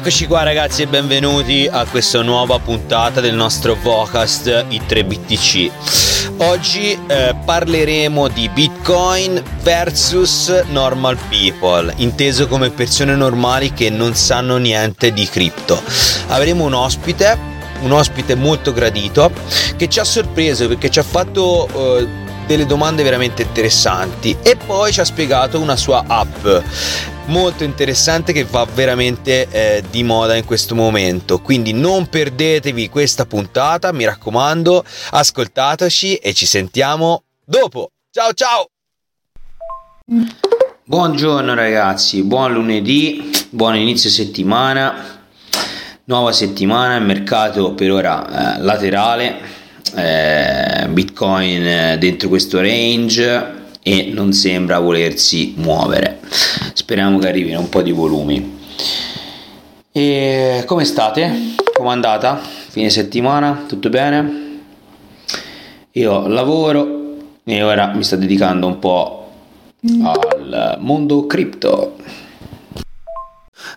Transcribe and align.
Eccoci 0.00 0.26
qua 0.26 0.42
ragazzi 0.42 0.80
e 0.80 0.86
benvenuti 0.86 1.68
a 1.70 1.84
questa 1.84 2.22
nuova 2.22 2.58
puntata 2.58 3.20
del 3.20 3.34
nostro 3.34 3.74
Vocast 3.74 4.46
i3BTC. 4.70 5.70
Oggi 6.38 6.98
eh, 7.06 7.36
parleremo 7.44 8.28
di 8.28 8.48
Bitcoin 8.48 9.42
versus 9.60 10.48
normal 10.70 11.18
people, 11.28 11.92
inteso 11.96 12.48
come 12.48 12.70
persone 12.70 13.14
normali 13.14 13.74
che 13.74 13.90
non 13.90 14.14
sanno 14.14 14.56
niente 14.56 15.12
di 15.12 15.28
cripto. 15.28 15.82
Avremo 16.28 16.64
un 16.64 16.72
ospite, 16.72 17.38
un 17.82 17.92
ospite 17.92 18.34
molto 18.34 18.72
gradito 18.72 19.30
che 19.76 19.90
ci 19.90 20.00
ha 20.00 20.04
sorpreso 20.04 20.66
perché 20.66 20.88
ci 20.88 20.98
ha 20.98 21.02
fatto 21.02 21.98
eh, 21.98 22.08
delle 22.46 22.64
domande 22.64 23.02
veramente 23.02 23.42
interessanti 23.42 24.34
e 24.40 24.56
poi 24.56 24.94
ci 24.94 25.00
ha 25.00 25.04
spiegato 25.04 25.60
una 25.60 25.76
sua 25.76 26.04
app 26.06 26.46
molto 27.30 27.62
interessante 27.64 28.32
che 28.32 28.44
va 28.44 28.66
veramente 28.74 29.46
eh, 29.50 29.84
di 29.88 30.02
moda 30.02 30.34
in 30.34 30.44
questo 30.44 30.74
momento. 30.74 31.38
Quindi 31.38 31.72
non 31.72 32.08
perdetevi 32.08 32.88
questa 32.88 33.24
puntata, 33.24 33.92
mi 33.92 34.04
raccomando, 34.04 34.84
ascoltateci 35.10 36.16
e 36.16 36.34
ci 36.34 36.44
sentiamo 36.44 37.22
dopo. 37.44 37.92
Ciao 38.10 38.32
ciao! 38.32 38.66
Buongiorno 40.84 41.54
ragazzi, 41.54 42.24
buon 42.24 42.52
lunedì, 42.52 43.30
buon 43.50 43.76
inizio 43.76 44.10
settimana. 44.10 45.18
Nuova 46.04 46.32
settimana, 46.32 46.96
il 46.96 47.04
mercato 47.04 47.74
per 47.74 47.92
ora 47.92 48.56
eh, 48.56 48.60
laterale, 48.60 49.40
eh, 49.94 50.88
Bitcoin 50.88 51.64
eh, 51.64 51.98
dentro 51.98 52.28
questo 52.28 52.60
range 52.60 53.58
e 53.80 54.10
non 54.12 54.32
sembra 54.32 54.80
volersi 54.80 55.54
muovere. 55.56 56.09
Speriamo 56.72 57.18
che 57.18 57.28
arrivino 57.28 57.60
un 57.60 57.68
po' 57.68 57.82
di 57.82 57.92
volumi. 57.92 58.58
E 59.92 60.62
come 60.66 60.84
state? 60.84 61.54
Come 61.74 61.88
è 61.88 61.92
andata? 61.92 62.36
Fine 62.36 62.90
settimana? 62.90 63.64
Tutto 63.66 63.88
bene? 63.88 64.48
Io 65.92 66.26
lavoro 66.28 67.16
e 67.44 67.62
ora 67.62 67.92
mi 67.94 68.04
sto 68.04 68.16
dedicando 68.16 68.66
un 68.66 68.78
po' 68.78 69.30
al 70.02 70.76
mondo 70.80 71.26
cripto. 71.26 71.96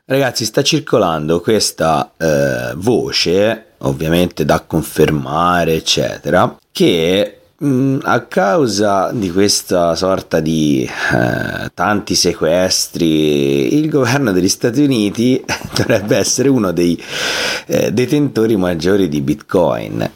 Ragazzi, 0.06 0.46
sta 0.46 0.62
circolando 0.62 1.40
questa 1.42 2.12
eh, 2.18 2.74
voce, 2.76 3.74
ovviamente 3.80 4.46
da 4.46 4.60
confermare, 4.62 5.74
eccetera, 5.74 6.58
che 6.72 7.38
Mm, 7.38 7.43
a 7.59 8.22
causa 8.22 9.12
di 9.14 9.32
questa 9.32 9.96
sorta 9.96 10.40
di 10.40 10.84
eh, 10.84 11.72
tanti 11.73 12.16
sequestri, 12.16 13.78
il 13.78 13.90
governo 13.90 14.31
degli 14.31 14.50
Stati 14.50 14.81
Uniti 14.81 15.44
dovrebbe 15.75 16.18
essere 16.18 16.50
uno 16.50 16.72
dei 16.72 17.02
eh, 17.68 17.94
detentori 17.94 18.58
maggiori 18.58 19.08
di 19.08 19.22
Bitcoin. 19.22 20.12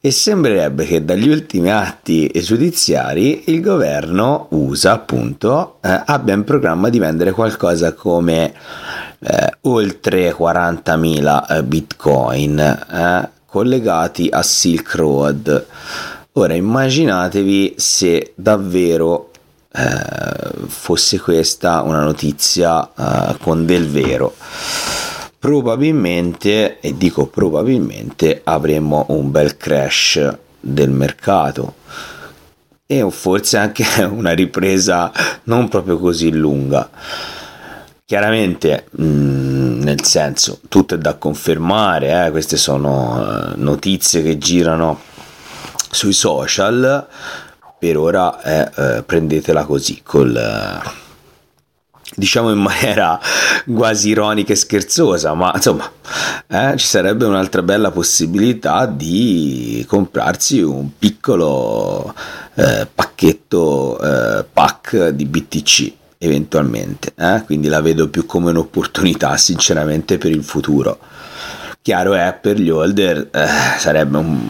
E 0.00 0.10
sembrerebbe 0.10 0.84
che 0.84 1.02
dagli 1.02 1.28
ultimi 1.28 1.70
atti 1.70 2.30
giudiziari 2.34 3.44
il 3.46 3.62
governo 3.62 4.48
USA 4.50 4.92
appunto 4.92 5.78
eh, 5.80 6.02
abbia 6.04 6.34
in 6.34 6.44
programma 6.44 6.90
di 6.90 6.98
vendere 6.98 7.30
qualcosa 7.30 7.94
come 7.94 8.52
eh, 9.20 9.56
oltre 9.62 10.34
40.000 10.34 11.44
eh, 11.48 11.62
Bitcoin 11.62 12.58
eh, 12.58 13.30
collegati 13.46 14.28
a 14.30 14.42
Silk 14.42 14.94
Road 14.96 15.66
Ora 16.36 16.54
immaginatevi 16.54 17.74
se 17.76 18.32
davvero 18.34 19.30
eh, 19.70 20.66
fosse 20.66 21.20
questa 21.20 21.82
una 21.82 22.02
notizia 22.02 22.90
eh, 22.92 23.36
con 23.40 23.64
del 23.64 23.88
vero. 23.88 24.34
Probabilmente, 25.38 26.80
e 26.80 26.96
dico 26.96 27.26
probabilmente, 27.26 28.40
avremmo 28.42 29.06
un 29.10 29.30
bel 29.30 29.56
crash 29.56 30.36
del 30.58 30.90
mercato 30.90 31.74
e 32.84 33.08
forse 33.12 33.56
anche 33.56 33.84
una 34.02 34.32
ripresa 34.32 35.12
non 35.44 35.68
proprio 35.68 36.00
così 36.00 36.32
lunga. 36.32 36.90
Chiaramente, 38.04 38.86
mm, 39.00 39.82
nel 39.82 40.02
senso, 40.04 40.58
tutto 40.68 40.96
è 40.96 40.98
da 40.98 41.14
confermare, 41.14 42.26
eh, 42.26 42.30
queste 42.32 42.56
sono 42.56 43.52
eh, 43.52 43.52
notizie 43.54 44.20
che 44.20 44.36
girano 44.36 45.12
sui 45.94 46.12
social 46.12 47.06
per 47.78 47.96
ora 47.96 48.40
è 48.40 48.70
eh, 48.76 49.02
prendetela 49.02 49.64
così 49.64 50.00
col 50.02 50.82
diciamo 52.16 52.50
in 52.50 52.58
maniera 52.60 53.18
quasi 53.72 54.10
ironica 54.10 54.52
e 54.52 54.56
scherzosa, 54.56 55.34
ma 55.34 55.52
insomma 55.54 55.90
eh, 56.46 56.74
ci 56.76 56.86
sarebbe 56.86 57.24
un'altra 57.24 57.62
bella 57.62 57.90
possibilità 57.90 58.86
di 58.86 59.84
comprarsi 59.88 60.60
un 60.60 60.96
piccolo 60.98 62.14
eh, 62.54 62.86
pacchetto 62.92 64.00
eh, 64.00 64.44
pack 64.52 65.08
di 65.08 65.24
BTC 65.24 65.92
eventualmente, 66.18 67.12
eh? 67.16 67.42
quindi 67.44 67.68
la 67.68 67.82
vedo 67.82 68.08
più 68.08 68.24
come 68.24 68.50
un'opportunità 68.50 69.36
sinceramente 69.36 70.16
per 70.16 70.30
il 70.30 70.42
futuro. 70.42 70.98
Chiaro 71.84 72.14
è 72.14 72.32
per 72.40 72.58
gli 72.58 72.70
holder 72.70 73.28
eh, 73.30 73.46
sarebbe 73.76 74.16
un, 74.16 74.48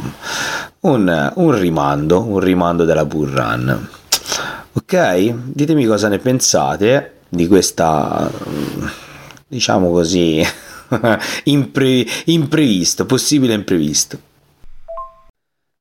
un, 0.83 1.33
un, 1.35 1.59
rimando, 1.59 2.23
un 2.23 2.39
rimando 2.39 2.85
della 2.85 3.05
bull 3.05 3.29
run. 3.35 3.89
Ok, 4.75 5.35
ditemi 5.47 5.85
cosa 5.85 6.07
ne 6.07 6.19
pensate 6.19 7.23
di 7.29 7.49
questa, 7.49 8.31
diciamo 9.49 9.91
così, 9.91 10.47
impre, 11.43 12.07
imprevisto, 12.27 13.05
possibile 13.05 13.55
imprevisto. 13.55 14.17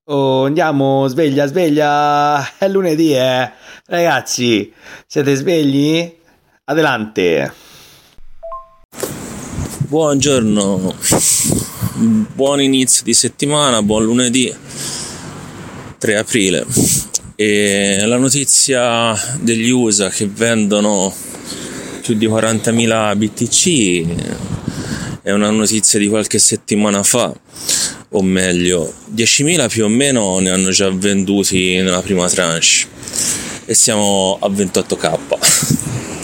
Oh, 0.05 0.45
andiamo, 0.45 1.07
sveglia, 1.07 1.45
sveglia, 1.45 2.57
è 2.57 2.67
lunedì, 2.67 3.13
eh. 3.13 3.51
Ragazzi, 3.85 4.73
siete 5.05 5.35
svegli? 5.35 6.17
Adelante. 6.63 7.72
Buongiorno, 9.93 10.95
buon 12.33 12.59
inizio 12.59 13.03
di 13.03 13.13
settimana, 13.13 13.83
buon 13.83 14.05
lunedì 14.05 14.51
3 15.99 16.17
aprile. 16.17 16.65
E 17.35 18.03
la 18.03 18.17
notizia 18.17 19.13
degli 19.39 19.69
USA 19.69 20.09
che 20.09 20.25
vendono 20.25 21.13
più 22.01 22.15
di 22.15 22.25
40.000 22.25 23.17
BTC 23.17 25.21
è 25.21 25.29
una 25.29 25.51
notizia 25.51 25.99
di 25.99 26.07
qualche 26.07 26.39
settimana 26.39 27.03
fa, 27.03 27.31
o 28.09 28.21
meglio, 28.23 28.91
10.000 29.13 29.69
più 29.69 29.85
o 29.85 29.89
meno 29.89 30.39
ne 30.39 30.49
hanno 30.49 30.71
già 30.71 30.89
venduti 30.89 31.75
nella 31.75 32.01
prima 32.01 32.27
tranche 32.27 32.87
e 33.65 33.75
siamo 33.75 34.39
a 34.41 34.49
28k. 34.49 36.21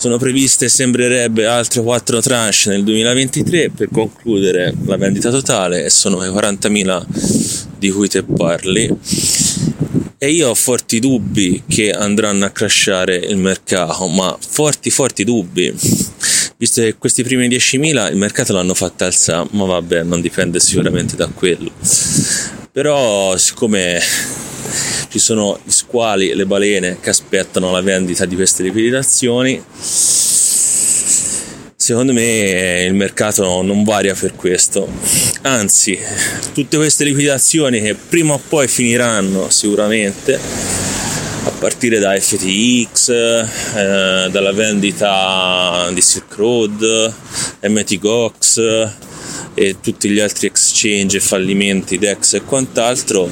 Sono 0.00 0.16
previste, 0.16 0.70
sembrerebbe, 0.70 1.44
altre 1.44 1.82
4 1.82 2.22
tranche 2.22 2.70
nel 2.70 2.84
2023 2.84 3.68
per 3.68 3.90
concludere 3.92 4.74
la 4.86 4.96
vendita 4.96 5.28
totale 5.28 5.84
e 5.84 5.90
sono 5.90 6.24
i 6.24 6.28
40.000 6.28 7.04
di 7.76 7.90
cui 7.90 8.08
te 8.08 8.22
parli. 8.22 8.96
E 10.16 10.30
io 10.30 10.48
ho 10.48 10.54
forti 10.54 11.00
dubbi 11.00 11.64
che 11.68 11.90
andranno 11.90 12.46
a 12.46 12.48
crashare 12.48 13.14
il 13.16 13.36
mercato, 13.36 14.06
ma 14.06 14.34
forti, 14.40 14.88
forti 14.88 15.22
dubbi. 15.22 15.70
Visto 16.56 16.80
che 16.80 16.94
questi 16.96 17.22
primi 17.22 17.46
10.000 17.48 18.10
il 18.10 18.16
mercato 18.16 18.54
l'hanno 18.54 18.72
fatta 18.72 19.04
alzare, 19.04 19.48
ma 19.50 19.66
vabbè, 19.66 20.04
non 20.04 20.22
dipende 20.22 20.60
sicuramente 20.60 21.14
da 21.14 21.26
quello. 21.26 21.70
Però, 22.72 23.36
siccome 23.36 24.00
ci 25.08 25.18
sono 25.18 25.58
gli 25.64 25.72
squali 25.72 26.30
e 26.30 26.36
le 26.36 26.46
balene 26.46 26.98
che 27.00 27.10
aspettano 27.10 27.72
la 27.72 27.80
vendita 27.80 28.26
di 28.26 28.36
queste 28.36 28.62
liquidazioni. 28.62 29.60
Secondo 31.74 32.12
me 32.12 32.84
il 32.86 32.94
mercato 32.94 33.62
non 33.62 33.82
varia 33.82 34.14
per 34.14 34.36
questo, 34.36 34.88
anzi 35.42 35.98
tutte 36.54 36.76
queste 36.76 37.02
liquidazioni 37.02 37.80
che 37.80 37.96
prima 37.96 38.34
o 38.34 38.40
poi 38.48 38.68
finiranno 38.68 39.50
sicuramente, 39.50 40.38
a 41.42 41.50
partire 41.58 41.98
da 41.98 42.16
FTX, 42.16 43.08
eh, 43.08 44.28
dalla 44.30 44.52
vendita 44.52 45.90
di 45.92 46.00
Silk 46.00 46.36
Road, 46.36 47.14
MTGOX 47.62 49.08
e 49.54 49.76
tutti 49.80 50.08
gli 50.08 50.20
altri 50.20 50.46
exchange 50.46 51.20
fallimenti, 51.20 51.98
DEX 51.98 52.34
e 52.34 52.42
quant'altro, 52.42 53.28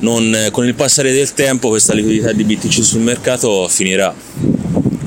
non, 0.00 0.48
con 0.50 0.66
il 0.66 0.74
passare 0.74 1.12
del 1.12 1.32
tempo 1.34 1.68
questa 1.68 1.94
liquidità 1.94 2.32
di 2.32 2.44
BTC 2.44 2.84
sul 2.84 3.00
mercato 3.00 3.66
finirà. 3.68 4.14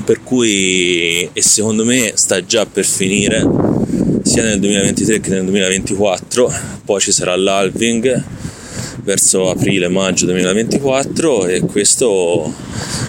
Per 0.04 0.22
cui, 0.22 1.28
e 1.32 1.42
secondo 1.42 1.84
me 1.84 2.12
sta 2.14 2.44
già 2.44 2.66
per 2.66 2.84
finire, 2.84 3.46
sia 4.22 4.42
nel 4.42 4.58
2023 4.58 5.20
che 5.20 5.30
nel 5.30 5.44
2024, 5.44 6.52
poi 6.84 7.00
ci 7.00 7.12
sarà 7.12 7.36
l'halving 7.36 8.24
verso 9.02 9.50
aprile-maggio 9.50 10.26
2024 10.26 11.46
e 11.46 11.60
questo 11.60 12.52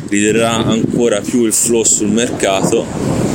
riderà 0.09 0.53
ancora 0.53 1.21
più 1.21 1.45
il 1.45 1.53
flow 1.53 1.83
sul 1.83 2.09
mercato 2.09 3.32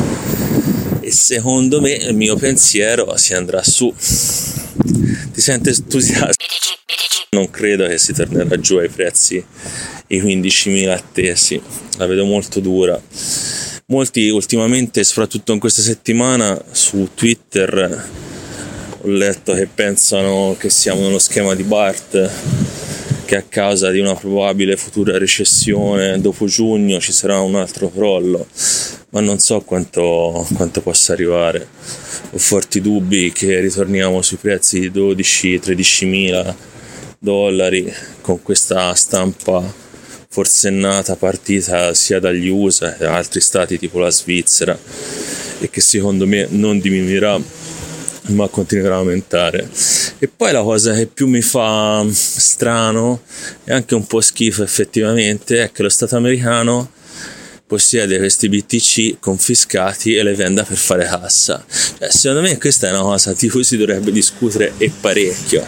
e 1.08 1.10
secondo 1.10 1.80
me 1.80 1.92
il 1.92 2.14
mio 2.14 2.36
pensiero 2.36 3.16
si 3.16 3.32
andrà 3.32 3.62
su. 3.62 3.92
Ti 3.96 5.40
sente 5.40 5.70
entusiasta? 5.70 6.44
Non 7.30 7.50
credo 7.50 7.86
che 7.86 7.96
si 7.96 8.12
tornerà 8.12 8.60
giù 8.60 8.76
ai 8.76 8.90
prezzi 8.90 9.42
i 10.08 10.22
15.000 10.22 10.88
attesi, 10.90 11.60
la 11.96 12.06
vedo 12.06 12.24
molto 12.26 12.60
dura. 12.60 13.00
Molti 13.86 14.28
ultimamente, 14.28 15.02
soprattutto 15.02 15.52
in 15.52 15.58
questa 15.58 15.80
settimana, 15.80 16.62
su 16.72 17.08
Twitter 17.14 18.08
ho 19.00 19.08
letto 19.08 19.54
che 19.54 19.66
pensano 19.66 20.56
che 20.58 20.68
siamo 20.68 21.00
nello 21.00 21.18
schema 21.18 21.54
di 21.54 21.62
Bart 21.62 22.30
che 23.28 23.36
a 23.36 23.44
causa 23.46 23.90
di 23.90 23.98
una 23.98 24.14
probabile 24.14 24.78
futura 24.78 25.18
recessione 25.18 26.18
dopo 26.18 26.46
giugno 26.46 26.98
ci 26.98 27.12
sarà 27.12 27.38
un 27.40 27.56
altro 27.56 27.90
crollo, 27.90 28.46
ma 29.10 29.20
non 29.20 29.38
so 29.38 29.60
quanto, 29.60 30.46
quanto 30.54 30.80
possa 30.80 31.12
arrivare. 31.12 31.68
Ho 32.30 32.38
forti 32.38 32.80
dubbi 32.80 33.30
che 33.30 33.60
ritorniamo 33.60 34.22
sui 34.22 34.38
prezzi 34.38 34.80
di 34.80 34.90
12-13 34.90 36.06
mila 36.06 36.56
dollari 37.18 37.92
con 38.22 38.40
questa 38.40 38.94
stampa 38.94 39.62
forsennata 40.30 41.16
partita 41.16 41.92
sia 41.92 42.20
dagli 42.20 42.48
USA 42.48 42.94
che 42.94 43.04
da 43.04 43.14
altri 43.14 43.42
stati 43.42 43.78
tipo 43.78 43.98
la 43.98 44.10
Svizzera 44.10 44.78
e 45.60 45.68
che 45.68 45.82
secondo 45.82 46.26
me 46.26 46.46
non 46.48 46.78
diminuirà 46.78 47.38
ma 48.28 48.48
continuerà 48.48 48.96
a 48.96 48.98
aumentare. 48.98 49.68
E 50.18 50.28
poi 50.28 50.52
la 50.52 50.62
cosa 50.62 50.94
che 50.94 51.06
più 51.06 51.26
mi 51.26 51.42
fa 51.42 52.06
strano 52.10 53.22
e 53.64 53.72
anche 53.72 53.94
un 53.94 54.06
po' 54.06 54.20
schifo 54.20 54.62
effettivamente 54.62 55.62
è 55.62 55.72
che 55.72 55.82
lo 55.82 55.88
Stato 55.88 56.16
americano 56.16 56.90
possiede 57.68 58.16
questi 58.16 58.48
BTC 58.48 59.18
confiscati 59.20 60.14
e 60.14 60.22
le 60.22 60.34
venda 60.34 60.64
per 60.64 60.78
fare 60.78 61.04
cassa. 61.04 61.62
Cioè, 61.98 62.10
secondo 62.10 62.40
me 62.40 62.56
questa 62.56 62.88
è 62.88 62.90
una 62.90 63.02
cosa 63.02 63.34
di 63.34 63.48
cui 63.50 63.62
si 63.62 63.76
dovrebbe 63.76 64.10
discutere 64.10 64.72
e 64.78 64.90
parecchio. 64.98 65.64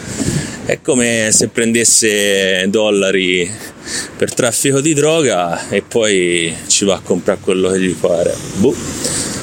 È 0.65 0.81
come 0.81 1.29
se 1.31 1.47
prendesse 1.49 2.65
dollari 2.69 3.49
per 4.17 4.33
traffico 4.33 4.81
di 4.81 4.93
droga 4.93 5.69
e 5.69 5.83
poi 5.83 6.53
ci 6.67 6.85
va 6.85 6.95
a 6.95 7.01
comprare 7.01 7.39
quello 7.39 7.69
che 7.69 7.79
gli 7.79 7.93
pare. 7.93 8.35
Boh. 8.55 9.40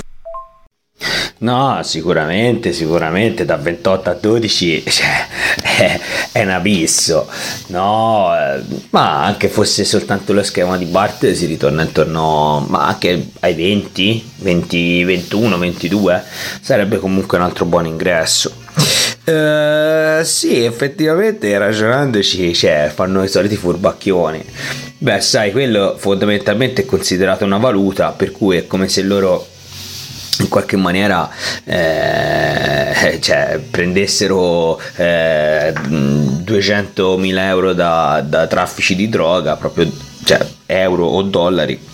No, 1.41 1.81
sicuramente, 1.85 2.73
sicuramente 2.73 3.45
da 3.45 3.57
28 3.57 4.11
a 4.11 4.15
12 4.15 4.85
cioè, 4.89 5.27
è, 5.63 6.01
è, 6.33 6.43
un 6.43 6.51
abisso. 6.51 7.29
No, 7.69 8.33
eh, 8.35 8.61
ma 8.91 9.25
anche 9.25 9.49
fosse 9.49 9.85
soltanto 9.85 10.33
lo 10.33 10.43
schema 10.43 10.77
di 10.77 10.87
Bart 10.87 11.31
si 11.31 11.47
ritorna 11.47 11.83
intorno, 11.83 12.67
ma 12.69 12.89
anche 12.89 13.29
ai 13.41 13.55
20, 13.55 14.31
20, 14.39 15.05
21, 15.05 15.59
22, 15.59 16.25
sarebbe 16.61 16.99
comunque 16.99 17.39
un 17.39 17.45
altro 17.45 17.65
buon 17.67 17.87
ingresso. 17.87 18.53
Uh, 19.25 20.25
sì, 20.25 20.65
effettivamente 20.65 21.57
ragionandoci, 21.57 22.53
cioè, 22.55 22.91
fanno 22.93 23.23
i 23.23 23.29
soliti 23.29 23.57
furbacchioni. 23.57 24.45
Beh, 24.99 25.21
sai, 25.21 25.53
quello 25.53 25.95
fondamentalmente 25.97 26.83
è 26.83 26.85
considerato 26.87 27.45
una 27.45 27.59
valuta, 27.59 28.11
per 28.11 28.33
cui 28.33 28.57
è 28.57 28.67
come 28.67 28.89
se 28.89 29.03
loro 29.03 29.47
in 30.39 30.49
qualche 30.49 30.77
maniera 30.77 31.29
eh, 31.65 33.19
cioè, 33.21 33.61
prendessero 33.71 34.81
eh, 34.97 35.73
200.000 35.73 37.39
euro 37.39 37.73
da, 37.73 38.23
da, 38.25 38.47
traffici 38.47 38.95
di 38.95 39.09
droga, 39.09 39.57
proprio 39.57 39.91
cioè, 40.25 40.47
euro 40.67 41.07
o 41.07 41.23
dollari. 41.23 41.88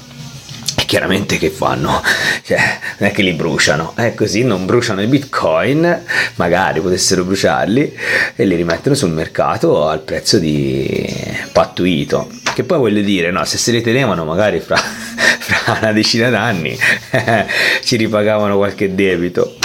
Chiaramente 0.86 1.38
che 1.38 1.50
fanno? 1.50 2.02
Cioè, 2.42 2.58
non 2.98 3.08
è 3.08 3.12
che 3.12 3.22
li 3.22 3.32
bruciano, 3.32 3.92
è 3.96 4.14
così, 4.14 4.44
non 4.44 4.66
bruciano 4.66 5.02
i 5.02 5.06
bitcoin, 5.06 6.02
magari 6.36 6.80
potessero 6.80 7.24
bruciarli 7.24 7.96
e 8.36 8.44
li 8.44 8.54
rimettono 8.54 8.94
sul 8.94 9.10
mercato 9.10 9.88
al 9.88 10.00
prezzo 10.00 10.38
di 10.38 11.06
pattuito. 11.52 12.30
Che 12.54 12.64
poi 12.64 12.78
voglio 12.78 13.02
dire, 13.02 13.30
no, 13.30 13.44
se 13.44 13.58
se 13.58 13.72
li 13.72 13.82
tenevano 13.82 14.24
magari 14.24 14.60
fra 14.60 14.76
fra 15.44 15.78
una 15.78 15.92
decina 15.92 16.30
d'anni 16.30 16.76
ci 17.84 17.96
ripagavano 17.96 18.56
qualche 18.56 18.94
debito. 18.94 19.56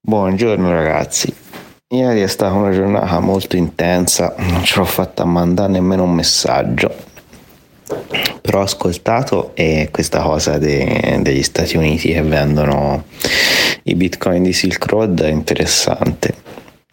Buongiorno 0.00 0.72
ragazzi, 0.72 1.32
ieri 1.88 2.22
è 2.22 2.26
stata 2.26 2.54
una 2.54 2.72
giornata 2.72 3.20
molto 3.20 3.56
intensa, 3.56 4.34
non 4.38 4.64
ce 4.64 4.78
l'ho 4.78 4.84
fatta 4.86 5.24
mandare 5.24 5.70
nemmeno 5.70 6.04
un 6.04 6.14
messaggio, 6.14 6.94
però 8.48 8.60
ho 8.60 8.64
ascoltato 8.64 9.50
e 9.54 9.90
questa 9.92 10.22
cosa 10.22 10.56
de- 10.56 11.18
degli 11.20 11.42
Stati 11.42 11.76
Uniti 11.76 12.14
che 12.14 12.22
vendono 12.22 13.04
i 13.82 13.94
bitcoin 13.94 14.42
di 14.42 14.54
Silk 14.54 14.86
Road 14.86 15.20
è 15.20 15.28
interessante. 15.28 16.34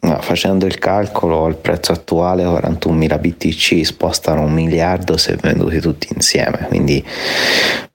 No, 0.02 0.20
facendo 0.22 0.66
il 0.66 0.78
calcolo 0.80 1.46
al 1.46 1.56
prezzo 1.56 1.94
attuale 1.94 2.44
41.000 2.44 3.20
BTC 3.22 3.86
spostano 3.86 4.42
un 4.42 4.52
miliardo 4.52 5.16
se 5.16 5.38
venduti 5.40 5.80
tutti 5.80 6.10
insieme. 6.14 6.66
Quindi 6.68 7.02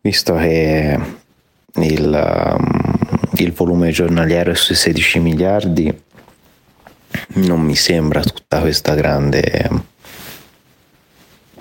visto 0.00 0.36
che 0.36 0.98
il, 1.74 2.54
um, 2.58 3.28
il 3.34 3.52
volume 3.52 3.90
giornaliero 3.90 4.52
è 4.52 4.54
sui 4.54 4.74
16 4.74 5.18
miliardi 5.18 6.02
non 7.34 7.60
mi 7.60 7.76
sembra 7.76 8.22
tutta 8.22 8.60
questa 8.60 8.94
grande 8.94 9.68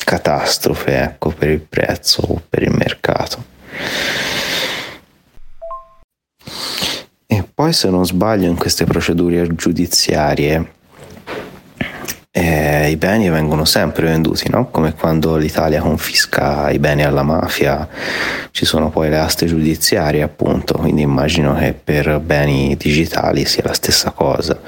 catastrofe 0.03 1.01
ecco, 1.01 1.29
per 1.29 1.49
il 1.49 1.61
prezzo 1.61 2.21
o 2.21 2.41
per 2.47 2.63
il 2.63 2.71
mercato. 2.71 3.57
Poi 7.59 7.73
se 7.73 7.89
non 7.89 8.05
sbaglio 8.05 8.47
in 8.47 8.55
queste 8.55 8.85
procedure 8.85 9.53
giudiziarie 9.53 10.75
eh, 12.31 12.91
i 12.91 12.95
beni 12.95 13.27
vengono 13.29 13.65
sempre 13.65 14.05
venduti, 14.05 14.49
no? 14.49 14.69
come 14.69 14.93
quando 14.93 15.35
l'Italia 15.35 15.81
confisca 15.81 16.69
i 16.69 16.77
beni 16.77 17.03
alla 17.03 17.23
mafia, 17.23 17.87
ci 18.51 18.65
sono 18.65 18.91
poi 18.91 19.09
le 19.09 19.17
aste 19.17 19.47
giudiziarie 19.47 20.21
appunto, 20.21 20.75
quindi 20.75 21.01
immagino 21.01 21.55
che 21.55 21.73
per 21.73 22.19
beni 22.19 22.77
digitali 22.77 23.45
sia 23.45 23.63
la 23.65 23.73
stessa 23.73 24.11
cosa. 24.11 24.59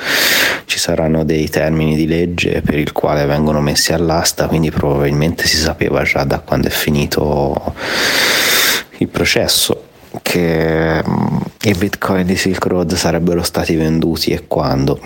Ci 0.65 0.79
saranno 0.79 1.23
dei 1.23 1.49
termini 1.49 1.95
di 1.95 2.07
legge 2.07 2.61
per 2.61 2.79
il 2.79 2.91
quale 2.93 3.25
vengono 3.25 3.61
messi 3.61 3.93
all'asta, 3.93 4.47
quindi 4.47 4.71
probabilmente 4.71 5.45
si 5.45 5.57
sapeva 5.57 6.01
già 6.03 6.23
da 6.23 6.39
quando 6.39 6.67
è 6.67 6.71
finito 6.71 7.75
il 8.97 9.07
processo 9.07 9.89
che 10.21 11.03
mm, 11.07 11.37
i 11.63 11.73
bitcoin 11.73 12.25
di 12.25 12.35
Silk 12.35 12.65
Road 12.65 12.95
sarebbero 12.95 13.43
stati 13.43 13.75
venduti 13.75 14.31
e 14.31 14.45
quando. 14.47 14.99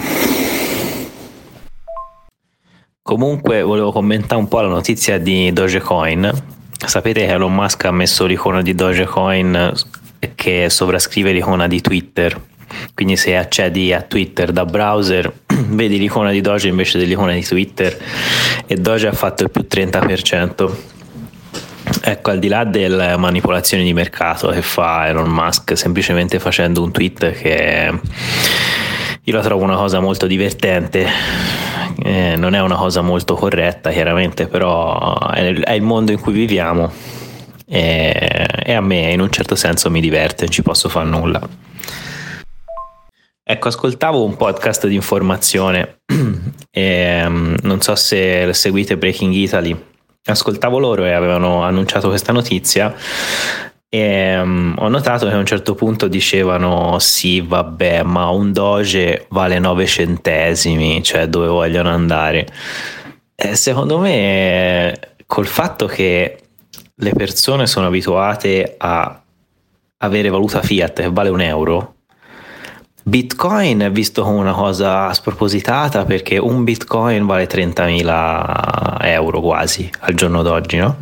Comunque 3.07 3.61
volevo 3.61 3.91
commentare 3.91 4.41
un 4.41 4.47
po' 4.47 4.61
la 4.61 4.67
notizia 4.67 5.19
di 5.19 5.53
Dogecoin. 5.53 6.27
Sapete 6.87 7.23
che 7.23 7.33
Elon 7.33 7.53
Musk 7.53 7.85
ha 7.85 7.91
messo 7.91 8.25
l'icona 8.25 8.63
di 8.63 8.73
Dogecoin 8.73 9.71
che 10.33 10.71
sovrascrive 10.71 11.31
l'icona 11.31 11.67
di 11.67 11.81
Twitter. 11.81 12.35
Quindi 12.95 13.15
se 13.15 13.37
accedi 13.37 13.93
a 13.93 14.01
Twitter 14.01 14.51
da 14.51 14.65
browser 14.65 15.31
vedi 15.69 15.99
l'icona 15.99 16.31
di 16.31 16.41
Doge 16.41 16.67
invece 16.67 16.97
dell'icona 16.97 17.33
di 17.33 17.45
Twitter 17.45 17.95
e 18.65 18.75
Doge 18.75 19.05
ha 19.05 19.13
fatto 19.13 19.43
il 19.43 19.51
più 19.51 19.67
30%. 19.69 20.71
Ecco, 22.01 22.31
al 22.31 22.39
di 22.39 22.47
là 22.47 22.63
delle 22.63 23.17
manipolazioni 23.17 23.83
di 23.83 23.93
mercato 23.93 24.47
che 24.47 24.63
fa 24.63 25.07
Elon 25.07 25.29
Musk 25.29 25.77
semplicemente 25.77 26.39
facendo 26.39 26.81
un 26.81 26.91
tweet 26.91 27.33
che 27.33 27.93
io 29.27 29.35
la 29.35 29.41
trovo 29.41 29.63
una 29.63 29.75
cosa 29.75 29.99
molto 29.99 30.27
divertente, 30.27 31.07
eh, 32.03 32.35
non 32.37 32.53
è 32.53 32.61
una 32.61 32.75
cosa 32.75 33.01
molto 33.01 33.33
corretta 33.33 33.89
chiaramente, 33.89 34.45
però 34.47 35.17
è, 35.31 35.71
il 35.73 35.81
mondo 35.81 36.11
in 36.11 36.19
cui 36.19 36.33
viviamo 36.33 36.91
e, 37.65 38.47
e, 38.63 38.73
a 38.73 38.81
me 38.81 39.11
in 39.11 39.21
un 39.21 39.31
certo 39.31 39.55
senso 39.55 39.89
mi 39.89 39.99
diverte, 39.99 40.43
non 40.43 40.51
ci 40.51 40.61
posso 40.61 40.89
fare 40.89 41.09
nulla. 41.09 41.41
Ecco, 43.43 43.67
ascoltavo 43.67 44.23
un 44.23 44.37
podcast 44.37 44.85
di 44.85 44.95
informazione 44.95 46.01
e 46.69 47.25
um, 47.25 47.55
non 47.63 47.81
so 47.81 47.95
se 47.95 48.53
seguite 48.53 48.97
Breaking 48.97 49.33
Italy 49.33 49.93
ascoltavo 50.27 50.79
loro 50.79 51.05
e 51.05 51.11
avevano 51.11 51.61
annunciato 51.61 52.09
questa 52.09 52.31
notizia 52.31 52.95
e 53.89 54.39
um, 54.39 54.75
ho 54.77 54.87
notato 54.87 55.27
che 55.27 55.33
a 55.33 55.37
un 55.37 55.45
certo 55.45 55.75
punto 55.75 56.07
dicevano 56.07 56.97
sì 56.99 57.41
vabbè 57.41 58.03
ma 58.03 58.29
un 58.29 58.51
doge 58.51 59.27
vale 59.29 59.59
9 59.59 59.85
centesimi 59.85 61.03
cioè 61.03 61.27
dove 61.27 61.47
vogliono 61.47 61.89
andare 61.89 62.47
e 63.35 63.55
secondo 63.55 63.99
me 63.99 64.99
col 65.25 65.47
fatto 65.47 65.85
che 65.85 66.39
le 66.95 67.11
persone 67.13 67.67
sono 67.67 67.87
abituate 67.87 68.75
a 68.77 69.21
avere 69.97 70.29
valuta 70.29 70.61
fiat 70.61 71.01
che 71.01 71.09
vale 71.11 71.29
un 71.29 71.41
euro 71.41 71.95
Bitcoin 73.07 73.81
è 73.81 73.91
visto 73.91 74.23
come 74.23 74.39
una 74.39 74.53
cosa 74.53 75.13
spropositata 75.13 76.05
perché 76.05 76.39
un 76.39 76.63
Bitcoin 76.63 77.27
vale 77.27 77.47
30.000 77.47 78.97
euro 79.01 79.41
quasi 79.41 79.87
al 79.99 80.15
giorno 80.15 80.41
d'oggi, 80.41 80.77
no? 80.77 80.97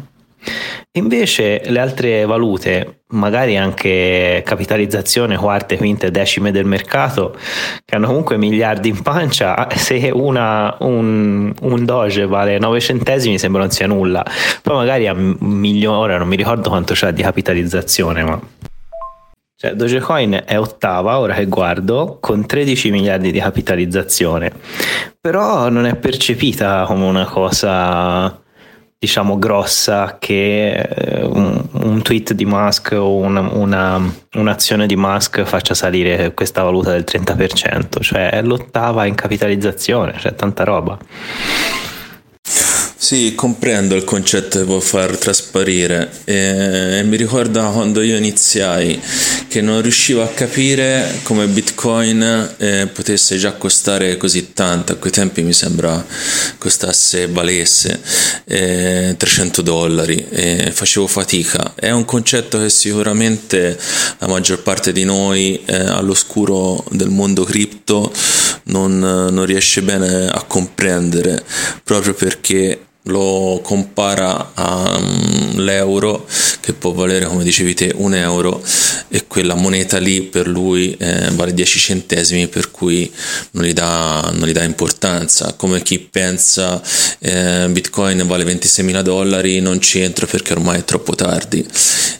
Invece 0.95 1.63
le 1.65 1.79
altre 1.79 2.23
valute, 2.25 3.05
magari 3.13 3.57
anche 3.57 4.43
capitalizzazione, 4.45 5.37
quarte, 5.37 5.75
quinte, 5.75 6.11
decime 6.11 6.51
del 6.51 6.65
mercato, 6.65 7.35
che 7.83 7.95
hanno 7.95 8.05
comunque 8.05 8.37
miliardi 8.37 8.89
in 8.89 9.01
pancia, 9.01 9.69
se 9.75 10.11
una, 10.13 10.75
un, 10.81 11.51
un 11.61 11.85
Doge 11.85 12.27
vale 12.27 12.59
9 12.59 12.79
centesimi 12.79 13.39
sembra 13.39 13.61
non 13.61 13.71
sia 13.71 13.87
nulla. 13.87 14.23
Poi 14.61 14.75
magari 14.75 15.07
a 15.07 15.15
milione, 15.15 16.15
non 16.15 16.27
mi 16.27 16.35
ricordo 16.35 16.69
quanto 16.69 16.93
c'è 16.93 17.11
di 17.11 17.23
capitalizzazione, 17.23 18.23
ma... 18.23 18.39
Cioè, 19.55 19.73
Dogecoin 19.73 20.43
è 20.45 20.59
ottava, 20.59 21.17
ora 21.17 21.33
che 21.33 21.45
guardo, 21.45 22.17
con 22.19 22.45
13 22.45 22.91
miliardi 22.91 23.31
di 23.31 23.39
capitalizzazione, 23.39 24.51
però 25.19 25.69
non 25.69 25.87
è 25.87 25.95
percepita 25.95 26.83
come 26.85 27.05
una 27.05 27.25
cosa 27.25 28.42
diciamo 29.03 29.37
grossa 29.37 30.15
che 30.17 30.71
eh, 30.71 31.25
un, 31.25 31.61
un, 31.71 32.01
tweet 32.01 32.31
di 32.31 32.45
Musk 32.45 32.93
o 32.93 33.15
una, 33.15 33.41
una, 33.41 34.01
un'azione 34.35 34.87
di 34.87 34.95
Musk 34.95 35.43
faccia 35.43 35.73
salire 35.73 36.33
questa 36.33 36.63
valuta 36.63 36.91
del 36.91 37.03
30%, 37.05 37.99
cioè 37.99 38.29
è 38.29 38.41
l'ottava 38.41 39.05
in 39.05 39.13
capitalizzazione, 39.15 40.15
cioè 40.19 40.35
tanta 40.35 40.63
roba. 40.63 40.97
Sì, 42.95 43.35
comprendo 43.35 43.95
il 43.95 44.05
concetto 44.05 44.59
che 44.59 44.63
può 44.63 44.79
far 44.79 45.17
trasparire. 45.17 46.09
E, 46.23 46.99
e, 46.99 47.03
mi 47.03 47.17
ricorda 47.17 47.67
quando 47.71 48.01
io 48.01 48.15
iniziai 48.15 48.97
che 49.53 49.61
non 49.61 49.83
riuscivo 49.83 50.23
a 50.23 50.29
capire 50.29 51.19
come 51.21 51.45
Bitcoin 51.45 52.55
eh, 52.57 52.87
potesse 52.91 53.37
già 53.37 53.53
costare 53.53 54.17
così 54.17 54.51
tanto, 54.51 54.93
a 54.93 54.95
quei 54.95 55.11
tempi 55.11 55.43
mi 55.43 55.53
sembra 55.53 56.03
costasse, 56.57 57.27
valesse 57.27 58.01
eh, 58.45 59.13
300 59.15 59.61
dollari 59.61 60.25
e 60.27 60.71
facevo 60.73 61.05
fatica. 61.05 61.73
È 61.75 61.91
un 61.91 62.03
concetto 62.03 62.57
che 62.57 62.71
sicuramente 62.71 63.77
la 64.17 64.25
maggior 64.25 64.63
parte 64.63 64.91
di 64.91 65.03
noi 65.03 65.61
eh, 65.65 65.75
all'oscuro 65.75 66.83
del 66.89 67.09
mondo 67.09 67.43
cripto 67.43 68.11
non, 68.63 68.97
non 68.97 69.45
riesce 69.45 69.83
bene 69.83 70.29
a 70.29 70.41
comprendere 70.47 71.43
proprio 71.83 72.15
perché 72.15 72.79
lo 73.03 73.59
compara 73.61 74.51
all'euro 74.53 76.25
mm, 76.25 76.53
che 76.61 76.73
può 76.73 76.91
valere 76.91 77.25
come 77.25 77.43
dicevi 77.43 77.73
te 77.73 77.91
un 77.95 78.15
euro 78.15 78.63
e 79.09 79.27
quella 79.27 79.55
moneta 79.55 79.97
lì 79.97 80.21
per 80.21 80.47
lui 80.47 80.95
eh, 80.97 81.29
vale 81.31 81.53
10 81.53 81.79
centesimi 81.79 82.47
per 82.47 82.71
cui 82.71 83.11
non 83.51 83.65
gli 83.65 83.73
dà, 83.73 84.31
non 84.33 84.47
gli 84.47 84.53
dà 84.53 84.63
importanza. 84.63 85.53
Come 85.53 85.81
chi 85.81 85.99
pensa 85.99 86.81
eh, 87.19 87.67
bitcoin 87.69 88.25
vale 88.25 88.45
26 88.45 88.85
mila 88.85 89.01
dollari 89.01 89.59
non 89.59 89.81
ci 89.81 89.99
entro 89.99 90.25
perché 90.25 90.53
ormai 90.53 90.79
è 90.79 90.85
troppo 90.85 91.13
tardi. 91.15 91.65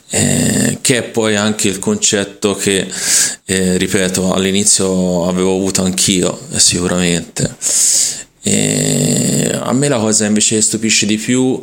Eh, 0.09 0.77
che 0.81 0.97
è 0.97 1.03
poi 1.03 1.35
anche 1.35 1.67
il 1.67 1.79
concetto 1.79 2.55
che 2.55 2.87
eh, 3.45 3.77
ripeto 3.77 4.33
all'inizio 4.33 5.27
avevo 5.27 5.55
avuto 5.55 5.83
anch'io 5.83 6.39
sicuramente 6.55 7.55
e 8.45 9.57
a 9.57 9.71
me 9.71 9.87
la 9.87 9.99
cosa 9.99 10.25
invece 10.25 10.55
che 10.55 10.61
stupisce 10.61 11.05
di 11.05 11.17
più 11.17 11.61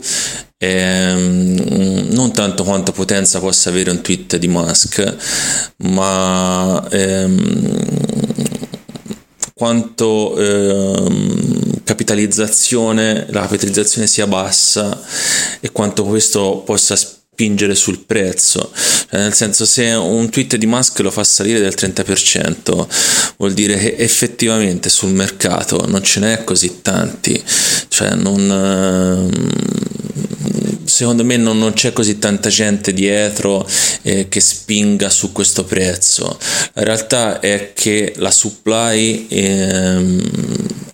è 0.57 1.15
mm, 1.15 2.11
non 2.13 2.33
tanto 2.33 2.65
quanta 2.65 2.93
potenza 2.93 3.39
possa 3.39 3.69
avere 3.69 3.91
un 3.91 4.01
tweet 4.01 4.37
di 4.37 4.49
Musk, 4.49 5.17
ma 5.79 6.87
ehm, 6.91 7.99
quanto 9.53 10.37
ehm, 10.39 11.83
capitalizzazione, 11.85 13.27
la 13.29 13.43
capitalizzazione 13.43 14.07
sia 14.07 14.27
bassa 14.27 15.03
e 15.61 15.71
quanto 15.73 16.05
questo 16.05 16.63
possa 16.65 16.97
spiegare 16.97 17.20
spingere 17.41 17.75
sul 17.75 18.01
prezzo, 18.01 18.71
cioè, 18.75 19.21
nel 19.21 19.33
senso 19.33 19.65
se 19.65 19.91
un 19.93 20.29
tweet 20.29 20.57
di 20.57 20.67
Musk 20.67 20.99
lo 20.99 21.11
fa 21.11 21.25
salire 21.25 21.59
del 21.59 21.75
30% 21.75 22.87
vuol 23.39 23.55
dire 23.55 23.79
che 23.79 23.95
effettivamente 23.97 24.91
sul 24.91 25.13
mercato 25.13 25.87
non 25.87 26.03
ce 26.03 26.21
n'è 26.21 26.45
così 26.45 26.83
tanti, 26.83 27.43
cioè 27.89 28.15
non 28.15 28.41
ehm, 28.41 29.31
secondo 31.01 31.25
me 31.25 31.39
non, 31.39 31.59
non, 31.59 31.73
c'è 31.73 31.95
così 31.95 32.19
tanta 32.19 32.51
gente 32.51 32.93
dietro 32.93 33.67
eh, 34.03 34.29
che 34.29 34.39
spinga 34.39 35.09
su 35.09 35.33
questo 35.33 35.65
prezzo. 35.65 36.39
La 36.75 36.83
realtà 36.83 37.41
è 37.41 37.73
che 37.75 38.13
la 38.17 38.31
supply 38.31 39.27
ehm, 39.31 40.21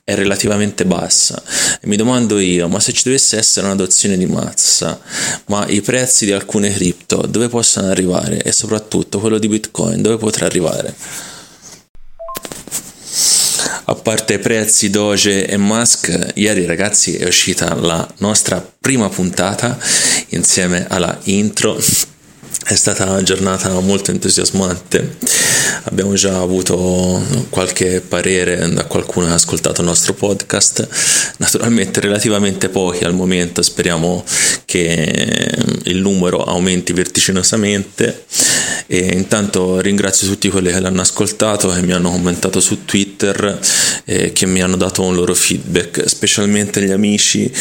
è 0.04 0.14
relativamente 0.14 0.84
bassa. 0.84 1.42
E 1.80 1.88
mi 1.88 1.96
domando 1.96 2.38
io, 2.38 2.68
ma 2.68 2.78
se 2.78 2.92
ci 2.92 3.02
dovesse 3.02 3.36
essere 3.36 3.66
un'adozione 3.66 4.16
di 4.16 4.26
massa, 4.26 5.00
ma 5.46 5.66
i 5.66 5.80
prezzi 5.80 6.24
di 6.24 6.30
alcune 6.30 6.72
cripto 6.72 7.26
dove 7.28 7.48
possono 7.48 7.88
arrivare? 7.88 8.40
E 8.42 8.52
soprattutto 8.52 9.18
quello 9.18 9.38
di 9.38 9.48
Bitcoin 9.48 10.02
dove 10.02 10.18
potrà 10.18 10.46
arrivare? 10.46 10.94
A 13.88 13.94
parte 13.94 14.40
prezzi 14.40 14.90
Doge 14.90 15.46
e 15.46 15.56
Musk, 15.56 16.32
ieri 16.34 16.66
ragazzi 16.66 17.14
è 17.14 17.24
uscita 17.24 17.72
la 17.74 18.04
nostra 18.18 18.60
prima 18.80 19.08
puntata 19.08 19.78
insieme 20.30 20.86
alla 20.88 21.16
intro 21.24 21.78
è 22.66 22.74
stata 22.74 23.04
una 23.04 23.22
giornata 23.22 23.78
molto 23.78 24.10
entusiasmante. 24.10 25.18
Abbiamo 25.84 26.14
già 26.14 26.40
avuto 26.40 27.22
qualche 27.48 28.00
parere 28.00 28.68
da 28.72 28.84
qualcuno 28.86 29.26
che 29.26 29.32
ha 29.32 29.36
ascoltato 29.36 29.82
il 29.82 29.86
nostro 29.86 30.14
podcast, 30.14 30.88
naturalmente 31.36 32.00
relativamente 32.00 32.68
pochi 32.68 33.04
al 33.04 33.14
momento, 33.14 33.62
speriamo 33.62 34.24
che 34.64 35.48
il 35.84 35.98
numero 35.98 36.42
aumenti 36.42 36.92
vertiginosamente. 36.92 38.24
E 38.88 38.98
intanto 39.14 39.80
ringrazio 39.80 40.26
tutti 40.26 40.48
quelli 40.48 40.72
che 40.72 40.80
l'hanno 40.80 41.00
ascoltato 41.00 41.72
e 41.72 41.82
mi 41.82 41.92
hanno 41.92 42.10
commentato 42.10 42.60
su 42.60 42.84
Twitter 42.84 43.60
e 44.04 44.32
che 44.32 44.46
mi 44.46 44.60
hanno 44.60 44.76
dato 44.76 45.02
un 45.02 45.14
loro 45.14 45.34
feedback, 45.34 46.08
specialmente 46.08 46.82
gli 46.82 46.90
amici 46.90 47.52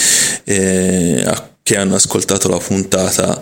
eh, 0.43 1.23
a 1.25 1.54
che 1.67 1.77
hanno 1.77 1.95
ascoltato 1.95 2.47
la 2.47 2.59
puntata 2.59 3.41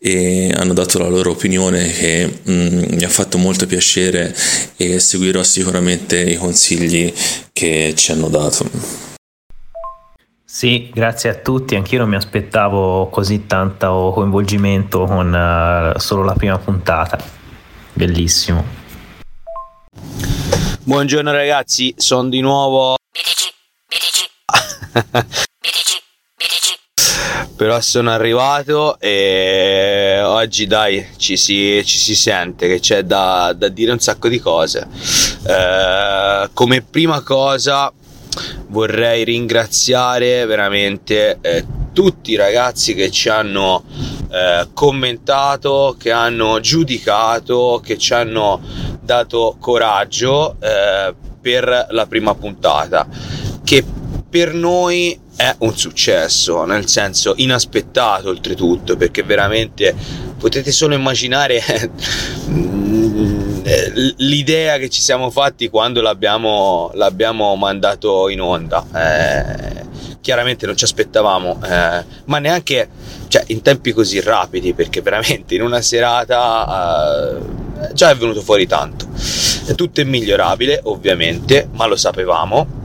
e 0.00 0.52
hanno 0.52 0.72
dato 0.72 0.98
la 0.98 1.06
loro 1.06 1.30
opinione 1.30 1.88
che 1.88 2.40
mm, 2.50 2.96
mi 2.96 3.04
ha 3.04 3.08
fatto 3.08 3.38
molto 3.38 3.64
piacere 3.66 4.34
e 4.76 4.98
seguirò 4.98 5.40
sicuramente 5.44 6.20
i 6.20 6.34
consigli 6.34 7.14
che 7.52 7.94
ci 7.94 8.10
hanno 8.10 8.28
dato. 8.28 8.68
Sì, 10.44 10.90
grazie 10.92 11.30
a 11.30 11.34
tutti, 11.34 11.76
anch'io 11.76 12.00
non 12.00 12.08
mi 12.08 12.16
aspettavo 12.16 13.08
così 13.08 13.46
tanto 13.46 14.10
coinvolgimento 14.14 15.04
con 15.04 15.32
uh, 15.32 15.96
solo 15.96 16.24
la 16.24 16.34
prima 16.34 16.58
puntata. 16.58 17.22
Bellissimo. 17.92 18.64
Buongiorno 20.82 21.30
ragazzi, 21.30 21.94
sono 21.96 22.28
di 22.28 22.40
nuovo 22.40 22.96
però 27.60 27.78
sono 27.82 28.10
arrivato 28.10 28.98
e 28.98 30.18
oggi 30.24 30.66
dai 30.66 31.08
ci 31.18 31.36
si, 31.36 31.82
ci 31.84 31.98
si 31.98 32.14
sente 32.14 32.66
che 32.66 32.80
c'è 32.80 33.02
da, 33.02 33.52
da, 33.54 33.68
dire 33.68 33.92
un 33.92 33.98
sacco 33.98 34.28
di 34.28 34.38
cose. 34.38 34.88
Eh, 35.46 36.48
come 36.54 36.80
prima 36.80 37.20
cosa 37.20 37.92
vorrei 38.68 39.24
ringraziare 39.24 40.46
veramente 40.46 41.36
eh, 41.42 41.66
tutti 41.92 42.30
i 42.30 42.36
ragazzi 42.36 42.94
che 42.94 43.10
ci 43.10 43.28
hanno 43.28 43.84
eh, 44.30 44.68
commentato, 44.72 45.96
che 45.98 46.12
hanno 46.12 46.60
giudicato, 46.60 47.82
che 47.84 47.98
ci 47.98 48.14
hanno 48.14 48.58
dato 49.02 49.56
coraggio 49.60 50.56
eh, 50.60 51.14
per 51.38 51.88
la 51.90 52.06
prima 52.06 52.34
puntata, 52.34 53.06
che 53.62 53.84
per 54.30 54.54
noi 54.54 55.28
è 55.40 55.54
un 55.60 55.74
successo, 55.74 56.66
nel 56.66 56.86
senso 56.86 57.32
inaspettato 57.36 58.28
oltretutto, 58.28 58.98
perché 58.98 59.22
veramente 59.22 59.94
potete 60.36 60.70
solo 60.70 60.94
immaginare 60.94 61.62
l'idea 64.18 64.76
che 64.76 64.90
ci 64.90 65.00
siamo 65.00 65.30
fatti 65.30 65.70
quando 65.70 66.02
l'abbiamo, 66.02 66.90
l'abbiamo 66.92 67.56
mandato 67.56 68.28
in 68.28 68.42
onda. 68.42 68.84
Eh, 68.94 69.88
chiaramente 70.20 70.66
non 70.66 70.76
ci 70.76 70.84
aspettavamo, 70.84 71.58
eh, 71.64 72.04
ma 72.26 72.38
neanche 72.38 72.90
cioè, 73.28 73.44
in 73.46 73.62
tempi 73.62 73.92
così 73.92 74.20
rapidi, 74.20 74.74
perché 74.74 75.00
veramente 75.00 75.54
in 75.54 75.62
una 75.62 75.80
serata 75.80 77.38
eh, 77.88 77.94
già 77.94 78.10
è 78.10 78.14
venuto 78.14 78.42
fuori 78.42 78.66
tanto. 78.66 79.06
Tutto 79.74 80.02
è 80.02 80.04
migliorabile, 80.04 80.80
ovviamente, 80.84 81.66
ma 81.72 81.86
lo 81.86 81.96
sapevamo 81.96 82.79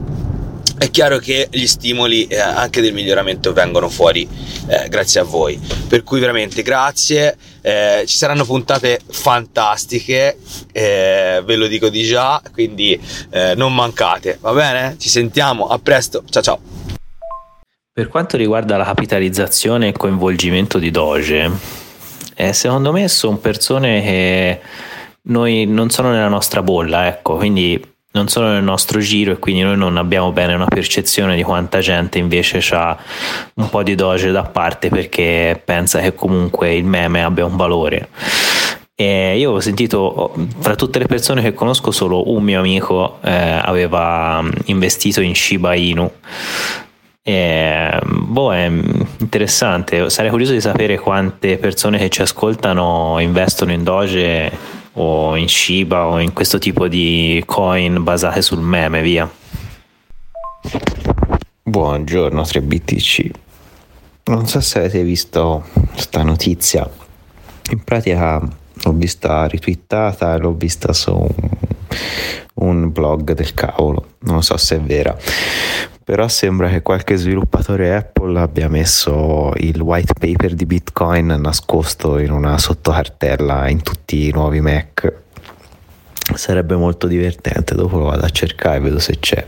è 0.78 0.90
chiaro 0.90 1.18
che 1.18 1.48
gli 1.50 1.66
stimoli 1.66 2.26
eh, 2.26 2.38
anche 2.38 2.80
del 2.80 2.92
miglioramento 2.92 3.52
vengono 3.52 3.88
fuori 3.88 4.28
eh, 4.68 4.88
grazie 4.88 5.20
a 5.20 5.24
voi. 5.24 5.58
Per 5.88 6.02
cui 6.02 6.20
veramente 6.20 6.62
grazie. 6.62 7.36
Eh, 7.62 8.04
ci 8.06 8.16
saranno 8.16 8.44
puntate 8.44 9.00
fantastiche, 9.08 10.38
eh, 10.70 11.42
ve 11.44 11.56
lo 11.56 11.66
dico 11.66 11.88
di 11.88 12.04
già, 12.04 12.40
quindi 12.52 12.96
eh, 13.30 13.54
non 13.56 13.74
mancate, 13.74 14.38
va 14.40 14.52
bene? 14.52 14.94
Ci 14.98 15.08
sentiamo, 15.08 15.66
a 15.66 15.76
presto, 15.80 16.22
ciao 16.30 16.42
ciao. 16.42 16.60
Per 17.92 18.06
quanto 18.06 18.36
riguarda 18.36 18.76
la 18.76 18.84
capitalizzazione 18.84 19.86
e 19.86 19.88
il 19.88 19.96
coinvolgimento 19.96 20.78
di 20.78 20.92
Doge, 20.92 21.50
eh, 22.36 22.52
secondo 22.52 22.92
me 22.92 23.08
sono 23.08 23.38
persone 23.38 24.00
che 24.00 24.60
noi 25.22 25.66
non 25.66 25.90
sono 25.90 26.10
nella 26.10 26.28
nostra 26.28 26.62
bolla, 26.62 27.08
ecco, 27.08 27.34
quindi 27.34 27.82
non 28.16 28.28
sono 28.28 28.48
nel 28.48 28.62
nostro 28.62 28.98
giro 28.98 29.32
e 29.32 29.38
quindi 29.38 29.60
noi 29.60 29.76
non 29.76 29.98
abbiamo 29.98 30.32
bene 30.32 30.54
una 30.54 30.64
percezione 30.64 31.36
di 31.36 31.42
quanta 31.42 31.80
gente 31.80 32.18
invece 32.18 32.64
ha 32.74 32.96
un 33.54 33.68
po' 33.68 33.82
di 33.82 33.94
Doge 33.94 34.30
da 34.30 34.42
parte 34.42 34.88
perché 34.88 35.60
pensa 35.62 36.00
che 36.00 36.14
comunque 36.14 36.74
il 36.74 36.84
meme 36.84 37.22
abbia 37.22 37.44
un 37.44 37.56
valore. 37.56 38.08
E 38.94 39.36
io 39.36 39.52
ho 39.52 39.60
sentito 39.60 40.34
tra 40.62 40.74
tutte 40.74 40.98
le 40.98 41.06
persone 41.06 41.42
che 41.42 41.52
conosco 41.52 41.90
solo 41.90 42.32
un 42.32 42.42
mio 42.42 42.58
amico 42.60 43.18
eh, 43.22 43.60
aveva 43.62 44.42
investito 44.64 45.20
in 45.20 45.34
Shiba 45.34 45.74
Inu 45.74 46.10
e, 47.22 47.98
boh, 48.02 48.54
è 48.54 48.70
interessante. 49.18 50.08
Sarei 50.08 50.30
curioso 50.30 50.52
di 50.52 50.60
sapere 50.60 50.96
quante 50.96 51.58
persone 51.58 51.98
che 51.98 52.08
ci 52.08 52.22
ascoltano 52.22 53.18
investono 53.18 53.72
in 53.72 53.82
Doge 53.82 54.50
o 54.98 55.36
in 55.36 55.48
Shiba 55.48 56.06
o 56.06 56.20
in 56.20 56.32
questo 56.32 56.58
tipo 56.58 56.88
di 56.88 57.42
coin 57.46 58.02
basate 58.02 58.42
sul 58.42 58.60
meme, 58.60 59.02
via. 59.02 59.30
Buongiorno 61.62 62.42
3BTC. 62.42 63.30
Non 64.24 64.46
so 64.46 64.60
se 64.60 64.78
avete 64.78 65.02
visto 65.02 65.64
questa 65.92 66.22
notizia. 66.22 66.88
In 67.70 67.82
pratica 67.84 68.38
l'ho 68.38 68.92
vista 68.92 69.46
ritwittata 69.46 70.34
e 70.34 70.38
l'ho 70.38 70.52
vista 70.52 70.92
su 70.92 71.12
un, 71.12 71.30
un 72.54 72.92
blog 72.92 73.32
del 73.32 73.54
cavolo. 73.54 74.14
Non 74.20 74.42
so 74.42 74.56
se 74.56 74.76
è 74.76 74.80
vera 74.80 75.16
però 76.06 76.28
sembra 76.28 76.68
che 76.68 76.82
qualche 76.82 77.16
sviluppatore 77.16 77.96
Apple 77.96 78.38
abbia 78.38 78.68
messo 78.68 79.50
il 79.56 79.80
white 79.80 80.12
paper 80.16 80.54
di 80.54 80.64
Bitcoin 80.64 81.26
nascosto 81.26 82.18
in 82.18 82.30
una 82.30 82.58
sottocartella 82.58 83.68
in 83.68 83.82
tutti 83.82 84.28
i 84.28 84.30
nuovi 84.30 84.60
Mac. 84.60 85.12
Sarebbe 86.32 86.76
molto 86.76 87.08
divertente, 87.08 87.74
dopo 87.74 87.98
lo 87.98 88.04
vado 88.04 88.24
a 88.24 88.28
cercare 88.28 88.76
e 88.76 88.80
vedo 88.82 89.00
se 89.00 89.18
c'è. 89.18 89.44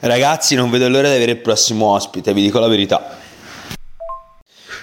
Ragazzi, 0.00 0.56
non 0.56 0.70
vedo 0.70 0.88
l'ora 0.88 1.08
di 1.08 1.14
avere 1.14 1.30
il 1.30 1.38
prossimo 1.38 1.86
ospite, 1.86 2.34
vi 2.34 2.42
dico 2.42 2.58
la 2.58 2.66
verità. 2.66 3.18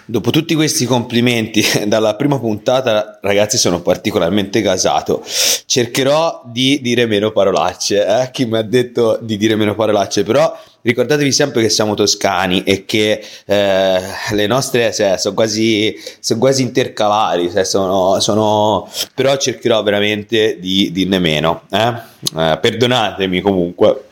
Dopo 0.06 0.32
tutti 0.32 0.54
questi 0.54 0.86
complimenti 0.86 1.64
dalla 1.88 2.16
prima 2.16 2.38
puntata, 2.38 3.20
ragazzi, 3.22 3.58
sono 3.58 3.82
particolarmente 3.82 4.62
gasato. 4.62 5.24
Cercherò 5.66 6.42
di 6.46 6.80
dire 6.82 7.06
meno 7.06 7.32
parolacce. 7.32 8.06
Eh? 8.06 8.30
Chi 8.32 8.46
mi 8.46 8.58
ha 8.58 8.62
detto 8.64 9.18
di 9.22 9.38
dire 9.38 9.56
meno 9.56 9.76
parolacce, 9.76 10.24
però 10.24 10.54
ricordatevi 10.82 11.32
sempre 11.32 11.62
che 11.62 11.70
siamo 11.70 11.94
toscani 11.94 12.64
e 12.64 12.84
che 12.84 13.24
eh, 13.46 14.00
le 14.32 14.48
nostre 14.48 14.94
cioè, 14.94 15.18
sono, 15.18 15.34
quasi, 15.34 15.96
sono 16.20 16.40
quasi 16.40 16.64
intercalari. 16.64 17.50
Cioè, 17.50 17.64
sono, 17.64 18.20
sono, 18.20 18.90
però 19.16 19.38
cercherò 19.38 19.82
veramente 19.84 20.60
di 20.60 20.92
dirne 20.92 21.20
meno. 21.20 21.62
Eh? 21.72 21.94
Eh, 22.38 22.58
perdonatemi 22.60 23.40
comunque. 23.40 24.08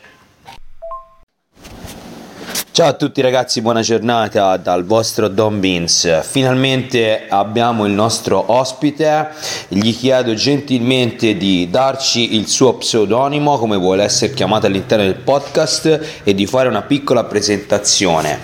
Ciao 2.74 2.88
a 2.88 2.94
tutti 2.94 3.20
ragazzi, 3.20 3.60
buona 3.60 3.82
giornata 3.82 4.56
dal 4.56 4.86
vostro 4.86 5.28
Don 5.28 5.60
Beans. 5.60 6.22
Finalmente 6.22 7.26
abbiamo 7.28 7.84
il 7.84 7.92
nostro 7.92 8.50
ospite, 8.50 9.28
gli 9.68 9.94
chiedo 9.94 10.32
gentilmente 10.32 11.36
di 11.36 11.68
darci 11.68 12.34
il 12.34 12.48
suo 12.48 12.76
pseudonimo, 12.76 13.58
come 13.58 13.76
vuole 13.76 14.04
essere 14.04 14.32
chiamato 14.32 14.64
all'interno 14.64 15.04
del 15.04 15.16
podcast, 15.16 16.22
e 16.24 16.34
di 16.34 16.46
fare 16.46 16.68
una 16.70 16.80
piccola 16.80 17.24
presentazione. 17.24 18.38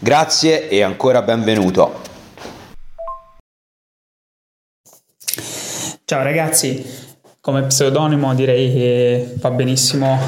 Grazie 0.00 0.68
e 0.68 0.82
ancora 0.82 1.22
benvenuto. 1.22 2.00
Ciao 6.04 6.24
ragazzi, 6.24 6.84
come 7.40 7.62
pseudonimo 7.62 8.34
direi 8.34 8.72
che 8.72 9.34
va 9.38 9.52
benissimo 9.52 10.18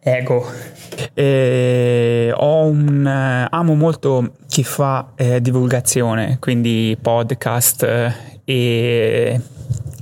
Ego 0.00 0.69
e 1.14 2.32
un, 2.36 3.06
eh, 3.06 3.46
amo 3.50 3.74
molto 3.74 4.32
chi 4.48 4.64
fa 4.64 5.12
eh, 5.16 5.40
divulgazione, 5.40 6.38
quindi 6.40 6.96
podcast 7.00 7.82
eh, 7.82 8.14
e, 8.44 9.40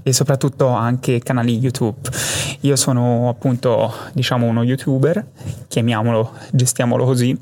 e 0.02 0.12
soprattutto 0.12 0.68
anche 0.68 1.18
canali 1.20 1.58
YouTube. 1.58 1.98
Io 2.60 2.76
sono 2.76 3.28
appunto, 3.28 3.92
diciamo, 4.12 4.46
uno 4.46 4.62
youtuber, 4.62 5.24
chiamiamolo, 5.68 6.32
gestiamolo 6.50 7.04
così, 7.04 7.36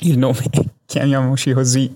il 0.00 0.18
nome, 0.18 0.42
chiamiamoci 0.86 1.52
così. 1.52 1.94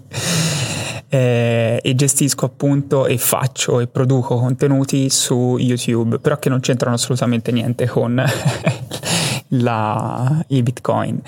Eh, 1.09 1.79
e 1.81 1.95
gestisco 1.95 2.47
appunto 2.47 3.07
e 3.07 3.17
faccio 3.17 3.79
e 3.79 3.87
produco 3.87 4.39
contenuti 4.39 5.09
su 5.09 5.57
YouTube, 5.57 6.19
però 6.19 6.37
che 6.37 6.49
non 6.49 6.59
c'entrano 6.59 6.97
assolutamente 6.97 7.53
niente 7.53 7.87
con 7.87 8.21
la, 9.49 10.45
i 10.49 10.63
bitcoin, 10.63 11.21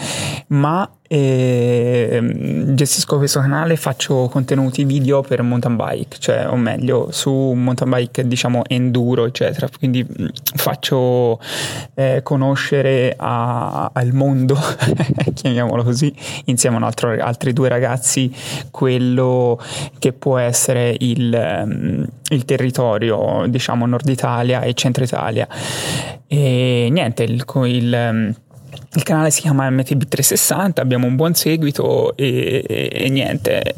ma 0.49 0.89
eh, 1.11 2.21
gestisco 2.75 3.17
questo 3.17 3.41
canale, 3.41 3.77
faccio 3.77 4.29
contenuti 4.29 4.85
video 4.85 5.23
per 5.23 5.41
mountain 5.43 5.75
bike, 5.75 6.19
cioè 6.19 6.47
o 6.49 6.57
meglio 6.57 7.09
su 7.11 7.31
mountain 7.31 7.91
bike 7.91 8.29
diciamo 8.29 8.63
enduro 8.67 9.25
eccetera, 9.25 9.69
quindi 9.79 10.05
mm, 10.05 10.27
faccio 10.55 11.41
eh, 11.95 12.21
conoscere 12.23 13.15
a, 13.17 13.91
al 13.93 14.13
mondo, 14.13 14.59
chiamiamolo 15.33 15.83
così, 15.83 16.15
insieme 16.45 16.77
a 16.77 16.85
altro, 16.85 17.17
altri 17.19 17.55
due 17.55 17.71
ragazzi 17.71 18.31
quello 18.71 19.59
che 19.99 20.13
può 20.13 20.37
essere 20.37 20.95
il, 20.99 21.65
mm, 21.67 22.05
il 22.29 22.45
territorio 22.45 23.47
diciamo 23.49 23.87
nord 23.87 24.09
Italia 24.09 24.61
e 24.61 24.75
centro 24.75 25.05
Italia. 25.05 25.49
E 26.27 26.89
niente, 26.91 27.23
il, 27.23 27.43
il, 27.65 28.37
il 28.95 29.03
canale 29.03 29.31
si 29.31 29.43
chiama 29.43 29.69
MTB360, 29.71 30.81
abbiamo 30.81 31.07
un 31.07 31.17
buon 31.17 31.35
seguito 31.35 32.17
e, 32.17 32.65
e, 32.67 32.91
e 32.93 33.09
niente. 33.09 33.75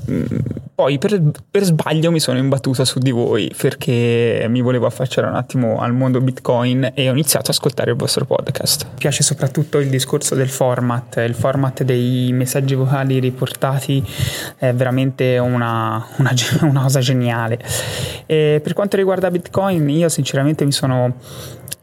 Poi 0.81 0.97
per, 0.97 1.21
per, 1.51 1.63
sbaglio 1.63 2.11
mi 2.11 2.21
sono 2.21 2.39
imbattuta 2.39 2.87
su 2.87 3.01
di 3.01 3.11
voi 3.11 3.53
perché 3.55 4.47
mi 4.49 4.63
volevo 4.63 4.87
affacciare 4.87 5.27
un 5.27 5.35
attimo 5.35 5.79
al 5.79 5.93
mondo 5.93 6.23
Bitcoin 6.23 6.93
e 6.95 7.11
ho 7.11 7.13
iniziato 7.13 7.51
ad 7.51 7.57
ascoltare 7.57 7.91
il 7.91 7.99
vostro 7.99 8.25
podcast. 8.25 8.85
Mi 8.85 8.97
piace 8.97 9.23
soprattutto 9.23 9.77
il 9.77 9.91
discorso 9.91 10.35
del 10.35 10.49
format, 10.49 11.17
il 11.19 11.35
format 11.35 11.83
dei 11.83 12.33
messaggi 12.33 12.75
vocali 12.75 13.19
riportati 13.19 14.03
è 14.57 14.73
veramente 14.73 15.37
una, 15.37 16.03
una, 16.17 16.33
una 16.63 16.81
cosa 16.81 17.01
geniale. 17.01 17.59
E 18.25 18.61
per 18.63 18.73
quanto 18.73 18.97
riguarda 18.97 19.31
Bitcoin, 19.31 19.87
io 19.91 20.09
sinceramente 20.09 20.65
mi 20.65 20.73
sono 20.73 21.15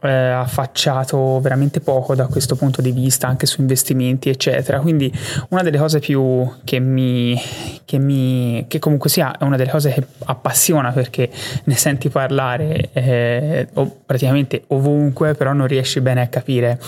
eh, 0.00 0.08
affacciato 0.08 1.40
veramente 1.40 1.80
poco 1.80 2.14
da 2.14 2.26
questo 2.26 2.54
punto 2.54 2.80
di 2.80 2.92
vista, 2.92 3.26
anche 3.26 3.46
su 3.46 3.60
investimenti, 3.60 4.28
eccetera. 4.28 4.80
Quindi 4.80 5.12
una 5.50 5.62
delle 5.62 5.78
cose 5.78 5.98
più 5.98 6.48
che 6.64 6.78
mi, 6.78 7.40
che 7.84 7.98
mi 7.98 8.64
che 8.68 8.78
comunque 8.88 9.10
sia 9.10 9.36
è 9.36 9.44
una 9.44 9.56
delle 9.56 9.70
cose 9.70 9.92
che 9.92 10.06
appassiona 10.24 10.90
perché 10.92 11.30
ne 11.64 11.76
senti 11.76 12.08
parlare 12.08 12.90
eh, 12.92 13.68
praticamente 14.04 14.64
ovunque, 14.68 15.34
però 15.34 15.52
non 15.52 15.66
riesci 15.66 16.00
bene 16.00 16.22
a 16.22 16.26
capire 16.26 16.80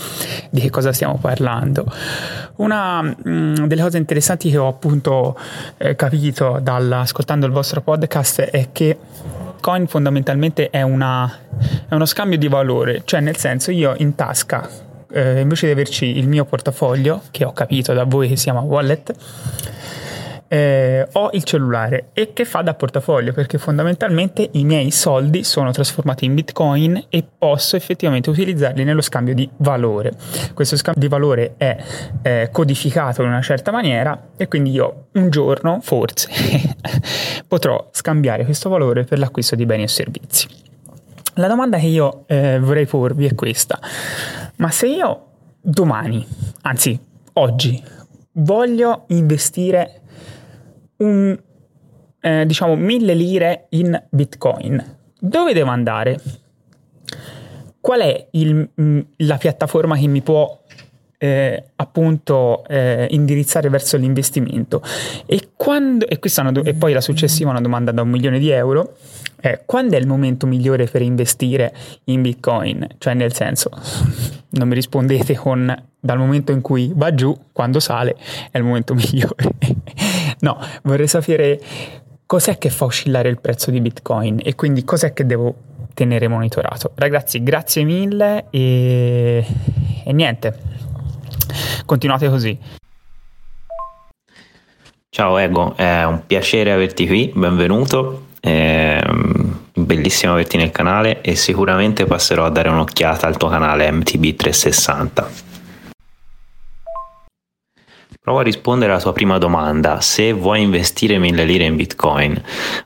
di 0.51 0.61
che 0.61 0.71
cosa 0.71 0.93
stiamo 0.93 1.19
parlando. 1.21 1.87
Una 2.57 3.03
mh, 3.03 3.15
mm, 3.29 3.55
delle 3.67 3.83
cose 3.83 3.99
interessanti 3.99 4.51
che 4.51 4.59
ho 4.59 4.69
appunto 4.69 5.39
eh, 5.79 5.95
capito 5.95 6.59
dall'ascoltando 6.61 7.47
il 7.47 7.53
vostro 7.53 7.81
podcast 7.81 8.41
è 8.43 8.69
che 8.73 8.97
Bitcoin 9.61 9.87
fondamentalmente 9.87 10.71
è, 10.71 10.81
una, 10.81 11.31
è 11.87 11.95
uno 11.95 12.07
scambio 12.07 12.39
di 12.39 12.49
valore, 12.49 13.03
cioè 13.05 13.21
nel 13.21 13.37
senso 13.37 13.71
io 13.71 13.95
in 13.99 14.15
tasca, 14.15 14.67
eh, 15.13 15.41
invece 15.41 15.67
di 15.67 15.73
averci 15.73 16.17
il 16.17 16.27
mio 16.27 16.47
portafoglio, 16.47 17.25
che 17.31 17.45
ho 17.45 17.53
capito 17.53 17.93
da 17.93 18.05
voi 18.05 18.27
che 18.27 18.37
si 18.37 18.45
chiama 18.45 18.61
wallet, 18.61 19.13
eh, 20.53 21.07
ho 21.13 21.31
il 21.33 21.45
cellulare 21.45 22.09
e 22.13 22.33
che 22.33 22.45
fa 22.45 22.61
da 22.61 22.75
portafoglio 22.75 23.33
perché 23.33 23.57
fondamentalmente 23.57 24.49
i 24.55 24.65
miei 24.65 24.91
soldi 24.91 25.45
sono 25.45 25.71
trasformati 25.71 26.25
in 26.25 26.35
bitcoin 26.35 27.05
e 27.09 27.25
posso 27.39 27.77
effettivamente 27.77 28.31
utilizzarli 28.31 28.83
nello 28.83 29.01
scambio 29.01 29.33
di 29.33 29.49
valore. 29.59 30.13
Questo 30.53 30.77
scambio 30.77 31.03
di 31.03 31.09
valore 31.09 31.55
è 31.57 31.77
eh, 32.23 32.49
codificato 32.51 33.23
in 33.23 33.29
una 33.29 33.43
certa 33.43 33.71
maniera 33.71 34.31
e 34.37 34.49
quindi 34.49 34.73
io 34.73 35.07
un 35.13 35.31
giorno 35.31 35.79
forse 35.83 36.29
potrò 37.47 37.89
scambiare 37.93 38.45
questo 38.45 38.69
valore 38.69 39.05
per 39.05 39.21
l'acquisto 39.21 39.55
di 39.55 39.65
beni 39.67 39.85
e 39.85 39.89
servizi. 39.89 40.49
La 41.35 41.47
domanda 41.47 41.79
che 41.79 41.87
io 41.87 42.25
eh, 42.27 42.59
vorrei 42.59 42.87
porvi 42.87 43.27
è 43.27 43.37
questa, 43.37 43.79
ma 44.57 44.71
se 44.73 44.89
io 44.89 45.27
domani, 45.61 46.27
anzi 46.63 46.99
oggi, 47.35 47.81
voglio 48.33 49.05
investire 49.09 50.00
un, 51.01 51.39
eh, 52.21 52.47
diciamo, 52.47 52.75
mille 52.77 53.15
lire 53.15 53.67
in 53.71 54.01
bitcoin, 54.11 54.99
dove 55.19 55.53
devo 55.53 55.71
andare? 55.71 56.21
Qual 57.81 58.01
è 58.01 58.29
il, 58.33 58.71
mm, 58.81 59.01
la 59.19 59.37
piattaforma 59.37 59.97
che 59.97 60.07
mi 60.07 60.23
può 60.23 60.59
eh, 61.23 61.65
appunto 61.77 62.65
eh, 62.67 63.07
indirizzare 63.11 63.69
verso 63.69 63.99
l'investimento. 63.99 64.83
E, 65.27 65.51
quando, 65.55 66.07
e, 66.09 66.19
do- 66.51 66.65
e 66.65 66.73
poi 66.73 66.95
la 66.95 67.03
successiva 67.03 67.51
una 67.51 67.61
domanda 67.61 67.93
da 67.93 68.01
un 68.01 68.09
milione 68.09 68.39
di 68.39 68.49
euro. 68.49 68.97
Eh, 69.43 69.63
quando 69.67 69.97
è 69.97 69.99
il 69.99 70.07
momento 70.07 70.47
migliore 70.47 70.87
per 70.87 71.03
investire 71.03 71.75
in 72.05 72.23
Bitcoin? 72.23 72.87
Cioè, 72.97 73.13
nel 73.13 73.35
senso, 73.35 73.71
non 74.51 74.69
mi 74.69 74.75
rispondete 74.75 75.35
con 75.37 75.75
dal 75.99 76.19
momento 76.19 76.53
in 76.53 76.63
cui 76.63 76.91
va 76.95 77.15
giù, 77.15 77.37
quando 77.53 77.81
sale, 77.81 78.17
è 78.51 78.57
il 78.57 78.65
momento 78.65 78.95
migliore. 78.97 79.51
no, 80.41 80.59
vorrei 80.85 81.07
sapere 81.07 81.61
cos'è 82.25 82.57
che 82.57 82.71
fa 82.71 82.87
oscillare 82.87 83.29
il 83.29 83.41
prezzo 83.41 83.71
di 83.71 83.81
Bitcoin 83.81 84.41
e 84.43 84.55
quindi 84.55 84.85
cos'è 84.85 85.13
che 85.13 85.27
devo 85.27 85.55
tenere 85.93 86.29
monitorato. 86.29 86.93
Ragazzi, 86.95 87.43
grazie 87.43 87.85
mille 87.85 88.47
e, 88.49 89.45
e 90.05 90.13
niente, 90.13 90.71
continuate 91.85 92.29
così. 92.29 92.59
Ciao 95.09 95.39
Ego, 95.39 95.77
è 95.77 96.05
un 96.05 96.23
piacere 96.27 96.73
averti 96.73 97.07
qui, 97.07 97.33
benvenuto. 97.35 98.27
È 98.41 99.03
bellissimo 99.75 100.33
averti 100.33 100.57
nel 100.57 100.71
canale 100.71 101.21
e 101.21 101.35
sicuramente 101.35 102.07
passerò 102.07 102.45
a 102.47 102.51
dare 102.51 102.69
un'occhiata 102.69 103.27
al 103.27 103.37
tuo 103.37 103.49
canale 103.49 103.91
MTB360. 103.91 105.25
Provo 108.23 108.39
a 108.39 108.43
rispondere 108.43 108.93
alla 108.93 109.01
tua 109.01 109.13
prima 109.13 109.39
domanda, 109.39 110.01
se 110.01 110.33
vuoi 110.33 110.63
investire 110.63 111.19
1000 111.19 111.45
lire 111.45 111.65
in 111.65 111.77
Bitcoin. 111.77 112.41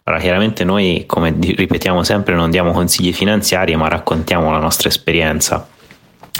Allora, 0.04 0.22
chiaramente 0.22 0.64
noi, 0.64 1.04
come 1.06 1.34
ripetiamo 1.38 2.02
sempre, 2.02 2.34
non 2.34 2.50
diamo 2.50 2.72
consigli 2.72 3.12
finanziari, 3.12 3.76
ma 3.76 3.88
raccontiamo 3.88 4.50
la 4.52 4.60
nostra 4.60 4.88
esperienza. 4.88 5.68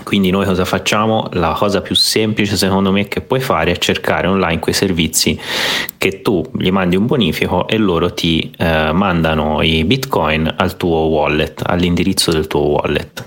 Quindi 0.03 0.31
noi 0.31 0.45
cosa 0.45 0.65
facciamo? 0.65 1.29
La 1.33 1.55
cosa 1.57 1.81
più 1.81 1.95
semplice 1.95 2.57
secondo 2.57 2.91
me 2.91 3.07
che 3.07 3.21
puoi 3.21 3.41
fare 3.41 3.73
è 3.73 3.77
cercare 3.77 4.27
online 4.27 4.59
quei 4.59 4.75
servizi 4.75 5.39
che 5.97 6.21
tu 6.21 6.45
gli 6.59 6.71
mandi 6.71 6.97
un 6.97 7.07
bonifico 7.07 7.69
e 7.69 7.77
loro 7.79 8.13
ti 8.13 8.53
eh, 8.59 8.91
mandano 8.93 9.63
i 9.63 9.85
bitcoin 9.85 10.53
al 10.57 10.77
tuo 10.77 11.07
wallet, 11.07 11.63
all'indirizzo 11.65 12.33
del 12.33 12.49
tuo 12.49 12.61
wallet. 12.61 13.25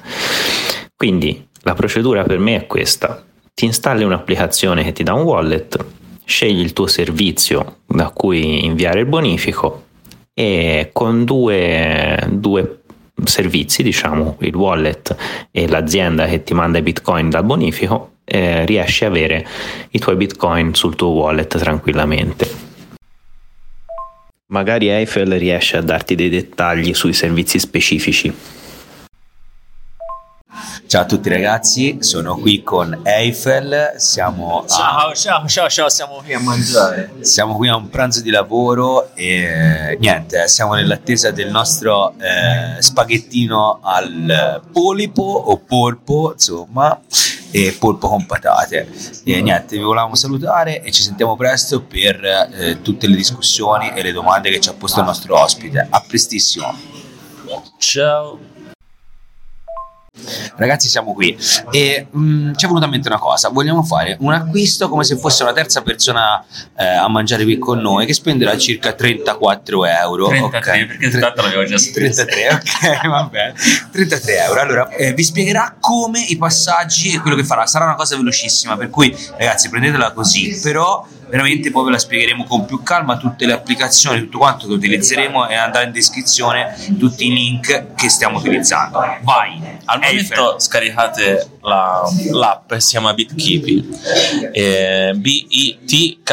Quindi 0.96 1.48
la 1.62 1.74
procedura 1.74 2.24
per 2.24 2.40
me 2.40 2.56
è 2.58 2.68
questa 2.68 3.24
ti 3.58 3.66
installi 3.66 4.04
un'applicazione 4.04 4.84
che 4.84 4.92
ti 4.92 5.02
dà 5.02 5.14
un 5.14 5.24
wallet, 5.24 5.84
scegli 6.24 6.60
il 6.60 6.74
tuo 6.74 6.86
servizio 6.86 7.78
da 7.88 8.12
cui 8.12 8.64
inviare 8.64 9.00
il 9.00 9.08
bonifico 9.08 9.86
e 10.32 10.92
con 10.94 11.26
due, 11.26 12.24
due 12.30 12.77
servizi, 13.24 13.84
diciamo 13.84 14.38
il 14.42 14.56
wallet 14.56 15.16
e 15.52 15.68
l'azienda 15.68 16.26
che 16.26 16.44
ti 16.44 16.54
manda 16.54 16.78
i 16.78 16.82
bitcoin 16.82 17.30
dal 17.30 17.44
bonifico, 17.44 18.12
eh, 18.26 18.66
riesci 18.66 19.06
a 19.06 19.08
avere 19.08 19.46
i 19.92 20.00
tuoi 20.00 20.16
bitcoin 20.16 20.74
sul 20.74 20.96
tuo 20.96 21.10
wallet 21.10 21.58
tranquillamente. 21.58 22.66
Magari 24.50 24.88
Eiffel 24.88 25.38
riesce 25.38 25.78
a 25.78 25.82
darti 25.82 26.16
dei 26.16 26.30
dettagli 26.30 26.94
sui 26.94 27.14
servizi 27.14 27.60
specifici. 27.60 28.34
Ciao 30.88 31.02
a 31.02 31.06
tutti 31.06 31.28
ragazzi, 31.28 31.98
sono 32.00 32.38
qui 32.38 32.64
con 32.64 33.02
Eiffel, 33.04 33.96
siamo 33.98 34.62
a... 34.62 34.68
Ciao, 34.68 35.14
ciao, 35.14 35.46
ciao, 35.46 35.68
ciao, 35.68 35.90
siamo 35.90 36.22
qui 36.24 36.34
a 36.34 36.40
mangiare. 36.40 37.12
Siamo 37.20 37.58
qui 37.58 37.68
a 37.68 37.76
un 37.76 37.90
pranzo 37.90 38.22
di 38.22 38.30
lavoro 38.30 39.14
e 39.14 39.98
niente, 40.00 40.48
siamo 40.48 40.76
nell'attesa 40.76 41.32
del 41.32 41.52
nostro 41.52 42.14
eh, 42.18 42.82
spaghettino 42.82 43.80
al 43.84 44.62
polipo 44.72 45.24
o 45.24 45.58
polpo, 45.58 46.32
insomma, 46.32 46.98
e 47.52 47.76
polpo 47.78 48.08
con 48.08 48.26
patate. 48.26 48.88
E 49.26 49.42
niente, 49.42 49.76
vi 49.76 49.84
volevamo 49.84 50.16
salutare 50.16 50.82
e 50.84 50.92
ci 50.94 51.02
sentiamo 51.02 51.36
presto 51.36 51.82
per 51.82 52.24
eh, 52.24 52.82
tutte 52.82 53.08
le 53.08 53.18
discussioni 53.18 53.92
e 53.94 54.02
le 54.02 54.14
domande 54.14 54.50
che 54.52 54.62
ci 54.62 54.70
ha 54.70 54.74
posto 54.74 55.02
il 55.02 55.06
nostro 55.06 55.38
ospite. 55.38 55.86
A 55.90 56.02
prestissimo. 56.08 56.74
Ciao. 57.78 58.56
Ragazzi, 60.56 60.88
siamo 60.88 61.14
qui 61.14 61.38
e 61.72 62.08
mh, 62.10 62.20
mm, 62.20 62.54
ci 62.56 62.66
è 62.66 62.68
venuta 62.68 62.86
in 62.86 62.92
mente 62.92 63.08
una 63.08 63.20
cosa: 63.20 63.50
vogliamo 63.50 63.84
fare 63.84 64.18
un 64.20 64.34
acquisto 64.34 64.90
come 64.90 65.04
se 65.04 65.18
fosse 65.18 65.44
una 65.44 65.54
terza 65.54 65.82
persona 65.82 66.44
eh, 66.78 66.86
a 66.86 67.08
mangiare 67.08 67.44
qui 67.44 67.58
con 67.58 67.80
noi 67.80 68.06
che 68.06 68.14
spenderà 68.14 68.58
circa 68.58 68.94
34 68.94 69.86
euro. 69.86 70.28
33, 70.28 70.58
okay. 70.58 70.86
perché 70.86 71.10
tanto 71.20 71.42
l'avevo 71.42 71.64
già 71.66 71.78
speso. 71.78 72.26
33, 72.26 72.54
ok, 72.54 73.08
va 73.08 73.30
bene. 73.32 73.54
33 73.92 74.44
euro. 74.44 74.60
Allora, 74.60 74.90
eh, 74.90 75.14
vi 75.14 75.24
spiegherà 75.24 75.76
come 75.80 76.24
i 76.28 76.38
passaggi 76.38 77.14
e 77.14 77.20
quello 77.20 77.36
che 77.36 77.44
farà. 77.44 77.66
Sarà 77.66 77.86
una 77.86 77.96
cosa 77.96 78.16
velocissima, 78.16 78.76
per 78.78 78.90
cui 78.90 79.16
ragazzi, 79.38 79.70
prendetela 79.70 80.12
così, 80.12 80.60
però 80.62 81.06
veramente 81.30 81.72
poi 81.72 81.86
ve 81.86 81.92
la 81.92 82.00
spiegheremo 82.00 82.44
con 82.46 82.66
più 82.66 82.84
calma 82.84 83.18
tutte 83.18 83.46
le 83.46 83.54
applicazioni, 83.54 84.20
tutto 84.22 84.40
quanto 84.40 84.68
che 84.68 84.74
utilizzeremo 84.74 85.48
e 85.48 85.56
andrà 85.56 85.84
in 85.84 85.92
descrizione 85.92 86.76
tutti 86.98 87.28
i 87.28 87.34
link 87.34 87.96
che 87.96 88.10
stiamo 88.10 88.38
utilizzando. 88.38 89.00
Vai! 89.22 89.62
Al 89.86 90.00
momento 90.00 90.60
scaricate 90.60 91.58
la, 91.62 92.02
l'app 92.32 92.74
si 92.76 92.90
chiama 92.92 93.14
BitKeepy 93.14 93.90
eh, 94.54 95.12
B-I-T-K-I-P-I 95.16 96.26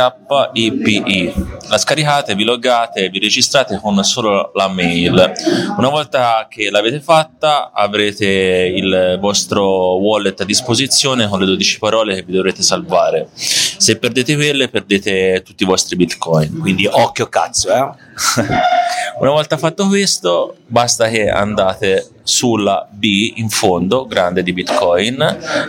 la 1.69 1.79
scaricate, 1.79 2.35
vi 2.35 2.45
loggate, 2.45 3.09
vi 3.09 3.19
registrate 3.19 3.79
con 3.81 4.03
solo 4.05 4.53
la 4.55 4.69
mail 4.69 5.33
una 5.77 5.89
volta 5.89 6.47
che 6.49 6.71
l'avete 6.71 7.01
fatta 7.01 7.73
avrete 7.73 8.27
il 8.27 9.19
vostro 9.21 9.97
wallet 9.99 10.41
a 10.41 10.45
disposizione 10.45 11.27
con 11.29 11.41
le 11.41 11.47
12 11.47 11.79
parole 11.79 12.15
che 12.15 12.23
vi 12.23 12.33
dovrete 12.33 12.63
salvare 12.63 13.29
se 13.35 13.99
perdete 13.99 14.35
quelle 14.37 14.69
perdete 14.85 15.43
tutti 15.43 15.63
i 15.63 15.67
vostri 15.67 15.97
bitcoin. 15.97 16.59
Quindi 16.59 16.87
occhio 16.87 17.29
cazzo 17.29 17.73
eh. 17.73 17.91
Una 19.19 19.31
volta 19.31 19.57
fatto 19.57 19.87
questo 19.89 20.57
basta 20.67 21.09
che 21.09 21.29
andate 21.29 22.09
sulla 22.25 22.89
B 22.91 23.35
in 23.37 23.51
fondo 23.51 24.07
grande 24.07 24.43
di 24.43 24.53
bitcoin 24.55 25.21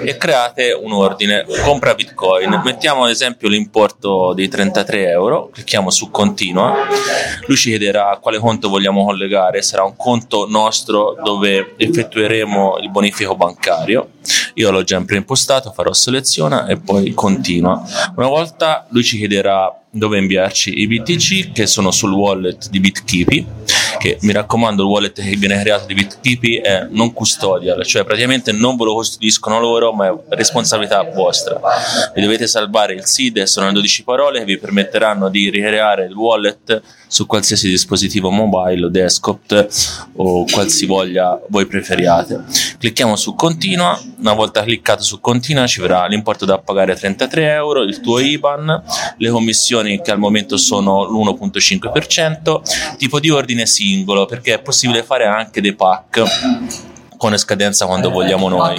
e 0.04 0.18
create 0.18 0.72
un 0.72 0.94
ordine 0.94 1.46
compra 1.64 1.94
bitcoin. 1.94 2.62
Mettiamo 2.64 3.04
ad 3.04 3.12
esempio 3.12 3.50
l'importo 3.50 4.34
di 4.34 4.48
33 4.48 5.10
euro 5.10 5.50
clicchiamo 5.52 5.92
su 5.92 6.10
continua. 6.10 6.74
Lui 7.46 7.58
ci 7.58 7.70
chiederà 7.70 8.18
quale 8.22 8.40
conto 8.40 8.70
vogliamo 8.70 9.06
collegare 9.06 9.62
sarà 9.62 9.84
un 9.84 9.96
conto 9.98 10.48
nostro 10.50 11.18
dove 11.22 11.76
effettueremo 11.78 12.78
il 12.82 12.90
bonifico 12.90 13.36
bancario. 13.36 14.12
Io 14.56 14.72
l'ho 14.72 14.84
già 14.84 15.00
preimpostato 15.02 15.72
farò 15.72 15.92
seleziona 15.92 16.66
e 16.68 16.78
poi 16.78 17.14
continua. 17.14 17.84
Una 18.16 18.28
volta 18.28 18.88
lui 18.90 19.04
ci 19.04 19.18
chiederà 19.18 19.72
dove 19.90 20.18
inviarci 20.18 20.80
i 20.80 20.88
BTC 20.88 21.52
che 21.52 21.68
sono 21.68 21.92
sul 21.92 22.12
wallet 22.12 22.70
di 22.70 22.80
BitKeepy 22.80 23.46
che 24.06 24.18
mi 24.22 24.34
raccomando 24.34 24.84
il 24.84 24.90
wallet 24.90 25.20
che 25.20 25.36
viene 25.36 25.60
creato 25.60 25.88
di 25.88 25.96
BitKeepy 25.96 26.62
è 26.62 26.88
non 26.92 27.12
custodial 27.12 27.84
cioè 27.84 28.04
praticamente 28.04 28.52
non 28.52 28.76
ve 28.76 28.84
lo 28.86 28.94
custodiscono 28.94 29.60
loro 29.60 29.92
ma 29.94 30.08
è 30.08 30.14
responsabilità 30.30 31.02
vostra. 31.04 31.60
Vi 32.14 32.22
dovete 32.22 32.46
salvare 32.46 32.94
il 32.94 33.06
SID 33.06 33.44
sono 33.44 33.68
le 33.68 33.74
12 33.74 34.04
parole 34.04 34.40
che 34.40 34.46
vi 34.46 34.58
permetteranno 34.58 35.30
di 35.30 35.50
ricreare 35.50 36.06
il 36.06 36.14
wallet 36.14 36.82
su 37.08 37.26
qualsiasi 37.26 37.70
dispositivo 37.70 38.30
mobile 38.30 38.86
o 38.86 38.90
desktop 38.90 39.68
o 40.16 40.46
qualsivoglia 40.46 41.42
voi 41.50 41.66
preferiate. 41.66 42.44
Clicchiamo 42.78 43.16
su 43.16 43.36
continua 43.36 44.00
una 44.20 44.34
volta 44.34 44.64
cliccato 44.64 45.04
su 45.04 45.20
continua 45.20 45.68
ci 45.68 45.82
verrà 45.82 46.06
l'importo 46.08 46.46
da 46.46 46.58
pagare 46.58 46.96
33 46.96 47.54
euro 47.54 47.84
il 47.84 48.00
tuo 48.02 48.20
IBAN 48.20 48.84
le 49.18 49.30
commissioni 49.30 50.02
che 50.02 50.12
al 50.12 50.20
momento 50.20 50.58
sono 50.58 51.04
l'1.5%, 51.04 52.98
tipo 52.98 53.20
di 53.20 53.30
ordine 53.30 53.66
singolo, 53.66 54.26
perché 54.26 54.56
è 54.56 54.62
possibile 54.62 55.04
fare 55.04 55.26
anche 55.26 55.62
dei 55.62 55.74
pack 55.74 56.94
con 57.18 57.38
scadenza 57.38 57.86
quando 57.86 58.10
vogliamo 58.10 58.48
noi. 58.50 58.76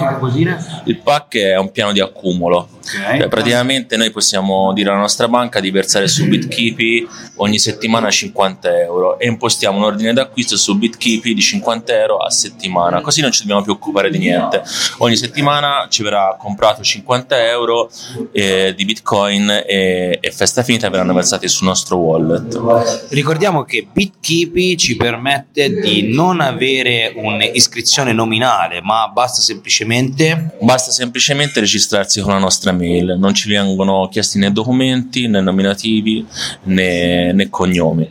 Il 0.85 0.99
pack 0.99 1.37
è 1.37 1.57
un 1.57 1.71
piano 1.71 1.91
di 1.91 1.99
accumulo 1.99 2.69
Okay. 2.87 3.19
Cioè, 3.19 3.27
praticamente 3.27 3.97
noi 3.97 4.11
possiamo 4.11 4.71
dire 4.73 4.89
alla 4.89 4.99
nostra 4.99 5.27
banca 5.27 5.59
di 5.59 5.71
versare 5.71 6.07
su 6.07 6.25
BitKeepy 6.25 7.07
ogni 7.37 7.59
settimana 7.59 8.09
50 8.09 8.79
euro 8.79 9.19
e 9.19 9.27
impostiamo 9.27 9.77
un 9.77 9.83
ordine 9.83 10.13
d'acquisto 10.13 10.55
su 10.55 10.77
BitKeepy 10.77 11.33
di 11.33 11.41
50 11.41 11.99
euro 11.99 12.17
a 12.17 12.29
settimana, 12.29 13.01
così 13.01 13.21
non 13.21 13.31
ci 13.31 13.41
dobbiamo 13.41 13.61
più 13.61 13.73
occupare 13.73 14.09
di 14.09 14.17
niente. 14.17 14.63
Ogni 14.99 15.17
settimana 15.17 15.87
ci 15.89 16.01
verrà 16.01 16.37
comprato 16.39 16.81
50 16.81 17.49
euro 17.49 17.89
eh, 18.31 18.73
di 18.75 18.85
Bitcoin 18.85 19.49
e, 19.49 20.19
e 20.21 20.31
festa 20.31 20.63
finita 20.63 20.89
verranno 20.89 21.13
versati 21.13 21.47
sul 21.49 21.67
nostro 21.67 21.97
wallet. 21.97 23.07
Ricordiamo 23.09 23.63
che 23.63 23.85
BitKeepy 23.91 24.77
ci 24.77 24.95
permette 24.95 25.69
di 25.81 26.13
non 26.13 26.39
avere 26.39 27.11
un'iscrizione 27.15 28.13
nominale, 28.27 28.81
ma 28.81 29.07
basta 29.07 29.41
semplicemente 29.41 30.57
basta 30.61 30.91
semplicemente 30.91 31.61
registrarsi 31.61 32.19
con 32.21 32.33
la 32.33 32.39
nostra 32.39 32.73
mail, 32.73 33.15
non 33.17 33.33
ci 33.33 33.49
vengono 33.49 34.09
chiesti 34.11 34.37
né 34.37 34.51
documenti 34.51 35.27
né 35.27 35.39
nominativi 35.39 36.25
né, 36.63 37.31
né 37.31 37.49
cognomi. 37.49 38.09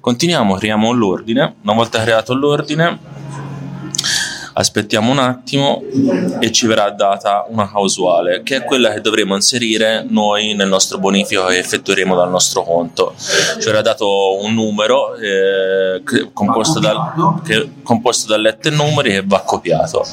Continuiamo, 0.00 0.54
creiamo 0.54 0.90
l'ordine, 0.92 1.54
una 1.62 1.74
volta 1.74 2.00
creato 2.02 2.34
l'ordine 2.34 3.18
aspettiamo 4.54 5.10
un 5.10 5.18
attimo 5.18 5.82
e 6.40 6.50
ci 6.50 6.66
verrà 6.66 6.90
data 6.90 7.46
una 7.48 7.70
causale, 7.70 8.42
che 8.42 8.56
è 8.56 8.64
quella 8.64 8.92
che 8.92 9.00
dovremo 9.00 9.34
inserire 9.34 10.04
noi 10.08 10.54
nel 10.54 10.68
nostro 10.68 10.98
bonifico 10.98 11.46
che 11.46 11.58
effettueremo 11.58 12.14
dal 12.14 12.30
nostro 12.30 12.62
conto. 12.62 13.14
Ci 13.16 13.64
verrà 13.64 13.82
dato 13.82 14.40
un 14.42 14.54
numero 14.54 15.14
eh, 15.14 16.02
composto, 16.32 16.78
dal, 16.78 17.40
che, 17.44 17.70
composto 17.82 18.28
da 18.28 18.36
lettere 18.36 18.74
e 18.74 18.78
numeri 18.78 19.10
che 19.10 19.22
va 19.24 19.40
copiato. 19.40 20.04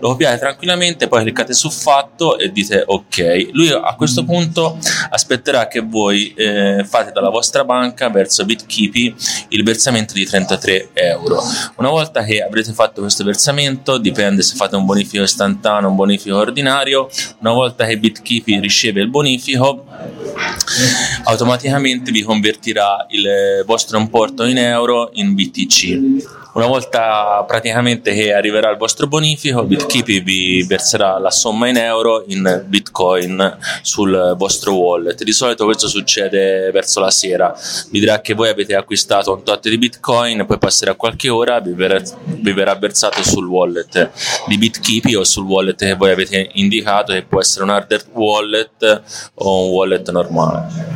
Lo 0.00 0.10
copiate 0.10 0.38
tranquillamente, 0.38 1.08
poi 1.08 1.22
cliccate 1.22 1.52
su 1.52 1.70
fatto 1.70 2.38
e 2.38 2.52
dite 2.52 2.84
ok. 2.86 3.48
Lui 3.52 3.70
a 3.70 3.94
questo 3.96 4.24
punto 4.24 4.78
aspetterà 5.10 5.68
che 5.68 5.80
voi 5.80 6.32
eh, 6.34 6.84
fate 6.86 7.12
dalla 7.12 7.30
vostra 7.30 7.64
banca 7.64 8.08
verso 8.08 8.44
BitKeepy 8.44 9.14
il 9.48 9.64
versamento 9.64 10.14
di 10.14 10.24
33 10.24 10.90
euro. 10.92 11.42
Una 11.76 11.90
volta 11.90 12.22
che 12.22 12.42
avrete 12.42 12.72
fatto 12.72 13.00
questo 13.00 13.24
versamento, 13.24 13.85
dipende 13.98 14.42
se 14.42 14.56
fate 14.56 14.76
un 14.76 14.84
bonifico 14.84 15.22
istantaneo 15.22 15.88
o 15.88 15.90
un 15.90 15.96
bonifico 15.96 16.36
ordinario, 16.36 17.08
una 17.40 17.52
volta 17.52 17.86
che 17.86 17.98
BitKeepy 17.98 18.60
riceve 18.60 19.00
il 19.00 19.08
bonifico, 19.08 19.84
automaticamente 21.24 22.10
vi 22.10 22.22
convertirà 22.22 23.06
il 23.10 23.62
vostro 23.64 23.98
importo 23.98 24.44
in 24.44 24.58
euro 24.58 25.10
in 25.14 25.34
BTC. 25.34 26.44
Una 26.56 26.68
volta 26.68 27.44
praticamente 27.46 28.14
che 28.14 28.32
arriverà 28.32 28.70
il 28.70 28.78
vostro 28.78 29.06
bonifico, 29.06 29.62
BitKeep 29.62 30.22
vi 30.22 30.64
verserà 30.66 31.18
la 31.18 31.30
somma 31.30 31.68
in 31.68 31.76
euro 31.76 32.24
in 32.28 32.64
Bitcoin 32.66 33.58
sul 33.82 34.34
vostro 34.38 34.72
wallet. 34.72 35.22
Di 35.22 35.32
solito 35.32 35.66
questo 35.66 35.86
succede 35.86 36.70
verso 36.70 37.00
la 37.00 37.10
sera. 37.10 37.54
Vi 37.90 38.00
dirà 38.00 38.22
che 38.22 38.32
voi 38.32 38.48
avete 38.48 38.74
acquistato 38.74 39.34
un 39.34 39.42
tot 39.42 39.68
di 39.68 39.76
Bitcoin, 39.76 40.46
poi 40.46 40.56
passerà 40.56 40.94
qualche 40.94 41.28
ora, 41.28 41.60
vi 41.60 41.72
verrà, 41.72 42.00
vi 42.24 42.52
verrà 42.52 42.74
versato 42.76 43.22
sul 43.22 43.46
wallet 43.46 43.75
di 44.46 44.58
BitKeep. 44.58 45.16
O 45.16 45.24
sul 45.24 45.44
wallet 45.44 45.76
che 45.76 45.94
voi 45.94 46.10
avete 46.10 46.50
indicato, 46.54 47.12
che 47.12 47.22
può 47.22 47.40
essere 47.40 47.64
un 47.64 47.70
hardware 47.70 48.04
wallet 48.12 49.02
o 49.34 49.66
un 49.66 49.72
wallet 49.72 50.10
normale. 50.10 50.94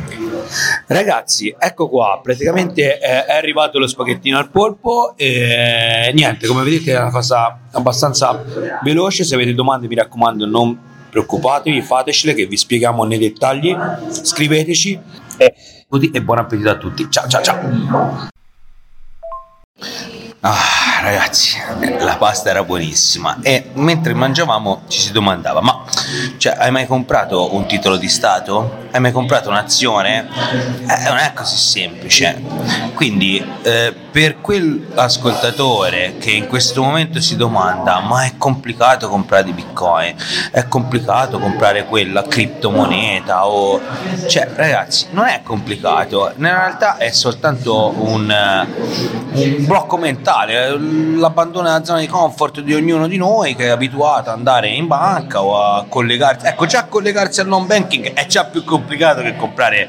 Ragazzi, 0.87 1.55
ecco 1.57 1.87
qua, 1.87 2.19
praticamente 2.21 2.97
è, 2.97 3.25
è 3.25 3.35
arrivato 3.37 3.79
lo 3.79 3.87
spaghettino 3.87 4.37
al 4.37 4.49
polpo 4.49 5.13
e 5.15 6.11
niente, 6.13 6.45
come 6.47 6.63
vedete 6.63 6.91
è 6.91 6.99
una 6.99 7.09
cosa 7.09 7.59
abbastanza 7.71 8.43
veloce, 8.83 9.23
se 9.23 9.35
avete 9.35 9.53
domande 9.53 9.87
mi 9.87 9.95
raccomando 9.95 10.45
non 10.45 10.77
preoccupatevi, 11.09 11.81
fatecele 11.81 12.33
che 12.33 12.47
vi 12.47 12.57
spieghiamo 12.57 13.05
nei 13.05 13.17
dettagli, 13.17 13.73
scriveteci. 14.09 14.99
E 15.37 16.21
buon 16.21 16.37
appetito 16.39 16.69
a 16.69 16.75
tutti, 16.75 17.07
ciao 17.09 17.27
ciao 17.29 17.41
ciao! 17.41 18.29
Ah, 20.43 21.01
ragazzi, 21.03 21.55
la 21.99 22.17
pasta 22.17 22.49
era 22.49 22.63
buonissima 22.63 23.41
e 23.43 23.69
mentre 23.73 24.15
mangiavamo 24.15 24.85
ci 24.87 24.99
si 24.99 25.11
domandava: 25.11 25.61
ma 25.61 25.83
cioè, 26.37 26.55
hai 26.57 26.71
mai 26.71 26.87
comprato 26.87 27.53
un 27.53 27.67
titolo 27.67 27.95
di 27.95 28.09
Stato? 28.09 28.87
Hai 28.93 28.99
mai 28.99 29.13
comprato 29.13 29.47
un'azione? 29.47 30.27
Eh, 30.81 31.07
non 31.07 31.15
è 31.15 31.31
così 31.33 31.55
semplice. 31.55 32.41
Quindi, 32.93 33.41
eh, 33.61 33.95
per 34.11 34.41
quell'ascoltatore 34.41 36.17
che 36.19 36.31
in 36.31 36.47
questo 36.47 36.83
momento 36.83 37.21
si 37.21 37.37
domanda: 37.37 38.01
ma 38.01 38.25
è 38.25 38.33
complicato 38.37 39.07
comprare 39.07 39.45
di 39.45 39.53
bitcoin? 39.53 40.13
È 40.51 40.67
complicato 40.67 41.39
comprare 41.39 41.85
quella 41.85 42.23
criptomoneta? 42.23 43.47
O... 43.47 43.79
Cioè, 44.27 44.49
ragazzi, 44.55 45.07
non 45.11 45.27
è 45.27 45.39
complicato. 45.41 46.33
In 46.35 46.43
realtà 46.43 46.97
è 46.97 47.11
soltanto 47.11 47.93
un, 47.95 48.67
un 49.31 49.65
blocco 49.65 49.95
mentale 49.95 50.77
l'abbandono 50.77 51.69
della 51.69 51.85
zona 51.85 51.99
di 51.99 52.07
comfort 52.07 52.59
di 52.59 52.73
ognuno 52.73 53.07
di 53.07 53.15
noi 53.15 53.55
che 53.55 53.67
è 53.67 53.69
abituato 53.69 54.31
ad 54.31 54.37
andare 54.37 54.67
in 54.67 54.87
banca 54.87 55.41
o 55.41 55.63
a 55.63 55.85
collegarsi. 55.87 56.45
Ecco, 56.45 56.65
già 56.65 56.83
collegarsi 56.83 57.39
al 57.39 57.47
non 57.47 57.65
banking 57.65 58.11
è 58.11 58.25
già 58.25 58.43
più 58.43 58.59
complicato 58.65 58.79
che 59.21 59.35
comprare 59.35 59.87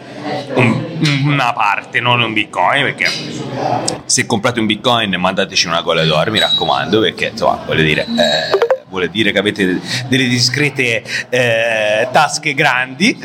un, 0.54 0.98
una 1.24 1.52
parte, 1.52 2.00
non 2.00 2.20
un 2.20 2.32
bitcoin, 2.32 2.82
perché 2.82 3.08
se 4.04 4.26
comprate 4.26 4.60
un 4.60 4.66
bitcoin 4.66 5.14
mandateci 5.14 5.66
una 5.66 5.82
cola 5.82 6.04
d'oro, 6.04 6.30
mi 6.30 6.38
raccomando, 6.38 7.00
perché 7.00 7.28
insomma, 7.28 7.62
voglio 7.66 7.82
dire... 7.82 8.02
Eh, 8.02 8.70
vuole 8.92 9.08
dire 9.08 9.32
che 9.32 9.38
avete 9.38 9.80
delle 10.06 10.28
discrete 10.28 11.02
eh, 11.30 12.08
tasche 12.12 12.52
grandi. 12.52 13.18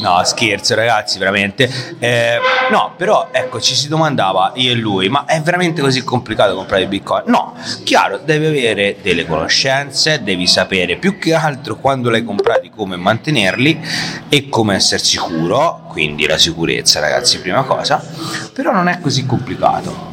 No, 0.00 0.20
scherzo 0.24 0.74
ragazzi, 0.74 1.18
veramente. 1.18 1.70
Eh, 2.00 2.38
no, 2.72 2.94
però 2.96 3.28
ecco, 3.30 3.60
ci 3.60 3.76
si 3.76 3.86
domandava 3.86 4.50
io 4.56 4.72
e 4.72 4.74
lui, 4.74 5.08
ma 5.08 5.24
è 5.24 5.40
veramente 5.40 5.80
così 5.80 6.02
complicato 6.02 6.56
comprare 6.56 6.86
Bitcoin? 6.86 7.22
No, 7.26 7.54
chiaro, 7.84 8.18
devi 8.18 8.46
avere 8.46 8.96
delle 9.00 9.24
conoscenze, 9.24 10.22
devi 10.24 10.48
sapere 10.48 10.96
più 10.96 11.18
che 11.18 11.34
altro 11.34 11.76
quando 11.76 12.10
l'hai 12.10 12.24
comprati, 12.24 12.70
come 12.74 12.96
mantenerli 12.96 13.80
e 14.28 14.48
come 14.48 14.74
essere 14.74 15.00
sicuro, 15.00 15.86
quindi 15.88 16.26
la 16.26 16.38
sicurezza 16.38 16.98
ragazzi, 16.98 17.38
prima 17.40 17.62
cosa, 17.62 18.04
però 18.52 18.72
non 18.72 18.88
è 18.88 18.98
così 19.00 19.24
complicato. 19.24 20.10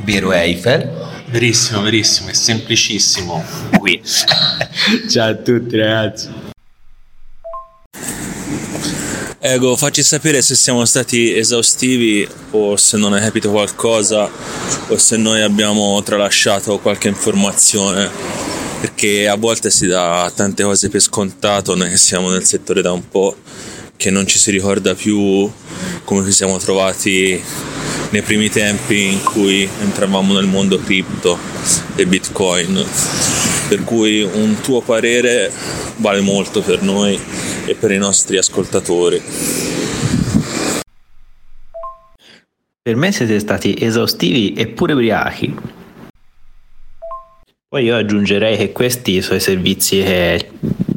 Vero 0.00 0.32
Eiffel? 0.32 1.01
Verissimo, 1.32 1.80
verissimo, 1.80 2.28
è 2.28 2.34
semplicissimo. 2.34 3.42
Qui. 3.78 4.02
Ciao 5.08 5.30
a 5.30 5.34
tutti 5.34 5.78
ragazzi. 5.78 6.28
Ego, 9.38 9.74
facci 9.76 10.02
sapere 10.02 10.42
se 10.42 10.54
siamo 10.54 10.84
stati 10.84 11.34
esaustivi 11.34 12.28
o 12.50 12.76
se 12.76 12.98
non 12.98 13.14
hai 13.14 13.22
capito 13.22 13.50
qualcosa 13.50 14.30
o 14.88 14.98
se 14.98 15.16
noi 15.16 15.40
abbiamo 15.40 16.02
tralasciato 16.02 16.78
qualche 16.80 17.08
informazione. 17.08 18.10
Perché 18.82 19.26
a 19.26 19.36
volte 19.36 19.70
si 19.70 19.86
dà 19.86 20.30
tante 20.34 20.62
cose 20.62 20.90
per 20.90 21.00
scontato, 21.00 21.74
noi 21.74 21.88
che 21.88 21.96
siamo 21.96 22.28
nel 22.28 22.44
settore 22.44 22.82
da 22.82 22.92
un 22.92 23.08
po', 23.08 23.36
che 24.02 24.10
non 24.10 24.26
ci 24.26 24.36
si 24.36 24.50
ricorda 24.50 24.96
più 24.96 25.48
come 26.02 26.24
ci 26.24 26.32
siamo 26.32 26.58
trovati 26.58 27.40
nei 28.10 28.22
primi 28.22 28.50
tempi 28.50 29.12
in 29.12 29.22
cui 29.22 29.68
entravamo 29.80 30.32
nel 30.34 30.46
mondo 30.46 30.76
cripto 30.80 31.38
e 31.94 32.04
bitcoin. 32.04 32.84
Per 33.68 33.84
cui 33.84 34.22
un 34.22 34.60
tuo 34.60 34.80
parere 34.80 35.52
vale 35.98 36.20
molto 36.20 36.62
per 36.62 36.82
noi 36.82 37.16
e 37.64 37.76
per 37.76 37.92
i 37.92 37.98
nostri 37.98 38.38
ascoltatori. 38.38 39.22
Per 42.82 42.96
me 42.96 43.12
siete 43.12 43.38
stati 43.38 43.76
esaustivi 43.78 44.54
e 44.54 44.66
pure 44.66 44.94
ubriachi. 44.94 45.54
Poi 47.68 47.84
io 47.84 47.94
aggiungerei 47.94 48.56
che 48.56 48.72
questi 48.72 49.22
sono 49.22 49.36
i 49.36 49.40
servizi 49.40 50.02
che 50.02 50.50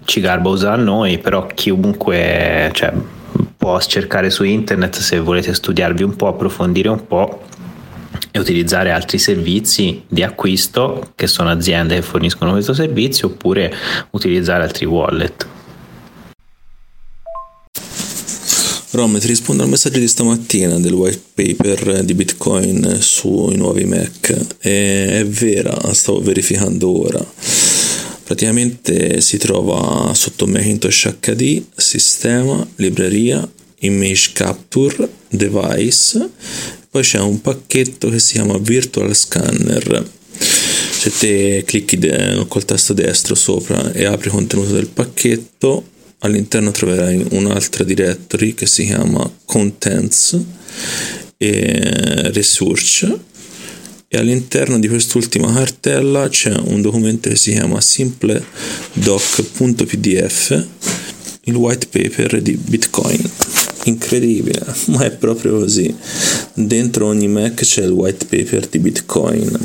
ci 0.05 0.21
garba 0.21 0.49
usa 0.49 0.71
a 0.73 0.75
noi 0.77 1.17
però 1.17 1.47
chiunque 1.47 2.69
cioè, 2.73 2.93
può 3.57 3.79
cercare 3.81 4.29
su 4.29 4.43
internet 4.43 4.97
se 4.97 5.19
volete 5.19 5.53
studiarvi 5.53 6.03
un 6.03 6.15
po', 6.15 6.27
approfondire 6.27 6.89
un 6.89 7.05
po' 7.05 7.41
e 8.31 8.39
utilizzare 8.39 8.91
altri 8.91 9.17
servizi 9.17 10.03
di 10.07 10.23
acquisto 10.23 11.11
che 11.15 11.27
sono 11.27 11.49
aziende 11.49 11.95
che 11.95 12.01
forniscono 12.01 12.51
questo 12.51 12.73
servizio 12.73 13.27
oppure 13.27 13.73
utilizzare 14.11 14.63
altri 14.63 14.85
wallet. 14.85 15.47
Rom, 18.91 19.19
ti 19.19 19.27
rispondo 19.27 19.63
al 19.63 19.69
messaggio 19.69 19.99
di 19.99 20.07
stamattina 20.07 20.79
del 20.79 20.93
white 20.93 21.21
paper 21.33 22.03
di 22.05 22.13
Bitcoin 22.13 22.97
sui 23.01 23.57
nuovi 23.57 23.83
Mac. 23.83 24.55
E 24.61 25.19
è 25.19 25.25
vera, 25.25 25.93
stavo 25.93 26.21
verificando 26.21 27.05
ora. 27.05 27.25
Praticamente 28.25 29.21
si 29.21 29.37
trova 29.37 30.11
sotto 30.15 30.47
Macintosh 30.47 31.17
HD, 31.19 31.61
sistema, 31.75 32.67
libreria, 32.77 33.47
image 33.81 34.31
capture, 34.33 35.07
device, 35.29 36.27
poi 36.89 37.03
c'è 37.03 37.19
un 37.19 37.39
pacchetto 37.39 38.09
che 38.09 38.17
si 38.17 38.33
chiama 38.33 38.57
virtual 38.57 39.15
scanner. 39.15 40.09
Se 40.39 41.11
te 41.11 41.63
clicchi 41.67 41.99
de- 41.99 42.45
col 42.47 42.65
tasto 42.65 42.93
destro 42.93 43.35
sopra 43.35 43.91
e 43.91 44.05
apri 44.05 44.29
il 44.29 44.33
contenuto 44.33 44.71
del 44.71 44.87
pacchetto, 44.87 45.83
all'interno 46.19 46.71
troverai 46.71 47.27
un'altra 47.29 47.83
directory 47.83 48.55
che 48.55 48.65
si 48.65 48.85
chiama 48.85 49.31
contents 49.45 50.35
e 51.37 52.31
research 52.31 53.19
e 54.15 54.17
all'interno 54.17 54.79
di 54.79 54.87
quest'ultima 54.87 55.53
cartella 55.53 56.29
c'è 56.29 56.55
un 56.55 56.81
documento 56.81 57.27
che 57.27 57.35
si 57.35 57.51
chiama 57.51 57.81
simpledoc.pdf 57.81 60.67
il 61.47 61.55
white 61.55 61.87
paper 61.87 62.41
di 62.41 62.55
bitcoin. 62.55 63.29
Incredibile 63.83 64.65
ma 64.87 65.03
è 65.03 65.11
proprio 65.11 65.59
così. 65.59 65.93
Dentro 66.53 67.07
ogni 67.07 67.27
mac 67.27 67.55
c'è 67.55 67.83
il 67.83 67.91
white 67.91 68.25
paper 68.25 68.67
di 68.67 68.79
bitcoin. 68.79 69.51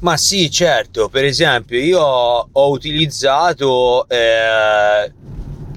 Ma 0.00 0.16
sì 0.16 0.48
certo 0.48 1.08
per 1.08 1.24
esempio 1.24 1.76
io 1.76 2.00
ho 2.00 2.70
utilizzato 2.70 4.08
eh, 4.08 5.12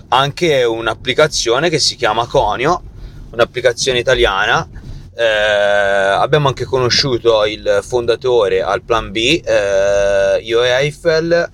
anche 0.09 0.63
un'applicazione 0.63 1.69
che 1.69 1.79
si 1.79 1.95
chiama 1.95 2.27
Conio 2.27 2.83
un'applicazione 3.31 3.99
italiana 3.99 4.67
eh, 5.13 5.23
abbiamo 5.23 6.47
anche 6.47 6.65
conosciuto 6.65 7.45
il 7.45 7.79
fondatore 7.83 8.61
al 8.61 8.81
Plan 8.81 9.11
B, 9.11 9.41
eh, 9.43 10.39
io 10.41 10.63
e 10.63 10.69
Eiffel, 10.69 11.49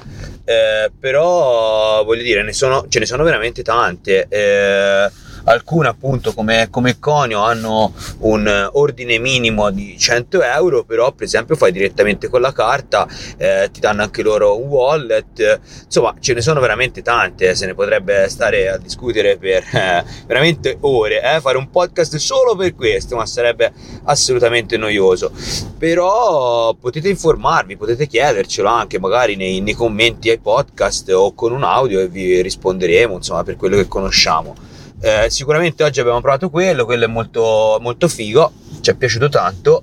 eh, 0.46 0.92
però 0.98 2.04
voglio 2.04 2.22
dire, 2.22 2.44
ne 2.44 2.54
sono, 2.54 2.86
ce 2.88 3.00
ne 3.00 3.06
sono 3.06 3.24
veramente 3.24 3.64
tante. 3.64 4.28
Eh, 4.30 5.12
alcune 5.48 5.88
appunto 5.88 6.34
come, 6.34 6.68
come 6.70 7.00
Conio 7.00 7.42
hanno 7.42 7.94
un 8.20 8.70
ordine 8.74 9.18
minimo 9.18 9.70
di 9.70 9.98
100 9.98 10.42
euro 10.44 10.84
però 10.84 11.12
per 11.12 11.26
esempio 11.26 11.56
fai 11.56 11.72
direttamente 11.72 12.28
con 12.28 12.42
la 12.42 12.52
carta 12.52 13.08
eh, 13.38 13.70
ti 13.72 13.80
danno 13.80 14.04
anche 14.04 14.22
loro 14.22 14.60
un 14.60 14.68
wallet. 14.68 15.60
Insomma 15.86 16.16
ce 16.20 16.34
ne 16.34 16.42
sono 16.42 16.60
veramente 16.60 17.02
tante 17.02 17.56
se 17.56 17.66
ne 17.66 17.74
potrebbe 17.74 18.28
stare 18.30 18.70
a 18.70 18.78
discutere 18.78 19.38
per 19.38 19.64
eh, 19.74 20.04
veramente 20.26 20.78
ore 20.82 21.22
eh, 21.22 21.40
fare 21.40 21.58
un 21.58 21.70
podcast 21.70 22.16
solo 22.18 22.56
per 22.56 22.76
questo 22.76 23.16
ma 23.16 23.26
sarebbe 23.26 23.72
assolutamente 24.04 24.78
noioso. 24.78 25.32
Però 25.78 26.74
potete 26.74 27.10
informarvi 27.10 27.78
potete 27.78 28.08
chiedercelo 28.08 28.68
anche 28.68 29.00
magari 29.00 29.36
nei, 29.36 29.62
nei 29.62 29.74
commenti 29.74 30.30
ai 30.30 30.40
podcast 30.40 31.10
o 31.12 31.34
con 31.34 31.54
un 31.54 31.64
audio 31.64 32.00
e 32.02 32.08
vi 32.08 32.42
risponderemo 32.42 33.16
insomma 33.16 33.44
per 33.44 33.56
quello 33.56 33.78
che 33.78 33.88
conosciamo 33.88 34.76
eh, 35.00 35.30
sicuramente 35.30 35.84
oggi 35.84 36.00
abbiamo 36.00 36.22
provato 36.22 36.50
quello, 36.50 36.86
quello 36.86 37.06
è 37.06 37.08
molto, 37.08 37.78
molto 37.82 38.08
figo, 38.08 38.52
ci 38.82 38.90
è 38.90 38.96
piaciuto 38.96 39.30
tanto, 39.30 39.82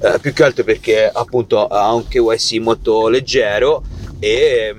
eh, 0.00 0.18
più 0.18 0.32
che 0.32 0.44
altro 0.44 0.64
perché 0.64 1.10
appunto 1.12 1.66
ha 1.66 1.92
un 1.92 2.08
KYC 2.08 2.60
molto 2.60 3.08
leggero 3.08 3.82
e, 4.18 4.74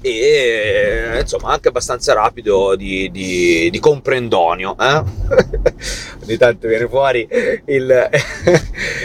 e 0.00 1.18
insomma 1.20 1.52
anche 1.52 1.68
abbastanza 1.68 2.12
rapido 2.12 2.76
di, 2.76 3.10
di, 3.10 3.70
di 3.70 3.78
comprendonio. 3.80 4.76
Eh? 4.78 5.02
Ogni 6.22 6.36
tanto 6.36 6.68
viene 6.68 6.86
fuori 6.86 7.28
il, 7.66 8.08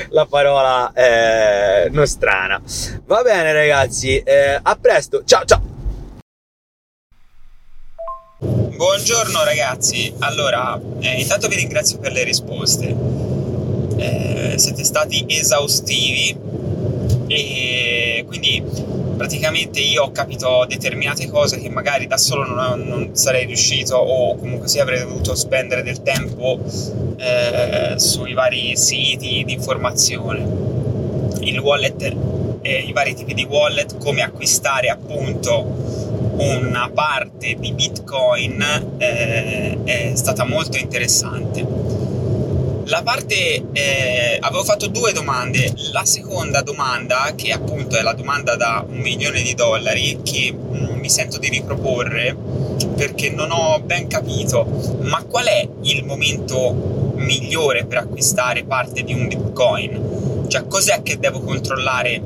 la 0.10 0.26
parola 0.28 0.94
eh, 0.94 1.90
nostrana. 1.90 2.62
Va 3.06 3.22
bene 3.24 3.52
ragazzi, 3.52 4.20
eh, 4.20 4.60
a 4.62 4.78
presto, 4.80 5.24
ciao 5.26 5.44
ciao! 5.44 5.79
Buongiorno 8.42 9.44
ragazzi, 9.44 10.14
allora 10.20 10.80
eh, 11.02 11.20
intanto 11.20 11.50
vi 11.50 11.58
ringrazio 11.58 12.00
per 12.00 12.14
le 12.14 12.24
risposte, 12.24 12.96
eh, 13.98 14.54
siete 14.56 14.86
stati 14.86 15.26
esaustivi. 15.28 16.34
E 17.28 18.24
quindi 18.26 18.64
praticamente 19.18 19.82
io 19.82 20.04
ho 20.04 20.12
capito 20.14 20.66
determinate 20.70 21.28
cose 21.28 21.60
che 21.60 21.68
magari 21.68 22.08
da 22.08 22.16
solo 22.16 22.46
non, 22.46 22.80
non 22.88 23.10
sarei 23.14 23.46
riuscito 23.46 23.98
o 23.98 24.38
comunque 24.38 24.70
sì 24.70 24.80
avrei 24.80 25.00
dovuto 25.02 25.36
spendere 25.36 25.84
del 25.84 26.02
tempo 26.02 26.62
eh, 27.18 27.96
sui 27.98 28.32
vari 28.32 28.78
siti 28.78 29.44
di 29.44 29.52
informazione. 29.52 30.48
Il 31.42 31.60
wallet, 31.60 32.16
eh, 32.62 32.78
i 32.78 32.94
vari 32.94 33.14
tipi 33.16 33.34
di 33.34 33.44
wallet, 33.44 33.98
come 33.98 34.22
acquistare 34.22 34.88
appunto 34.88 36.09
una 36.40 36.90
parte 36.90 37.56
di 37.60 37.74
Bitcoin 37.74 38.96
eh, 38.98 39.78
è 39.84 40.12
stata 40.16 40.46
molto 40.46 40.78
interessante. 40.78 41.66
La 42.86 43.04
parte, 43.04 43.66
eh, 43.72 44.38
avevo 44.40 44.64
fatto 44.64 44.88
due 44.88 45.12
domande, 45.12 45.72
la 45.92 46.06
seconda 46.06 46.62
domanda, 46.62 47.34
che 47.36 47.52
appunto 47.52 47.98
è 47.98 48.02
la 48.02 48.14
domanda 48.14 48.56
da 48.56 48.84
un 48.88 48.98
milione 48.98 49.42
di 49.42 49.54
dollari, 49.54 50.22
che 50.24 50.52
mh, 50.52 50.78
mm, 50.78 51.00
mi 51.00 51.10
sento 51.10 51.38
di 51.38 51.50
riproporre 51.50 52.36
perché 52.96 53.30
non 53.30 53.52
ho 53.52 53.80
ben 53.82 54.08
capito, 54.08 54.66
ma 55.02 55.24
qual 55.24 55.46
è 55.46 55.68
il 55.82 56.04
momento 56.04 57.14
migliore 57.16 57.86
per 57.86 58.00
acquistare 58.00 58.64
parte 58.64 59.04
di 59.04 59.14
un 59.14 59.28
Bitcoin? 59.28 60.46
Cioè 60.48 60.66
cos'è 60.68 61.04
che 61.04 61.20
devo 61.20 61.42
controllare 61.42 62.22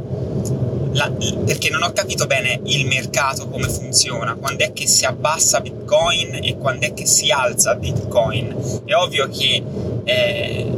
la, 0.93 1.11
perché 1.45 1.69
non 1.69 1.83
ho 1.83 1.91
capito 1.91 2.25
bene 2.25 2.59
il 2.65 2.85
mercato 2.87 3.47
come 3.47 3.67
funziona, 3.67 4.35
quando 4.35 4.63
è 4.63 4.73
che 4.73 4.87
si 4.87 5.05
abbassa 5.05 5.61
Bitcoin 5.61 6.39
e 6.41 6.57
quando 6.57 6.85
è 6.85 6.93
che 6.93 7.05
si 7.05 7.31
alza 7.31 7.75
Bitcoin. 7.75 8.81
È 8.85 8.93
ovvio 8.93 9.27
che 9.29 9.63
eh, 10.03 10.71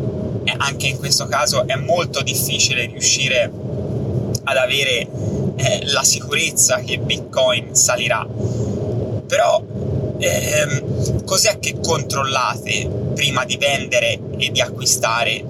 anche 0.58 0.88
in 0.88 0.98
questo 0.98 1.26
caso 1.28 1.68
è 1.68 1.76
molto 1.76 2.22
difficile 2.22 2.86
riuscire 2.86 3.52
ad 4.44 4.58
avere 4.58 5.08
eh, 5.56 5.82
la 5.86 6.04
sicurezza 6.04 6.80
che 6.80 6.98
Bitcoin 6.98 7.76
salirà. 7.76 8.26
Però 9.28 9.64
ehm, 10.18 11.24
cos'è 11.24 11.60
che 11.60 11.76
controllate 11.82 12.88
prima 13.14 13.44
di 13.46 13.58
vendere 13.58 14.20
e 14.38 14.52
di 14.52 14.62
acquistare 14.62 15.44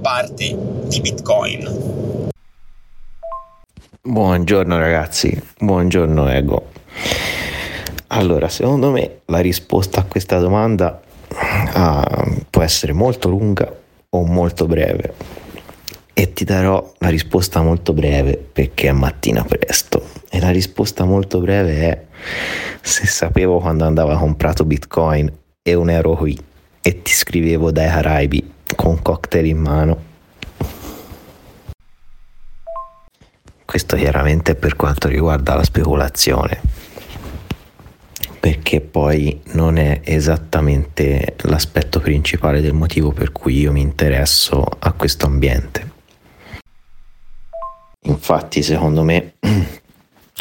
parte 0.00 0.56
di 0.84 1.00
Bitcoin? 1.00 1.97
Buongiorno 4.00 4.78
ragazzi, 4.78 5.36
buongiorno 5.58 6.28
Ego. 6.28 6.70
Allora, 8.06 8.48
secondo 8.48 8.92
me 8.92 9.22
la 9.24 9.40
risposta 9.40 10.00
a 10.00 10.04
questa 10.04 10.38
domanda 10.38 11.02
uh, 11.74 12.44
può 12.48 12.62
essere 12.62 12.92
molto 12.92 13.28
lunga 13.28 13.68
o 14.10 14.24
molto 14.24 14.66
breve. 14.66 15.14
E 16.14 16.32
ti 16.32 16.44
darò 16.44 16.94
la 16.98 17.08
risposta 17.08 17.60
molto 17.60 17.92
breve 17.92 18.36
perché 18.36 18.86
è 18.88 18.92
mattina 18.92 19.42
presto. 19.42 20.06
E 20.30 20.38
la 20.38 20.50
risposta 20.50 21.04
molto 21.04 21.40
breve 21.40 21.72
è 21.80 22.04
se 22.80 23.04
sapevo 23.04 23.58
quando 23.58 23.84
andavo 23.84 24.16
comprato 24.16 24.64
bitcoin 24.64 25.30
e 25.60 25.74
un 25.74 25.90
euro 25.90 26.14
qui 26.14 26.38
e 26.80 27.02
ti 27.02 27.12
scrivevo 27.12 27.72
dai 27.72 27.88
Caraibi 27.88 28.52
con 28.76 29.02
cocktail 29.02 29.46
in 29.46 29.58
mano 29.58 30.07
Questo 33.68 33.96
chiaramente 33.96 34.54
per 34.54 34.76
quanto 34.76 35.08
riguarda 35.08 35.54
la 35.54 35.62
speculazione, 35.62 36.58
perché 38.40 38.80
poi 38.80 39.42
non 39.52 39.76
è 39.76 40.00
esattamente 40.04 41.36
l'aspetto 41.42 42.00
principale 42.00 42.62
del 42.62 42.72
motivo 42.72 43.12
per 43.12 43.30
cui 43.30 43.58
io 43.58 43.70
mi 43.70 43.82
interesso 43.82 44.64
a 44.78 44.92
questo 44.92 45.26
ambiente. 45.26 45.90
Infatti, 48.04 48.62
secondo 48.62 49.02
me, 49.02 49.34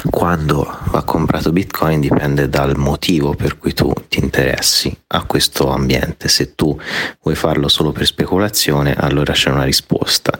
quando 0.10 0.78
va 0.92 1.04
comprato 1.04 1.52
bitcoin 1.52 2.00
dipende 2.00 2.50
dal 2.50 2.78
motivo 2.78 3.34
per 3.34 3.58
cui 3.58 3.74
tu 3.74 3.92
ti 4.08 4.20
interessi 4.20 4.96
a 5.08 5.24
questo 5.24 5.70
ambiente. 5.72 6.28
Se 6.28 6.54
tu 6.54 6.78
vuoi 7.22 7.36
farlo 7.36 7.68
solo 7.68 7.92
per 7.92 8.06
speculazione 8.06 8.94
allora 8.94 9.34
c'è 9.34 9.50
una 9.50 9.64
risposta. 9.64 10.38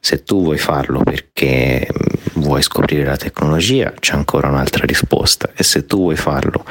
Se 0.00 0.22
tu 0.22 0.42
vuoi 0.42 0.58
farlo 0.58 1.00
perché 1.00 1.86
mm, 1.90 2.42
vuoi 2.42 2.62
scoprire 2.62 3.04
la 3.04 3.16
tecnologia 3.16 3.92
c'è 3.98 4.14
ancora 4.14 4.48
un'altra 4.48 4.86
risposta. 4.86 5.50
E 5.54 5.64
se 5.64 5.84
tu 5.86 5.98
vuoi 5.98 6.16
farlo 6.16 6.64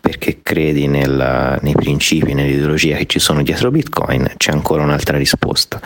perché 0.00 0.40
credi 0.42 0.88
nel, 0.88 1.58
nei 1.60 1.74
principi 1.74 2.34
nell'ideologia 2.34 2.96
che 2.96 3.06
ci 3.06 3.20
sono 3.20 3.42
dietro 3.42 3.70
bitcoin 3.70 4.32
c'è 4.36 4.50
ancora 4.50 4.82
un'altra 4.82 5.16
risposta. 5.16 5.80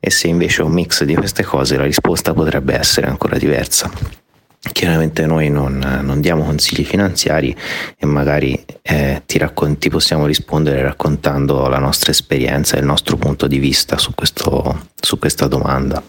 E 0.00 0.10
se 0.10 0.26
invece 0.26 0.62
è 0.62 0.64
un 0.64 0.72
mix 0.72 1.04
di 1.04 1.14
queste 1.14 1.44
cose 1.44 1.76
la 1.76 1.84
risposta 1.84 2.32
potrebbe 2.32 2.76
essere 2.76 3.06
ancora 3.06 3.38
diversa 3.38 4.26
Chiaramente 4.60 5.24
noi 5.24 5.50
non, 5.50 5.78
non, 6.02 6.20
diamo 6.20 6.44
consigli 6.44 6.84
finanziari 6.84 7.56
e 7.96 8.06
magari 8.06 8.64
eh, 8.82 9.22
ti, 9.24 9.38
raccon- 9.38 9.78
possiamo 9.88 10.26
rispondere 10.26 10.82
raccontando 10.82 11.68
la 11.68 11.78
nostra 11.78 12.10
esperienza 12.10 12.76
e 12.76 12.80
il 12.80 12.86
nostro 12.86 13.16
punto 13.16 13.46
di 13.46 13.58
vista 13.58 13.98
su, 13.98 14.12
questo, 14.14 14.86
su 15.00 15.18
questa 15.18 15.46
domanda. 15.46 16.02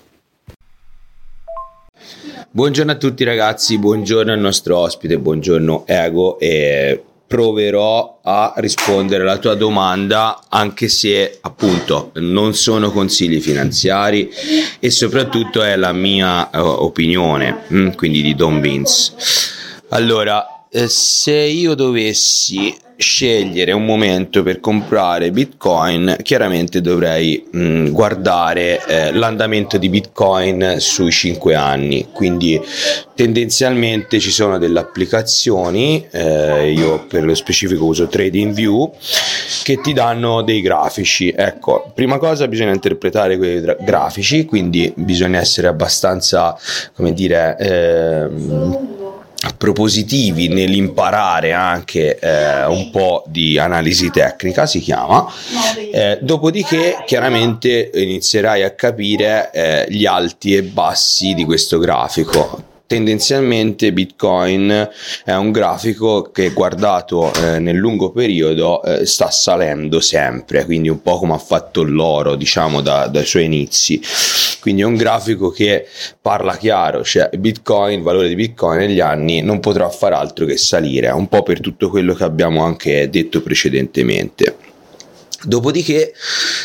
Buongiorno 2.52 2.92
a 2.92 2.96
tutti 2.96 3.24
ragazzi, 3.24 3.78
buongiorno 3.78 4.32
al 4.32 4.40
nostro 4.40 4.78
ospite, 4.78 5.20
buongiorno 5.20 5.84
Ego 5.86 6.40
e 6.40 7.04
proverò 7.30 8.22
a 8.24 8.54
rispondere 8.58 9.22
alla 9.22 9.38
tua 9.38 9.54
domanda 9.54 10.46
anche 10.50 10.88
se 10.88 11.38
appunto 11.42 12.10
non 12.16 12.56
sono 12.56 12.90
consigli 12.90 13.40
finanziari 13.40 14.32
e 14.80 14.90
soprattutto 14.90 15.62
è 15.62 15.76
la 15.76 15.94
mia 15.94 16.50
uh, 16.52 16.58
opinione 16.58 17.66
mm, 17.72 17.90
quindi 17.90 18.24
di 18.24 18.34
Don 18.34 18.60
Vince. 18.60 19.14
Allora 19.90 20.44
eh, 20.44 20.59
se 20.70 21.34
io 21.34 21.74
dovessi 21.74 22.76
scegliere 23.00 23.72
un 23.72 23.86
momento 23.86 24.44
per 24.44 24.60
comprare 24.60 25.32
bitcoin 25.32 26.18
chiaramente 26.22 26.82
dovrei 26.82 27.48
mh, 27.50 27.60
mm, 27.60 27.88
guardare 27.92 28.86
eh, 28.86 29.14
l'andamento 29.14 29.78
di 29.78 29.88
bitcoin 29.88 30.76
sui 30.80 31.10
5 31.10 31.56
anni. 31.56 32.10
Quindi 32.12 32.60
tendenzialmente 33.16 34.20
ci 34.20 34.32
sono 34.32 34.58
delle 34.58 34.80
applicazioni 34.80 36.06
eh, 36.12 36.72
io 36.72 37.06
per 37.08 37.24
lo 37.24 37.36
specifico 37.36 37.86
uso 37.86 38.08
TradingView 38.08 38.92
che 39.64 39.80
ti 39.80 39.94
danno 39.94 40.42
dei 40.42 40.60
grafici. 40.62 41.34
Ecco 41.36 41.92
prima 41.96 42.18
cosa 42.18 42.50
bisogna 42.50 42.74
interpretare 42.74 43.38
quei 43.38 43.62
gra- 43.62 43.78
grafici 43.80 44.44
quindi 44.44 44.92
bisogna 44.96 45.40
essere 45.40 45.68
abbastanza 45.68 46.56
come 46.94 47.14
dire 47.14 47.58
eh, 47.58 49.09
propositivi 49.58 50.50
nell'imparare 50.50 51.54
anche 51.54 52.20
eh, 52.20 52.66
un 52.66 52.90
po' 52.90 53.24
di 53.28 53.58
analisi 53.58 54.10
tecnica, 54.10 54.66
si 54.66 54.80
chiama. 54.80 55.26
Eh, 55.92 56.20
dopodiché, 56.22 57.04
chiaramente 57.06 57.90
inizierai 57.94 58.64
a 58.64 58.72
capire 58.72 59.52
eh, 59.52 59.86
gli 59.90 60.06
alti 60.06 60.56
e 60.56 60.64
bassi 60.64 61.34
di 61.34 61.46
questo 61.46 61.80
grafico 61.80 62.69
tendenzialmente 62.90 63.94
Bitcoin 63.94 64.90
è 65.24 65.34
un 65.36 65.52
grafico 65.52 66.32
che 66.34 66.50
guardato 66.50 67.32
eh, 67.36 67.60
nel 67.60 67.76
lungo 67.76 68.12
periodo 68.12 68.82
eh, 68.82 69.06
sta 69.06 69.30
salendo 69.30 70.00
sempre, 70.00 70.66
quindi 70.66 70.90
un 70.90 71.00
po' 71.04 71.20
come 71.20 71.36
ha 71.36 71.38
fatto 71.38 71.84
l'oro, 71.84 72.34
diciamo, 72.34 72.82
da, 72.82 73.06
dai 73.06 73.26
suoi 73.26 73.46
inizi. 73.46 74.02
Quindi 74.60 74.82
è 74.82 74.86
un 74.86 74.96
grafico 74.96 75.52
che 75.52 75.86
parla 76.20 76.58
chiaro, 76.58 77.04
cioè 77.04 77.30
Bitcoin, 77.38 78.00
il 78.00 78.04
valore 78.04 78.28
di 78.28 78.34
Bitcoin 78.34 78.80
negli 78.80 79.00
anni 79.00 79.44
non 79.44 79.60
potrà 79.60 79.88
fare 79.90 80.16
altro 80.16 80.48
che 80.48 80.58
salire, 80.58 81.12
un 81.12 81.28
po' 81.28 81.44
per 81.44 81.60
tutto 81.60 81.92
quello 81.92 82.16
che 82.16 82.24
abbiamo 82.24 82.64
anche 82.64 83.08
detto 83.12 83.44
precedentemente. 83.44 84.56
Dopodiché, 85.44 86.12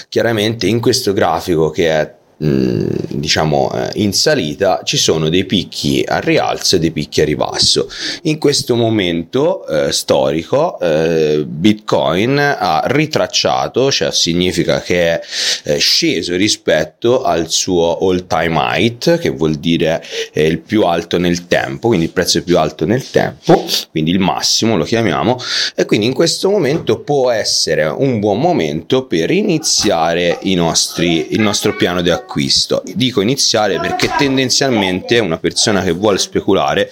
chiaramente 0.09 0.67
in 0.67 0.81
questo 0.81 1.13
grafico 1.13 1.69
che 1.69 1.91
è 1.91 2.15
diciamo 2.37 3.73
eh, 3.73 3.91
in 3.95 4.13
salita 4.13 4.83
ci 4.85 4.97
sono 4.97 5.29
dei 5.29 5.45
picchi 5.45 6.05
a 6.07 6.19
rialzo 6.19 6.77
e 6.77 6.79
dei 6.79 6.91
picchi 6.91 7.21
a 7.21 7.25
ribasso. 7.25 7.89
In 8.23 8.39
questo 8.39 8.75
momento 8.77 9.67
eh, 9.67 9.93
storico 9.93 10.79
eh, 10.81 11.45
bitcoin 11.47 12.39
ha 12.39 12.83
ritracciato 12.87 13.91
cioè 13.91 14.13
significa 14.13 14.81
che 14.81 15.21
è 15.21 15.21
eh, 15.65 15.79
sceso 15.79 16.35
rispetto 16.37 17.23
al 17.23 17.51
suo 17.51 17.99
all 17.99 18.27
time 18.27 18.59
height 18.59 19.19
che 19.19 19.31
vuol 19.31 19.55
dire 19.55 20.05
eh, 20.33 20.47
il 20.47 20.59
più 20.61 20.83
alto 20.83 21.19
nel 21.19 21.47
tempo 21.47 21.89
quindi 21.89 22.07
il 22.07 22.13
prezzo 22.13 22.43
più 22.43 22.59
alto 22.59 22.85
nel 22.85 23.11
tempo 23.11 23.65
quindi 23.91 24.11
il 24.11 24.19
massimo 24.19 24.77
lo 24.77 24.85
chiamiamo 24.85 25.39
e 25.75 25.85
quindi 25.85 26.07
in 26.07 26.13
questo 26.15 26.51
momento 26.51 27.01
può 27.01 27.31
essere 27.31 27.85
un 27.85 28.19
buon 28.19 28.41
momento 28.41 29.07
per 29.07 29.31
iniziare 29.31 30.39
i 30.43 30.55
nostri, 30.55 31.33
il 31.33 31.41
nostro 31.41 31.75
piano 31.77 32.03
di 32.03 32.11
acquisto 32.11 32.24
acquisto. 32.25 32.83
Dico 32.95 33.21
iniziale 33.21 33.79
perché 33.79 34.11
tendenzialmente 34.19 35.19
una 35.19 35.39
persona 35.39 35.83
che 35.83 35.93
vuole 35.93 36.19
speculare 36.19 36.91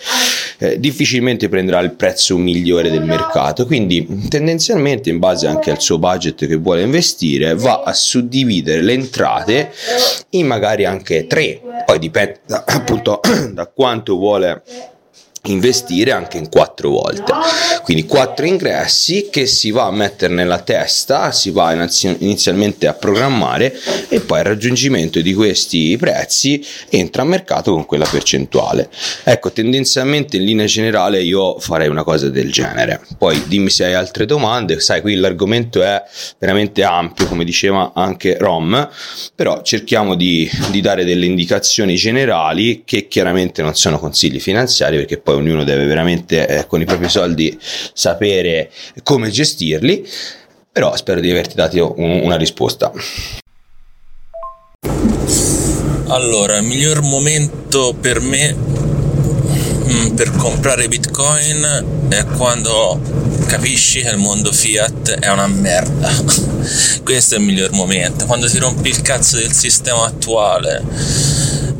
eh, 0.58 0.78
difficilmente 0.78 1.48
prenderà 1.48 1.80
il 1.80 1.92
prezzo 1.92 2.36
migliore 2.36 2.90
del 2.90 3.04
mercato, 3.04 3.66
quindi 3.66 4.28
tendenzialmente 4.28 5.10
in 5.10 5.18
base 5.18 5.46
anche 5.46 5.70
al 5.70 5.80
suo 5.80 5.98
budget 5.98 6.46
che 6.46 6.56
vuole 6.56 6.82
investire 6.82 7.54
va 7.54 7.82
a 7.84 7.92
suddividere 7.92 8.82
le 8.82 8.92
entrate 8.92 9.72
in 10.30 10.46
magari 10.46 10.84
anche 10.84 11.26
tre, 11.26 11.60
poi 11.84 11.98
dipende 11.98 12.40
appunto 12.66 13.20
da 13.52 13.66
quanto 13.66 14.16
vuole 14.16 14.62
investire 15.46 16.12
anche 16.12 16.38
in 16.38 16.48
quattro 16.48 16.90
volte. 16.90 17.32
Quindi 17.82 18.06
quattro 18.06 18.46
ingressi 18.46 19.28
che 19.30 19.46
si 19.46 19.72
va 19.72 19.86
a 19.86 19.90
mettere 19.90 20.32
nella 20.32 20.60
testa 20.60 21.32
si 21.32 21.50
va 21.50 21.72
inizialmente 21.72 22.86
a 22.86 22.94
programmare 22.94 23.76
e 24.08 24.20
poi 24.20 24.38
al 24.38 24.44
raggiungimento 24.44 25.20
di 25.20 25.34
questi 25.34 25.96
prezzi 25.98 26.64
entra 26.88 27.22
a 27.22 27.24
mercato 27.24 27.72
con 27.72 27.86
quella 27.86 28.06
percentuale. 28.08 28.88
Ecco 29.24 29.50
tendenzialmente 29.50 30.36
in 30.36 30.44
linea 30.44 30.66
generale 30.66 31.20
io 31.20 31.58
farei 31.58 31.88
una 31.88 32.04
cosa 32.04 32.28
del 32.28 32.52
genere. 32.52 33.00
Poi 33.18 33.42
dimmi 33.48 33.70
se 33.70 33.84
hai 33.84 33.94
altre 33.94 34.26
domande. 34.26 34.78
Sai 34.78 35.00
qui 35.00 35.16
l'argomento 35.16 35.82
è 35.82 36.02
veramente 36.38 36.84
ampio 36.84 37.26
come 37.26 37.44
diceva 37.44 37.92
anche 37.94 38.36
Rom 38.38 38.88
però 39.34 39.62
cerchiamo 39.62 40.14
di, 40.14 40.48
di 40.70 40.80
dare 40.80 41.04
delle 41.04 41.26
indicazioni 41.26 41.96
generali 41.96 42.82
che 42.84 43.08
chiaramente 43.08 43.62
non 43.62 43.74
sono 43.74 43.98
consigli 43.98 44.38
finanziari 44.38 44.96
perché 44.98 45.18
poi 45.18 45.31
poi 45.32 45.40
ognuno 45.40 45.64
deve 45.64 45.86
veramente 45.86 46.46
eh, 46.46 46.66
con 46.66 46.80
i 46.80 46.84
propri 46.84 47.08
soldi 47.08 47.58
sapere 47.94 48.70
come 49.02 49.30
gestirli, 49.30 50.06
però 50.70 50.94
spero 50.96 51.20
di 51.20 51.30
averti 51.30 51.54
dato 51.54 51.94
un, 51.96 52.20
una 52.22 52.36
risposta. 52.36 52.92
Allora, 56.08 56.58
il 56.58 56.64
miglior 56.64 57.00
momento 57.00 57.96
per 57.98 58.20
me 58.20 58.54
mm, 58.54 60.14
per 60.14 60.30
comprare 60.32 60.88
bitcoin 60.88 62.08
è 62.08 62.24
quando 62.36 63.00
capisci 63.46 64.02
che 64.02 64.10
il 64.10 64.18
mondo 64.18 64.52
fiat 64.52 65.18
è 65.18 65.28
una 65.30 65.46
merda 65.46 66.10
questo 67.02 67.34
è 67.34 67.38
il 67.38 67.44
miglior 67.44 67.72
momento 67.72 68.24
quando 68.24 68.48
ti 68.48 68.56
rompi 68.56 68.88
il 68.88 69.02
cazzo 69.02 69.36
del 69.36 69.52
sistema 69.52 70.06
attuale 70.06 70.82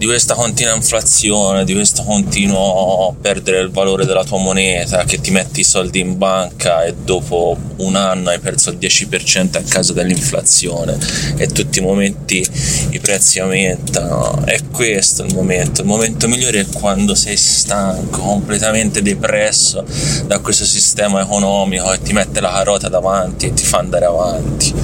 di 0.02 0.08
questa 0.08 0.34
continua 0.34 0.74
inflazione, 0.74 1.64
di 1.64 1.74
questo 1.74 2.02
continuo 2.02 3.14
perdere 3.20 3.60
il 3.60 3.70
valore 3.70 4.04
della 4.04 4.24
tua 4.24 4.38
moneta, 4.38 5.04
che 5.04 5.20
ti 5.20 5.30
metti 5.30 5.60
i 5.60 5.64
soldi 5.64 6.00
in 6.00 6.18
banca 6.18 6.82
e 6.82 6.92
dopo 6.92 7.56
un 7.76 7.94
anno 7.94 8.30
hai 8.30 8.40
perso 8.40 8.70
il 8.70 8.78
10% 8.78 9.58
a 9.58 9.62
causa 9.62 9.92
dell'inflazione 9.92 10.98
e 11.36 11.46
tutti 11.46 11.78
i 11.78 11.82
momenti 11.82 12.44
i 12.90 12.98
prezzi 12.98 13.38
aumentano. 13.38 14.44
È 14.44 14.58
questo 14.72 15.22
il 15.22 15.34
momento. 15.34 15.82
Il 15.82 15.86
momento 15.86 16.26
migliore 16.26 16.62
è 16.62 16.66
quando 16.66 17.14
sei 17.14 17.36
stanco, 17.36 18.22
completamente 18.22 19.02
depresso 19.02 19.84
da 20.26 20.40
questo 20.40 20.64
sistema 20.64 21.20
economico 21.20 21.92
e 21.92 22.02
ti 22.02 22.12
mette 22.12 22.40
la 22.40 22.50
carota 22.50 22.88
davanti 22.88 23.46
e 23.46 23.54
ti 23.54 23.62
fa 23.62 23.78
andare 23.78 24.06
avanti. 24.06 24.74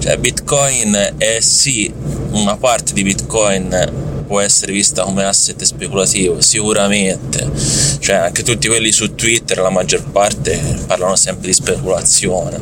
Cioè, 0.00 0.16
Bitcoin 0.16 1.14
è 1.18 1.38
sì 1.38 1.92
una 2.32 2.56
parte 2.56 2.92
di 2.94 3.04
Bitcoin 3.04 4.14
può 4.26 4.40
essere 4.40 4.72
vista 4.72 5.04
come 5.04 5.24
asset 5.24 5.62
speculativo, 5.62 6.40
sicuramente. 6.40 7.50
Cioè, 7.98 8.16
anche 8.16 8.42
tutti 8.42 8.68
quelli 8.68 8.92
su 8.92 9.14
Twitter, 9.14 9.58
la 9.58 9.70
maggior 9.70 10.02
parte 10.10 10.60
parlano 10.86 11.16
sempre 11.16 11.46
di 11.48 11.52
speculazione. 11.52 12.60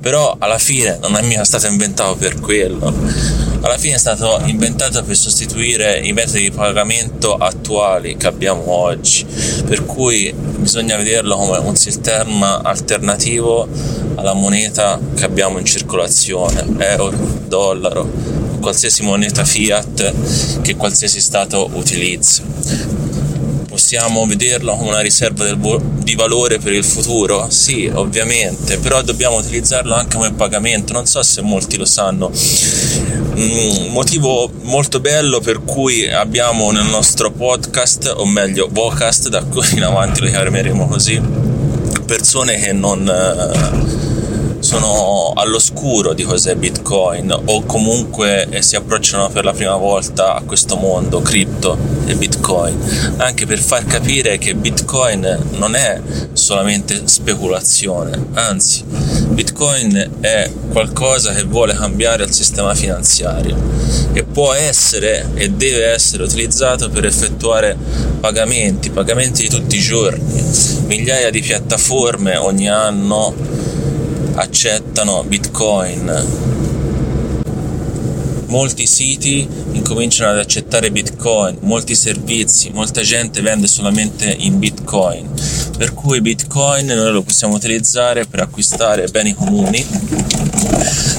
Però 0.00 0.36
alla 0.38 0.58
fine 0.58 0.98
non 1.00 1.16
è 1.16 1.22
mica 1.22 1.44
stato 1.44 1.66
inventato 1.66 2.16
per 2.16 2.40
quello. 2.40 2.92
Alla 3.60 3.78
fine 3.78 3.94
è 3.94 3.98
stato 3.98 4.40
inventato 4.44 5.02
per 5.02 5.16
sostituire 5.16 5.98
i 6.00 6.12
metodi 6.12 6.42
di 6.42 6.50
pagamento 6.50 7.34
attuali 7.34 8.16
che 8.16 8.26
abbiamo 8.26 8.70
oggi. 8.70 9.24
Per 9.64 9.84
cui 9.86 10.34
bisogna 10.34 10.96
vederlo 10.96 11.36
come 11.36 11.58
un 11.58 11.76
sistema 11.76 12.62
alternativo 12.62 13.66
alla 14.16 14.34
moneta 14.34 15.00
che 15.14 15.24
abbiamo 15.24 15.58
in 15.58 15.64
circolazione, 15.64 16.64
euro, 16.78 17.16
dollaro, 17.46 18.43
qualsiasi 18.64 19.02
moneta 19.02 19.44
fiat 19.44 20.62
che 20.62 20.74
qualsiasi 20.74 21.20
Stato 21.20 21.68
utilizza. 21.74 22.42
Possiamo 23.68 24.24
vederlo 24.24 24.74
come 24.74 24.88
una 24.88 25.00
riserva 25.00 25.54
vo- 25.54 25.82
di 25.98 26.14
valore 26.14 26.58
per 26.58 26.72
il 26.72 26.84
futuro? 26.84 27.46
Sì, 27.50 27.90
ovviamente, 27.92 28.78
però 28.78 29.02
dobbiamo 29.02 29.36
utilizzarlo 29.36 29.92
anche 29.94 30.16
come 30.16 30.32
pagamento. 30.32 30.94
Non 30.94 31.04
so 31.06 31.22
se 31.22 31.42
molti 31.42 31.76
lo 31.76 31.84
sanno. 31.84 32.30
Un 33.34 33.86
mm, 33.88 33.92
motivo 33.92 34.50
molto 34.62 35.00
bello 35.00 35.40
per 35.40 35.62
cui 35.62 36.10
abbiamo 36.10 36.70
nel 36.70 36.86
nostro 36.86 37.30
podcast, 37.32 38.14
o 38.16 38.24
meglio, 38.24 38.68
Vocast, 38.70 39.28
da 39.28 39.42
qui 39.42 39.66
in 39.74 39.82
avanti 39.82 40.20
lo 40.20 40.28
chiameremo 40.28 40.86
così, 40.86 41.20
persone 42.06 42.58
che 42.58 42.72
non 42.72 43.06
eh, 43.06 44.13
sono 44.64 45.32
all'oscuro 45.34 46.14
di 46.14 46.22
cos'è 46.22 46.54
Bitcoin 46.56 47.30
o 47.44 47.64
comunque 47.64 48.48
eh, 48.48 48.62
si 48.62 48.76
approcciano 48.76 49.28
per 49.28 49.44
la 49.44 49.52
prima 49.52 49.76
volta 49.76 50.34
a 50.34 50.40
questo 50.40 50.76
mondo 50.76 51.20
cripto 51.20 51.76
e 52.06 52.14
Bitcoin, 52.14 53.14
anche 53.18 53.46
per 53.46 53.58
far 53.58 53.84
capire 53.84 54.38
che 54.38 54.54
Bitcoin 54.54 55.50
non 55.52 55.74
è 55.74 56.00
solamente 56.32 57.02
speculazione, 57.04 58.28
anzi 58.32 58.84
Bitcoin 58.84 60.12
è 60.20 60.50
qualcosa 60.72 61.32
che 61.32 61.44
vuole 61.44 61.74
cambiare 61.74 62.24
il 62.24 62.32
sistema 62.32 62.74
finanziario 62.74 63.56
e 64.14 64.24
può 64.24 64.54
essere 64.54 65.28
e 65.34 65.50
deve 65.50 65.92
essere 65.92 66.22
utilizzato 66.22 66.88
per 66.88 67.04
effettuare 67.04 67.76
pagamenti, 68.20 68.90
pagamenti 68.90 69.42
di 69.42 69.48
tutti 69.48 69.76
i 69.76 69.80
giorni, 69.80 70.42
migliaia 70.86 71.30
di 71.30 71.40
piattaforme 71.40 72.36
ogni 72.36 72.68
anno 72.68 73.34
accettano 74.34 75.22
Bitcoin. 75.24 77.42
Molti 78.46 78.86
siti 78.86 79.46
incominciano 79.72 80.30
ad 80.30 80.38
accettare 80.38 80.90
Bitcoin, 80.90 81.58
molti 81.60 81.94
servizi, 81.94 82.70
molta 82.70 83.00
gente 83.00 83.42
vende 83.42 83.66
solamente 83.66 84.30
in 84.30 84.58
Bitcoin. 84.58 85.28
Per 85.76 85.92
cui 85.92 86.20
Bitcoin 86.20 86.86
noi 86.86 87.12
lo 87.12 87.22
possiamo 87.22 87.54
utilizzare 87.54 88.26
per 88.26 88.40
acquistare 88.40 89.08
beni 89.08 89.34
comuni, 89.34 89.84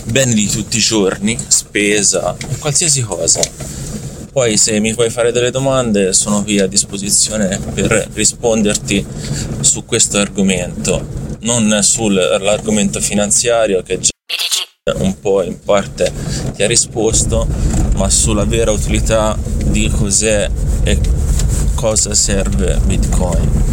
beni 0.05 0.33
di 0.33 0.49
tutti 0.49 0.77
i 0.77 0.81
giorni, 0.81 1.37
spesa, 1.47 2.35
qualsiasi 2.59 3.01
cosa. 3.01 3.41
Poi 4.31 4.57
se 4.57 4.79
mi 4.79 4.93
puoi 4.93 5.09
fare 5.09 5.31
delle 5.31 5.51
domande 5.51 6.13
sono 6.13 6.43
qui 6.43 6.59
a 6.59 6.67
disposizione 6.67 7.57
per 7.73 8.09
risponderti 8.13 9.05
su 9.61 9.85
questo 9.85 10.17
argomento 10.17 11.24
non 11.45 11.77
sull'argomento 11.81 12.99
finanziario 12.99 13.83
che 13.83 13.99
già 13.99 14.09
un 14.99 15.19
po' 15.19 15.43
in 15.43 15.59
parte 15.63 16.11
ti 16.53 16.63
ha 16.63 16.67
risposto, 16.67 17.47
ma 17.95 18.09
sulla 18.09 18.45
vera 18.45 18.71
utilità 18.71 19.37
di 19.65 19.87
cos'è 19.89 20.49
e 20.83 20.99
cosa 21.75 22.13
serve 22.15 22.79
Bitcoin. 22.85 23.63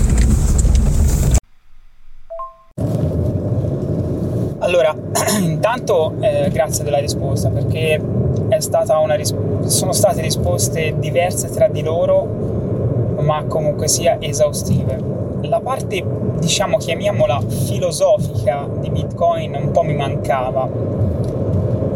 Allora, 4.59 4.95
intanto 5.41 6.15
eh, 6.21 6.51
grazie 6.53 6.85
della 6.85 6.99
risposta 6.99 7.49
perché 7.49 8.01
è 8.49 8.61
stata 8.61 8.99
una 8.99 9.15
risp- 9.15 9.65
sono 9.65 9.93
state 9.93 10.21
risposte 10.21 10.95
diverse 10.99 11.49
tra 11.49 11.69
di 11.69 11.83
loro, 11.83 13.17
ma 13.21 13.45
comunque 13.45 13.89
sia 13.89 14.19
esaustive 14.21 15.12
la 15.43 15.61
parte, 15.61 16.05
diciamo, 16.39 16.77
chiamiamola 16.77 17.41
filosofica 17.41 18.69
di 18.81 18.91
Bitcoin 18.91 19.55
un 19.61 19.71
po' 19.71 19.83
mi 19.83 19.95
mancava 19.95 20.69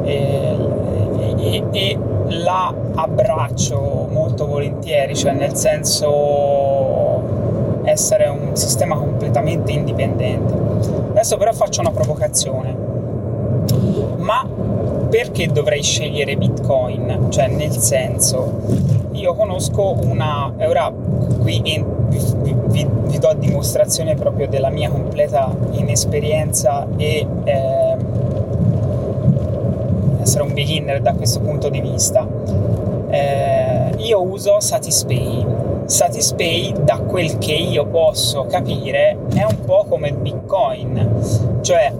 e, 0.02 0.56
e, 1.38 1.64
e 1.70 1.98
la 2.28 2.74
abbraccio 2.94 4.08
molto 4.10 4.46
volentieri, 4.46 5.14
cioè 5.14 5.32
nel 5.32 5.54
senso 5.54 7.22
essere 7.84 8.26
un 8.26 8.56
sistema 8.56 8.96
completamente 8.96 9.72
indipendente. 9.72 10.52
Adesso 11.10 11.36
però 11.36 11.52
faccio 11.52 11.80
una 11.80 11.90
provocazione. 11.90 12.76
Ma 14.16 14.44
perché 15.08 15.46
dovrei 15.46 15.82
scegliere 15.82 16.36
Bitcoin? 16.36 17.26
Cioè, 17.28 17.48
nel 17.48 17.70
senso, 17.70 18.60
io 19.12 19.34
conosco 19.34 19.96
una. 20.02 20.52
Ora 20.58 20.92
qui 21.40 21.60
in, 21.74 21.84
vi, 22.76 22.86
vi, 23.06 23.18
do 23.18 23.32
dimostrazione 23.32 24.14
proprio 24.16 24.46
della 24.48 24.68
mia 24.68 24.90
completa 24.90 25.50
inesperienza 25.70 26.86
e 26.98 27.26
eh, 27.44 27.96
essere 30.20 30.42
un 30.42 30.52
beginner 30.52 31.00
da 31.00 31.14
questo 31.14 31.40
punto 31.40 31.70
di 31.70 31.80
vista. 31.80 32.26
Eh, 33.08 33.94
io 33.96 34.22
uso 34.22 34.60
Satispay. 34.60 35.64
Satispay, 35.86 36.74
da 36.82 36.98
quel 36.98 37.38
che 37.38 37.52
io 37.52 37.86
posso 37.86 38.44
capire, 38.44 39.16
è 39.32 39.44
un 39.48 39.64
po' 39.64 39.86
come 39.88 40.12
Bitcoin, 40.12 41.60
cioè 41.62 41.92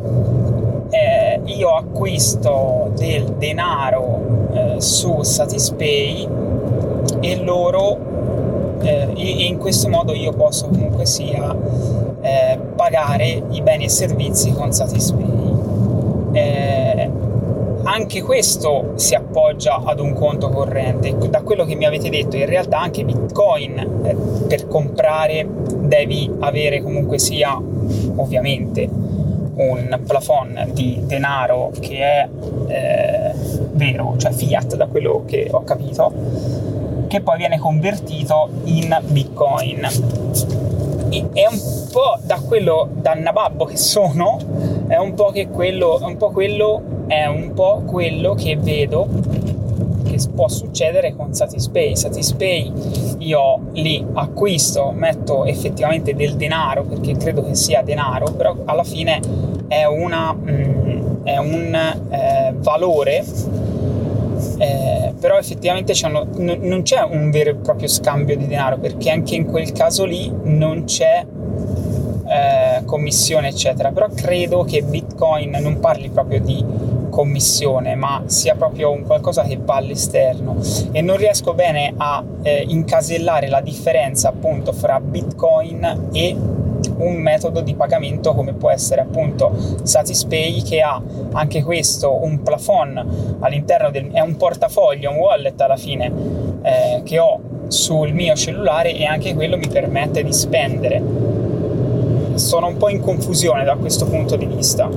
eh, 0.90 1.40
io 1.44 1.68
acquisto 1.70 2.90
del 2.96 3.24
denaro 3.38 4.48
eh, 4.52 4.80
su 4.80 5.22
Satispay 5.22 6.28
e 7.20 7.36
loro 7.36 8.05
eh, 8.86 9.08
in 9.16 9.58
questo 9.58 9.88
modo 9.88 10.12
io 10.12 10.32
posso 10.32 10.68
comunque 10.68 11.06
sia 11.06 11.54
eh, 12.20 12.58
pagare 12.76 13.42
i 13.50 13.60
beni 13.60 13.84
e 13.84 13.88
servizi 13.88 14.52
con 14.52 14.72
Satispay. 14.72 15.44
Eh, 16.32 17.10
anche 17.82 18.22
questo 18.22 18.92
si 18.96 19.14
appoggia 19.14 19.82
ad 19.84 20.00
un 20.00 20.12
conto 20.12 20.48
corrente. 20.48 21.14
Da 21.28 21.42
quello 21.42 21.64
che 21.64 21.74
mi 21.74 21.84
avete 21.84 22.10
detto, 22.10 22.36
in 22.36 22.46
realtà 22.46 22.80
anche 22.80 23.04
Bitcoin 23.04 23.78
eh, 24.04 24.16
per 24.46 24.68
comprare 24.68 25.46
devi 25.78 26.30
avere 26.40 26.82
comunque 26.82 27.18
sia 27.18 27.56
ovviamente 28.16 28.88
un 29.56 30.00
plafond 30.06 30.72
di 30.72 31.00
denaro 31.06 31.72
che 31.80 31.98
è 31.98 32.28
eh, 32.66 33.32
vero, 33.72 34.14
cioè 34.16 34.32
fiat 34.32 34.76
da 34.76 34.86
quello 34.86 35.22
che 35.26 35.48
ho 35.50 35.62
capito, 35.64 36.12
che 37.06 37.20
poi 37.20 37.36
viene 37.38 37.58
convertito 37.58 38.48
in 38.64 38.96
bitcoin. 39.08 39.88
E 41.08 41.24
è 41.32 41.46
un 41.46 41.60
po' 41.92 42.18
da 42.22 42.40
quello, 42.40 42.88
da 42.92 43.14
nababbo 43.14 43.64
che 43.64 43.76
sono, 43.76 44.38
è 44.86 44.96
un 44.96 45.14
po' 45.14 45.30
che 45.30 45.48
quello, 45.48 45.98
è 46.00 46.04
un 46.04 46.16
po' 46.16 46.30
quello, 46.30 46.82
è 47.06 47.26
un 47.26 47.52
po' 47.54 47.82
quello 47.86 48.34
che 48.34 48.56
vedo 48.56 49.08
che 50.04 50.18
può 50.34 50.48
succedere 50.48 51.14
con 51.14 51.34
Satispay. 51.34 51.96
Satispay 51.96 52.72
io 53.18 53.60
li 53.72 54.04
acquisto, 54.14 54.92
metto 54.94 55.44
effettivamente 55.44 56.14
del 56.14 56.34
denaro 56.34 56.84
perché 56.84 57.16
credo 57.16 57.42
che 57.44 57.54
sia 57.54 57.82
denaro, 57.82 58.32
però 58.32 58.56
alla 58.64 58.84
fine 58.84 59.20
è, 59.68 59.84
una, 59.84 60.32
mm, 60.32 61.24
è 61.24 61.36
un 61.38 61.74
eh, 62.10 62.54
valore. 62.56 63.24
Eh, 64.58 64.95
però 65.18 65.38
effettivamente 65.38 65.92
n- 66.06 66.58
non 66.60 66.82
c'è 66.82 67.02
un 67.02 67.30
vero 67.30 67.50
e 67.50 67.54
proprio 67.56 67.88
scambio 67.88 68.36
di 68.36 68.46
denaro 68.46 68.78
perché 68.78 69.10
anche 69.10 69.34
in 69.34 69.46
quel 69.46 69.72
caso 69.72 70.04
lì 70.04 70.32
non 70.42 70.84
c'è 70.84 71.24
eh, 72.26 72.84
commissione 72.84 73.48
eccetera. 73.48 73.90
Però 73.92 74.08
credo 74.14 74.64
che 74.64 74.82
bitcoin 74.82 75.56
non 75.60 75.80
parli 75.80 76.10
proprio 76.10 76.40
di 76.40 76.64
commissione, 77.16 77.94
ma 77.94 78.24
sia 78.26 78.54
proprio 78.56 78.90
un 78.90 79.02
qualcosa 79.04 79.42
che 79.42 79.58
va 79.58 79.76
all'esterno. 79.76 80.56
E 80.92 81.00
non 81.00 81.16
riesco 81.16 81.54
bene 81.54 81.94
a 81.96 82.22
eh, 82.42 82.64
incasellare 82.68 83.48
la 83.48 83.62
differenza 83.62 84.28
appunto 84.28 84.72
fra 84.72 85.00
Bitcoin 85.00 86.08
e 86.12 86.36
un 86.98 87.14
metodo 87.16 87.60
di 87.60 87.74
pagamento 87.74 88.34
come 88.34 88.52
può 88.52 88.70
essere 88.70 89.00
appunto 89.00 89.52
Satispay 89.82 90.62
che 90.62 90.80
ha 90.80 91.00
anche 91.32 91.62
questo 91.62 92.22
un 92.24 92.42
plafond 92.42 93.36
all'interno 93.40 93.90
del 93.90 94.10
è 94.12 94.20
un 94.20 94.36
portafoglio, 94.36 95.10
un 95.10 95.16
wallet 95.16 95.60
alla 95.60 95.76
fine 95.76 96.12
eh, 96.62 97.02
che 97.04 97.18
ho 97.18 97.40
sul 97.68 98.12
mio 98.12 98.34
cellulare 98.34 98.94
e 98.94 99.04
anche 99.04 99.34
quello 99.34 99.56
mi 99.56 99.68
permette 99.68 100.22
di 100.22 100.32
spendere. 100.32 101.02
Sono 102.34 102.66
un 102.68 102.76
po' 102.76 102.88
in 102.88 103.00
confusione 103.00 103.64
da 103.64 103.76
questo 103.76 104.06
punto 104.06 104.36
di 104.36 104.46
vista. 104.46 104.88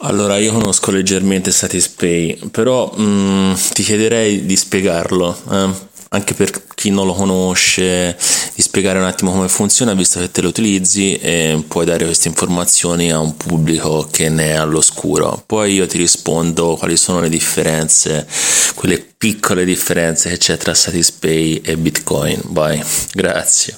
Allora, 0.00 0.36
io 0.38 0.52
conosco 0.52 0.92
leggermente 0.92 1.50
Satispay, 1.50 2.48
però 2.50 2.92
mh, 2.94 3.02
mm, 3.02 3.52
ti 3.72 3.82
chiederei 3.82 4.46
di 4.46 4.56
spiegarlo, 4.56 5.36
eh? 5.50 5.68
Anche 6.10 6.34
per 6.34 6.50
chi 6.74 6.90
non 6.90 7.06
lo 7.06 7.12
conosce, 7.12 8.16
di 8.54 8.62
spiegare 8.62 8.98
un 8.98 9.04
attimo 9.04 9.32
come 9.32 9.48
funziona, 9.48 9.94
visto 9.94 10.20
che 10.20 10.30
te 10.30 10.42
lo 10.42 10.48
utilizzi 10.48 11.16
e 11.16 11.62
puoi 11.66 11.84
dare 11.84 12.04
queste 12.04 12.28
informazioni 12.28 13.10
a 13.10 13.18
un 13.18 13.36
pubblico 13.36 14.08
che 14.10 14.28
ne 14.28 14.50
è 14.50 14.54
all'oscuro. 14.54 15.42
Poi 15.46 15.72
io 15.72 15.86
ti 15.86 15.98
rispondo 15.98 16.76
quali 16.76 16.96
sono 16.96 17.20
le 17.20 17.28
differenze, 17.28 18.26
quelle 18.74 18.98
piccole 18.98 19.64
differenze 19.64 20.28
che 20.30 20.38
c'è 20.38 20.56
tra 20.56 20.74
Satispay 20.74 21.60
e 21.64 21.76
Bitcoin. 21.76 22.40
Vai, 22.46 22.82
grazie. 23.12 23.76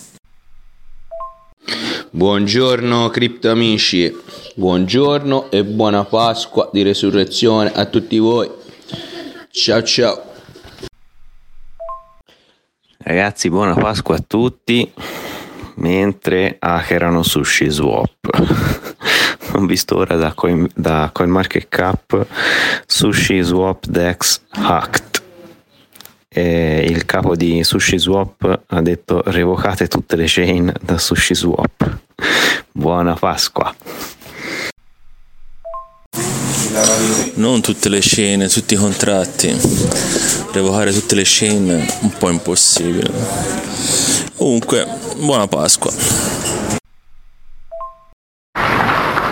Buongiorno 2.11 3.11
cripto 3.11 3.51
amici, 3.51 4.11
buongiorno 4.55 5.51
e 5.51 5.62
buona 5.64 6.05
Pasqua 6.05 6.70
di 6.72 6.83
resurrezione 6.83 7.70
a 7.72 7.85
tutti 7.85 8.18
voi. 8.18 8.51
Ciao 9.51 9.83
ciao. 9.83 10.28
Ragazzi, 13.09 13.49
buona 13.49 13.73
Pasqua 13.73 14.17
a 14.17 14.21
tutti. 14.21 14.93
Mentre 15.77 16.59
hackerano 16.61 17.23
Sushi 17.23 17.71
Swap. 17.71 18.11
Ho 19.57 19.65
visto 19.65 19.97
ora 19.97 20.17
da, 20.17 20.35
Coin, 20.35 20.69
da 20.75 21.09
CoinMarketCap 21.11 22.27
Sushi 22.85 23.41
Swap 23.41 23.87
Dex 23.87 24.43
hacked 24.51 25.23
e 26.29 26.85
il 26.87 27.07
capo 27.07 27.35
di 27.35 27.65
SushiSwap 27.65 28.65
ha 28.67 28.81
detto 28.83 29.23
revocate 29.25 29.89
tutte 29.89 30.15
le 30.15 30.27
chain 30.27 30.71
da 30.83 30.99
SushiSwap. 30.99 31.99
Buona 32.73 33.15
Pasqua! 33.15 33.75
Non 37.35 37.61
tutte 37.61 37.89
le 37.89 38.01
chain, 38.01 38.49
tutti 38.49 38.74
i 38.74 38.76
contratti. 38.76 39.55
Revocare 40.53 40.93
tutte 40.93 41.14
le 41.14 41.22
è 41.22 41.53
un 42.01 42.12
po' 42.18 42.31
impossibile. 42.31 43.11
Comunque, 44.37 44.87
buona 45.18 45.47
Pasqua. 45.47 45.91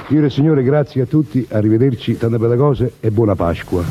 Signore 0.06 0.26
e 0.26 0.30
signore, 0.30 0.62
grazie 0.62 1.02
a 1.02 1.06
tutti, 1.06 1.46
arrivederci, 1.50 2.16
tante 2.16 2.38
belle 2.38 2.56
cose 2.56 2.94
e 3.00 3.10
buona 3.10 3.34
Pasqua. 3.34 3.84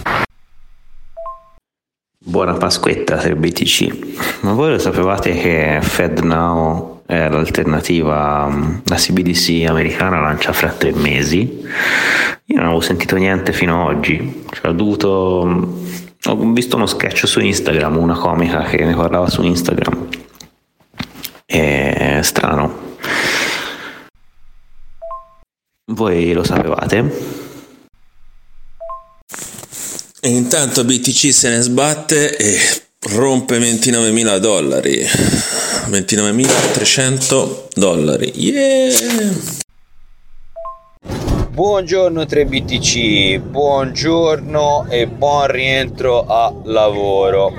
Buona 2.17 2.53
Pasquetta 2.53 3.17
per 3.17 3.35
BTC. 3.35 4.41
Ma 4.41 4.53
voi 4.53 4.71
lo 4.71 4.79
sapevate 4.79 5.33
che 5.33 5.79
FedNow 5.81 6.94
è 7.05 7.29
l'alternativa, 7.29 8.51
la 8.83 8.95
CBDC 8.95 9.65
americana 9.67 10.19
lancia 10.19 10.53
fra 10.53 10.69
tre 10.71 10.91
mesi? 10.91 11.61
Io 12.45 12.55
non 12.55 12.65
avevo 12.65 12.81
sentito 12.81 13.15
niente 13.15 13.53
fino 13.53 13.87
ad 13.87 13.95
oggi. 13.95 14.45
Cioè, 14.51 14.69
ho 14.69 14.73
dovuto. 14.73 15.83
Ho 16.27 16.35
visto 16.51 16.75
uno 16.75 16.87
sketch 16.87 17.27
su 17.27 17.39
Instagram, 17.39 17.97
una 17.97 18.15
comica 18.15 18.63
che 18.63 18.83
ne 18.83 18.95
parlava 18.95 19.29
su 19.29 19.43
Instagram. 19.43 20.07
È 21.45 22.19
strano. 22.23 22.93
Voi 25.91 26.33
lo 26.33 26.43
sapevate? 26.43 27.43
E 30.21 30.29
intanto 30.29 30.83
BTC 30.83 31.31
se 31.31 31.49
ne 31.49 31.61
sbatte 31.61 32.35
e 32.35 32.57
rompe 33.13 33.59
29.000 33.59 34.37
dollari. 34.39 35.05
29.300 35.89 37.67
dollari. 37.75 38.31
Yeah! 38.35 39.53
Buongiorno 41.49 42.23
3BTC, 42.23 43.39
buongiorno 43.39 44.87
e 44.89 45.07
buon 45.07 45.47
rientro 45.47 46.25
a 46.25 46.51
lavoro. 46.63 47.53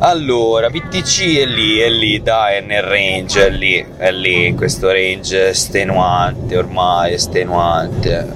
Allora, 0.00 0.68
BTC 0.70 1.36
è 1.36 1.46
lì, 1.46 1.78
è 1.78 1.88
lì, 1.88 2.20
dai, 2.20 2.56
è 2.56 2.60
nel 2.62 2.82
range, 2.82 3.46
è 3.46 3.50
lì, 3.50 3.86
è 3.96 4.10
lì, 4.10 4.54
questo 4.54 4.90
range 4.90 5.50
estenuante, 5.50 6.56
ormai 6.56 7.12
estenuante. 7.12 8.26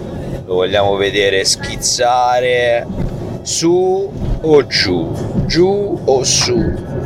Lo 0.46 0.54
vogliamo 0.54 0.96
vedere 0.96 1.44
schizzare 1.44 2.86
su 3.44 4.10
o 4.40 4.66
giù, 4.66 5.12
giù 5.44 6.00
o 6.02 6.24
su, 6.24 6.56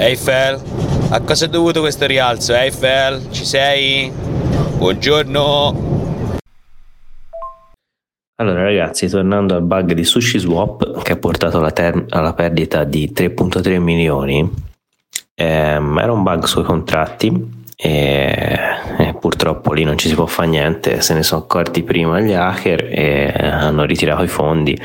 Eiffel, 0.00 0.62
a 1.10 1.20
cosa 1.22 1.46
è 1.46 1.48
dovuto 1.48 1.80
questo 1.80 2.06
rialzo? 2.06 2.54
Eiffel, 2.54 3.32
ci 3.32 3.44
sei? 3.44 4.12
Buongiorno. 4.76 6.36
Allora 8.36 8.62
ragazzi, 8.62 9.08
tornando 9.08 9.56
al 9.56 9.62
bug 9.62 9.94
di 9.94 10.04
Sushi 10.04 10.38
Swap 10.38 11.02
che 11.02 11.12
ha 11.12 11.16
portato 11.16 11.58
alla, 11.58 11.72
ter- 11.72 12.04
alla 12.10 12.32
perdita 12.32 12.84
di 12.84 13.10
3.3 13.12 13.78
milioni, 13.80 14.48
ehm, 15.34 15.98
era 15.98 16.12
un 16.12 16.22
bug 16.22 16.44
sui 16.44 16.62
contratti 16.62 17.56
e, 17.74 18.58
e, 18.98 19.14
purtroppo 19.18 19.72
lì 19.72 19.82
non 19.82 19.98
ci 19.98 20.06
si 20.06 20.14
può 20.14 20.26
fare 20.26 20.46
niente, 20.46 21.00
se 21.00 21.14
ne 21.14 21.24
sono 21.24 21.42
accorti 21.42 21.82
prima 21.82 22.20
gli 22.20 22.32
hacker 22.32 22.84
e 22.84 23.32
hanno 23.34 23.82
ritirato 23.84 24.22
i 24.22 24.28
fondi 24.28 24.80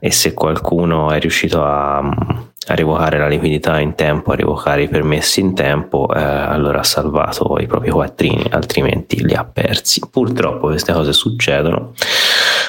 e 0.00 0.10
se 0.10 0.34
qualcuno 0.34 1.12
è 1.12 1.20
riuscito 1.20 1.62
a 1.62 2.49
a 2.66 2.74
revocare 2.74 3.18
la 3.18 3.28
liquidità 3.28 3.80
in 3.80 3.94
tempo, 3.94 4.32
a 4.32 4.36
revocare 4.36 4.82
i 4.82 4.88
permessi 4.88 5.40
in 5.40 5.54
tempo, 5.54 6.08
eh, 6.14 6.20
allora 6.20 6.80
ha 6.80 6.84
salvato 6.84 7.58
i 7.58 7.66
propri 7.66 7.90
quattrini, 7.90 8.46
altrimenti 8.50 9.24
li 9.24 9.34
ha 9.34 9.44
persi. 9.44 10.00
Purtroppo 10.10 10.68
queste 10.68 10.92
cose 10.92 11.12
succedono 11.12 11.94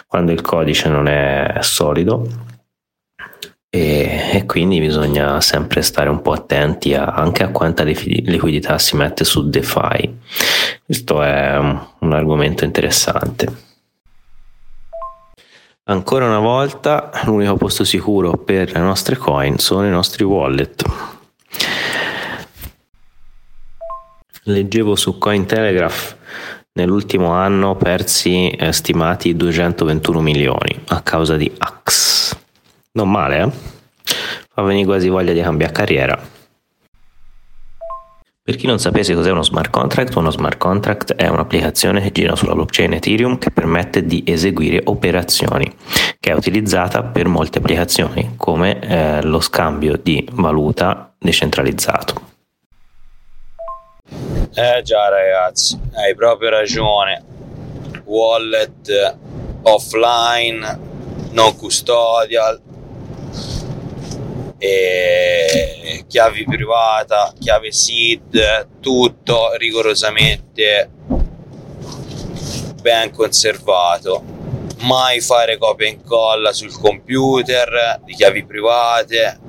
quando 0.08 0.32
il 0.32 0.42
codice 0.42 0.90
non 0.90 1.08
è 1.08 1.58
solido 1.62 2.28
e, 3.74 4.32
e 4.34 4.46
quindi 4.46 4.82
bisogna 4.82 5.40
sempre 5.40 5.82
stare 5.82 6.10
un 6.10 6.22
po' 6.22 6.34
attenti 6.34 6.94
a, 6.94 7.06
anche 7.06 7.44
a 7.44 7.52
quanta 7.52 7.84
liquidità 7.84 8.78
si 8.78 8.98
mette 8.98 9.24
su 9.24 9.50
DeFi. 9.50 10.20
Questo 10.86 11.22
è 11.22 11.58
un, 11.58 12.12
argomento 12.14 12.66
interessante. 12.66 13.70
Ancora 15.84 16.28
una 16.28 16.38
volta 16.38 17.10
l'unico 17.24 17.56
posto 17.56 17.84
sicuro 17.84 18.38
per 18.38 18.72
le 18.72 18.80
nostre 18.80 19.18
coin 19.18 19.58
sono 19.58 19.88
i 19.88 19.90
nostri 19.90 20.24
wallet. 20.24 20.84
Leggevo 24.44 24.96
su 24.96 25.18
Cointelegraph 25.18 26.18
nell'ultimo 26.74 27.32
anno 27.32 27.76
persi 27.76 28.50
eh, 28.50 28.72
stimati 28.72 29.36
221 29.36 30.22
milioni 30.22 30.84
a 30.90 31.02
causa 31.02 31.36
di 31.36 31.52
Axe. 31.58 32.38
Non 32.92 33.10
male, 33.10 33.42
eh? 33.42 33.52
Fa 34.54 34.62
venire 34.62 34.86
quasi 34.86 35.10
voglia 35.10 35.34
di 35.34 35.42
cambiare 35.42 35.74
carriera. 35.74 36.31
Per 38.52 38.60
chi 38.60 38.68
non 38.68 38.80
sapesse 38.80 39.14
cos'è 39.16 39.32
uno 39.32 39.44
smart 39.44 39.70
contract, 39.70 40.14
uno 40.16 40.30
smart 40.30 40.58
contract 40.58 41.16
è 41.16 41.30
un'applicazione 41.30 42.02
che 42.02 42.12
gira 42.12 42.36
sulla 42.36 42.54
blockchain 42.54 42.92
Ethereum 42.92 43.38
che 43.38 43.50
permette 43.50 44.04
di 44.06 44.26
eseguire 44.28 44.82
operazioni, 44.84 45.74
che 46.20 46.32
è 46.32 46.34
utilizzata 46.34 47.02
per 47.02 47.28
molte 47.28 47.60
applicazioni, 47.60 48.34
come 48.36 48.78
eh, 48.82 49.22
lo 49.24 49.40
scambio 49.40 49.96
di 49.96 50.28
valuta 50.34 51.14
decentralizzato. 51.18 52.22
Eh 54.54 54.82
già 54.84 55.08
ragazzi, 55.08 55.80
hai 55.94 56.14
proprio 56.14 56.50
ragione. 56.50 57.24
Wallet 58.04 59.18
offline, 59.62 60.80
non 61.32 61.56
custodial, 61.56 62.62
e 64.64 66.06
chiavi 66.08 66.44
privata, 66.44 67.34
chiave 67.40 67.72
SID, 67.72 68.68
tutto 68.80 69.56
rigorosamente 69.56 70.88
ben 72.80 73.10
conservato. 73.10 74.24
Mai 74.82 75.20
fare 75.20 75.58
copia 75.58 75.88
e 75.88 75.90
incolla 75.90 76.54
sul 76.54 76.72
computer 76.80 78.02
di 78.04 78.14
chiavi 78.14 78.46
private. 78.46 79.40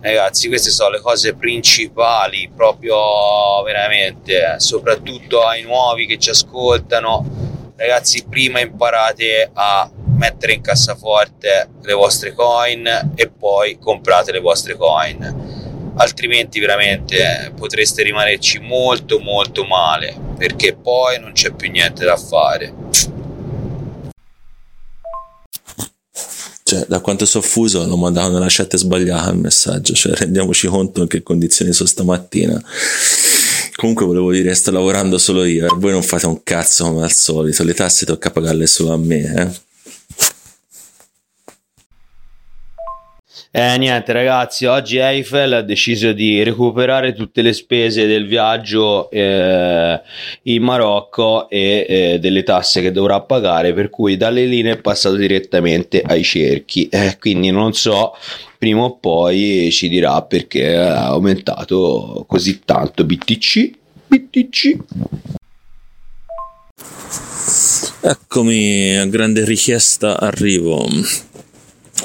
Ragazzi, 0.00 0.48
queste 0.48 0.70
sono 0.70 0.90
le 0.90 1.00
cose 1.00 1.34
principali, 1.34 2.50
proprio 2.54 3.62
veramente, 3.62 4.54
soprattutto 4.56 5.42
ai 5.42 5.60
nuovi 5.60 6.06
che 6.06 6.18
ci 6.18 6.30
ascoltano. 6.30 7.72
Ragazzi, 7.76 8.24
prima 8.26 8.60
imparate 8.60 9.50
a 9.52 9.90
mettere 10.24 10.54
in 10.54 10.62
cassaforte 10.62 11.68
le 11.82 11.92
vostre 11.92 12.32
coin 12.32 13.12
e 13.14 13.28
poi 13.28 13.78
comprate 13.78 14.32
le 14.32 14.40
vostre 14.40 14.74
coin. 14.76 15.92
Altrimenti 15.96 16.58
veramente 16.58 17.52
potreste 17.54 18.02
rimanerci 18.02 18.58
molto 18.58 19.18
molto 19.18 19.64
male 19.64 20.16
perché 20.36 20.74
poi 20.74 21.20
non 21.20 21.32
c'è 21.32 21.52
più 21.52 21.70
niente 21.70 22.04
da 22.04 22.16
fare. 22.16 22.74
Cioè 26.66 26.86
da 26.88 27.00
quanto 27.00 27.26
so 27.26 27.42
fuso 27.42 27.86
l'ho 27.86 27.96
mandato 27.96 28.32
nella 28.32 28.46
chat 28.48 28.76
sbagliata 28.76 29.30
il 29.30 29.38
messaggio. 29.38 29.92
Cioè 29.92 30.14
rendiamoci 30.14 30.66
conto 30.66 31.02
in 31.02 31.08
che 31.08 31.22
condizioni 31.22 31.72
sono 31.74 31.88
stamattina. 31.88 32.60
Comunque 33.76 34.06
volevo 34.06 34.32
dire 34.32 34.54
sto 34.54 34.70
lavorando 34.70 35.18
solo 35.18 35.44
io 35.44 35.64
e 35.64 35.66
eh. 35.66 35.76
voi 35.78 35.92
non 35.92 36.02
fate 36.02 36.26
un 36.26 36.42
cazzo 36.42 36.84
come 36.84 37.04
al 37.04 37.12
solito. 37.12 37.62
Le 37.62 37.74
tasse 37.74 38.06
tocca 38.06 38.30
pagarle 38.30 38.66
solo 38.66 38.92
a 38.92 38.96
me 38.96 39.34
eh 39.34 39.63
Eh, 43.56 43.78
niente 43.78 44.12
ragazzi, 44.12 44.64
oggi 44.64 44.96
Eiffel 44.96 45.52
ha 45.52 45.62
deciso 45.62 46.10
di 46.10 46.42
recuperare 46.42 47.12
tutte 47.12 47.40
le 47.40 47.52
spese 47.52 48.04
del 48.04 48.26
viaggio 48.26 49.08
eh, 49.12 50.00
in 50.42 50.60
Marocco 50.60 51.48
e 51.48 51.86
eh, 51.88 52.18
delle 52.18 52.42
tasse 52.42 52.80
che 52.82 52.90
dovrà 52.90 53.20
pagare, 53.20 53.72
per 53.72 53.90
cui 53.90 54.16
dalle 54.16 54.44
linee 54.46 54.72
è 54.72 54.80
passato 54.80 55.14
direttamente 55.14 56.02
ai 56.02 56.24
cerchi. 56.24 56.88
Eh, 56.88 57.16
quindi 57.20 57.52
non 57.52 57.74
so, 57.74 58.16
prima 58.58 58.82
o 58.82 58.96
poi 58.96 59.68
ci 59.70 59.88
dirà 59.88 60.20
perché 60.22 60.74
ha 60.74 61.06
aumentato 61.10 62.24
così 62.26 62.62
tanto 62.64 63.04
BTC. 63.04 63.70
BTC. 64.08 64.78
Eccomi, 68.00 68.96
a 68.96 69.06
grande 69.06 69.44
richiesta 69.44 70.18
arrivo. 70.18 70.88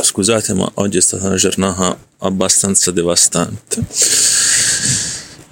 Scusate, 0.02 0.54
ma 0.54 0.70
oggi 0.76 0.98
è 0.98 1.02
stata 1.02 1.28
una 1.28 1.36
giornata 1.36 1.98
abbastanza 2.20 2.92
devastante. 2.92 3.86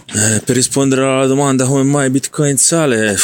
Eh, 0.09 0.41
per 0.43 0.55
rispondere 0.55 1.03
alla 1.03 1.25
domanda 1.25 1.65
come 1.65 1.83
mai 1.83 2.09
Bitcoin 2.09 2.57
sale, 2.57 3.17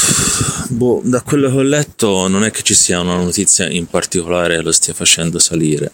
boh, 0.70 1.02
da 1.04 1.22
quello 1.22 1.50
che 1.50 1.56
ho 1.58 1.62
letto 1.62 2.28
non 2.28 2.44
è 2.44 2.52
che 2.52 2.62
ci 2.62 2.74
sia 2.74 3.00
una 3.00 3.16
notizia 3.16 3.70
in 3.70 3.88
particolare 3.88 4.58
che 4.58 4.62
lo 4.62 4.72
stia 4.72 4.94
facendo 4.94 5.40
salire. 5.40 5.92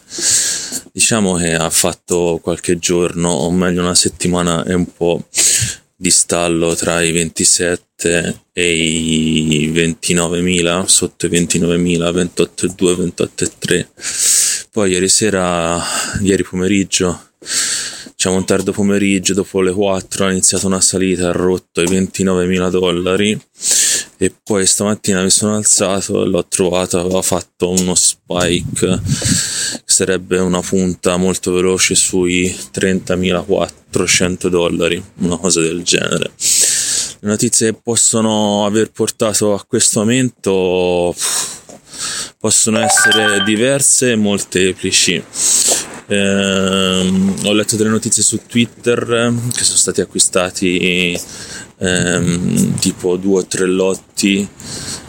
Diciamo 0.92 1.36
che 1.36 1.54
ha 1.54 1.70
fatto 1.70 2.40
qualche 2.42 2.78
giorno, 2.78 3.30
o 3.30 3.50
meglio 3.50 3.82
una 3.82 3.94
settimana 3.94 4.64
e 4.64 4.74
un 4.74 4.92
po' 4.92 5.24
di 5.94 6.10
stallo 6.10 6.74
tra 6.74 7.02
i 7.02 7.12
27 7.12 8.42
e 8.52 8.74
i 8.74 9.70
29.000, 9.72 10.84
sotto 10.86 11.26
i 11.26 11.28
29.000, 11.28 12.10
28,2, 12.10 13.12
28,3. 13.14 13.86
Poi 14.72 14.90
ieri 14.90 15.08
sera, 15.08 15.82
ieri 16.20 16.44
pomeriggio, 16.44 17.30
diciamo 18.14 18.36
un 18.36 18.44
tardo 18.44 18.72
pomeriggio, 18.72 19.34
dopo 19.34 19.60
le 19.60 19.72
4, 19.72 20.26
ha 20.26 20.30
iniziato 20.30 20.66
una 20.66 20.80
salita, 20.80 21.28
ha 21.28 21.32
rotto 21.32 21.80
i 21.80 21.86
29.000 21.86 22.70
dollari 22.70 23.40
e 24.16 24.32
poi 24.42 24.66
stamattina 24.66 25.22
mi 25.22 25.30
sono 25.30 25.56
alzato 25.56 26.22
e 26.22 26.28
l'ho 26.28 26.46
trovato, 26.46 27.00
aveva 27.00 27.22
fatto 27.22 27.70
uno 27.70 27.94
spike 27.94 29.00
sarebbe 29.84 30.38
una 30.38 30.60
punta 30.60 31.16
molto 31.16 31.52
veloce 31.52 31.94
sui 31.94 32.44
30.400 32.72 34.46
dollari, 34.46 35.02
una 35.18 35.36
cosa 35.36 35.60
del 35.60 35.82
genere. 35.82 36.30
Le 37.22 37.28
notizie 37.28 37.72
che 37.72 37.80
possono 37.82 38.64
aver 38.64 38.92
portato 38.92 39.52
a 39.52 39.64
questo 39.66 40.00
aumento 40.00 41.14
possono 42.38 42.80
essere 42.80 43.42
diverse 43.44 44.12
e 44.12 44.16
molteplici. 44.16 45.22
Eh, 46.06 47.12
ho 47.44 47.52
letto 47.52 47.76
delle 47.76 47.90
notizie 47.90 48.22
su 48.22 48.40
Twitter 48.46 49.32
che 49.52 49.64
sono 49.64 49.78
stati 49.78 50.00
acquistati 50.00 51.18
ehm, 51.78 52.78
tipo 52.78 53.16
due 53.16 53.40
o 53.40 53.46
tre 53.46 53.66
lotti 53.66 54.48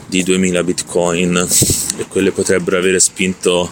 di 0.06 0.24
2000 0.24 0.64
bitcoin 0.64 1.48
e 1.98 2.06
quelle 2.08 2.32
potrebbero 2.32 2.78
avere 2.78 3.00
spinto 3.00 3.72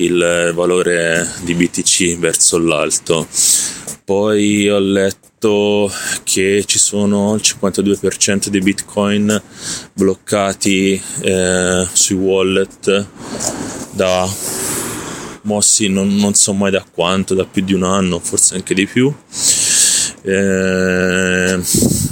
il 0.00 0.52
valore 0.54 1.26
di 1.42 1.54
BTC 1.54 2.18
verso 2.18 2.58
l'alto. 2.58 3.26
Poi 4.04 4.68
ho 4.68 4.78
letto 4.78 5.90
che 6.24 6.64
ci 6.66 6.78
sono 6.78 7.34
il 7.34 7.42
52% 7.44 8.48
dei 8.48 8.60
bitcoin 8.60 9.40
bloccati 9.92 11.00
eh, 11.22 11.86
sui 11.92 12.16
wallet 12.16 13.06
da 13.92 14.28
mossi 15.42 15.88
non, 15.88 16.16
non 16.16 16.34
so 16.34 16.52
mai 16.52 16.70
da 16.70 16.84
quanto, 16.90 17.34
da 17.34 17.44
più 17.44 17.62
di 17.62 17.72
un 17.72 17.84
anno, 17.84 18.18
forse 18.18 18.56
anche 18.56 18.74
di 18.74 18.86
più 18.86 19.12
eh, 20.22 21.60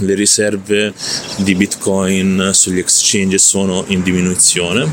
le 0.00 0.14
riserve 0.14 0.92
di 1.36 1.54
bitcoin 1.54 2.50
sugli 2.52 2.78
exchange 2.78 3.38
sono 3.38 3.84
in 3.88 4.02
diminuzione 4.02 4.86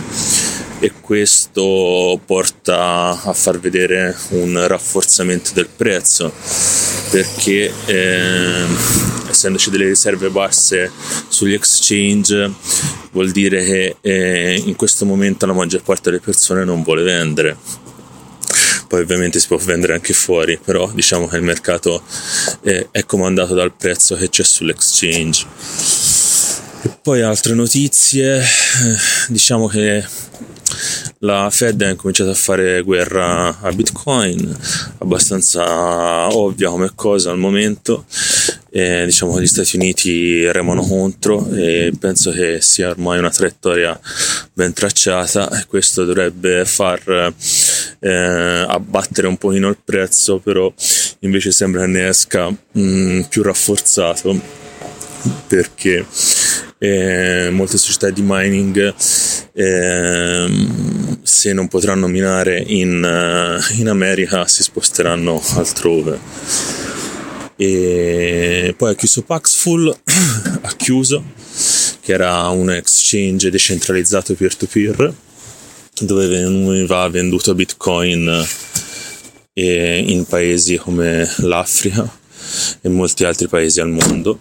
e 0.80 0.92
questo 1.00 2.20
porta 2.26 3.22
a 3.22 3.34
far 3.34 3.60
vedere 3.60 4.16
un 4.30 4.68
rafforzamento 4.68 5.52
del 5.54 5.70
prezzo 5.74 6.34
perché 7.12 7.72
eh, 7.86 8.66
essendoci 9.30 9.70
delle 9.70 9.88
riserve 9.88 10.30
basse 10.30 10.92
sugli 11.28 11.54
exchange 11.54 12.52
vuol 13.12 13.32
dire 13.32 13.64
che 13.64 13.96
eh, 14.02 14.62
in 14.66 14.76
questo 14.76 15.06
momento 15.06 15.46
la 15.46 15.54
maggior 15.54 15.82
parte 15.82 16.10
delle 16.10 16.22
persone 16.22 16.66
non 16.66 16.84
vuole 16.84 17.04
vendere 17.04 17.58
poi 18.88 19.02
ovviamente 19.02 19.40
si 19.40 19.48
può 19.48 19.58
vendere 19.58 19.94
anche 19.94 20.14
fuori, 20.14 20.60
però 20.64 20.90
diciamo 20.94 21.28
che 21.28 21.38
il 21.38 21.44
mercato 21.44 22.04
è, 22.62 22.88
è 22.92 23.06
comandato 23.06 23.54
dal 23.54 23.74
prezzo 23.74 24.16
che 24.16 24.30
c'è 24.30 24.44
sull'exchange. 24.44 25.46
E 26.84 26.98
poi 27.02 27.22
altre 27.22 27.54
notizie, 27.54 28.40
eh, 28.40 28.46
diciamo 29.30 29.68
che 29.68 30.06
la 31.26 31.50
Fed 31.50 31.82
ha 31.82 31.96
cominciato 31.96 32.30
a 32.30 32.36
fare 32.36 32.82
guerra 32.82 33.60
a 33.60 33.72
Bitcoin, 33.72 34.56
abbastanza 35.00 36.28
ovvia 36.28 36.70
come 36.70 36.92
cosa 36.94 37.32
al 37.32 37.40
momento. 37.40 38.06
E 38.70 39.06
diciamo 39.06 39.36
che 39.36 39.42
gli 39.42 39.48
Stati 39.48 39.78
Uniti 39.78 40.52
remano 40.52 40.82
contro 40.82 41.50
e 41.54 41.94
penso 41.98 42.32
che 42.32 42.60
sia 42.60 42.90
ormai 42.90 43.18
una 43.18 43.30
traiettoria 43.30 43.98
ben 44.54 44.74
tracciata 44.74 45.50
e 45.60 45.66
questo 45.66 46.04
dovrebbe 46.04 46.66
far 46.66 47.34
eh, 48.00 48.66
abbattere 48.68 49.28
un 49.28 49.38
pochino 49.38 49.70
il 49.70 49.78
prezzo, 49.84 50.40
però 50.40 50.72
invece 51.20 51.52
sembra 51.52 51.82
che 51.82 51.88
ne 51.88 52.08
esca 52.08 52.50
mh, 52.50 52.80
mm, 52.80 53.22
più 53.22 53.44
rafforzato 53.44 54.40
perché 55.48 56.06
eh, 56.86 57.50
molte 57.50 57.78
società 57.78 58.10
di 58.10 58.22
mining 58.24 58.94
eh, 59.54 60.68
se 61.24 61.54
non 61.54 61.68
potranno 61.68 62.08
minare 62.08 62.64
in, 62.66 63.02
uh, 63.02 63.80
in 63.80 63.90
America 63.90 64.48
si 64.48 64.64
sposteranno 64.64 65.42
altrove. 65.56 66.20
E 67.58 68.74
poi 68.78 68.92
ha 68.92 68.96
chiuso 68.96 69.22
Paxful 69.22 69.88
ha 70.62 70.76
chiuso 70.76 71.24
che 72.02 72.12
era 72.12 72.50
un 72.50 72.70
exchange 72.70 73.50
decentralizzato 73.50 74.36
peer 74.36 74.56
to 74.56 74.68
peer 74.68 75.14
dove 76.02 76.28
veniva 76.28 77.08
venduto 77.08 77.56
bitcoin 77.56 78.46
eh, 79.54 80.04
in 80.06 80.26
paesi 80.26 80.76
come 80.76 81.28
l'Africa 81.38 82.08
e 82.82 82.90
molti 82.90 83.24
altri 83.24 83.48
paesi 83.48 83.80
al 83.80 83.90
mondo 83.90 84.40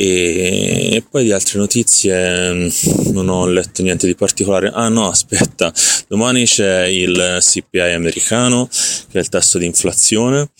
e 0.00 1.02
poi 1.10 1.24
di 1.24 1.32
altre 1.32 1.58
notizie 1.58 2.52
mm, 2.52 2.68
non 3.10 3.28
ho 3.28 3.46
letto 3.46 3.82
niente 3.82 4.06
di 4.06 4.14
particolare. 4.14 4.70
Ah 4.72 4.88
no, 4.88 5.08
aspetta, 5.08 5.72
domani 6.06 6.44
c'è 6.44 6.84
il 6.84 7.38
CPI 7.40 7.94
americano, 7.94 8.68
che 8.68 9.18
è 9.18 9.18
il 9.18 9.28
tasso 9.28 9.58
di 9.58 9.66
inflazione, 9.66 10.50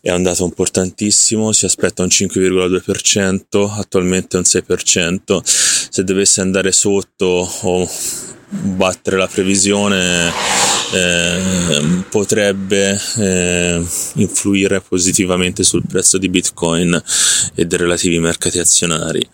è 0.00 0.12
un 0.12 0.22
dato 0.22 0.44
importantissimo, 0.44 1.50
si 1.50 1.64
aspetta 1.64 2.04
un 2.04 2.10
5,2%, 2.10 3.76
attualmente 3.76 4.36
un 4.36 4.44
6%. 4.46 5.40
Se 5.44 6.04
dovesse 6.04 6.40
andare 6.40 6.70
sotto 6.70 7.50
o 7.62 7.90
battere 8.48 9.16
la 9.16 9.26
previsione 9.26 10.30
eh, 10.92 12.04
potrebbe 12.08 13.00
eh, 13.16 13.84
influire 14.14 14.80
positivamente 14.80 15.62
sul 15.62 15.84
prezzo 15.86 16.18
di 16.18 16.28
Bitcoin 16.28 17.02
e 17.54 17.64
dei 17.64 17.78
relativi 17.78 18.18
mercati 18.18 18.58
azionari. 18.58 19.28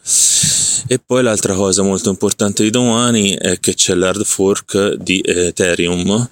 E 0.88 0.98
poi 0.98 1.22
l'altra 1.22 1.54
cosa 1.54 1.82
molto 1.82 2.10
importante 2.10 2.62
di 2.62 2.70
domani 2.70 3.34
è 3.34 3.58
che 3.60 3.74
c'è 3.74 3.94
l'hard 3.94 4.24
fork 4.24 4.94
di 4.94 5.22
Ethereum 5.24 6.28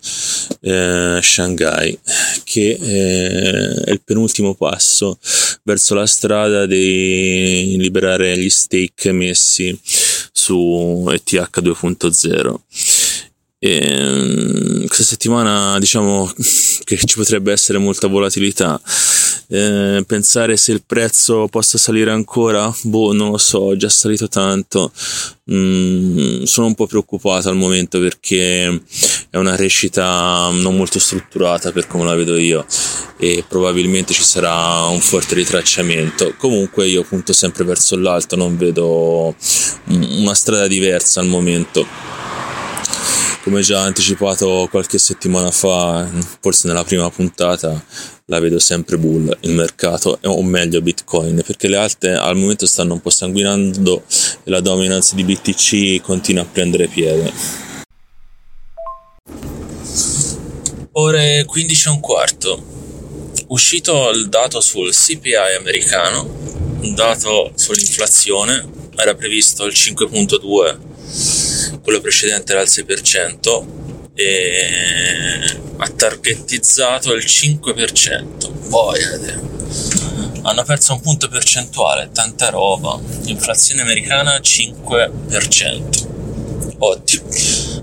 eh, 0.60 1.20
Shanghai, 1.22 1.98
che 2.44 2.78
eh, 2.80 3.84
è 3.84 3.90
il 3.90 4.02
penultimo 4.04 4.54
passo 4.54 5.18
verso 5.62 5.94
la 5.94 6.06
strada 6.06 6.66
di 6.66 7.76
liberare 7.78 8.36
gli 8.36 8.50
stake 8.50 9.12
messi 9.12 9.78
su 10.32 11.08
ETH 11.10 11.60
2.0. 11.60 12.99
E, 13.62 13.78
ehm, 13.78 14.86
questa 14.86 15.04
settimana 15.04 15.78
diciamo 15.78 16.32
che 16.84 16.96
ci 16.96 17.16
potrebbe 17.16 17.52
essere 17.52 17.76
molta 17.78 18.06
volatilità. 18.08 18.80
Eh, 19.52 20.02
pensare 20.06 20.56
se 20.56 20.72
il 20.72 20.82
prezzo 20.86 21.46
possa 21.48 21.76
salire 21.76 22.10
ancora, 22.10 22.72
boh, 22.84 23.12
non 23.12 23.32
lo 23.32 23.36
so, 23.36 23.72
è 23.72 23.76
già 23.76 23.90
salito 23.90 24.28
tanto. 24.28 24.90
Mm, 25.52 26.44
sono 26.44 26.68
un 26.68 26.74
po' 26.74 26.86
preoccupato 26.86 27.48
al 27.50 27.56
momento 27.56 27.98
perché 28.00 28.80
è 29.28 29.36
una 29.36 29.56
crescita 29.56 30.48
non 30.52 30.76
molto 30.76 30.98
strutturata 30.98 31.72
per 31.72 31.86
come 31.86 32.04
la 32.04 32.14
vedo 32.14 32.36
io 32.36 32.64
e 33.18 33.44
probabilmente 33.46 34.14
ci 34.14 34.22
sarà 34.22 34.84
un 34.84 35.00
forte 35.00 35.34
ritracciamento. 35.34 36.34
Comunque 36.38 36.86
io 36.88 37.02
punto 37.02 37.34
sempre 37.34 37.64
verso 37.64 37.96
l'alto, 37.96 38.36
non 38.36 38.56
vedo 38.56 39.34
una 39.88 40.34
strada 40.34 40.66
diversa 40.66 41.20
al 41.20 41.26
momento 41.26 41.86
come 43.42 43.62
già 43.62 43.80
anticipato 43.82 44.68
qualche 44.70 44.98
settimana 44.98 45.50
fa, 45.50 46.08
forse 46.40 46.68
nella 46.68 46.84
prima 46.84 47.08
puntata, 47.10 47.82
la 48.26 48.38
vedo 48.38 48.58
sempre 48.58 48.98
bull 48.98 49.36
il 49.40 49.52
mercato, 49.52 50.18
o 50.22 50.42
meglio 50.42 50.82
Bitcoin, 50.82 51.42
perché 51.44 51.68
le 51.68 51.76
alte 51.76 52.10
al 52.10 52.36
momento 52.36 52.66
stanno 52.66 52.94
un 52.94 53.00
po' 53.00 53.10
sanguinando 53.10 54.04
e 54.44 54.50
la 54.50 54.60
dominance 54.60 55.14
di 55.14 55.24
BTC 55.24 56.02
continua 56.02 56.42
a 56.42 56.46
prendere 56.46 56.86
piede. 56.86 57.32
Ore 60.92 61.44
15 61.44 61.86
e 61.86 61.90
un 61.90 62.00
quarto. 62.00 62.64
Uscito 63.48 64.10
il 64.10 64.28
dato 64.28 64.60
sul 64.60 64.92
CPI 64.92 65.56
americano, 65.58 66.22
un 66.80 66.94
dato 66.94 67.52
sull'inflazione, 67.54 68.68
era 68.96 69.14
previsto 69.14 69.64
il 69.64 69.72
5.2, 69.72 70.89
quello 71.82 72.00
precedente 72.00 72.52
era 72.52 72.62
il 72.62 72.68
6% 72.68 73.66
e 74.14 75.58
ha 75.76 75.88
targettizzato 75.88 77.14
il 77.14 77.24
5%. 77.24 78.68
Boiade. 78.68 79.48
Hanno 80.42 80.62
perso 80.64 80.94
un 80.94 81.00
punto 81.00 81.28
percentuale, 81.28 82.10
tanta 82.12 82.50
roba. 82.50 82.98
Inflazione 83.24 83.82
americana 83.82 84.38
5%. 84.38 86.08
Ottimo. 86.78 87.28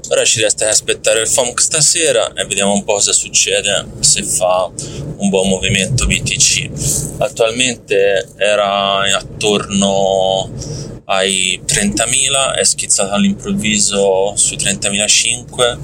Ora 0.10 0.24
ci 0.24 0.42
resta 0.42 0.70
aspettare 0.70 1.22
il 1.22 1.28
FOMC 1.28 1.62
stasera 1.62 2.34
e 2.34 2.46
vediamo 2.46 2.74
un 2.74 2.84
po' 2.84 2.94
cosa 2.94 3.12
succede 3.12 3.86
se 4.00 4.24
fa 4.24 4.72
un 5.18 5.30
buon 5.30 5.50
movimento 5.50 6.06
BTC. 6.06 7.18
Attualmente 7.18 8.30
era 8.38 9.02
attorno 9.18 10.50
ai 11.10 11.62
30.000, 11.66 12.56
è 12.56 12.64
schizzato 12.64 13.14
all'improvviso 13.14 14.34
sui 14.36 14.58
30.005, 14.58 15.78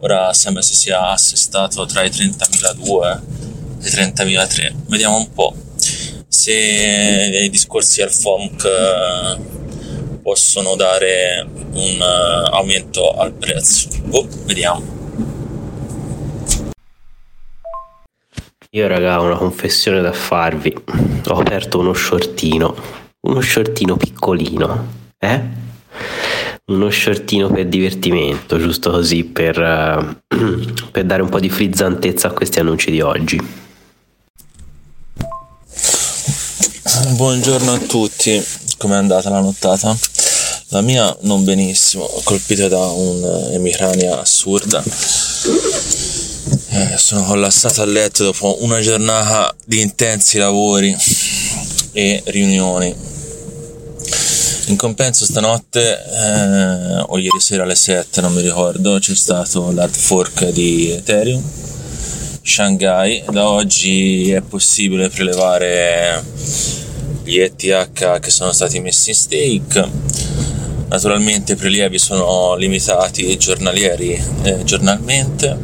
ora 0.00 0.32
sembra 0.32 0.62
si 0.62 0.74
sia 0.74 1.10
assestato 1.10 1.86
tra 1.86 2.02
i 2.02 2.08
30.002 2.08 3.20
e 3.82 3.86
i 3.86 3.90
30.003. 3.90 4.72
Vediamo 4.88 5.16
un 5.16 5.32
po' 5.32 5.54
se 6.28 7.40
i 7.44 7.50
discorsi 7.50 8.02
al 8.02 8.10
FOMC 8.10 9.38
possono 10.22 10.74
dare 10.74 11.46
un 11.72 12.00
uh, 12.00 12.54
aumento 12.54 13.12
al 13.12 13.32
prezzo. 13.32 13.88
Oh, 14.10 14.26
vediamo. 14.44 14.94
Io 18.70 18.86
raga 18.88 19.20
ho 19.20 19.24
una 19.24 19.36
confessione 19.36 20.00
da 20.00 20.12
farvi. 20.12 20.74
Ho 21.28 21.38
aperto 21.38 21.78
uno 21.78 21.94
shortino, 21.94 22.74
uno 23.26 23.40
shortino 23.40 23.96
piccolino, 23.96 24.86
eh? 25.18 25.40
Uno 26.66 26.90
shortino 26.90 27.48
per 27.50 27.66
divertimento, 27.66 28.58
giusto 28.58 28.90
così 28.90 29.24
per, 29.24 29.58
uh, 29.58 30.16
per 30.90 31.04
dare 31.04 31.22
un 31.22 31.28
po' 31.28 31.40
di 31.40 31.50
frizzantezza 31.50 32.28
a 32.28 32.32
questi 32.32 32.60
annunci 32.60 32.90
di 32.90 33.00
oggi. 33.00 33.64
Buongiorno 37.16 37.72
a 37.72 37.78
tutti, 37.78 38.42
com'è 38.78 38.96
andata 38.96 39.28
la 39.28 39.40
nottata? 39.40 39.96
La 40.68 40.80
mia 40.80 41.16
non 41.22 41.44
benissimo, 41.44 42.08
colpita 42.24 42.68
da 42.68 42.78
un'emicrania 42.78 44.20
assurda. 44.20 44.82
Eh, 46.68 46.96
sono 46.96 47.24
collassato 47.24 47.82
a 47.82 47.86
letto 47.86 48.24
dopo 48.24 48.62
una 48.62 48.80
giornata 48.80 49.54
di 49.64 49.80
intensi 49.80 50.38
lavori 50.38 50.94
e 51.92 52.22
riunioni. 52.26 53.14
In 54.68 54.76
compenso 54.76 55.24
stanotte, 55.24 55.96
eh, 55.96 57.04
o 57.06 57.18
ieri 57.18 57.40
sera 57.40 57.62
alle 57.62 57.76
7, 57.76 58.20
non 58.20 58.32
mi 58.32 58.42
ricordo, 58.42 58.98
c'è 58.98 59.14
stato 59.14 59.70
l'hard 59.70 59.94
fork 59.94 60.48
di 60.50 60.90
Ethereum. 60.90 61.42
Shanghai, 62.42 63.22
da 63.30 63.48
oggi 63.48 64.30
è 64.32 64.40
possibile 64.40 65.08
prelevare 65.08 66.22
gli 67.22 67.38
ETH 67.38 68.20
che 68.20 68.30
sono 68.30 68.52
stati 68.52 68.80
messi 68.80 69.10
in 69.10 69.16
stake 69.16 69.90
Naturalmente 70.88 71.54
i 71.54 71.56
prelievi 71.56 71.98
sono 71.98 72.54
limitati 72.54 73.36
giornalieri 73.36 74.22
eh, 74.42 74.62
giornalmente, 74.62 75.58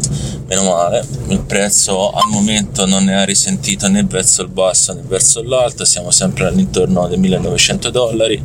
meno 0.53 0.65
male, 0.65 1.07
il 1.29 1.41
prezzo 1.41 2.11
al 2.11 2.29
momento 2.29 2.85
non 2.85 3.05
ne 3.05 3.15
ha 3.15 3.25
risentito 3.25 3.89
né 3.89 4.05
verso 4.05 4.43
il 4.43 4.49
basso 4.49 4.93
né 4.93 5.01
verso 5.07 5.43
l'alto, 5.43 5.87
siamo 5.87 6.11
sempre 6.11 6.47
all'intorno 6.47 7.09
dei 7.09 7.17
1900 7.17 7.89
dollari, 7.89 8.43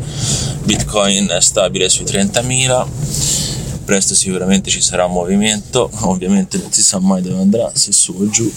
Bitcoin 0.64 1.28
è 1.28 1.42
stabile 1.42 1.90
sui 1.90 2.06
30.000, 2.06 2.86
presto 3.84 4.16
sicuramente 4.16 4.70
ci 4.70 4.82
sarà 4.82 5.08
movimento, 5.08 5.90
ovviamente 6.08 6.58
non 6.58 6.72
si 6.72 6.82
sa 6.82 7.00
mai 7.00 7.22
dove 7.22 7.42
andrà, 7.42 7.70
se 7.74 7.92
su 7.92 8.16
o 8.18 8.30
giù 8.30 8.50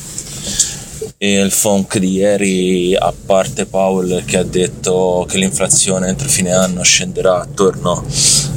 e 1.18 1.40
il 1.40 1.50
FONC 1.50 1.98
di 1.98 2.12
ieri, 2.12 2.96
a 2.96 3.12
parte 3.12 3.66
Powell 3.66 4.24
che 4.24 4.38
ha 4.38 4.42
detto 4.42 5.26
che 5.28 5.38
l'inflazione 5.38 6.08
entro 6.08 6.28
fine 6.28 6.52
anno 6.52 6.82
scenderà 6.82 7.40
attorno 7.40 8.04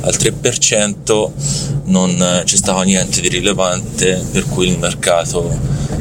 al 0.02 0.14
3%, 0.14 1.32
non 1.86 2.42
c'è 2.44 2.56
stato 2.56 2.82
niente 2.82 3.22
di 3.22 3.28
rilevante 3.28 4.24
per 4.32 4.46
cui 4.48 4.70
il 4.70 4.78
mercato 4.78 5.58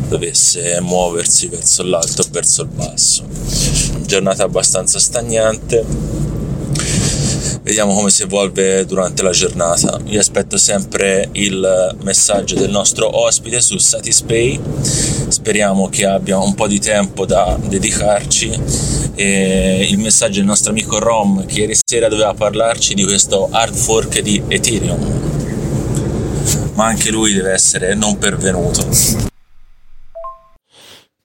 dovesse 0.09 0.81
muoversi 0.81 1.47
verso 1.47 1.83
l'alto 1.83 2.23
o 2.23 2.27
verso 2.31 2.63
il 2.63 2.69
basso. 2.69 3.25
Giornata 4.05 4.45
abbastanza 4.45 4.99
stagnante 4.99 5.85
vediamo 7.63 7.95
come 7.95 8.11
si 8.11 8.23
evolve 8.23 8.85
durante 8.85 9.23
la 9.23 9.31
giornata. 9.31 10.01
Io 10.07 10.21
aspetto 10.21 10.57
sempre 10.57 11.29
il 11.33 11.97
messaggio 12.03 12.57
del 12.57 12.71
nostro 12.71 13.21
ospite 13.25 13.61
su 13.61 13.79
Satispay, 13.79 14.61
speriamo 14.83 15.89
che 15.89 16.05
abbia 16.05 16.39
un 16.39 16.55
po' 16.55 16.67
di 16.67 16.81
tempo 16.81 17.25
da 17.25 17.57
dedicarci. 17.61 19.01
E 19.15 19.87
il 19.89 19.99
messaggio 19.99 20.39
del 20.39 20.47
nostro 20.47 20.71
amico 20.71 20.99
Rom 20.99 21.45
che 21.47 21.61
ieri 21.61 21.77
sera 21.85 22.09
doveva 22.09 22.35
parlarci 22.35 22.95
di 22.95 23.05
questo 23.05 23.49
hard 23.51 23.75
fork 23.75 24.21
di 24.21 24.43
Ethereum. 24.49 25.21
Ma 26.75 26.87
anche 26.87 27.11
lui 27.11 27.33
deve 27.35 27.53
essere 27.53 27.95
non 27.95 28.19
pervenuto. 28.19 28.89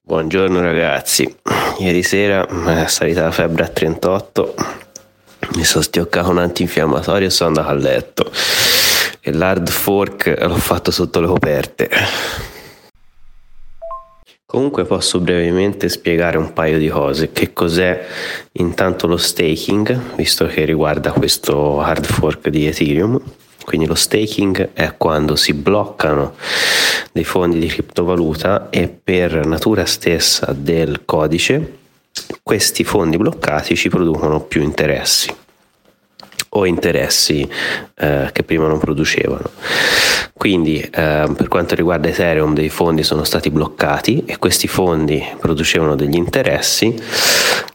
Buongiorno 0.02 0.62
ragazzi, 0.62 1.36
ieri 1.80 2.04
sera 2.04 2.46
è 2.46 2.88
salita 2.88 3.24
la 3.24 3.32
febbre 3.32 3.64
a 3.66 3.68
38 3.68 4.86
mi 5.56 5.64
sono 5.64 5.84
stioccato 5.84 6.30
un 6.30 6.39
antinfiammatorio 6.39 7.28
e 7.28 7.32
sono 7.32 7.50
andato 7.50 7.70
a 7.70 7.74
letto. 7.74 8.32
E 9.20 9.32
l'hard 9.32 9.70
fork 9.70 10.36
l'ho 10.39 10.56
fatto 10.56 10.91
sotto 10.91 11.20
le 11.20 11.28
coperte. 11.28 11.89
Comunque 14.45 14.86
posso 14.86 15.20
brevemente 15.20 15.89
spiegare 15.89 16.38
un 16.38 16.54
paio 16.54 16.78
di 16.78 16.88
cose. 16.88 17.32
Che 17.32 17.52
cos'è 17.52 18.06
intanto 18.54 19.06
lo 19.06 19.18
staking, 19.18 20.16
visto 20.16 20.45
che 20.48 20.64
riguarda 20.64 21.12
questo 21.12 21.82
hard 21.82 22.06
fork 22.06 22.48
di 22.48 22.68
Ethereum. 22.68 23.22
Quindi 23.66 23.86
lo 23.86 23.95
staking 23.95 24.70
è 24.72 24.95
quando 24.95 25.36
si 25.36 25.54
bloccano 25.54 26.36
dei 27.12 27.26
fondi 27.26 27.60
di 27.60 27.68
criptovaluta 27.68 28.70
e 28.70 28.88
per 28.88 29.45
natura 29.45 29.86
stessa 29.86 30.54
del 30.58 31.02
codice 31.04 31.86
questi 32.43 32.84
fondi 32.84 33.18
bloccati 33.18 33.76
ci 33.76 33.89
producono 33.89 34.41
più 34.41 34.61
interessi 34.61 35.34
o 36.49 36.65
interessi 36.65 37.47
eh, 37.95 38.30
che 38.32 38.43
prima 38.43 38.68
non 38.68 38.80
producevano. 38.80 39.49
Quindi 40.34 40.80
eh, 40.80 40.89
per 41.36 41.47
quanto 41.47 41.76
riguarda 41.76 42.07
Ethereum 42.09 42.53
dei 42.53 42.70
fondi 42.70 43.03
sono 43.03 43.24
stati 43.24 43.49
bloccati 43.49 44.24
e 44.26 44.38
questi 44.38 44.68
fondi 44.68 45.24
producevano 45.39 45.95
degli 45.95 46.15
interessi. 46.15 46.95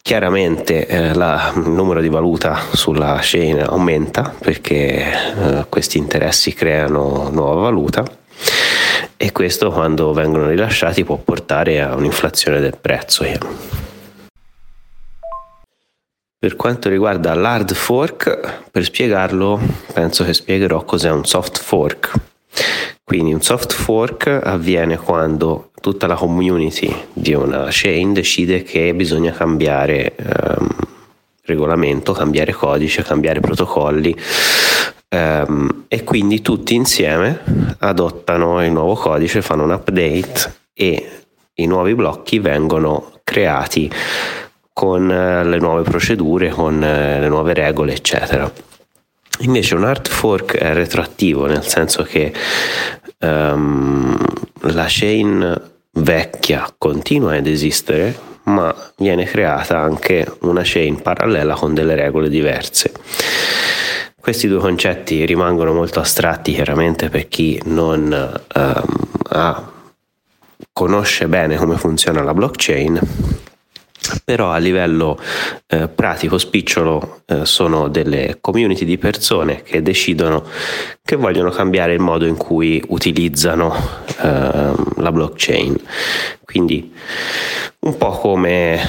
Chiaramente 0.00 0.86
eh, 0.86 1.14
la, 1.14 1.52
il 1.56 1.68
numero 1.68 2.00
di 2.00 2.08
valuta 2.08 2.60
sulla 2.72 3.18
chain 3.20 3.60
aumenta 3.60 4.34
perché 4.38 5.04
eh, 5.04 5.66
questi 5.68 5.98
interessi 5.98 6.54
creano 6.54 7.30
nuova 7.30 7.62
valuta 7.62 8.04
e 9.16 9.32
questo 9.32 9.70
quando 9.70 10.12
vengono 10.12 10.48
rilasciati 10.48 11.04
può 11.04 11.16
portare 11.16 11.80
a 11.80 11.94
un'inflazione 11.94 12.60
del 12.60 12.76
prezzo. 12.80 13.24
Per 16.42 16.56
quanto 16.56 16.88
riguarda 16.88 17.34
l'hard 17.34 17.72
fork, 17.72 18.62
per 18.72 18.82
spiegarlo 18.82 19.60
penso 19.92 20.24
che 20.24 20.34
spiegherò 20.34 20.82
cos'è 20.82 21.08
un 21.08 21.24
soft 21.24 21.60
fork. 21.60 22.10
Quindi 23.04 23.32
un 23.32 23.40
soft 23.40 23.72
fork 23.72 24.40
avviene 24.42 24.96
quando 24.96 25.70
tutta 25.80 26.08
la 26.08 26.16
community 26.16 26.92
di 27.12 27.32
una 27.34 27.68
chain 27.70 28.12
decide 28.12 28.64
che 28.64 28.92
bisogna 28.92 29.30
cambiare 29.30 30.16
um, 30.18 30.68
regolamento, 31.44 32.10
cambiare 32.10 32.50
codice, 32.50 33.04
cambiare 33.04 33.38
protocolli 33.38 34.12
um, 35.10 35.84
e 35.86 36.02
quindi 36.02 36.42
tutti 36.42 36.74
insieme 36.74 37.76
adottano 37.78 38.64
il 38.64 38.72
nuovo 38.72 38.94
codice, 38.94 39.42
fanno 39.42 39.62
un 39.62 39.70
update 39.70 40.54
e 40.74 41.20
i 41.54 41.66
nuovi 41.66 41.94
blocchi 41.94 42.40
vengono 42.40 43.20
creati 43.22 43.88
con 44.72 45.10
eh, 45.10 45.44
le 45.44 45.58
nuove 45.58 45.82
procedure, 45.82 46.50
con 46.50 46.82
eh, 46.82 47.20
le 47.20 47.28
nuove 47.28 47.54
regole, 47.54 47.94
eccetera. 47.94 48.50
Invece 49.40 49.74
un 49.74 49.84
hard 49.84 50.08
fork 50.08 50.56
è 50.56 50.72
retroattivo, 50.72 51.46
nel 51.46 51.64
senso 51.64 52.02
che 52.04 52.32
um, 53.20 54.16
la 54.60 54.86
chain 54.86 55.70
vecchia 55.92 56.72
continua 56.78 57.36
ad 57.36 57.46
esistere, 57.46 58.16
ma 58.44 58.74
viene 58.98 59.24
creata 59.24 59.78
anche 59.78 60.26
una 60.40 60.62
chain 60.62 61.00
parallela 61.02 61.54
con 61.54 61.74
delle 61.74 61.94
regole 61.94 62.28
diverse. 62.28 62.92
Questi 64.20 64.46
due 64.46 64.60
concetti 64.60 65.24
rimangono 65.24 65.72
molto 65.72 65.98
astratti 65.98 66.52
chiaramente 66.52 67.08
per 67.08 67.26
chi 67.26 67.60
non 67.64 68.40
um, 68.54 68.96
ha, 69.30 69.72
conosce 70.72 71.26
bene 71.26 71.56
come 71.56 71.76
funziona 71.76 72.22
la 72.22 72.32
blockchain 72.32 73.00
però 74.24 74.50
a 74.50 74.58
livello 74.58 75.18
eh, 75.66 75.88
pratico 75.88 76.38
spicciolo 76.38 77.22
eh, 77.26 77.44
sono 77.44 77.88
delle 77.88 78.38
community 78.40 78.84
di 78.84 78.98
persone 78.98 79.62
che 79.62 79.82
decidono 79.82 80.44
che 81.04 81.16
vogliono 81.16 81.50
cambiare 81.50 81.94
il 81.94 82.00
modo 82.00 82.26
in 82.26 82.36
cui 82.36 82.82
utilizzano 82.88 83.74
eh, 84.20 84.72
la 84.96 85.12
blockchain 85.12 85.76
quindi 86.44 86.92
un 87.80 87.96
po' 87.96 88.10
come 88.10 88.80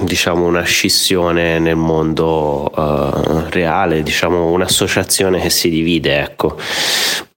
diciamo 0.00 0.44
una 0.44 0.62
scissione 0.62 1.58
nel 1.58 1.76
mondo 1.76 2.70
uh, 2.74 3.44
reale, 3.48 4.02
diciamo 4.02 4.50
un'associazione 4.50 5.40
che 5.40 5.48
si 5.48 5.70
divide, 5.70 6.20
ecco. 6.20 6.58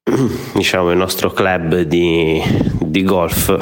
diciamo 0.53 0.91
il 0.91 0.97
nostro 0.97 1.31
club 1.31 1.81
di, 1.81 2.41
di 2.79 3.03
golf 3.03 3.55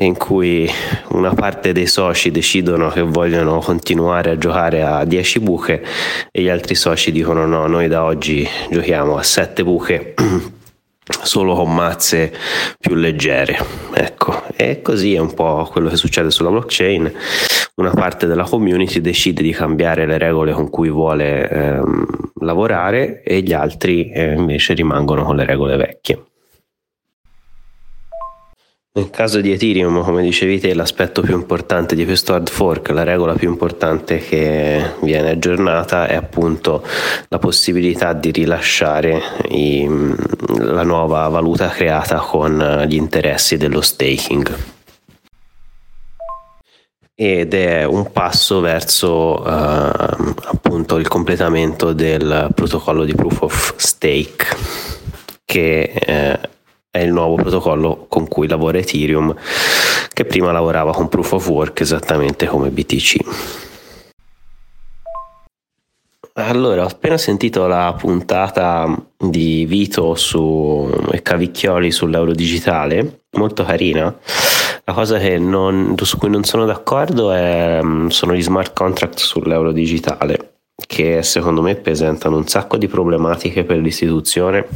in 0.00 0.16
cui 0.16 0.68
una 1.10 1.34
parte 1.34 1.72
dei 1.72 1.86
soci 1.86 2.30
decidono 2.30 2.88
che 2.88 3.02
vogliono 3.02 3.58
continuare 3.58 4.30
a 4.30 4.38
giocare 4.38 4.82
a 4.82 5.04
10 5.04 5.40
buche 5.40 5.84
e 6.30 6.42
gli 6.42 6.48
altri 6.48 6.74
soci 6.74 7.12
dicono 7.12 7.46
no, 7.46 7.66
noi 7.66 7.88
da 7.88 8.04
oggi 8.04 8.48
giochiamo 8.70 9.16
a 9.16 9.22
7 9.22 9.62
buche 9.62 10.14
solo 11.22 11.54
con 11.54 11.74
mazze 11.74 12.32
più 12.78 12.94
leggere. 12.94 13.58
Ecco, 13.92 14.42
e 14.56 14.80
così 14.80 15.14
è 15.14 15.18
un 15.18 15.34
po' 15.34 15.68
quello 15.70 15.88
che 15.88 15.96
succede 15.96 16.30
sulla 16.30 16.50
blockchain. 16.50 17.12
Una 17.76 17.90
parte 17.90 18.26
della 18.26 18.44
community 18.44 19.00
decide 19.00 19.42
di 19.42 19.52
cambiare 19.52 20.06
le 20.06 20.18
regole 20.18 20.52
con 20.52 20.70
cui 20.70 20.90
vuole 20.90 21.48
ehm, 21.48 22.06
lavorare 22.40 23.22
e 23.22 23.40
gli 23.40 23.52
altri 23.52 24.10
eh, 24.10 24.32
invece 24.32 24.74
rimangono 24.74 25.24
con 25.24 25.36
le 25.36 25.44
regole 25.44 25.76
vecchie. 25.76 26.29
Nel 28.92 29.08
caso 29.10 29.40
di 29.40 29.52
Ethereum, 29.52 30.02
come 30.02 30.20
dicevi 30.20 30.58
te, 30.58 30.74
l'aspetto 30.74 31.22
più 31.22 31.36
importante 31.36 31.94
di 31.94 32.04
questo 32.04 32.34
hard 32.34 32.48
fork, 32.48 32.88
la 32.88 33.04
regola 33.04 33.34
più 33.34 33.48
importante 33.48 34.18
che 34.18 34.94
viene 35.02 35.30
aggiornata 35.30 36.08
è 36.08 36.16
appunto 36.16 36.84
la 37.28 37.38
possibilità 37.38 38.14
di 38.14 38.32
rilasciare 38.32 39.22
i, 39.50 39.88
la 40.58 40.82
nuova 40.82 41.28
valuta 41.28 41.68
creata 41.68 42.16
con 42.18 42.84
gli 42.88 42.96
interessi 42.96 43.56
dello 43.56 43.80
staking. 43.80 44.56
Ed 47.14 47.54
è 47.54 47.84
un 47.84 48.10
passo 48.10 48.58
verso 48.58 49.40
uh, 49.40 49.46
appunto 49.46 50.96
il 50.96 51.06
completamento 51.06 51.92
del 51.92 52.48
protocollo 52.52 53.04
di 53.04 53.14
proof 53.14 53.42
of 53.42 53.74
stake 53.76 54.46
che 55.44 55.82
eh, 55.82 56.38
è 56.90 56.98
il 56.98 57.12
nuovo 57.12 57.36
protocollo 57.36 58.06
con 58.08 58.26
cui 58.26 58.48
lavora 58.48 58.78
Ethereum, 58.78 59.34
che 60.12 60.24
prima 60.24 60.50
lavorava 60.50 60.92
con 60.92 61.08
Proof 61.08 61.32
of 61.32 61.48
Work 61.48 61.80
esattamente 61.80 62.46
come 62.46 62.70
BTC. 62.70 63.18
Allora, 66.34 66.82
ho 66.82 66.88
appena 66.88 67.18
sentito 67.18 67.66
la 67.66 67.94
puntata 67.96 68.92
di 69.16 69.66
Vito 69.66 70.14
su, 70.14 70.90
e 71.12 71.22
Cavicchioli 71.22 71.90
sull'euro 71.92 72.32
digitale, 72.32 73.22
molto 73.32 73.64
carina. 73.64 74.16
La 74.84 74.92
cosa 74.92 75.18
non, 75.38 75.94
su 76.02 76.18
cui 76.18 76.30
non 76.30 76.42
sono 76.42 76.64
d'accordo 76.64 77.30
è, 77.30 77.80
sono 78.08 78.34
gli 78.34 78.42
smart 78.42 78.72
contract 78.72 79.18
sull'euro 79.18 79.70
digitale, 79.70 80.54
che 80.86 81.22
secondo 81.22 81.62
me 81.62 81.76
presentano 81.76 82.36
un 82.36 82.48
sacco 82.48 82.76
di 82.76 82.88
problematiche 82.88 83.62
per 83.64 83.78
l'istituzione 83.78 84.66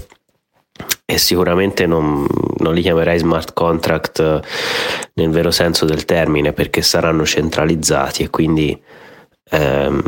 e 1.06 1.18
sicuramente 1.18 1.86
non, 1.86 2.26
non, 2.58 2.74
li 2.74 2.82
chiamerei 2.82 3.18
smart 3.18 3.52
contract 3.52 4.18
eh, 4.18 4.40
nel 5.14 5.30
vero 5.30 5.50
senso 5.50 5.84
del 5.84 6.04
termine 6.04 6.52
perché 6.52 6.82
saranno 6.82 7.24
centralizzati 7.24 8.24
e 8.24 8.30
quindi 8.30 8.82
ehm, 9.50 10.02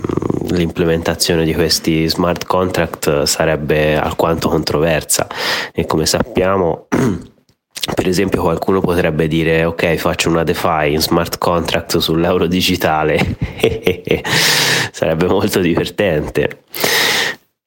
l'implementazione 0.51 1.45
di 1.45 1.55
questi 1.55 2.09
smart 2.09 2.45
contract 2.47 3.23
sarebbe 3.23 3.97
alquanto 3.97 4.49
controversa. 4.49 5.27
E 5.73 5.87
come 5.87 6.07
sappiamo 6.07 6.87
per 7.95 8.09
esempio 8.09 8.43
qualcuno 8.43 8.81
potrebbe 8.81 9.29
dire 9.29 9.65
ok 9.65 9.95
faccio 9.95 10.29
una 10.29 10.43
DeFi 10.43 10.93
in 10.93 11.01
smart 11.01 11.39
contract 11.39 11.99
sull'euro 11.99 12.47
digitale 12.47 13.37
sarebbe 14.91 15.27
molto 15.27 15.61
divertente. 15.61 16.63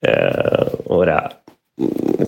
Eh, 0.01 0.71
ora 0.87 1.41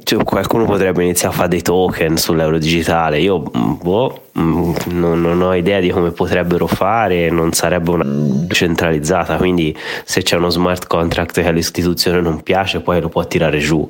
cioè, 0.03 0.23
qualcuno 0.23 0.65
potrebbe 0.65 1.03
iniziare 1.03 1.33
a 1.33 1.37
fare 1.37 1.49
dei 1.49 1.61
token 1.61 2.17
sull'euro 2.17 2.57
digitale. 2.57 3.19
Io 3.19 3.39
boh, 3.39 4.27
non, 4.33 4.75
non, 5.21 5.41
ho 5.41 5.53
idea 5.53 5.81
di 5.81 5.89
come 5.89 6.11
potrebbero 6.11 6.67
fare, 6.67 7.29
non 7.29 7.51
sarebbe 7.51 7.91
una 7.91 8.05
centralizzata. 8.47 9.35
Quindi, 9.35 9.75
se 10.05 10.21
c'è 10.21 10.37
uno 10.37 10.49
smart 10.49 10.87
contract 10.87 11.41
che 11.41 11.47
all'istituzione 11.47 12.21
non 12.21 12.41
piace, 12.43 12.79
poi 12.79 13.01
lo 13.01 13.09
può 13.09 13.25
tirare 13.27 13.59
giù, 13.59 13.85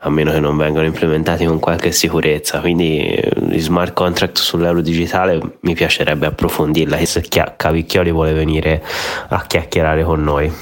a 0.00 0.10
meno 0.10 0.32
che 0.32 0.40
non 0.40 0.56
vengano 0.56 0.86
implementati 0.86 1.46
con 1.46 1.58
qualche 1.58 1.92
sicurezza. 1.92 2.60
Quindi, 2.60 3.18
gli 3.48 3.60
smart 3.60 3.94
contract 3.94 4.36
sull'euro 4.36 4.82
digitale 4.82 5.40
mi 5.60 5.74
piacerebbe 5.74 6.26
approfondirla. 6.26 7.02
Se 7.06 7.24
Cavicchioli 7.56 8.10
vuole 8.10 8.32
venire 8.34 8.82
a 9.28 9.44
chiacchierare 9.46 10.04
con 10.04 10.22
noi. 10.22 10.52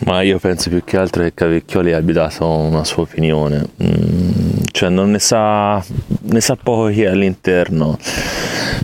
Ma 0.00 0.22
io 0.22 0.38
penso 0.38 0.70
più 0.70 0.84
che 0.84 0.96
altro 0.96 1.24
che 1.24 1.34
Cavecchioli 1.34 1.92
abbia 1.92 2.14
dato 2.14 2.46
una 2.46 2.84
sua 2.84 3.02
opinione, 3.02 3.68
mm, 3.82 4.60
cioè 4.70 4.90
non 4.90 5.10
ne 5.10 5.18
sa, 5.18 5.84
ne 6.20 6.40
sa 6.40 6.56
è 6.56 7.06
all'interno, 7.06 7.98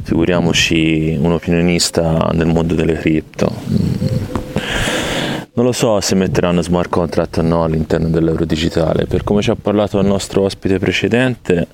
figuriamoci 0.03 1.17
un 1.21 1.33
opinionista 1.33 2.31
nel 2.33 2.47
mondo 2.47 2.75
delle 2.75 2.95
cripto. 2.95 3.53
Mm. 3.71 4.05
Non 5.57 5.67
lo 5.67 5.71
so 5.71 6.01
se 6.01 6.17
metteranno 6.17 6.63
smart 6.63 6.91
contract 6.91 7.39
o 7.39 7.43
no 7.43 7.63
all'interno 7.63 8.09
dell'euro 8.09 8.45
digitale, 8.45 9.07
per 9.07 9.23
come 9.23 9.41
ci 9.41 9.51
ha 9.51 9.55
parlato 9.55 10.01
il 10.01 10.07
nostro 10.07 10.43
ospite 10.43 10.81
precedente, 10.81 11.69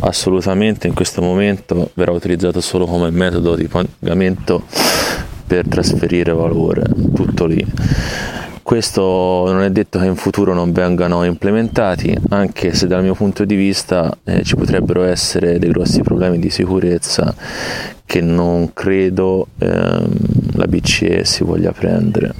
assolutamente 0.00 0.86
in 0.86 0.94
questo 0.94 1.20
momento 1.20 1.90
verrà 1.92 2.12
utilizzato 2.12 2.62
solo 2.62 2.86
come 2.86 3.10
metodo 3.10 3.56
di 3.56 3.68
pagamento 3.68 4.64
per 5.46 5.68
trasferire 5.68 6.32
valore, 6.32 6.84
tutto 7.14 7.44
lì 7.44 7.62
questo 8.70 9.50
non 9.50 9.62
è 9.62 9.70
detto 9.70 9.98
che 9.98 10.06
in 10.06 10.14
futuro 10.14 10.54
non 10.54 10.70
vengano 10.70 11.24
implementati, 11.24 12.16
anche 12.28 12.72
se 12.72 12.86
dal 12.86 13.02
mio 13.02 13.16
punto 13.16 13.44
di 13.44 13.56
vista 13.56 14.16
eh, 14.22 14.44
ci 14.44 14.54
potrebbero 14.54 15.02
essere 15.02 15.58
dei 15.58 15.70
grossi 15.70 16.02
problemi 16.02 16.38
di 16.38 16.50
sicurezza 16.50 17.34
che 18.04 18.20
non 18.20 18.72
credo 18.72 19.48
ehm, 19.58 20.08
la 20.52 20.66
BCE 20.68 21.24
si 21.24 21.42
voglia 21.42 21.72
prendere. 21.72 22.32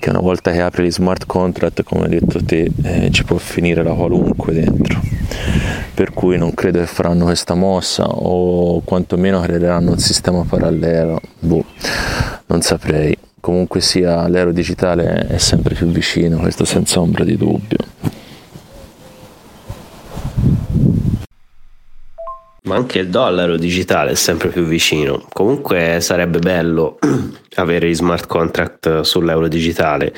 Che 0.00 0.10
una 0.10 0.18
volta 0.18 0.50
che 0.50 0.60
apri 0.60 0.86
gli 0.86 0.90
smart 0.90 1.24
contract, 1.24 1.84
come 1.84 2.06
hai 2.06 2.18
detto 2.18 2.44
te, 2.44 2.68
eh, 2.82 3.08
ci 3.12 3.22
può 3.22 3.36
finire 3.36 3.84
la 3.84 3.92
qualunque 3.92 4.54
dentro. 4.54 5.00
Per 5.94 6.12
cui 6.12 6.36
non 6.36 6.52
credo 6.52 6.80
che 6.80 6.86
faranno 6.86 7.26
questa 7.26 7.54
mossa 7.54 8.08
o 8.08 8.80
quantomeno 8.80 9.40
creeranno 9.40 9.92
un 9.92 9.98
sistema 9.98 10.44
parallelo. 10.44 11.20
Boh, 11.38 11.64
non 12.46 12.60
saprei 12.60 13.16
comunque 13.40 13.80
sia 13.80 14.26
l'ero 14.28 14.52
digitale 14.52 15.26
è 15.28 15.38
sempre 15.38 15.74
più 15.74 15.86
vicino, 15.86 16.38
questo 16.38 16.64
senza 16.64 17.00
ombra 17.00 17.24
di 17.24 17.36
dubbio. 17.36 17.78
Ma 22.66 22.74
anche 22.74 22.98
il 22.98 23.08
dollaro 23.08 23.56
digitale 23.56 24.10
è 24.10 24.14
sempre 24.14 24.48
più 24.48 24.64
vicino. 24.64 25.24
Comunque 25.32 25.98
sarebbe 26.00 26.40
bello 26.40 26.98
avere 27.54 27.88
gli 27.88 27.94
smart 27.94 28.26
contract 28.26 29.02
sull'euro 29.02 29.46
digitale 29.46 30.12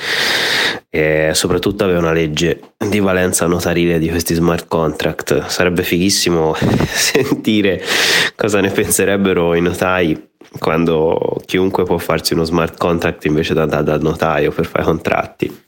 e 0.89 1.33
soprattutto 1.35 1.85
avere 1.85 1.99
una 1.99 2.12
legge 2.12 2.73
di 2.79 3.01
valenza 3.01 3.47
notarile 3.47 3.99
di 3.99 4.09
questi 4.09 4.33
smart 4.33 4.66
contract. 4.66 5.47
Sarebbe 5.47 5.83
fighissimo 5.83 6.55
sentire 6.89 7.83
cosa 8.35 8.61
ne 8.61 8.71
penserebbero 8.71 9.55
i 9.55 9.61
notai 9.61 10.28
quando 10.59 11.41
chiunque 11.45 11.84
può 11.84 11.99
farsi 11.99 12.34
uno 12.34 12.45
smart 12.45 12.76
contract 12.78 13.24
invece 13.24 13.55
di 13.55 13.61
andare 13.61 13.84
dal 13.84 14.01
notaio 14.01 14.53
per 14.53 14.66
fare 14.66 14.84
contratti. 14.84 15.66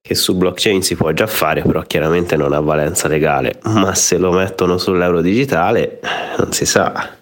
Che 0.00 0.14
su 0.14 0.36
blockchain 0.36 0.82
si 0.82 0.96
può 0.96 1.12
già 1.12 1.26
fare, 1.26 1.62
però 1.62 1.82
chiaramente 1.82 2.36
non 2.36 2.52
ha 2.52 2.60
valenza 2.60 3.08
legale. 3.08 3.58
Ma 3.64 3.94
se 3.94 4.16
lo 4.16 4.32
mettono 4.32 4.78
sull'euro 4.78 5.20
digitale, 5.20 6.00
non 6.38 6.52
si 6.52 6.64
sa. 6.64 7.16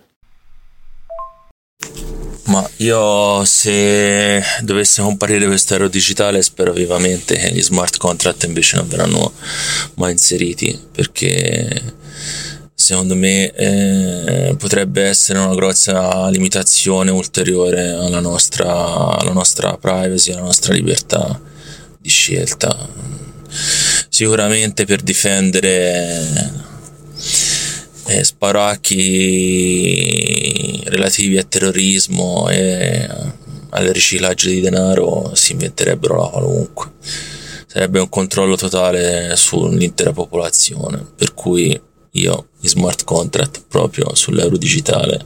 Ma 2.47 2.65
io 2.77 3.45
se 3.45 4.41
dovesse 4.61 5.03
comparire 5.03 5.47
questo 5.47 5.75
euro 5.75 5.89
digitale 5.89 6.43
spero 6.43 6.73
vivamente 6.73 7.35
che 7.35 7.51
gli 7.51 7.61
smart 7.61 7.97
contract 7.97 8.45
invece 8.45 8.77
non 8.77 8.87
verranno 8.87 9.33
mai 9.95 10.13
inseriti 10.13 10.79
perché 10.93 11.83
secondo 12.87 13.17
me 13.17 13.51
eh, 13.51 14.55
potrebbe 14.57 15.03
essere 15.03 15.41
una 15.41 15.57
grossa 15.57 16.29
limitazione 16.29 17.11
ulteriore 17.11 17.91
alla 17.91 18.21
nostra, 18.21 19.19
alla 19.19 19.33
nostra 19.33 19.77
privacy, 19.77 20.31
alla 20.31 20.43
nostra 20.43 20.73
libertà 20.73 21.41
di 21.99 22.09
scelta. 22.09 22.89
Sicuramente 24.09 24.85
per 24.85 25.03
difendere 25.03 26.63
e 28.07 28.23
sparacchi 28.23 28.95
relativi 30.85 31.39
a 31.39 31.43
terrorismo 31.43 32.49
e 32.49 33.05
al 33.71 33.87
riciclaggio 33.87 34.49
di 34.49 34.61
denaro 34.61 35.33
si 35.35 35.51
inventerebbero 35.51 36.21
la 36.21 36.29
qualunque. 36.29 36.93
Sarebbe 37.67 37.99
un 37.99 38.09
controllo 38.09 38.55
totale 38.55 39.35
sull'intera 39.35 40.13
popolazione, 40.13 41.05
per 41.17 41.35
cui 41.35 41.77
io 42.21 42.49
i 42.61 42.69
smart 42.69 43.05
contract 43.05 43.63
proprio 43.69 44.15
sull'euro 44.15 44.57
digitale 44.57 45.25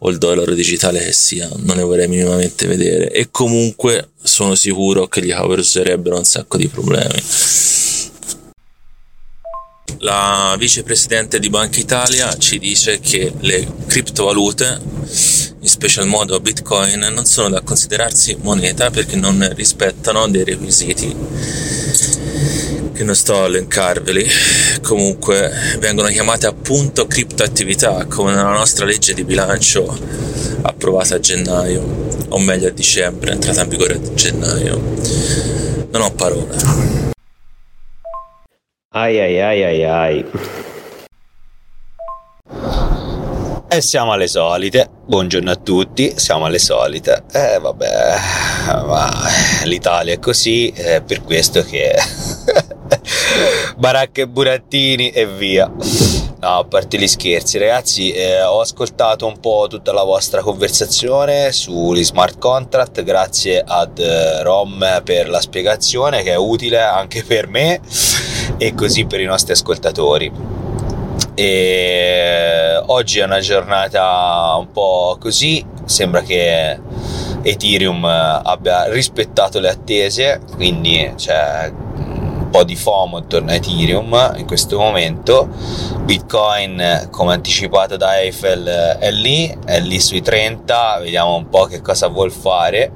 o 0.00 0.10
il 0.10 0.18
dollaro 0.18 0.54
digitale 0.54 1.02
che 1.04 1.12
sia 1.12 1.48
non 1.58 1.76
ne 1.76 1.82
vorrei 1.82 2.08
minimamente 2.08 2.66
vedere. 2.66 3.10
E 3.10 3.28
comunque 3.30 4.10
sono 4.22 4.54
sicuro 4.54 5.06
che 5.06 5.24
gli 5.24 5.30
causerebbero 5.30 6.16
un 6.16 6.24
sacco 6.24 6.56
di 6.56 6.68
problemi. 6.68 7.22
La 10.00 10.54
vicepresidente 10.58 11.40
di 11.40 11.48
Banca 11.48 11.80
Italia 11.80 12.36
ci 12.36 12.58
dice 12.58 13.00
che 13.00 13.32
le 13.40 13.66
criptovalute, 13.86 14.80
in 15.60 15.68
special 15.68 16.06
modo 16.06 16.38
Bitcoin, 16.38 17.00
non 17.12 17.24
sono 17.24 17.48
da 17.48 17.62
considerarsi 17.62 18.36
moneta 18.42 18.90
perché 18.90 19.16
non 19.16 19.50
rispettano 19.54 20.28
dei 20.28 20.44
requisiti 20.44 22.27
che 22.98 23.04
non 23.04 23.14
sto 23.14 23.42
a 23.42 23.44
elencarveli. 23.44 24.26
Comunque 24.82 25.52
vengono 25.78 26.08
chiamate 26.08 26.48
appunto 26.48 27.06
criptoattività, 27.06 28.06
come 28.06 28.34
nella 28.34 28.50
nostra 28.50 28.84
legge 28.84 29.14
di 29.14 29.22
bilancio 29.22 29.96
approvata 30.62 31.14
a 31.14 31.20
gennaio, 31.20 31.80
o 32.28 32.38
meglio 32.40 32.66
a 32.66 32.72
dicembre, 32.72 33.30
entrata 33.30 33.62
in 33.62 33.68
vigore 33.68 33.94
a 33.94 34.14
gennaio. 34.14 34.80
Non 35.92 36.02
ho 36.02 36.10
parole. 36.10 36.56
Ai 38.94 39.20
ai 39.20 39.40
ai 39.40 39.62
ai 39.62 39.84
ai. 39.84 40.26
E 43.70 43.80
siamo 43.80 44.12
alle 44.12 44.26
solite. 44.26 44.88
Buongiorno 45.06 45.52
a 45.52 45.56
tutti, 45.56 46.14
siamo 46.16 46.46
alle 46.46 46.58
solite. 46.58 47.22
Eh 47.30 47.60
vabbè, 47.60 48.16
ma 48.66 49.08
l'Italia 49.64 50.14
è 50.14 50.18
così, 50.18 50.70
è 50.70 51.00
per 51.00 51.22
questo 51.22 51.62
che 51.62 51.94
baracche 53.76 54.22
e 54.22 54.28
burattini 54.28 55.10
e 55.10 55.26
via. 55.26 55.70
No, 56.40 56.58
a 56.58 56.64
parte 56.64 56.98
gli 56.98 57.08
scherzi, 57.08 57.58
ragazzi, 57.58 58.12
eh, 58.12 58.42
ho 58.42 58.60
ascoltato 58.60 59.26
un 59.26 59.40
po' 59.40 59.66
tutta 59.68 59.92
la 59.92 60.04
vostra 60.04 60.40
conversazione 60.40 61.50
sugli 61.50 62.04
smart 62.04 62.38
contract, 62.38 63.02
grazie 63.02 63.60
ad 63.66 63.98
eh, 63.98 64.42
Rom 64.44 65.00
per 65.02 65.28
la 65.28 65.40
spiegazione 65.40 66.22
che 66.22 66.30
è 66.32 66.36
utile 66.36 66.80
anche 66.80 67.24
per 67.24 67.48
me 67.48 67.80
e 68.56 68.72
così 68.74 69.04
per 69.06 69.20
i 69.20 69.24
nostri 69.24 69.52
ascoltatori. 69.52 70.30
E 71.34 72.82
oggi 72.86 73.18
è 73.18 73.24
una 73.24 73.40
giornata 73.40 74.54
un 74.58 74.70
po' 74.70 75.16
così, 75.20 75.64
sembra 75.86 76.22
che 76.22 76.78
Ethereum 77.42 78.04
abbia 78.04 78.84
rispettato 78.92 79.58
le 79.58 79.70
attese, 79.70 80.40
quindi 80.54 81.14
c'è 81.16 81.72
po' 82.50 82.64
di 82.64 82.76
FOMO 82.76 83.18
intorno 83.18 83.50
a 83.50 83.54
Ethereum 83.54 84.34
in 84.36 84.46
questo 84.46 84.78
momento. 84.78 85.48
Bitcoin, 86.02 87.08
come 87.10 87.32
anticipato 87.32 87.96
da 87.96 88.18
Eiffel, 88.20 88.64
è 88.98 89.10
lì, 89.10 89.56
è 89.64 89.80
lì 89.80 90.00
sui 90.00 90.22
30, 90.22 90.98
vediamo 91.00 91.34
un 91.34 91.48
po' 91.48 91.64
che 91.64 91.80
cosa 91.80 92.08
vuol 92.08 92.32
fare. 92.32 92.90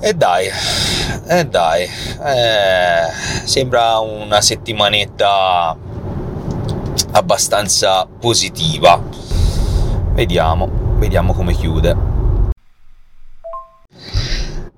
E 0.00 0.14
dai, 0.14 0.48
e 1.26 1.44
dai, 1.44 1.82
eh, 1.82 3.10
sembra 3.44 3.98
una 3.98 4.40
settimanetta 4.40 5.76
abbastanza 7.12 8.06
positiva. 8.06 9.02
Vediamo, 10.12 10.68
vediamo 10.98 11.32
come 11.32 11.52
chiude. 11.52 12.17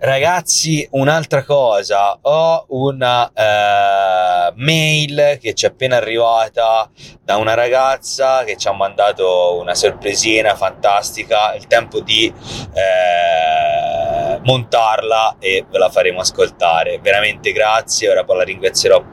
Ragazzi, 0.03 0.89
un'altra 0.93 1.45
cosa, 1.45 2.17
ho 2.23 2.65
una 2.69 3.31
eh, 3.35 4.51
mail 4.55 5.37
che 5.39 5.53
ci 5.53 5.67
è 5.67 5.69
appena 5.69 5.97
arrivata 5.97 6.89
da 7.23 7.37
una 7.37 7.53
ragazza 7.53 8.43
che 8.45 8.57
ci 8.57 8.67
ha 8.67 8.73
mandato 8.73 9.59
una 9.61 9.75
sorpresina 9.75 10.57
fantastica, 10.57 11.53
il 11.55 11.67
tempo 11.67 12.01
di 12.01 12.33
eh, 12.73 14.41
montarla 14.43 15.37
e 15.39 15.67
ve 15.69 15.79
la 15.79 15.91
faremo 15.91 16.21
ascoltare. 16.21 16.99
Veramente 17.01 17.53
grazie, 17.53 18.09
ora 18.09 18.25
poi 18.25 18.39
la 18.39 18.45
ringrazierò 18.45 19.05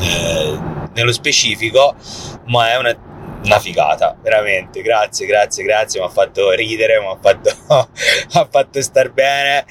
eh, 0.00 0.58
nello 0.94 1.12
specifico, 1.12 1.96
ma 2.44 2.70
è 2.70 2.76
una 2.76 2.96
una 3.44 3.58
figata, 3.58 4.16
veramente, 4.20 4.82
grazie, 4.82 5.26
grazie, 5.26 5.64
grazie, 5.64 6.00
mi 6.00 6.06
ha 6.06 6.10
fatto 6.10 6.50
ridere, 6.50 7.00
mi 7.00 7.06
ha 7.06 7.18
fatto, 7.20 7.50
fatto 8.50 8.82
star 8.82 9.10
bene. 9.12 9.64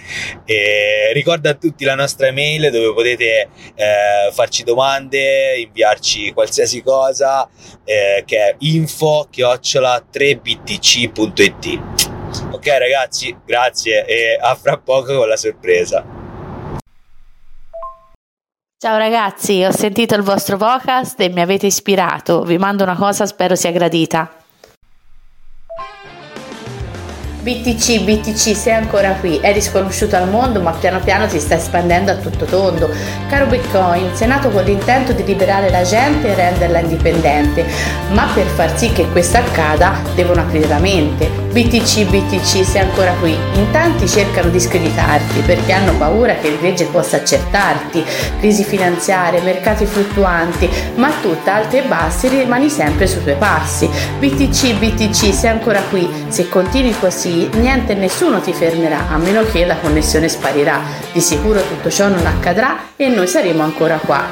E 0.45 1.11
ricordo 1.13 1.49
a 1.49 1.53
tutti 1.53 1.85
la 1.85 1.95
nostra 1.95 2.27
email 2.27 2.71
dove 2.71 2.93
potete 2.93 3.49
eh, 3.75 4.31
farci 4.31 4.63
domande, 4.63 5.57
inviarci 5.57 6.33
qualsiasi 6.33 6.81
cosa, 6.81 7.47
eh, 7.83 8.23
che 8.25 8.37
è 8.37 8.55
info 8.59 9.27
3btc.it. 9.31 10.77
Ok 12.51 12.67
ragazzi, 12.67 13.35
grazie 13.45 14.05
e 14.05 14.37
a 14.39 14.55
fra 14.55 14.77
poco 14.77 15.17
con 15.17 15.27
la 15.27 15.37
sorpresa. 15.37 16.18
Ciao 18.81 18.97
ragazzi, 18.97 19.61
ho 19.65 19.71
sentito 19.71 20.15
il 20.15 20.21
vostro 20.21 20.55
podcast 20.55 21.19
e 21.19 21.27
mi 21.27 21.41
avete 21.41 21.65
ispirato. 21.65 22.43
Vi 22.43 22.57
mando 22.57 22.83
una 22.83 22.95
cosa, 22.95 23.25
spero 23.25 23.53
sia 23.53 23.73
gradita. 23.73 24.31
BTC, 27.41 28.03
BTC, 28.03 28.55
sei 28.55 28.73
ancora 28.73 29.15
qui, 29.15 29.37
eri 29.41 29.61
sconosciuto 29.61 30.15
al 30.15 30.29
mondo 30.29 30.61
ma 30.61 30.71
piano 30.71 30.99
piano 30.99 31.27
si 31.27 31.39
sta 31.39 31.55
espandendo 31.55 32.11
a 32.11 32.15
tutto 32.15 32.45
tondo. 32.45 32.89
Caro 33.27 33.47
Bitcoin, 33.47 34.15
sei 34.15 34.29
nato 34.29 34.47
con 34.47 34.63
l'intento 34.63 35.11
di 35.11 35.25
liberare 35.25 35.69
la 35.69 35.83
gente 35.83 36.29
e 36.29 36.35
renderla 36.35 36.79
indipendente, 36.79 37.65
ma 38.11 38.31
per 38.33 38.45
far 38.45 38.77
sì 38.77 38.93
che 38.93 39.09
questo 39.09 39.39
accada 39.39 39.99
devono 40.15 40.39
aprire 40.39 40.67
la 40.67 40.79
mente. 40.79 41.48
BTC, 41.51 42.05
BTC, 42.05 42.63
sei 42.63 42.81
ancora 42.81 43.11
qui. 43.13 43.31
In 43.31 43.71
tanti 43.71 44.07
cercano 44.07 44.49
di 44.49 44.59
screditarti 44.59 45.39
perché 45.41 45.71
hanno 45.71 45.97
paura 45.97 46.35
che 46.35 46.49
il 46.49 46.59
legge 46.61 46.85
possa 46.85 47.17
accertarti. 47.17 48.05
Crisi 48.39 48.63
finanziarie, 48.63 49.41
mercati 49.41 49.85
fluttuanti, 49.85 50.69
ma 50.95 51.09
tu 51.21 51.35
alti 51.45 51.77
e 51.77 51.81
bassi 51.81 52.27
rimani 52.27 52.69
sempre 52.69 53.07
sui 53.07 53.23
tuoi 53.23 53.35
passi. 53.35 53.89
BTC, 54.19 54.75
BTC, 54.75 55.33
sei 55.33 55.49
ancora 55.49 55.81
qui. 55.81 56.07
Se 56.27 56.47
continui 56.49 56.93
così, 56.99 57.49
niente 57.53 57.93
e 57.93 57.95
nessuno 57.95 58.39
ti 58.41 58.53
fermerà, 58.53 59.07
a 59.09 59.17
meno 59.17 59.43
che 59.43 59.65
la 59.65 59.77
connessione 59.77 60.29
sparirà. 60.29 60.79
Di 61.11 61.19
sicuro 61.19 61.61
tutto 61.61 61.89
ciò 61.89 62.07
non 62.09 62.27
accadrà 62.27 62.77
e 62.95 63.07
noi 63.07 63.25
saremo 63.25 63.63
ancora 63.63 63.97
qua. 63.97 64.23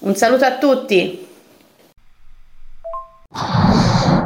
Un 0.00 0.14
saluto 0.14 0.44
a 0.44 0.58
tutti! 0.58 1.30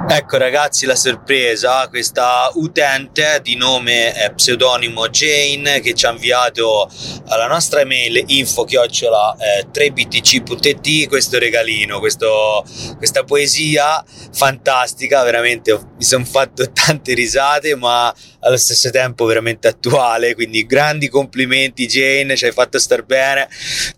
Ecco 0.09 0.37
ragazzi 0.39 0.87
la 0.87 0.95
sorpresa, 0.95 1.89
questa 1.89 2.49
utente 2.55 3.41
di 3.43 3.57
nome 3.57 4.15
eh, 4.15 4.33
pseudonimo 4.33 5.09
Jane 5.09 5.81
che 5.81 5.95
ci 5.95 6.07
ha 6.07 6.13
inviato 6.13 6.89
alla 7.27 7.49
nostra 7.49 7.81
email 7.81 8.23
info 8.29 8.63
chiocciola 8.63 9.37
eh, 9.37 9.67
3btc.it 9.69 11.09
questo 11.09 11.41
regalino, 11.41 11.99
questo, 11.99 12.65
questa 12.97 13.25
poesia 13.25 14.03
fantastica, 14.33 15.25
veramente 15.25 15.77
mi 15.97 16.05
sono 16.05 16.25
fatto 16.25 16.71
tante 16.71 17.13
risate 17.13 17.75
ma 17.75 18.15
allo 18.41 18.57
stesso 18.57 18.91
tempo 18.91 19.25
veramente 19.25 19.67
attuale, 19.67 20.37
quindi 20.37 20.67
grandi 20.67 21.09
complimenti 21.09 21.87
Jane, 21.87 22.37
ci 22.37 22.45
hai 22.45 22.53
fatto 22.53 22.79
star 22.79 23.05
bene, 23.05 23.49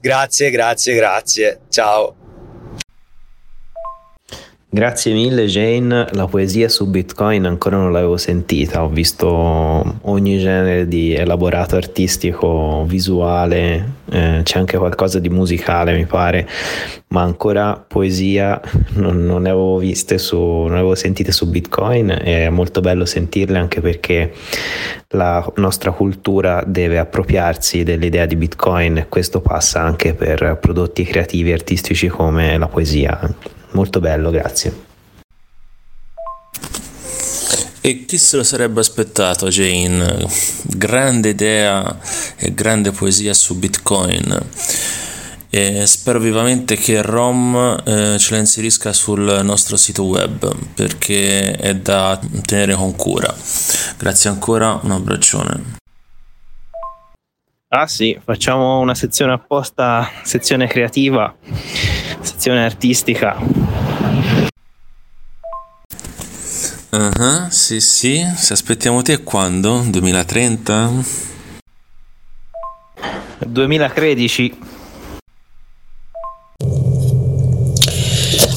grazie, 0.00 0.50
grazie, 0.50 0.94
grazie, 0.94 1.60
ciao. 1.68 2.27
Grazie 4.70 5.14
mille 5.14 5.46
Jane, 5.46 6.08
la 6.12 6.26
poesia 6.26 6.68
su 6.68 6.86
Bitcoin 6.90 7.46
ancora 7.46 7.78
non 7.78 7.90
l'avevo 7.90 8.18
sentita, 8.18 8.84
ho 8.84 8.90
visto 8.90 9.26
ogni 9.26 10.38
genere 10.38 10.86
di 10.86 11.14
elaborato 11.14 11.76
artistico, 11.76 12.84
visuale, 12.86 13.92
eh, 14.10 14.40
c'è 14.42 14.58
anche 14.58 14.76
qualcosa 14.76 15.20
di 15.20 15.30
musicale 15.30 15.96
mi 15.96 16.04
pare, 16.04 16.46
ma 17.08 17.22
ancora 17.22 17.82
poesia 17.88 18.60
non, 18.96 19.24
non, 19.24 19.40
ne 19.40 19.48
avevo 19.48 19.78
viste 19.78 20.18
su, 20.18 20.36
non 20.36 20.74
avevo 20.74 20.94
sentite 20.94 21.32
su 21.32 21.48
Bitcoin 21.48 22.10
e 22.10 22.44
è 22.44 22.50
molto 22.50 22.82
bello 22.82 23.06
sentirle 23.06 23.56
anche 23.56 23.80
perché 23.80 24.34
la 25.12 25.50
nostra 25.56 25.92
cultura 25.92 26.62
deve 26.66 26.98
appropriarsi 26.98 27.84
dell'idea 27.84 28.26
di 28.26 28.36
Bitcoin 28.36 28.98
e 28.98 29.08
questo 29.08 29.40
passa 29.40 29.80
anche 29.80 30.12
per 30.12 30.58
prodotti 30.60 31.04
creativi 31.04 31.48
e 31.48 31.54
artistici 31.54 32.08
come 32.08 32.58
la 32.58 32.68
poesia 32.68 33.56
molto 33.72 34.00
bello, 34.00 34.30
grazie. 34.30 34.86
E 37.80 38.04
chi 38.04 38.18
se 38.18 38.36
lo 38.36 38.42
sarebbe 38.42 38.80
aspettato, 38.80 39.48
Jane? 39.48 40.26
Grande 40.64 41.30
idea 41.30 41.98
e 42.36 42.52
grande 42.52 42.90
poesia 42.90 43.32
su 43.32 43.56
Bitcoin. 43.56 44.46
e 45.50 45.86
spero 45.86 46.18
vivamente 46.18 46.76
che 46.76 47.00
ROM 47.00 47.82
eh, 47.82 48.18
ce 48.18 48.32
la 48.32 48.38
inserisca 48.38 48.92
sul 48.92 49.40
nostro 49.42 49.78
sito 49.78 50.04
web 50.04 50.54
perché 50.74 51.52
è 51.52 51.74
da 51.76 52.20
tenere 52.44 52.74
con 52.74 52.94
cura. 52.94 53.34
Grazie 53.96 54.28
ancora, 54.28 54.78
un 54.82 54.90
abbraccione. 54.90 55.76
Ah 57.70 57.86
sì, 57.86 58.18
facciamo 58.22 58.80
una 58.80 58.94
sezione 58.94 59.32
apposta, 59.32 60.10
sezione 60.22 60.66
creativa, 60.66 61.34
sezione 62.20 62.64
artistica. 62.64 63.36
Uh-huh, 66.90 67.48
sì, 67.50 67.80
sì, 67.80 68.26
se 68.34 68.52
aspettiamo 68.54 69.02
te 69.02 69.22
quando? 69.22 69.84
2030? 69.86 70.90
2013. 73.46 74.58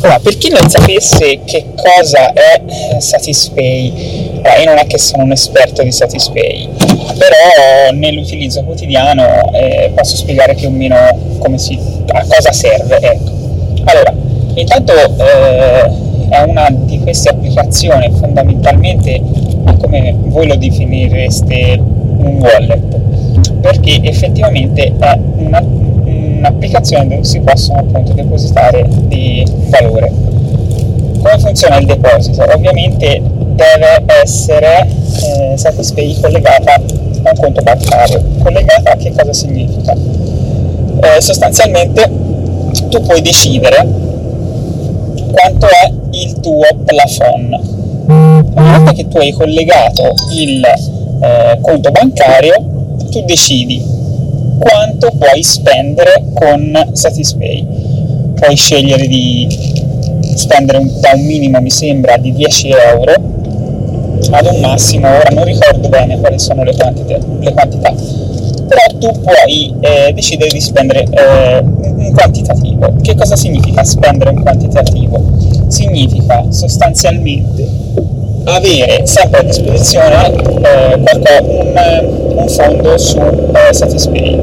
Allora, 0.03 0.19
per 0.19 0.37
chi 0.37 0.49
non 0.49 0.67
sapesse 0.67 1.41
che 1.45 1.73
cosa 1.75 2.33
è 2.33 2.63
Satispay, 2.99 4.31
allora, 4.37 4.57
io 4.57 4.65
non 4.65 4.77
è 4.79 4.87
che 4.87 4.97
sono 4.97 5.23
un 5.23 5.31
esperto 5.31 5.83
di 5.83 5.91
Satispay, 5.91 6.67
però 7.17 7.91
nell'utilizzo 7.93 8.63
quotidiano 8.63 9.51
eh, 9.53 9.91
posso 9.95 10.15
spiegare 10.15 10.55
più 10.55 10.67
o 10.67 10.71
meno 10.71 10.95
si, 11.57 11.77
a 12.07 12.25
cosa 12.25 12.51
serve. 12.51 12.97
Ecco. 12.99 13.40
Allora, 13.83 14.13
intanto 14.53 14.93
eh, 14.93 15.91
è 16.29 16.41
una 16.47 16.67
di 16.71 16.99
queste 16.99 17.29
applicazioni 17.29 18.11
fondamentalmente 18.11 19.21
come 19.79 20.15
voi 20.17 20.47
lo 20.47 20.55
definireste 20.55 21.79
un 21.79 22.37
wallet, 22.39 22.99
perché 23.61 23.99
effettivamente 24.03 24.93
è 24.97 25.17
una 25.37 25.61
un'applicazione 26.41 27.07
dove 27.07 27.23
si 27.23 27.39
possono 27.39 27.79
appunto 27.79 28.13
depositare 28.13 28.85
di 28.89 29.45
valore. 29.69 30.11
Come 31.21 31.37
funziona 31.37 31.77
il 31.77 31.85
deposito? 31.85 32.43
Ovviamente 32.51 33.21
deve 33.21 34.03
essere 34.23 34.87
eh, 34.87 35.53
Satispay 35.55 36.19
collegata 36.19 36.73
a 36.73 36.81
un 37.29 37.35
conto 37.39 37.61
bancario. 37.61 38.23
Collegata 38.41 38.95
che 38.95 39.11
cosa 39.15 39.31
significa? 39.33 39.93
Eh, 39.93 41.21
sostanzialmente 41.21 42.09
tu 42.91 43.01
puoi 43.01 43.21
decidere 43.21 43.87
quanto 45.31 45.65
è 45.65 45.91
il 46.11 46.39
tuo 46.41 46.67
plafond. 46.83 47.59
Una 48.05 48.77
volta 48.77 48.91
che 48.91 49.07
tu 49.07 49.17
hai 49.17 49.31
collegato 49.31 50.13
il 50.33 50.61
eh, 50.63 51.57
conto 51.61 51.89
bancario, 51.89 52.53
tu 53.09 53.23
decidi 53.23 53.81
quanto 54.59 55.09
puoi 55.17 55.41
spendere 55.41 56.25
con 56.33 56.89
Satispay. 56.91 57.65
Puoi 58.35 58.55
scegliere 58.57 59.07
di 59.07 59.47
spendere 60.35 60.79
un, 60.79 60.91
da 60.99 61.11
un 61.13 61.21
minimo, 61.21 61.61
mi 61.61 61.71
sembra, 61.71 62.17
di 62.17 62.33
10 62.33 62.69
euro 62.71 63.13
ad 64.31 64.45
un 64.45 64.59
massimo, 64.59 65.07
ora 65.07 65.29
non 65.31 65.45
ricordo 65.45 65.87
bene 65.87 66.19
quali 66.19 66.39
sono 66.39 66.63
le, 66.63 66.75
quantità, 66.75 67.17
le 67.39 67.53
quantità 67.53 67.93
però 68.71 68.85
tu 68.99 69.19
puoi 69.19 69.75
eh, 69.81 70.13
decidere 70.13 70.49
di 70.49 70.61
spendere 70.61 71.03
eh, 71.03 71.59
un 71.59 72.13
quantitativo. 72.13 72.93
Che 73.01 73.15
cosa 73.15 73.35
significa 73.35 73.83
spendere 73.83 74.29
un 74.29 74.41
quantitativo? 74.41 75.21
Significa 75.67 76.45
sostanzialmente 76.49 77.67
avere 78.45 79.05
sempre 79.05 79.39
a 79.41 79.43
disposizione 79.43 80.33
eh, 80.33 80.95
un, 80.95 82.37
un, 82.37 82.47
fondo 82.47 82.97
su 82.97 83.19
eh, 83.19 83.73
Satispay. 83.73 84.39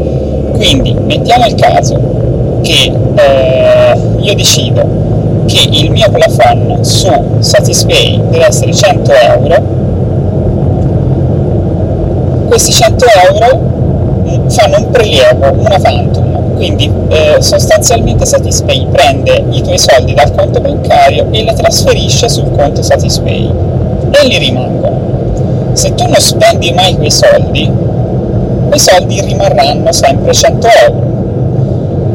Quindi 0.53 0.93
mettiamo 0.93 1.47
il 1.47 1.55
caso 1.55 2.61
che 2.61 2.93
eh, 3.15 3.99
io 4.19 4.35
decido 4.35 5.47
che 5.47 5.67
il 5.71 5.91
mio 5.91 6.11
plafond 6.11 6.81
su 6.81 7.11
Satispay 7.39 8.21
deve 8.29 8.47
essere 8.47 8.75
100 8.75 9.11
euro, 9.11 9.63
questi 12.49 12.73
100 12.73 13.05
euro 13.31 13.77
fanno 14.49 14.79
un 14.79 14.91
prelievo 14.91 15.53
una 15.59 15.79
tantum, 15.79 16.55
quindi 16.57 16.91
eh, 17.09 17.37
sostanzialmente 17.41 18.27
Satispay 18.27 18.87
prende 18.91 19.45
i 19.51 19.63
tuoi 19.63 19.79
soldi 19.79 20.15
dal 20.15 20.35
conto 20.35 20.61
bancario 20.61 21.27
e 21.31 21.43
li 21.43 21.55
trasferisce 21.55 22.29
sul 22.29 22.51
conto 22.51 22.83
Satispay 22.83 23.51
e 24.11 24.27
li 24.27 24.39
rimangono. 24.39 25.71
Se 25.73 25.95
tu 25.95 26.05
non 26.05 26.19
spendi 26.19 26.73
mai 26.73 26.97
quei 26.97 27.11
soldi, 27.11 27.71
quei 28.67 28.79
soldi 28.79 29.21
rimarranno 29.21 29.93
sempre 29.93 30.33
100 30.33 30.69
euro. 30.87 31.07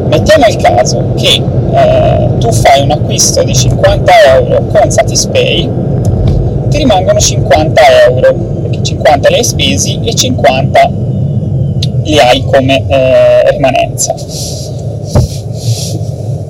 Mettiamo 0.08 0.46
il 0.46 0.56
caso 0.56 1.12
che 1.16 1.42
eh, 1.72 2.28
tu 2.38 2.52
fai 2.52 2.82
un 2.82 2.90
acquisto 2.90 3.42
di 3.42 3.54
50 3.54 4.12
euro 4.36 4.64
con 4.72 4.90
Satispay, 4.90 5.70
ti 6.68 6.76
rimangono 6.78 7.18
50 7.18 7.82
euro, 8.08 8.34
perché 8.62 8.82
50 8.82 9.28
li 9.28 9.34
hai 9.36 9.44
spesi 9.44 10.00
e 10.02 10.14
50 10.14 10.90
li 12.04 12.18
hai 12.18 12.44
come 12.44 12.84
eh, 12.86 13.50
rimanenza. 13.50 14.14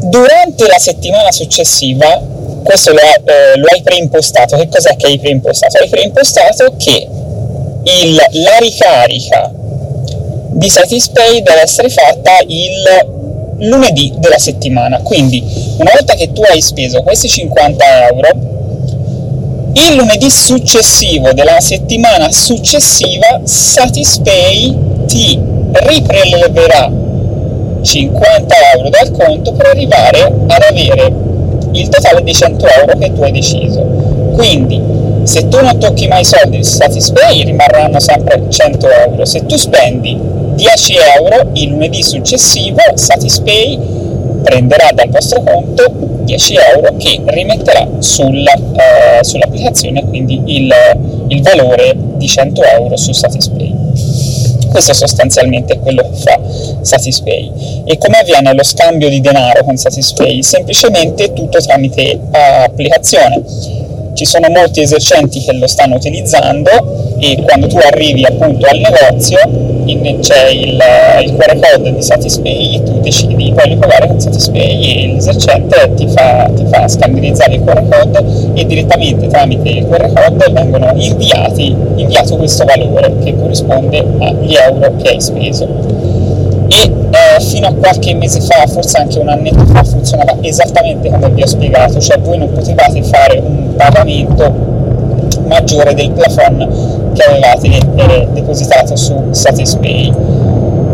Durante 0.02 0.66
la 0.66 0.78
settimana 0.78 1.32
successiva 1.32 2.32
questo 2.64 2.93
lo, 2.93 2.98
eh, 2.98 3.56
lo 3.59 3.66
hai 3.70 3.82
preimpostato. 3.82 4.56
Che 4.56 4.68
cos'è 4.68 4.97
che 4.97 5.06
hai 5.06 5.18
preimpostato? 5.18 5.78
Hai 5.78 5.89
preimpostato 5.89 6.74
che 6.76 7.06
il, 7.85 8.14
la 8.14 8.56
ricarica 8.59 9.52
di 9.52 10.68
Satispay 10.68 11.43
deve 11.43 11.60
essere 11.60 11.90
fatta 11.90 12.39
il 12.47 13.66
lunedì 13.68 14.12
della 14.16 14.39
settimana. 14.39 15.01
Quindi, 15.02 15.44
una 15.76 15.90
volta 15.93 16.14
che 16.14 16.32
tu 16.32 16.43
hai 16.43 16.60
speso 16.60 17.02
questi 17.02 17.28
50 17.28 18.09
euro, 18.09 18.28
il 19.74 19.94
lunedì 19.97 20.31
successivo 20.31 21.32
della 21.32 21.60
settimana 21.60 22.31
successiva 22.31 23.40
Satispay 23.43 24.94
ti 25.06 25.39
ripreleverà 25.72 26.90
50 27.82 28.55
euro 28.74 28.89
dal 28.89 29.10
conto 29.10 29.52
per 29.52 29.66
arrivare 29.66 30.22
ad 30.22 30.62
avere 30.68 31.12
il 31.72 31.89
totale 31.89 32.22
di 32.22 32.32
100 32.32 32.66
euro 32.66 32.98
che 32.98 33.12
tu 33.12 33.22
hai 33.22 33.32
deciso. 33.32 33.82
Quindi, 34.35 34.81
se 35.24 35.48
tu 35.48 35.60
non 35.60 35.78
tocchi 35.78 36.06
mai 36.09 36.20
i 36.20 36.24
soldi 36.24 36.59
di 36.59 36.64
Satispay 36.64 37.44
rimarranno 37.44 37.98
sempre 38.01 38.43
100 38.48 38.89
euro. 38.89 39.24
Se 39.24 39.44
tu 39.47 39.56
spendi 39.56 40.18
10 40.55 40.94
euro 41.18 41.51
il 41.55 41.68
lunedì 41.70 42.02
successivo, 42.02 42.78
Satispay 42.94 43.78
prenderà 44.43 44.90
dal 44.94 45.09
vostro 45.09 45.43
conto 45.43 45.90
10 46.24 46.55
euro 46.74 46.94
che 46.97 47.20
rimetterà 47.24 47.86
sul, 47.98 48.39
eh, 48.39 49.22
sull'applicazione, 49.22 50.05
quindi 50.05 50.40
il, 50.47 50.72
il 51.28 51.43
valore 51.43 51.94
di 52.16 52.26
100 52.26 52.62
euro 52.62 52.97
su 52.97 53.12
Satispay. 53.12 53.74
Questo 54.74 54.92
sostanzialmente 54.92 55.74
è 55.74 55.78
quello 55.78 56.02
che 56.02 56.16
fa 56.16 56.40
Satispay. 56.80 57.84
E 57.84 57.96
come 57.96 58.18
avviene 58.18 58.52
lo 58.55 58.64
scambio 58.64 59.09
di 59.09 59.20
denaro 59.20 59.62
con 59.62 59.76
Satispay? 59.76 60.42
Semplicemente 60.42 61.32
tutto 61.32 61.60
tramite 61.60 62.18
applicazione. 62.32 63.40
Ci 64.15 64.24
sono 64.24 64.49
molti 64.49 64.81
esercenti 64.81 65.41
che 65.41 65.53
lo 65.55 65.66
stanno 65.66 65.97
utilizzando 65.97 66.70
e 67.19 67.43
quando 67.45 67.66
tu 67.66 67.77
arrivi 67.78 68.24
appunto 68.24 68.65
al 68.66 68.78
negozio 68.78 69.39
c'è 70.20 70.49
il, 70.51 70.81
il 71.24 71.36
QR 71.36 71.59
code 71.59 71.95
di 71.95 72.01
Satispay 72.03 72.77
e 72.77 72.82
tu 72.85 73.01
decidi 73.01 73.53
voglio 73.53 73.77
pagare 73.77 74.07
con 74.07 74.20
Satispay 74.20 75.03
e 75.03 75.07
l'esercente 75.15 75.93
ti 75.97 76.07
fa, 76.09 76.49
ti 76.55 76.65
fa 76.70 76.86
scannerizzare 76.86 77.57
il 77.57 77.65
QR 77.65 77.82
code 77.89 78.24
e 78.55 78.65
direttamente 78.65 79.27
tramite 79.27 79.69
il 79.69 79.86
QR 79.89 80.12
code 80.12 80.51
vengono 80.51 80.93
inviati 80.95 81.77
inviato 81.97 82.36
questo 82.36 82.65
valore 82.65 83.15
che 83.23 83.35
corrisponde 83.36 83.99
agli 83.99 84.55
euro 84.55 84.95
che 84.97 85.09
hai 85.09 85.20
speso 85.20 85.66
e 86.74 86.90
eh, 87.10 87.40
fino 87.40 87.68
a 87.68 87.72
qualche 87.72 88.14
mese 88.14 88.40
fa, 88.40 88.66
forse 88.66 88.98
anche 88.98 89.18
un 89.18 89.28
annetto 89.28 89.64
fa, 89.66 89.84
funzionava 89.84 90.36
esattamente 90.40 91.09
come 91.09 91.30
vi 91.30 91.42
ho 91.42 91.46
spiegato, 91.46 92.01
cioè 92.01 92.18
voi 92.18 92.38
non 92.38 92.52
potevate 92.52 93.02
fare 93.02 93.38
un 93.38 93.74
pagamento 93.76 94.72
maggiore 95.46 95.94
del 95.94 96.10
plafond 96.10 97.12
che 97.12 97.22
avevate 97.22 97.68
eh, 97.68 98.28
depositato 98.32 98.96
su 98.96 99.28
Satispay. 99.30 100.12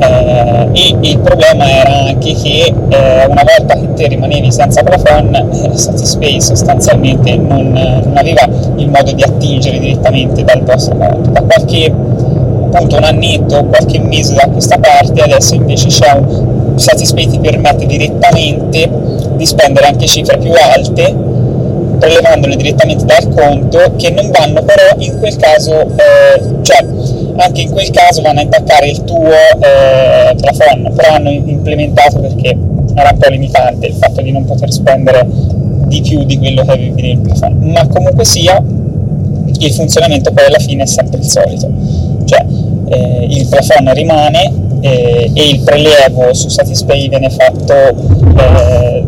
Eh, 0.02 0.68
e 0.72 0.96
il 1.00 1.18
problema 1.18 1.70
era 1.70 2.08
anche 2.08 2.32
che 2.34 2.72
eh, 2.88 3.26
una 3.26 3.44
volta 3.44 3.74
che 3.74 3.92
te 3.94 4.08
rimanevi 4.08 4.50
senza 4.50 4.82
plafond, 4.82 5.34
eh, 5.34 5.76
Satispay 5.76 6.40
sostanzialmente 6.40 7.36
non, 7.36 7.72
non, 7.72 8.12
aveva 8.14 8.46
il 8.76 8.88
modo 8.88 9.12
di 9.12 9.22
attingere 9.22 9.78
direttamente 9.78 10.42
dal 10.44 10.62
vostro 10.62 10.96
conto. 10.96 11.30
Da 11.30 11.42
qualche 11.42 11.92
appunto 12.72 12.96
un 12.96 13.04
annetto, 13.04 13.64
qualche 13.64 13.98
mese 13.98 14.34
da 14.34 14.48
questa 14.48 14.78
parte, 14.78 15.20
adesso 15.20 15.54
invece 15.54 15.88
c'è 15.88 16.12
un 16.12 16.78
Satispay 16.78 17.26
ti 17.26 17.38
permette 17.38 17.84
direttamente 17.84 18.88
di 19.36 19.44
spendere 19.44 19.86
anche 19.86 20.06
cifre 20.06 20.38
più 20.38 20.52
alte 20.52 21.14
prelevandole 21.98 22.56
direttamente 22.56 23.04
dal 23.04 23.28
conto 23.34 23.92
che 23.96 24.10
non 24.10 24.30
vanno 24.30 24.62
però 24.62 24.82
in 24.98 25.18
quel 25.18 25.36
caso, 25.36 25.82
eh, 25.82 26.62
cioè 26.62 26.84
anche 27.36 27.60
in 27.60 27.70
quel 27.70 27.90
caso 27.90 28.22
vanno 28.22 28.40
a 28.40 28.42
intaccare 28.42 28.88
il 28.88 29.04
tuo 29.04 29.28
eh, 29.28 30.34
plafond, 30.34 30.92
però 30.92 31.14
hanno 31.14 31.30
implementato 31.30 32.18
perché 32.20 32.56
era 32.94 33.10
un 33.12 33.18
po' 33.18 33.28
limitante 33.28 33.86
il 33.86 33.94
fatto 33.94 34.22
di 34.22 34.32
non 34.32 34.44
poter 34.46 34.72
spendere 34.72 35.26
di 35.26 36.00
più 36.00 36.24
di 36.24 36.38
quello 36.38 36.64
che 36.64 36.70
avevi 36.70 37.02
nel 37.02 37.18
plafond, 37.18 37.62
ma 37.62 37.86
comunque 37.86 38.24
sia 38.24 38.62
il 39.58 39.72
funzionamento 39.72 40.32
poi 40.32 40.46
alla 40.46 40.58
fine 40.58 40.84
è 40.84 40.86
sempre 40.86 41.18
il 41.18 41.28
solito, 41.28 41.70
cioè 42.30 42.44
eh, 42.88 43.26
il 43.28 43.46
plafond 43.46 43.88
rimane 43.90 44.52
eh, 44.80 45.30
e 45.32 45.48
il 45.48 45.60
prelievo 45.60 46.32
su 46.32 46.48
Satispay 46.48 47.08
viene 47.08 47.28
fatto 47.30 47.74
eh, 47.74 49.04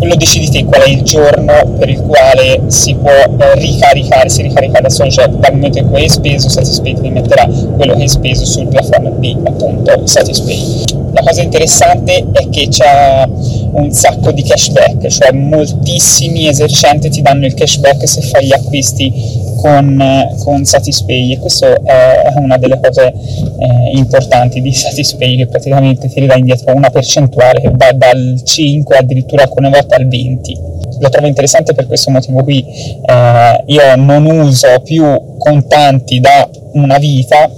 lo 0.00 0.16
decidi 0.16 0.48
te 0.48 0.64
qual 0.64 0.82
è 0.82 0.88
il 0.88 1.02
giorno 1.02 1.52
per 1.78 1.88
il 1.88 2.00
quale 2.00 2.62
si 2.68 2.94
può 2.94 3.10
eh, 3.10 3.54
ricaricare, 3.56 4.28
si 4.28 4.42
ricarica 4.42 4.80
da 4.80 4.88
solo, 4.88 5.10
cioè 5.10 5.28
dal 5.28 5.52
momento 5.52 5.78
in 5.78 5.90
cui 5.90 6.00
hai 6.00 6.08
speso, 6.08 6.48
Satispay 6.48 6.94
ti 6.94 7.10
metterà 7.10 7.46
quello 7.46 7.94
che 7.94 8.02
hai 8.02 8.08
speso 8.08 8.44
sul 8.44 8.66
plafond 8.68 9.18
di 9.18 9.36
appunto 9.44 10.06
Satispay. 10.06 10.84
La 11.12 11.20
cosa 11.20 11.42
interessante 11.42 12.24
è 12.32 12.48
che 12.48 12.68
c'è 12.68 13.28
un 13.72 13.92
sacco 13.92 14.32
di 14.32 14.42
cashback, 14.42 15.06
cioè 15.08 15.32
moltissimi 15.32 16.48
esercenti 16.48 17.10
ti 17.10 17.20
danno 17.20 17.44
il 17.44 17.52
cashback 17.52 18.08
se 18.08 18.22
fai 18.22 18.46
gli 18.46 18.52
acquisti 18.52 19.41
con, 19.62 20.28
con 20.42 20.64
Satispay 20.64 21.32
e 21.32 21.38
questo 21.38 21.66
è 21.84 22.32
una 22.34 22.58
delle 22.58 22.80
cose 22.82 23.06
eh, 23.06 23.96
importanti 23.96 24.60
di 24.60 24.72
Satispay 24.74 25.36
che 25.36 25.46
praticamente 25.46 26.08
ti 26.08 26.18
ridà 26.18 26.34
indietro 26.34 26.74
una 26.74 26.90
percentuale 26.90 27.60
che 27.60 27.70
va 27.72 27.92
dal 27.92 28.40
5 28.42 28.96
addirittura 28.96 29.44
alcune 29.44 29.70
volte 29.70 29.94
al 29.94 30.08
20 30.08 30.70
lo 30.98 31.08
trovo 31.08 31.26
interessante 31.26 31.74
per 31.74 31.86
questo 31.88 32.10
motivo 32.10 32.44
qui. 32.44 32.64
Eh, 33.04 33.62
io 33.66 33.96
non 33.96 34.24
uso 34.24 34.80
più 34.84 35.36
contanti 35.36 36.20
da 36.20 36.48
una 36.74 36.98
vita 36.98 37.50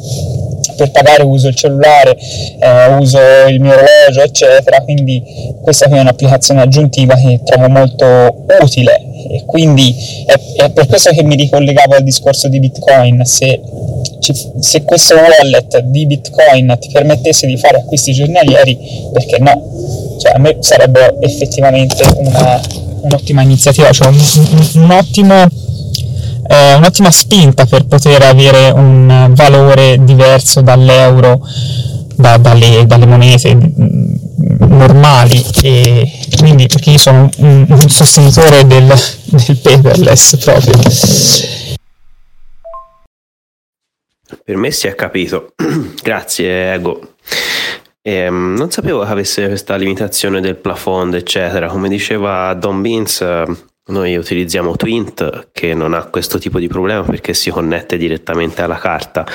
per 0.76 0.90
pagare 0.90 1.22
uso 1.24 1.48
il 1.48 1.55
cellulare, 1.55 2.16
eh, 2.59 2.94
uso 2.94 3.18
il 3.48 3.60
mio 3.60 3.72
orologio, 3.72 4.22
eccetera, 4.22 4.81
quindi 4.81 5.22
questa 5.60 5.86
è 5.86 6.01
un'applicazione 6.01 6.62
aggiuntiva 6.62 7.14
che 7.16 7.40
trovo 7.44 7.68
molto 7.68 8.44
utile 8.60 9.14
e 9.28 9.44
quindi 9.46 9.94
è, 10.26 10.38
è 10.56 10.70
per 10.70 10.86
questo 10.86 11.10
che 11.10 11.22
mi 11.22 11.36
ricollegavo 11.36 11.94
al 11.94 12.02
discorso 12.02 12.48
di 12.48 12.59
Bitcoin, 12.60 13.24
se, 13.24 13.60
se 14.60 14.82
questo 14.82 15.14
wallet 15.16 15.80
di 15.80 16.06
Bitcoin 16.06 16.76
ti 16.80 16.88
permettesse 16.92 17.46
di 17.46 17.56
fare 17.56 17.78
acquisti 17.78 18.12
giornalieri, 18.12 18.78
perché 19.12 19.38
no? 19.38 20.16
Cioè, 20.20 20.32
a 20.32 20.38
me 20.38 20.56
sarebbe 20.60 21.16
effettivamente 21.20 22.05
una, 22.16 22.60
un'ottima 23.02 23.42
iniziativa, 23.42 23.90
cioè 23.90 24.09
un, 24.09 24.16
un, 24.16 24.82
un 24.82 24.90
ottimo 24.90 25.62
eh, 26.46 26.74
un'ottima 26.74 27.10
spinta 27.10 27.64
per 27.66 27.86
poter 27.86 28.22
avere 28.22 28.70
un 28.70 29.32
valore 29.34 29.98
diverso 30.05 30.60
dall'euro, 30.60 31.40
da, 32.16 32.36
dalle, 32.36 32.84
dalle, 32.86 33.06
monete 33.06 33.55
mm, 33.55 34.14
normali 34.59 35.45
e 35.62 36.11
quindi 36.37 36.66
perché 36.66 36.91
io 36.91 36.99
sono 36.99 37.31
un, 37.39 37.66
un 37.69 37.89
sostenitore 37.89 38.66
del, 38.66 38.87
del 39.25 39.59
paperless 39.59 40.37
proprio. 40.39 40.75
Per 44.45 44.57
me 44.57 44.71
si 44.71 44.87
è 44.87 44.95
capito, 44.95 45.55
grazie 46.03 46.73
Ego. 46.75 47.15
Ehm, 48.03 48.55
non 48.57 48.71
sapevo 48.71 49.03
che 49.03 49.11
avesse 49.11 49.47
questa 49.47 49.77
limitazione 49.77 50.41
del 50.41 50.57
plafond, 50.57 51.15
eccetera. 51.15 51.69
Come 51.69 51.89
diceva 51.89 52.53
Don 52.53 52.83
Beans, 52.83 53.23
noi 53.86 54.16
utilizziamo 54.16 54.77
Twint 54.77 55.48
che 55.52 55.74
non 55.74 55.93
ha 55.93 56.05
questo 56.05 56.39
tipo 56.39 56.59
di 56.59 56.69
problema 56.69 57.02
perché 57.02 57.35
si 57.35 57.51
connette 57.51 57.98
direttamente 57.98 58.62
alla 58.62 58.78
carta. 58.78 59.27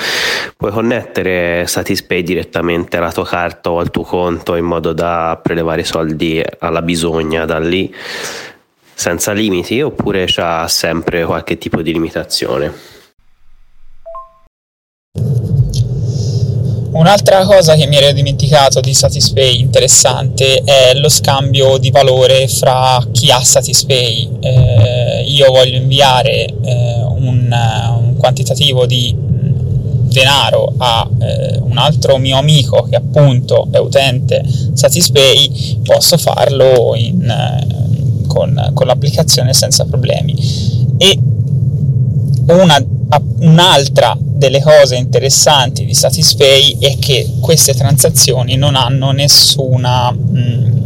Puoi 0.56 0.72
connettere 0.72 1.66
Satispay 1.68 2.22
direttamente 2.22 2.96
alla 2.96 3.12
tua 3.12 3.24
carta 3.24 3.70
o 3.70 3.78
al 3.78 3.90
tuo 3.90 4.02
conto 4.02 4.56
in 4.56 4.64
modo 4.64 4.92
da 4.92 5.38
prelevare 5.40 5.84
soldi 5.84 6.42
alla 6.58 6.82
bisogna 6.82 7.44
da 7.44 7.58
lì 7.60 7.94
senza 8.92 9.32
limiti 9.32 9.80
oppure 9.80 10.24
c'ha 10.26 10.66
sempre 10.66 11.24
qualche 11.24 11.56
tipo 11.56 11.80
di 11.80 11.92
limitazione? 11.92 12.99
Un'altra 16.92 17.44
cosa 17.44 17.76
che 17.76 17.86
mi 17.86 17.96
ero 17.96 18.10
dimenticato 18.10 18.80
di 18.80 18.92
Satispay 18.94 19.60
interessante 19.60 20.62
è 20.64 20.92
lo 20.94 21.08
scambio 21.08 21.78
di 21.78 21.90
valore 21.90 22.48
fra 22.48 23.00
chi 23.12 23.30
ha 23.30 23.40
Satispay. 23.40 24.28
Eh, 24.40 25.24
io 25.24 25.52
voglio 25.52 25.76
inviare 25.76 26.46
eh, 26.46 27.02
un, 27.16 27.48
un, 27.48 28.16
quantitativo 28.16 28.86
di 28.86 29.14
denaro 29.16 30.72
a 30.78 31.08
eh, 31.20 31.58
un 31.62 31.78
altro 31.78 32.16
mio 32.18 32.38
amico 32.38 32.82
che 32.90 32.96
appunto 32.96 33.68
è 33.70 33.78
utente 33.78 34.42
Satispay, 34.72 35.78
posso 35.84 36.16
farlo 36.18 36.96
in, 36.96 37.22
eh, 37.22 38.26
con, 38.26 38.72
con 38.74 38.86
l'applicazione 38.88 39.54
senza 39.54 39.84
problemi. 39.84 40.34
E 40.98 41.18
una, 42.46 42.84
un'altra 43.40 44.16
delle 44.18 44.60
cose 44.60 44.96
interessanti 44.96 45.84
di 45.84 45.94
Satispay 45.94 46.78
è 46.78 46.98
che 46.98 47.34
queste 47.40 47.74
transazioni 47.74 48.56
non 48.56 48.74
hanno 48.76 49.10
nessuna 49.10 50.12
mm, 50.12 50.78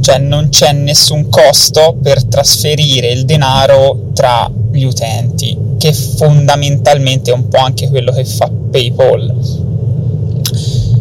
cioè 0.00 0.18
non 0.18 0.48
c'è 0.50 0.72
nessun 0.72 1.28
costo 1.28 1.96
per 2.02 2.24
trasferire 2.24 3.10
il 3.10 3.24
denaro 3.24 4.10
tra 4.14 4.50
gli 4.70 4.84
utenti 4.84 5.56
che 5.78 5.92
fondamentalmente 5.92 7.30
è 7.30 7.34
un 7.34 7.48
po' 7.48 7.58
anche 7.58 7.88
quello 7.88 8.12
che 8.12 8.24
fa 8.24 8.50
PayPal 8.70 9.66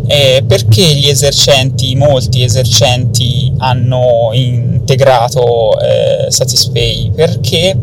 eh, 0.10 0.42
perché 0.48 0.84
gli 0.96 1.10
esercenti, 1.10 1.94
molti 1.96 2.42
esercenti 2.42 3.52
hanno 3.58 4.30
integrato 4.32 5.78
eh, 5.80 6.32
Satispay? 6.32 7.12
Perché 7.12 7.78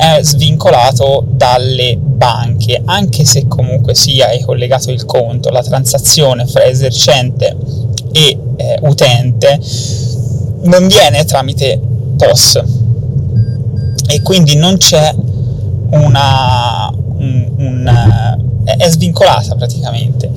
è 0.00 0.20
svincolato 0.22 1.22
dalle 1.28 1.98
banche, 2.00 2.80
anche 2.86 3.26
se 3.26 3.46
comunque 3.46 3.94
sia 3.94 4.30
è 4.30 4.40
collegato 4.40 4.90
il 4.90 5.04
conto, 5.04 5.50
la 5.50 5.62
transazione 5.62 6.46
fra 6.46 6.64
esercente 6.64 7.54
e 8.12 8.38
eh, 8.56 8.78
utente 8.80 9.60
non 10.62 10.86
viene 10.86 11.26
tramite 11.26 11.78
POS. 12.16 12.62
E 14.06 14.22
quindi 14.22 14.56
non 14.56 14.78
c'è 14.78 15.14
una, 15.90 16.90
un, 16.90 17.50
un, 17.58 18.36
è 18.64 18.88
svincolata 18.88 19.54
praticamente. 19.54 20.30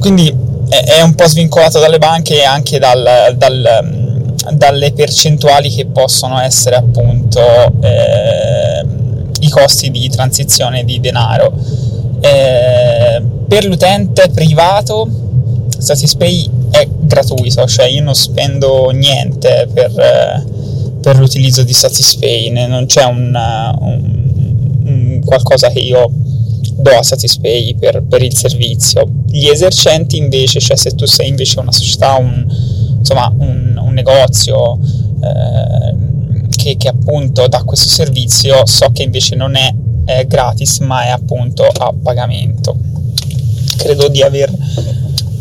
Quindi 0.00 0.34
è, 0.68 1.00
un 1.02 1.14
po' 1.14 1.28
svincolato 1.28 1.78
dalle 1.78 1.98
banche 1.98 2.40
e 2.40 2.44
anche 2.44 2.80
dal, 2.80 3.34
dal, 3.36 4.18
dalle 4.50 4.92
percentuali 4.92 5.70
che 5.70 5.86
possono 5.86 6.40
essere 6.40 6.74
appunto 6.74 7.40
eh, 7.82 8.45
costi 9.56 9.90
di 9.90 10.10
transizione 10.10 10.84
di 10.84 11.00
denaro. 11.00 11.54
Eh, 12.20 13.22
per 13.48 13.64
l'utente 13.64 14.28
privato 14.28 15.08
Satispay 15.78 16.48
è 16.70 16.86
gratuito, 16.90 17.66
cioè 17.66 17.86
io 17.86 18.02
non 18.02 18.14
spendo 18.14 18.90
niente 18.90 19.68
per, 19.72 19.98
eh, 19.98 20.44
per 21.00 21.18
l'utilizzo 21.18 21.62
di 21.62 21.72
Satispay, 21.72 22.50
non 22.50 22.84
c'è 22.86 23.04
un, 23.04 23.34
un, 23.80 24.80
un, 24.84 25.20
qualcosa 25.24 25.70
che 25.70 25.78
io 25.78 26.10
do 26.76 26.90
a 26.90 27.02
Satispay 27.02 27.76
per, 27.76 28.02
per, 28.02 28.22
il 28.22 28.34
servizio. 28.34 29.08
Gli 29.26 29.46
esercenti 29.46 30.18
invece, 30.18 30.60
cioè 30.60 30.76
se 30.76 30.90
tu 30.90 31.06
sei 31.06 31.28
invece 31.28 31.60
una 31.60 31.72
società, 31.72 32.14
un, 32.16 32.44
insomma 32.98 33.32
un, 33.38 33.80
un 33.80 33.94
negozio, 33.94 34.78
eh, 35.22 36.05
che, 36.66 36.76
che 36.76 36.88
appunto 36.88 37.46
dà 37.46 37.62
questo 37.62 37.88
servizio 37.88 38.66
so 38.66 38.90
che 38.92 39.04
invece 39.04 39.36
non 39.36 39.54
è, 39.54 39.72
è 40.04 40.26
gratis 40.26 40.78
ma 40.80 41.04
è 41.04 41.10
appunto 41.10 41.64
a 41.64 41.94
pagamento. 42.02 42.76
Credo 43.76 44.08
di 44.08 44.22
aver 44.22 44.52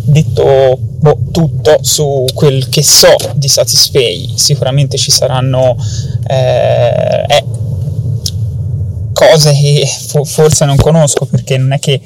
detto 0.03 0.77
boh, 0.77 1.17
tutto 1.31 1.79
su 1.81 2.25
quel 2.33 2.69
che 2.69 2.83
so 2.83 3.15
di 3.33 3.47
Satispay. 3.47 4.33
Sicuramente 4.35 4.97
ci 4.97 5.09
saranno 5.09 5.75
eh, 6.27 7.25
eh, 7.27 7.43
cose 9.13 9.51
che 9.53 9.87
forse 10.25 10.65
non 10.65 10.75
conosco 10.75 11.25
perché 11.25 11.57
non 11.57 11.71
è 11.71 11.79
che 11.79 11.99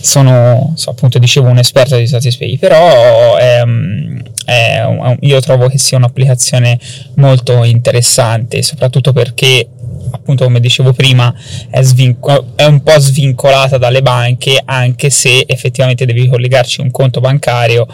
sono, 0.00 0.72
so, 0.74 0.90
appunto 0.90 1.18
dicevo, 1.18 1.48
un 1.48 1.58
esperto 1.58 1.96
di 1.96 2.08
Satispay, 2.08 2.58
però 2.58 3.38
ehm, 3.38 4.22
è 4.48 4.82
un, 4.82 5.14
io 5.20 5.40
trovo 5.40 5.68
che 5.68 5.76
sia 5.76 5.98
un'applicazione 5.98 6.78
molto 7.16 7.64
interessante, 7.64 8.62
soprattutto 8.62 9.12
perché 9.12 9.68
appunto 10.10 10.44
come 10.44 10.58
dicevo 10.58 10.94
prima 10.94 11.34
è, 11.68 11.82
svinco- 11.82 12.52
è, 12.54 12.64
un 12.64 12.82
po' 12.82 12.98
svincolata 12.98 13.76
dalle 13.76 14.00
banche 14.00 14.62
anche 14.64 15.10
se 15.10 15.44
effettivamente 15.46 16.06
devi 16.06 16.26
collegarci 16.28 16.80
un 16.80 16.90
conto 16.90 17.20
bancario 17.20 17.86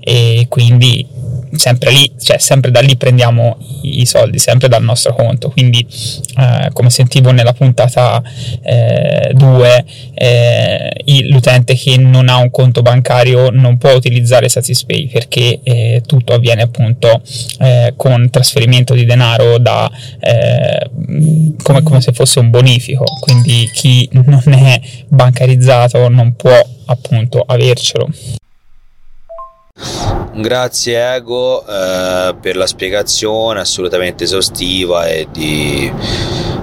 e 0.00 0.46
quindi 0.48 1.06
sempre 1.52 1.90
lì, 1.90 2.12
cioè 2.20 2.38
sempre 2.38 2.70
da 2.70 2.80
lì 2.80 2.96
prendiamo 2.96 3.58
i, 3.82 4.06
soldi, 4.06 4.38
sempre 4.38 4.68
dal 4.68 4.82
nostro 4.82 5.14
conto. 5.14 5.50
Quindi, 5.50 5.86
eh, 6.38 6.70
come 6.72 6.90
sentivo 6.90 7.30
nella 7.30 7.52
puntata 7.52 8.22
2, 9.32 9.84
eh, 10.14 10.92
eh, 11.04 11.28
l'utente 11.28 11.74
che 11.74 11.96
non 11.96 12.28
ha 12.28 12.36
un 12.36 12.50
conto 12.50 12.82
bancario 12.82 13.50
non 13.50 13.78
può 13.78 13.92
utilizzare 13.92 14.48
Satispay 14.48 15.08
perché 15.08 15.60
eh, 15.62 16.02
tutto 16.06 16.34
avviene 16.34 16.62
appunto 16.62 17.22
eh, 17.58 17.94
con 17.96 18.30
trasferimento 18.30 18.94
di 18.94 19.04
denaro 19.04 19.58
da, 19.58 19.90
come, 21.62 21.82
come 21.82 22.00
se 22.00 22.12
fosse 22.12 22.38
un 22.38 22.50
bonifico. 22.50 23.04
Quindi 23.20 23.70
chi 23.72 24.08
non 24.12 24.42
è 24.52 24.80
bancarizzato 25.08 26.08
non 26.08 26.34
può 26.36 26.58
appunto 26.86 27.42
avercelo. 27.46 28.08
Grazie 30.34 31.14
Ego 31.14 31.66
eh, 31.66 32.34
per 32.40 32.56
la 32.56 32.66
spiegazione 32.66 33.60
assolutamente 33.60 34.24
esaustiva 34.24 35.06
e 35.06 35.26
di 35.30 35.92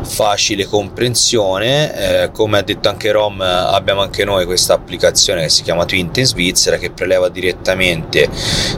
facile 0.08 0.66
comprensione. 0.66 2.24
Eh, 2.24 2.32
come 2.32 2.58
ha 2.60 2.62
detto 2.62 2.90
anche 2.90 3.12
Rom, 3.12 3.42
abbiamo 3.42 4.02
anche 4.02 4.26
noi 4.26 4.46
questa 4.46 4.74
applicazione 4.74 5.44
che 5.44 5.50
si 5.50 5.64
chiama 5.64 5.86
Twint 5.86 6.18
in 6.18 6.26
Svizzera 6.26 6.78
che 6.78 6.92
preleva 6.92 7.30
direttamente, 7.30 8.30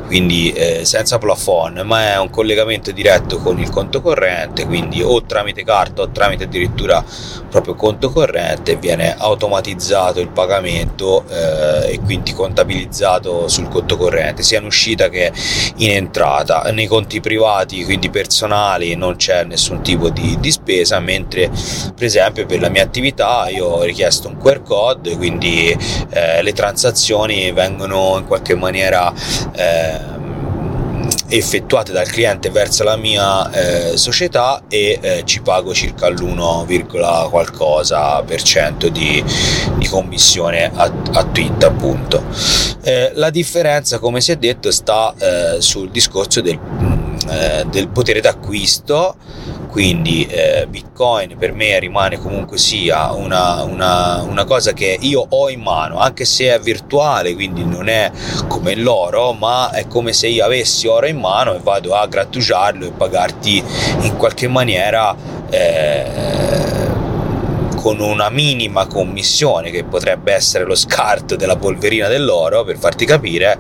quindi 0.06 0.52
eh, 0.52 0.86
senza 0.86 1.18
plafond, 1.18 1.80
ma 1.80 2.14
è 2.14 2.20
un 2.20 2.30
collegamento 2.30 2.92
diretto 2.92 3.38
con 3.38 3.60
il 3.60 3.70
conto 3.70 4.02
corrente, 4.02 4.66
quindi 4.66 5.02
o 5.02 5.24
tramite 5.24 5.64
carta 5.64 6.02
o 6.02 6.10
tramite 6.10 6.46
addirittura 6.46 7.04
proprio 7.50 7.76
conto 7.76 8.12
corrente 8.12 8.76
viene 8.76 9.16
automatizzato 9.18 10.20
il 10.20 10.30
pagamento 10.30 11.24
eh, 11.30 11.94
e 11.94 12.00
quindi 12.00 12.34
contabilizzato 12.34 13.48
sul 13.48 13.68
conto 13.68 13.98
corrente, 13.98 14.44
sia 14.44 14.60
in 14.60 14.66
uscita 14.66 15.10
che 15.10 15.32
in 15.78 15.92
entrata. 15.92 16.62
Nei 16.72 16.88
conti 16.88 17.20
privati, 17.20 17.84
quindi 17.84 18.10
personali, 18.10 18.96
non 18.96 19.16
c'è 19.16 19.44
nessun 19.44 19.82
tipo 19.82 20.10
di, 20.10 20.38
di 20.40 20.52
spesa, 20.52 21.00
mentre 21.00 21.19
mentre 21.20 21.50
per 21.96 22.06
esempio 22.06 22.46
per 22.46 22.60
la 22.60 22.70
mia 22.70 22.84
attività 22.84 23.50
io 23.50 23.66
ho 23.66 23.84
richiesto 23.84 24.28
un 24.28 24.38
QR 24.38 24.64
code, 24.64 25.16
quindi 25.18 25.76
eh, 26.10 26.42
le 26.42 26.54
transazioni 26.54 27.52
vengono 27.52 28.18
in 28.18 28.26
qualche 28.26 28.56
maniera 28.56 29.14
eh, 29.56 30.18
effettuate 31.32 31.92
dal 31.92 32.08
cliente 32.08 32.50
verso 32.50 32.84
la 32.84 32.96
mia 32.96 33.52
eh, 33.52 33.98
società 33.98 34.64
e 34.68 34.98
eh, 35.00 35.22
ci 35.26 35.42
pago 35.42 35.74
circa 35.74 36.10
l'1, 36.10 37.30
qualcosa 37.30 38.22
per 38.24 38.42
cento 38.42 38.90
di, 38.90 39.24
di 39.78 39.88
commissione 39.88 40.72
a, 40.74 40.92
a 41.14 41.24
tweet 41.26 41.64
appunto. 41.64 42.24
Eh, 42.82 43.12
la 43.16 43.30
differenza 43.30 44.00
come 44.00 44.22
si 44.22 44.32
è 44.32 44.38
detto 44.38 44.72
sta 44.72 45.14
eh, 45.18 45.62
sul 45.62 45.92
discorso 45.92 46.42
del, 46.42 46.60
eh, 47.30 47.66
del 47.70 47.90
potere 47.90 48.22
d'acquisto 48.22 49.16
quindi 49.70 50.26
eh, 50.26 50.66
bitcoin 50.68 51.38
per 51.38 51.54
me 51.54 51.78
rimane 51.80 52.18
comunque 52.18 52.58
sia 52.58 53.14
una, 53.14 53.64
una, 53.64 54.24
una, 54.24 54.44
cosa 54.44 54.74
che 54.74 54.98
io 55.00 55.26
ho 55.30 55.50
in 55.50 55.62
mano 55.62 56.00
anche 56.00 56.26
se 56.26 56.54
è 56.54 56.60
virtuale 56.60 57.36
quindi 57.36 57.64
non 57.64 57.88
è 57.88 58.12
come 58.48 58.76
l'oro 58.76 59.34
ma 59.34 59.70
è 59.72 59.88
come 59.88 60.12
se 60.12 60.28
io 60.28 60.44
avessi 60.44 60.88
oro 60.88 61.06
in 61.06 61.20
mano 61.20 61.54
e 61.54 61.60
vado 61.62 61.94
a 61.94 62.08
grattugiarlo 62.08 62.88
e 62.88 62.92
pagarti 62.92 63.64
in 64.02 64.18
qualche 64.18 64.48
maniera 64.48 65.16
eh, 65.52 66.89
con 67.80 68.02
una 68.02 68.30
minima 68.30 68.88
commissione 68.88 69.72
che 69.72 69.86
potrebbe 69.86 70.34
essere 70.34 70.66
lo 70.66 70.76
scarto 70.76 71.38
della 71.38 71.56
polverina 71.56 72.10
dell'oro 72.10 72.66
per 72.66 72.78
farti 72.78 73.06
capire 73.06 73.58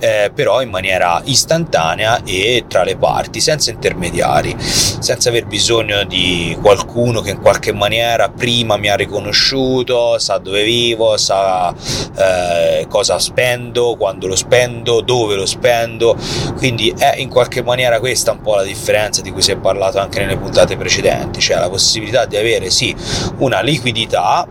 eh, 0.00 0.32
però 0.34 0.60
in 0.60 0.70
maniera 0.70 1.22
istantanea 1.24 2.22
e 2.24 2.64
tra 2.66 2.82
le 2.82 2.96
parti 2.96 3.40
senza 3.40 3.70
intermediari 3.70 4.56
senza 4.58 5.28
aver 5.28 5.46
bisogno 5.46 6.02
di 6.04 6.56
qualcuno 6.60 7.20
che 7.20 7.30
in 7.30 7.40
qualche 7.40 7.72
maniera 7.72 8.28
prima 8.28 8.76
mi 8.76 8.88
ha 8.88 8.96
riconosciuto 8.96 10.18
sa 10.18 10.38
dove 10.38 10.64
vivo 10.64 11.16
sa 11.16 11.72
eh, 12.16 12.86
cosa 12.88 13.18
spendo 13.20 13.94
quando 13.96 14.26
lo 14.26 14.36
spendo 14.36 15.00
dove 15.00 15.36
lo 15.36 15.46
spendo. 15.46 16.16
Quindi 16.56 16.92
è 16.96 17.14
in 17.18 17.28
qualche 17.28 17.62
maniera 17.62 18.00
questa 18.00 18.32
un 18.32 18.40
po' 18.40 18.56
la 18.56 18.62
differenza 18.62 19.22
di 19.22 19.30
cui 19.30 19.42
si 19.42 19.52
è 19.52 19.56
parlato 19.56 19.98
anche 19.98 20.18
nelle 20.20 20.36
puntate 20.36 20.76
precedenti 20.76 21.40
cioè 21.40 21.58
la 21.58 21.68
possibilità 21.68 22.26
di 22.26 22.36
avere 22.36 22.70
sì 22.70 22.94
una 23.38 23.59
liquidità, 23.60 24.46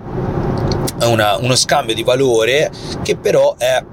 una, 1.03 1.37
uno 1.37 1.55
scambio 1.55 1.95
di 1.95 2.03
valore 2.03 2.71
che 3.01 3.15
però 3.15 3.55
è 3.57 3.83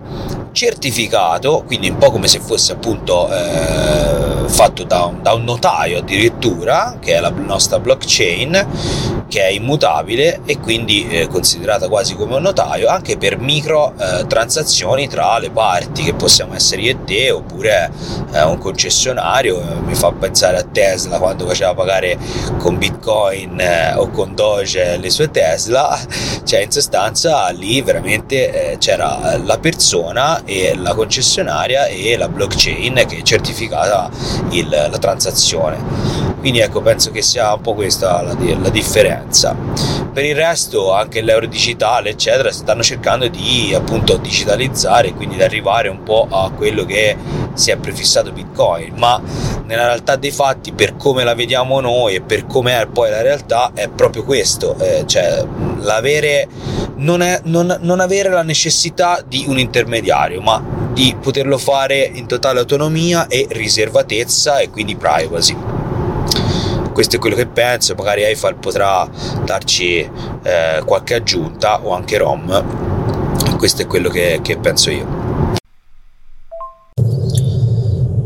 certificato, 0.57 1.65
quindi 1.66 1.91
un 1.91 1.99
po' 1.99 2.11
come 2.11 2.28
se 2.28 2.41
fosse 2.41 2.73
appunto 2.73 3.31
eh, 3.31 4.49
fatto 4.49 4.85
da 4.85 5.05
un, 5.05 5.23
da 5.23 5.35
un, 5.35 5.45
notaio 5.45 5.99
addirittura, 5.99 6.97
che 6.99 7.15
è 7.16 7.20
la 7.20 7.28
nostra 7.28 7.78
blockchain, 7.78 9.24
che 9.28 9.43
è 9.43 9.51
immutabile 9.51 10.41
e 10.47 10.59
quindi 10.59 11.07
eh, 11.09 11.28
considerata 11.28 11.89
quasi 11.89 12.15
come 12.15 12.37
un 12.37 12.43
notaio 12.43 12.89
anche 12.89 13.19
per 13.19 13.39
micro 13.39 13.93
eh, 13.99 14.27
transazioni 14.27 15.09
tra 15.09 15.39
le 15.39 15.51
parti, 15.51 16.03
che 16.03 16.15
possiamo 16.15 16.55
essere 16.55 16.81
io 16.81 16.93
e 16.93 17.05
te, 17.05 17.31
oppure 17.31 17.91
eh, 18.33 18.43
un 18.45 18.57
concessionario, 18.57 19.62
mi 19.85 19.95
fa 19.95 20.11
pensare 20.12 20.57
a 20.57 20.62
Tesla 20.62 21.19
quando 21.19 21.47
faceva 21.47 21.74
pagare 21.74 22.16
con 22.59 22.78
Bitcoin 22.78 23.61
eh, 23.61 23.95
o 23.95 24.09
con 24.09 24.35
Doge 24.35 24.97
le 24.97 25.11
sue 25.11 25.31
Tesla, 25.31 25.99
cioè 26.45 26.61
in 26.61 26.70
sostanza 26.70 27.49
lì 27.51 27.83
veramente 27.83 28.73
eh, 28.73 28.78
c'era 28.78 29.37
la 29.37 29.59
persona 29.59 30.45
e 30.47 30.74
la 30.77 30.94
concessionaria 30.94 31.86
e 31.86 32.16
la 32.16 32.28
blockchain 32.28 33.05
che 33.06 33.23
certificava 33.23 34.09
il, 34.51 34.68
la 34.68 34.98
transazione. 34.98 35.77
Quindi 36.39 36.60
ecco, 36.60 36.81
penso 36.81 37.10
che 37.10 37.20
sia 37.20 37.52
un 37.52 37.60
po' 37.60 37.74
questa 37.74 38.23
la, 38.23 38.36
la 38.60 38.70
differenza. 38.70 39.55
Per 40.16 40.24
il 40.24 40.34
resto, 40.34 40.94
anche 40.94 41.20
l'euro 41.20 41.44
digitale, 41.44 42.09
eccetera, 42.09 42.51
stanno 42.51 42.82
cercando 42.82 43.28
di 43.28 43.74
appunto 43.74 44.16
digitalizzare 44.16 45.12
quindi 45.12 45.36
di 45.36 45.43
arrivare 45.43 45.90
un 45.90 46.02
po' 46.05 46.26
a 46.30 46.51
quello 46.52 46.86
che 46.86 47.14
si 47.52 47.70
è 47.70 47.76
prefissato 47.76 48.32
Bitcoin. 48.32 48.94
Ma 48.97 49.20
nella 49.66 49.84
realtà 49.84 50.16
dei 50.16 50.30
fatti, 50.30 50.72
per 50.72 50.97
come 50.97 51.22
la 51.22 51.34
vediamo 51.34 51.82
noi 51.82 52.14
e 52.14 52.22
per 52.22 52.47
come 52.47 52.80
è 52.80 52.86
poi 52.86 53.10
la 53.10 53.20
realtà, 53.20 53.72
è 53.74 53.90
proprio 53.90 54.24
questo: 54.24 54.78
eh, 54.78 55.05
cioè 55.05 55.44
l'avere 55.80 56.48
non, 56.94 57.20
è, 57.20 57.43
non, 57.44 57.76
non 57.82 58.01
avere 58.01 58.30
la 58.30 58.43
necessità 58.43 59.22
di 59.22 59.44
un 59.47 59.59
intermediario, 59.59 60.40
ma 60.40 60.64
di 60.94 61.14
poterlo 61.20 61.59
fare 61.59 62.10
in 62.10 62.26
totale 62.26 62.60
autonomia 62.60 63.26
e 63.26 63.47
riservatezza 63.51 64.60
e 64.60 64.70
quindi 64.70 64.97
privacy. 64.97 65.76
Questo 66.97 67.16
è 67.16 67.18
quello 67.18 67.36
che 67.36 67.47
penso, 67.47 67.94
magari 67.94 68.23
Eiffel 68.23 68.55
potrà 68.55 69.06
darci 69.44 69.98
eh, 69.98 70.82
qualche 70.86 71.16
aggiunta 71.16 71.85
o 71.85 71.93
anche 71.93 72.16
ROM. 72.16 73.59
Questo 73.59 73.82
è 73.82 73.86
quello 73.86 74.09
che, 74.09 74.39
che 74.40 74.56
penso 74.56 74.90
io. 74.90 75.06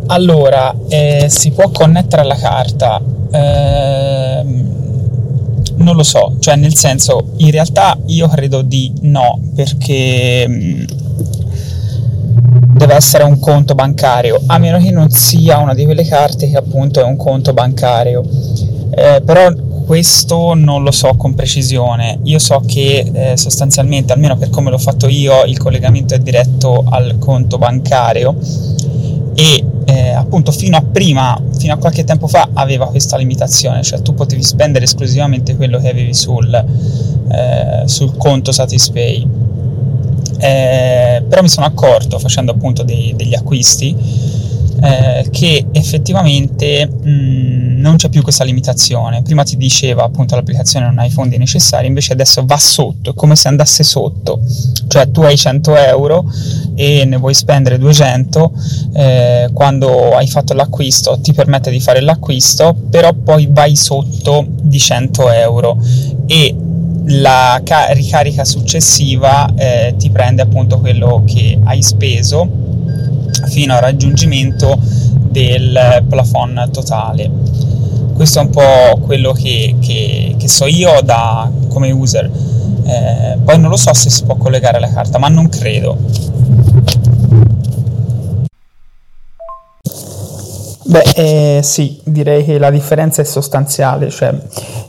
Allora, 0.06 0.72
eh, 0.88 1.26
si 1.28 1.50
può 1.50 1.68
connettere 1.70 2.22
alla 2.22 2.36
carta? 2.36 3.02
Eh, 3.32 4.42
non 5.78 5.96
lo 5.96 6.04
so, 6.04 6.36
cioè 6.38 6.54
nel 6.54 6.76
senso, 6.76 7.30
in 7.38 7.50
realtà 7.50 7.98
io 8.06 8.28
credo 8.28 8.62
di 8.62 8.92
no, 9.00 9.40
perché 9.52 10.46
mm, 10.46 10.82
deve 12.80 12.94
essere 12.94 13.24
un 13.24 13.38
conto 13.38 13.74
bancario, 13.74 14.40
a 14.46 14.56
meno 14.56 14.78
che 14.78 14.90
non 14.90 15.10
sia 15.10 15.58
una 15.58 15.74
di 15.74 15.84
quelle 15.84 16.02
carte 16.06 16.48
che 16.48 16.56
appunto 16.56 16.98
è 16.98 17.02
un 17.02 17.16
conto 17.16 17.52
bancario. 17.52 18.24
Eh, 18.92 19.20
però 19.22 19.52
questo 19.84 20.54
non 20.54 20.82
lo 20.82 20.90
so 20.90 21.12
con 21.14 21.34
precisione. 21.34 22.20
Io 22.22 22.38
so 22.38 22.62
che 22.66 23.04
eh, 23.12 23.36
sostanzialmente, 23.36 24.14
almeno 24.14 24.38
per 24.38 24.48
come 24.48 24.70
l'ho 24.70 24.78
fatto 24.78 25.08
io, 25.08 25.44
il 25.44 25.58
collegamento 25.58 26.14
è 26.14 26.20
diretto 26.20 26.82
al 26.88 27.18
conto 27.18 27.58
bancario 27.58 28.34
e 29.34 29.62
eh, 29.84 30.10
appunto 30.12 30.50
fino 30.50 30.78
a 30.78 30.82
prima, 30.82 31.38
fino 31.58 31.74
a 31.74 31.76
qualche 31.76 32.04
tempo 32.04 32.28
fa, 32.28 32.48
aveva 32.54 32.86
questa 32.86 33.18
limitazione, 33.18 33.82
cioè 33.82 34.00
tu 34.00 34.14
potevi 34.14 34.42
spendere 34.42 34.86
esclusivamente 34.86 35.54
quello 35.54 35.78
che 35.78 35.90
avevi 35.90 36.14
sul, 36.14 36.54
eh, 36.54 37.82
sul 37.84 38.16
conto 38.16 38.52
Satispay 38.52 39.50
eh, 40.40 41.22
però 41.28 41.42
mi 41.42 41.48
sono 41.48 41.66
accorto 41.66 42.18
facendo 42.18 42.52
appunto 42.52 42.82
dei, 42.82 43.14
degli 43.16 43.34
acquisti 43.34 43.94
eh, 44.82 45.28
che 45.30 45.66
effettivamente 45.72 46.86
mh, 46.86 47.78
non 47.80 47.96
c'è 47.96 48.08
più 48.08 48.22
questa 48.22 48.44
limitazione. 48.44 49.22
Prima 49.22 49.42
ti 49.42 49.56
diceva 49.56 50.04
appunto 50.04 50.34
l'applicazione 50.34 50.86
non 50.86 50.98
ha 50.98 51.04
i 51.04 51.10
fondi 51.10 51.36
necessari, 51.36 51.86
invece 51.86 52.14
adesso 52.14 52.44
va 52.44 52.56
sotto, 52.56 53.10
è 53.10 53.14
come 53.14 53.36
se 53.36 53.48
andasse 53.48 53.82
sotto, 53.82 54.40
cioè 54.88 55.10
tu 55.10 55.22
hai 55.22 55.36
100 55.36 55.76
euro 55.76 56.24
e 56.74 57.04
ne 57.04 57.16
vuoi 57.16 57.34
spendere 57.34 57.78
200, 57.78 58.52
eh, 58.94 59.50
quando 59.52 60.14
hai 60.16 60.26
fatto 60.26 60.54
l'acquisto 60.54 61.18
ti 61.20 61.32
permette 61.32 61.70
di 61.70 61.80
fare 61.80 62.00
l'acquisto, 62.00 62.74
però 62.88 63.12
poi 63.12 63.48
vai 63.50 63.76
sotto 63.76 64.46
di 64.62 64.78
100 64.78 65.30
euro 65.30 65.78
e 66.26 66.54
la 67.04 67.60
ca- 67.64 67.92
ricarica 67.92 68.44
successiva 68.44 69.48
eh, 69.54 69.94
ti 69.98 70.10
prende 70.10 70.42
appunto 70.42 70.78
quello 70.78 71.22
che 71.26 71.58
hai 71.64 71.82
speso 71.82 72.48
fino 73.46 73.74
al 73.74 73.80
raggiungimento 73.80 74.78
del 75.30 76.04
plafond 76.08 76.70
totale. 76.70 77.30
Questo 78.14 78.40
è 78.40 78.42
un 78.42 78.50
po' 78.50 79.00
quello 79.00 79.32
che, 79.32 79.76
che, 79.80 80.34
che 80.36 80.48
so 80.48 80.66
io 80.66 81.00
da, 81.02 81.50
come 81.68 81.90
user. 81.90 82.30
Eh, 82.84 83.38
poi 83.42 83.58
non 83.58 83.70
lo 83.70 83.76
so 83.76 83.94
se 83.94 84.10
si 84.10 84.24
può 84.24 84.36
collegare 84.36 84.76
alla 84.76 84.92
carta, 84.92 85.18
ma 85.18 85.28
non 85.28 85.48
credo. 85.48 85.96
Beh, 90.90 91.04
eh, 91.14 91.60
sì, 91.62 92.00
direi 92.02 92.44
che 92.44 92.58
la 92.58 92.68
differenza 92.68 93.22
è 93.22 93.24
sostanziale, 93.24 94.10
cioè 94.10 94.34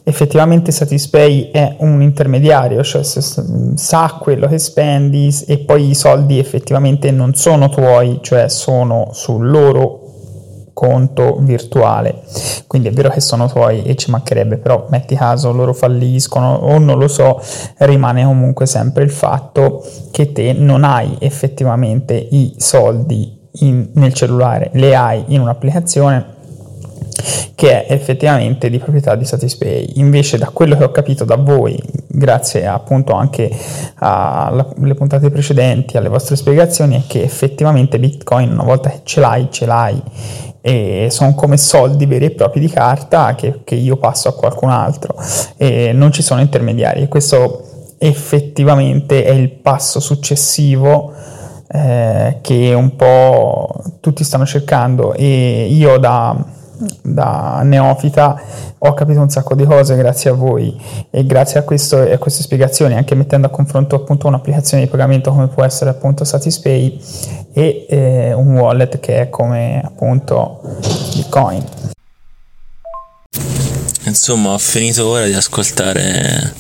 effettivamente 0.03 0.71
Satispay 0.71 1.51
è 1.51 1.75
un 1.81 2.01
intermediario, 2.01 2.81
cioè 2.81 3.03
sa 3.03 4.17
quello 4.19 4.47
che 4.47 4.57
spendi 4.57 5.31
e 5.45 5.59
poi 5.59 5.91
i 5.91 5.93
soldi 5.93 6.39
effettivamente 6.39 7.11
non 7.11 7.35
sono 7.35 7.69
tuoi, 7.69 8.17
cioè 8.23 8.49
sono 8.49 9.09
sul 9.11 9.47
loro 9.47 9.99
conto 10.73 11.37
virtuale. 11.41 12.23
Quindi 12.65 12.87
è 12.87 12.91
vero 12.91 13.09
che 13.09 13.21
sono 13.21 13.47
tuoi 13.47 13.83
e 13.83 13.95
ci 13.95 14.09
mancherebbe, 14.09 14.57
però 14.57 14.87
metti 14.89 15.13
caso 15.13 15.51
loro 15.51 15.71
falliscono 15.71 16.51
o 16.51 16.79
non 16.79 16.97
lo 16.97 17.07
so, 17.07 17.39
rimane 17.77 18.23
comunque 18.23 18.65
sempre 18.65 19.03
il 19.03 19.11
fatto 19.11 19.85
che 20.09 20.31
te 20.31 20.53
non 20.53 20.83
hai 20.83 21.15
effettivamente 21.19 22.15
i 22.15 22.55
soldi 22.57 23.37
in, 23.59 23.89
nel 23.93 24.13
cellulare, 24.13 24.69
le 24.73 24.95
hai 24.95 25.23
in 25.27 25.41
un'applicazione 25.41 26.39
che 27.55 27.85
è 27.85 27.93
effettivamente 27.93 28.69
di 28.71 28.79
proprietà 28.79 29.15
di 29.15 29.23
Satispay. 29.23 29.91
Invece, 29.95 30.39
da 30.39 30.49
quello 30.49 30.75
che 30.75 30.83
ho 30.83 30.89
capito 30.89 31.25
da 31.25 31.35
voi, 31.35 31.79
grazie 32.07 32.65
appunto 32.65 33.13
anche 33.13 33.51
alle 33.95 34.95
puntate 34.95 35.29
precedenti, 35.29 35.95
alle 35.95 36.09
vostre 36.09 36.35
spiegazioni, 36.35 36.97
è 36.97 37.03
che 37.05 37.21
effettivamente 37.21 37.99
Bitcoin, 37.99 38.51
una 38.51 38.63
volta 38.63 38.89
che 38.89 39.01
ce 39.03 39.19
l'hai, 39.19 39.47
ce 39.51 39.65
l'hai 39.67 40.01
e 40.63 41.07
sono 41.11 41.33
come 41.33 41.57
soldi 41.57 42.05
veri 42.05 42.25
e 42.25 42.31
propri 42.31 42.59
di 42.59 42.69
carta 42.69 43.33
che, 43.33 43.61
che 43.63 43.75
io 43.75 43.97
passo 43.97 44.29
a 44.29 44.35
qualcun 44.35 44.69
altro 44.69 45.15
e 45.57 45.91
non 45.91 46.11
ci 46.11 46.21
sono 46.21 46.41
intermediari. 46.41 47.07
Questo 47.07 47.93
effettivamente 47.99 49.23
è 49.23 49.31
il 49.31 49.49
passo 49.49 49.99
successivo 49.99 51.13
eh, 51.73 52.39
che 52.41 52.73
un 52.73 52.95
po' 52.95 53.81
tutti 53.99 54.23
stanno 54.23 54.45
cercando. 54.45 55.14
E 55.14 55.68
io 55.69 55.98
da, 55.98 56.35
da, 57.02 57.61
neofita 57.64 58.39
ho 58.80 58.93
capito 58.93 59.22
un 59.22 59.30
sacco 59.30 59.56
di 59.56 59.64
cose 59.64 59.95
grazie 59.95 60.31
a 60.31 60.34
voi 60.34 60.80
e 61.10 61.26
grazie 61.26 61.60
a, 61.60 61.64
questo, 61.64 61.98
a 61.98 62.18
queste 62.18 62.41
spiegazioni 62.41 62.95
anche 62.95 63.14
mettendo 63.14 63.48
a 63.48 63.49
confronto 63.52 63.95
appunto 63.95 64.27
un'applicazione 64.27 64.84
di 64.84 64.89
pagamento 64.89 65.31
come 65.31 65.48
può 65.48 65.64
essere 65.64 65.91
appunto 65.91 66.23
Satispay 66.23 66.99
e 67.53 67.85
eh, 67.88 68.34
un 68.34 68.57
wallet 68.57 68.99
che 68.99 69.22
è 69.22 69.30
come 69.30 69.80
appunto 69.84 70.61
Bitcoin 71.15 71.64
Insomma, 74.11 74.49
ho 74.49 74.57
finito 74.57 75.07
ora 75.07 75.25
di 75.25 75.31
ascoltare 75.31 76.53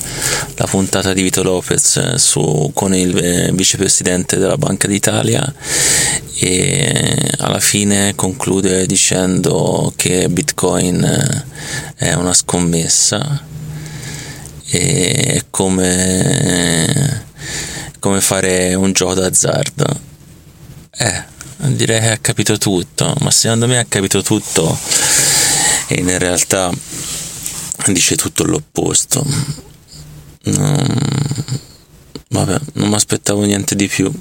la 0.55 0.65
puntata 0.67 1.11
di 1.11 1.21
Vito 1.21 1.43
Lopez 1.43 2.15
su, 2.15 2.71
con 2.73 2.95
il 2.95 3.51
vicepresidente 3.51 4.37
della 4.37 4.55
Banca 4.55 4.87
d'Italia 4.87 5.53
e 6.39 7.29
alla 7.39 7.59
fine 7.59 8.15
conclude 8.15 8.85
dicendo 8.85 9.91
che 9.97 10.29
Bitcoin 10.29 11.43
è 11.95 12.13
una 12.13 12.31
scommessa 12.31 13.43
e 14.69 15.11
è 15.11 15.43
come, 15.49 17.25
come 17.99 18.21
fare 18.21 18.75
un 18.75 18.93
gioco 18.93 19.15
d'azzardo. 19.15 19.99
Eh, 20.97 21.23
direi 21.67 21.99
che 21.99 22.11
ha 22.11 22.17
capito 22.17 22.57
tutto, 22.57 23.13
ma 23.19 23.29
secondo 23.29 23.67
me 23.67 23.77
ha 23.77 23.85
capito 23.89 24.21
tutto 24.21 24.79
e 25.87 25.99
in 25.99 26.17
realtà 26.17 26.71
dice 27.87 28.15
tutto 28.15 28.43
l'opposto. 28.45 29.25
Non, 30.43 30.87
vabbè, 32.29 32.59
non 32.73 32.89
mi 32.89 32.95
aspettavo 32.95 33.43
niente 33.43 33.75
di 33.75 33.87
più. 33.87 34.11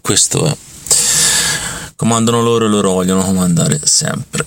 Questo 0.00 0.46
è. 0.46 0.56
Comandano 1.96 2.42
loro 2.42 2.66
e 2.66 2.68
loro 2.68 2.92
vogliono 2.92 3.22
comandare 3.22 3.80
sempre. 3.84 4.44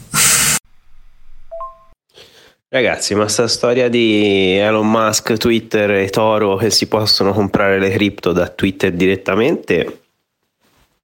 Ragazzi, 2.71 3.15
ma 3.15 3.27
sta 3.27 3.47
storia 3.47 3.89
di 3.89 4.55
Elon 4.55 4.87
Musk, 4.87 5.37
Twitter 5.37 5.89
e 5.89 6.09
Toro 6.09 6.55
che 6.55 6.69
si 6.69 6.85
possono 6.85 7.33
comprare 7.33 7.79
le 7.79 7.89
cripto 7.89 8.31
da 8.31 8.47
Twitter 8.47 8.93
direttamente, 8.93 10.01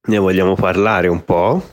ne 0.04 0.18
vogliamo 0.20 0.54
parlare 0.54 1.08
un 1.08 1.26
po'? 1.26 1.68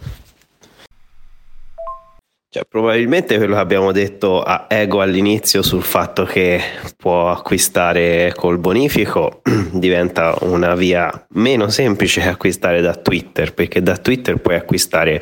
Cioè, 2.55 2.67
probabilmente 2.69 3.39
quello 3.39 3.55
che 3.55 3.61
abbiamo 3.61 3.93
detto 3.93 4.43
a 4.43 4.67
Ego 4.69 5.01
all'inizio 5.01 5.63
sul 5.63 5.83
fatto 5.83 6.25
che 6.25 6.61
può 6.99 7.31
acquistare 7.31 8.35
col 8.37 8.59
bonifico 8.59 9.41
diventa 9.73 10.37
una 10.41 10.75
via 10.75 11.11
meno 11.31 11.71
semplice 11.71 12.21
che 12.21 12.29
acquistare 12.29 12.83
da 12.83 12.95
Twitter, 12.95 13.55
perché 13.55 13.83
da 13.83 13.97
Twitter 13.97 14.37
puoi 14.37 14.57
acquistare 14.57 15.19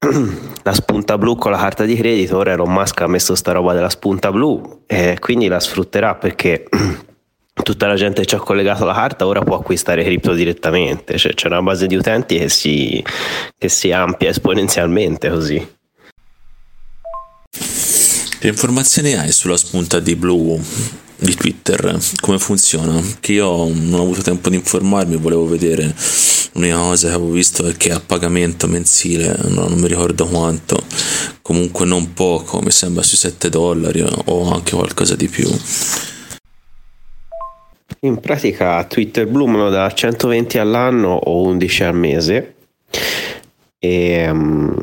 la 0.64 0.72
spunta 0.72 1.16
blu 1.16 1.36
con 1.36 1.52
la 1.52 1.58
carta 1.58 1.84
di 1.84 1.94
credito. 1.94 2.38
Ora 2.38 2.54
Elon 2.54 2.72
Musk 2.72 3.00
ha 3.02 3.06
messo 3.06 3.36
sta 3.36 3.52
roba 3.52 3.72
della 3.72 3.88
spunta 3.88 4.32
blu 4.32 4.82
e 4.88 5.16
quindi 5.20 5.46
la 5.46 5.60
sfrutterà 5.60 6.16
perché 6.16 6.64
tutta 7.62 7.86
la 7.86 7.94
gente 7.94 8.22
che 8.22 8.26
ci 8.26 8.34
ha 8.34 8.40
collegato 8.40 8.84
la 8.84 8.94
carta 8.94 9.28
ora 9.28 9.42
può 9.42 9.54
acquistare 9.54 10.02
cripto 10.02 10.32
direttamente, 10.32 11.16
cioè 11.18 11.34
c'è 11.34 11.46
una 11.46 11.62
base 11.62 11.86
di 11.86 11.94
utenti 11.94 12.36
che 12.36 12.48
si, 12.48 13.00
che 13.56 13.68
si 13.68 13.92
amplia 13.92 14.30
esponenzialmente 14.30 15.30
così. 15.30 15.78
Che 18.40 18.48
informazioni 18.48 19.12
hai 19.12 19.32
sulla 19.32 19.58
spunta 19.58 20.00
di 20.00 20.16
blu 20.16 20.58
di 21.18 21.34
Twitter? 21.34 21.98
Come 22.22 22.38
funziona? 22.38 22.98
Che 23.20 23.32
io 23.32 23.68
non 23.68 24.00
ho 24.00 24.02
avuto 24.02 24.22
tempo 24.22 24.48
di 24.48 24.56
informarmi, 24.56 25.16
volevo 25.16 25.46
vedere. 25.46 25.94
L'unica 26.52 26.78
cosa 26.78 27.08
che 27.08 27.14
avevo 27.14 27.32
visto 27.32 27.66
è 27.66 27.76
che 27.76 27.92
a 27.92 28.00
pagamento 28.00 28.66
mensile, 28.66 29.36
no, 29.48 29.68
non 29.68 29.78
mi 29.78 29.88
ricordo 29.88 30.26
quanto, 30.26 30.82
comunque 31.42 31.84
non 31.84 32.14
poco, 32.14 32.62
mi 32.62 32.70
sembra 32.70 33.02
sui 33.02 33.18
7 33.18 33.50
dollari 33.50 34.00
o 34.00 34.50
anche 34.50 34.74
qualcosa 34.74 35.14
di 35.16 35.28
più. 35.28 35.46
In 38.00 38.20
pratica 38.20 38.82
Twitter 38.84 39.26
Blue 39.26 39.50
me 39.50 39.58
lo 39.58 39.68
dà 39.68 39.92
120 39.92 40.56
all'anno 40.56 41.10
o 41.12 41.42
11 41.42 41.84
al 41.84 41.94
mese 41.94 42.54
e 43.78 44.30
um, 44.30 44.74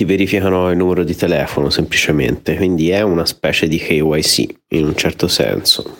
ti 0.00 0.06
verificano 0.06 0.70
il 0.70 0.78
numero 0.78 1.04
di 1.04 1.14
telefono 1.14 1.68
semplicemente, 1.68 2.56
quindi 2.56 2.88
è 2.88 3.02
una 3.02 3.26
specie 3.26 3.68
di 3.68 3.76
KYC 3.76 4.46
in 4.68 4.86
un 4.86 4.96
certo 4.96 5.28
senso. 5.28 5.94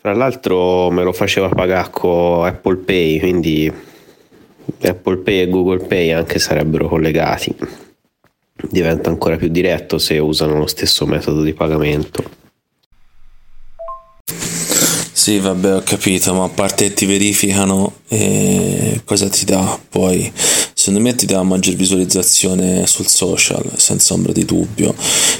Fra 0.00 0.12
l'altro 0.12 0.90
me 0.90 1.04
lo 1.04 1.12
faceva 1.12 1.48
pagare 1.48 1.90
con 1.92 2.44
Apple 2.44 2.78
Pay, 2.78 3.20
quindi 3.20 3.72
Apple 4.82 5.18
Pay 5.18 5.42
e 5.42 5.48
Google 5.48 5.86
Pay 5.86 6.10
anche 6.10 6.40
sarebbero 6.40 6.88
collegati. 6.88 7.54
Diventa 8.68 9.08
ancora 9.08 9.36
più 9.36 9.50
diretto 9.50 9.98
se 9.98 10.18
usano 10.18 10.58
lo 10.58 10.66
stesso 10.66 11.06
metodo 11.06 11.42
di 11.42 11.52
pagamento. 11.52 12.24
Sì, 15.12 15.38
vabbè, 15.38 15.76
ho 15.76 15.82
capito, 15.84 16.34
ma 16.34 16.44
a 16.44 16.48
parte 16.48 16.92
ti 16.92 17.06
verificano, 17.06 17.98
eh, 18.08 19.02
cosa 19.04 19.28
ti 19.28 19.44
dà 19.44 19.78
poi? 19.88 20.32
Secondo 20.80 21.00
me 21.06 21.14
ti 21.14 21.26
dà 21.26 21.42
maggior 21.42 21.74
visualizzazione 21.74 22.86
sul 22.86 23.06
social, 23.06 23.70
senza 23.76 24.14
ombra 24.14 24.32
di 24.32 24.46
dubbio, 24.46 24.94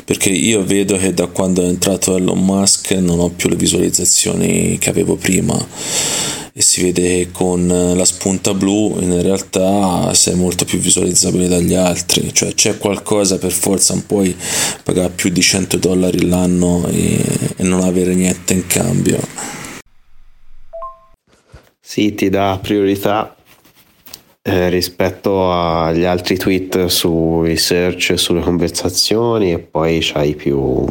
perché 0.05 0.29
io 0.29 0.63
vedo 0.63 0.99
che 0.99 1.15
da 1.15 1.29
quando 1.29 1.63
è 1.63 1.67
entrato 1.67 2.15
Elon 2.15 2.45
Musk 2.45 2.91
non 2.91 3.21
ho 3.21 3.31
più 3.31 3.49
le 3.49 3.57
visualizzazioni 3.57 4.77
che 4.77 4.91
avevo 4.91 5.17
prima. 5.17 5.57
E 6.53 6.61
si 6.61 6.83
vede 6.83 7.03
che 7.03 7.29
con 7.33 7.67
la 7.67 8.05
spunta 8.05 8.53
blu 8.53 8.99
in 9.01 9.23
realtà 9.23 10.13
sei 10.13 10.35
molto 10.35 10.67
più 10.67 10.79
visualizzabile 10.79 11.49
dagli 11.49 11.73
altri, 11.73 12.35
cioè 12.35 12.53
c'è 12.53 12.77
qualcosa 12.77 13.39
per 13.39 13.53
forza, 13.53 13.95
non 13.95 14.05
puoi 14.05 14.37
pagare 14.85 15.09
più 15.09 15.31
di 15.31 15.41
100 15.41 15.79
dollari 15.79 16.29
l'anno 16.29 16.87
e, 16.87 17.19
e 17.57 17.63
non 17.63 17.81
avere 17.81 18.15
niente 18.15 18.53
in 18.53 18.67
cambio. 18.67 19.19
Sì, 21.81 22.15
ti 22.15 22.29
dà 22.29 22.59
priorità 22.61 23.35
eh, 24.43 24.69
rispetto 24.69 25.53
agli 25.53 26.05
altri 26.05 26.37
tweet 26.37 26.87
sui 26.87 27.57
search, 27.57 28.19
sulle 28.19 28.41
conversazioni 28.41 29.53
e 29.53 29.59
poi 29.59 29.99
c'hai 30.01 30.35
più 30.35 30.85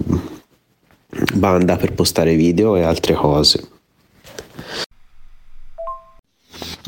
banda 1.33 1.75
per 1.77 1.93
postare 1.93 2.35
video 2.35 2.75
e 2.75 2.83
altre 2.83 3.13
cose. 3.13 3.67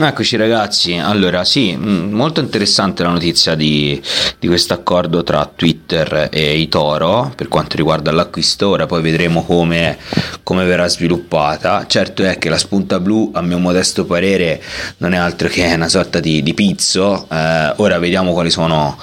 Eccoci 0.03 0.35
ragazzi, 0.35 0.97
allora 0.97 1.43
sì, 1.45 1.75
mm, 1.75 2.11
molto 2.11 2.39
interessante 2.41 3.03
la 3.03 3.09
notizia 3.09 3.55
di, 3.55 4.01
di 4.39 4.47
questo 4.47 4.73
accordo 4.73 5.23
tra 5.23 5.49
Twitter 5.55 6.27
e 6.31 6.57
Itoro 6.57 7.31
per 7.35 7.47
quanto 7.47 7.77
riguarda 7.77 8.11
l'acquisto, 8.11 8.69
ora 8.69 8.85
poi 8.87 9.01
vedremo 9.01 9.43
come, 9.45 9.97
come 10.43 10.65
verrà 10.65 10.87
sviluppata. 10.87 11.85
Certo 11.87 12.23
è 12.23 12.37
che 12.37 12.49
la 12.49 12.57
spunta 12.57 12.99
blu, 12.99 13.31
a 13.33 13.41
mio 13.41 13.59
modesto 13.59 14.05
parere, 14.05 14.61
non 14.97 15.13
è 15.13 15.17
altro 15.17 15.47
che 15.47 15.71
una 15.73 15.87
sorta 15.87 16.19
di, 16.19 16.41
di 16.43 16.53
pizzo. 16.53 17.27
Eh, 17.29 17.73
ora 17.77 17.99
vediamo 17.99 18.33
quali 18.33 18.49
sono 18.49 18.97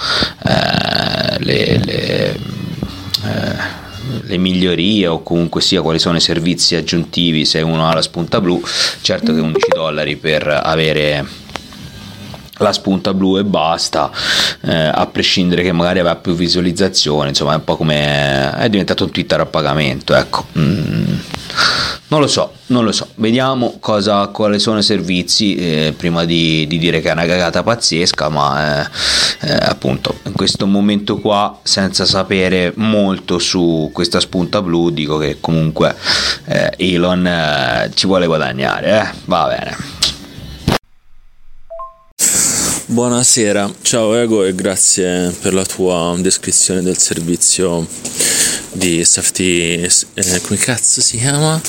eh, 0.45 1.39
le, 1.39 1.79
le 1.85 2.33
eh, 2.35 3.87
le 4.29 4.37
migliorie 4.37 5.07
o 5.07 5.23
comunque 5.23 5.61
sia 5.61 5.83
quali 5.83 5.99
sono 5.99 6.19
i 6.19 6.21
servizi 6.21 6.77
aggiuntivi 6.77 7.45
se 7.45 7.61
uno 7.63 7.89
ha 7.89 7.95
la 7.95 8.03
spunta 8.03 8.41
blu 8.41 8.63
certo 9.01 9.35
che 9.35 9.41
11 9.41 9.67
dollari 9.75 10.17
per 10.17 10.47
avere 10.63 11.47
la 12.59 12.73
spunta 12.73 13.15
blu 13.15 13.39
e 13.39 13.45
basta, 13.45 14.11
eh, 14.63 14.75
a 14.75 15.07
prescindere 15.07 15.63
che 15.63 15.73
magari 15.73 16.01
aveva 16.01 16.17
più 16.17 16.35
visualizzazione, 16.35 17.29
insomma 17.29 17.53
è 17.53 17.57
un 17.57 17.65
po' 17.65 17.77
come 17.77 18.53
è 18.57 18.69
diventato 18.69 19.05
un 19.05 19.11
Twitter 19.11 19.41
a 19.41 19.47
pagamento, 19.47 20.15
ecco. 20.15 20.47
Mm, 20.59 21.15
non 22.09 22.21
lo 22.21 22.27
so, 22.27 22.53
non 22.67 22.85
lo 22.85 22.93
so, 22.93 23.09
vediamo 23.17 23.77
cosa, 23.81 24.29
quali 24.29 24.59
sono 24.59 24.79
i 24.79 24.83
servizi 24.83 25.57
eh, 25.57 25.95
prima 25.97 26.25
di, 26.25 26.67
di, 26.67 26.79
dire 26.79 27.01
che 27.01 27.11
è 27.11 27.13
una 27.13 27.27
cagata 27.27 27.63
pazzesca, 27.63 28.31
ma 28.31 28.83
eh, 28.83 28.91
eh, 29.43 29.53
appunto 29.53 30.19
in 30.25 30.33
questo 30.33 30.67
momento 30.67 31.19
qua, 31.19 31.59
senza 31.63 32.07
sapere 32.07 32.73
molto 32.77 33.39
su 33.39 33.91
questa 33.93 34.21
spunta 34.21 34.63
blu, 34.63 34.89
dico 34.89 35.19
che 35.19 35.37
comunque 35.41 35.95
eh, 36.47 36.73
Elon 36.79 37.27
eh, 37.27 37.91
ci 37.95 38.07
vuole 38.07 38.27
guadagnare, 38.27 39.01
eh? 39.01 39.15
va 39.27 39.47
bene. 39.47 39.77
Buonasera, 42.87 43.71
ciao 43.83 44.15
Ego 44.15 44.45
e 44.45 44.55
grazie 44.55 45.31
per 45.43 45.53
la 45.53 45.65
tua 45.67 46.15
descrizione 46.19 46.81
del 46.81 46.97
servizio 46.97 47.87
di 48.73 49.05
Safety, 49.05 49.89
eh, 50.15 50.41
come 50.43 50.59
cazzo 50.59 51.01
si 51.01 51.19
chiama? 51.19 51.61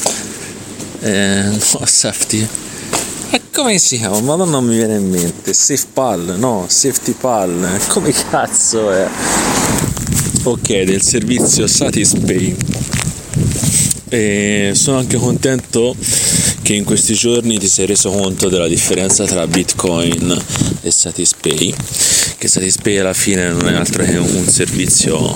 Eh, 1.02 1.44
no, 1.44 1.60
Safety. 1.86 2.48
E 3.32 3.42
come 3.54 3.78
si 3.78 3.98
chiama? 3.98 4.20
Madonna 4.20 4.52
non 4.52 4.66
mi 4.66 4.76
viene 4.76 4.96
in 4.98 5.10
mente. 5.10 5.54
SafePal, 5.54 6.36
no, 6.38 6.66
Safety 6.68 7.14
Pal. 7.14 7.80
Come 7.90 8.12
cazzo 8.12 8.92
è? 8.92 9.08
Ok, 10.44 10.82
del 10.84 11.02
servizio 11.02 11.68
Satispay. 11.68 12.56
E 14.10 14.72
sono 14.74 14.98
anche 14.98 15.18
contento 15.18 15.96
che 16.62 16.74
in 16.74 16.84
questi 16.84 17.14
giorni 17.14 17.58
ti 17.58 17.68
sei 17.68 17.86
reso 17.86 18.10
conto 18.10 18.50
della 18.50 18.68
differenza 18.68 19.26
tra 19.26 19.48
Bitcoin 19.48 20.38
e 20.82 20.92
Satispay, 20.92 21.74
che 22.38 22.48
Satispay 22.48 22.98
alla 22.98 23.14
fine 23.14 23.50
non 23.50 23.68
è 23.68 23.74
altro 23.74 24.04
che 24.04 24.18
un 24.18 24.48
servizio 24.48 25.36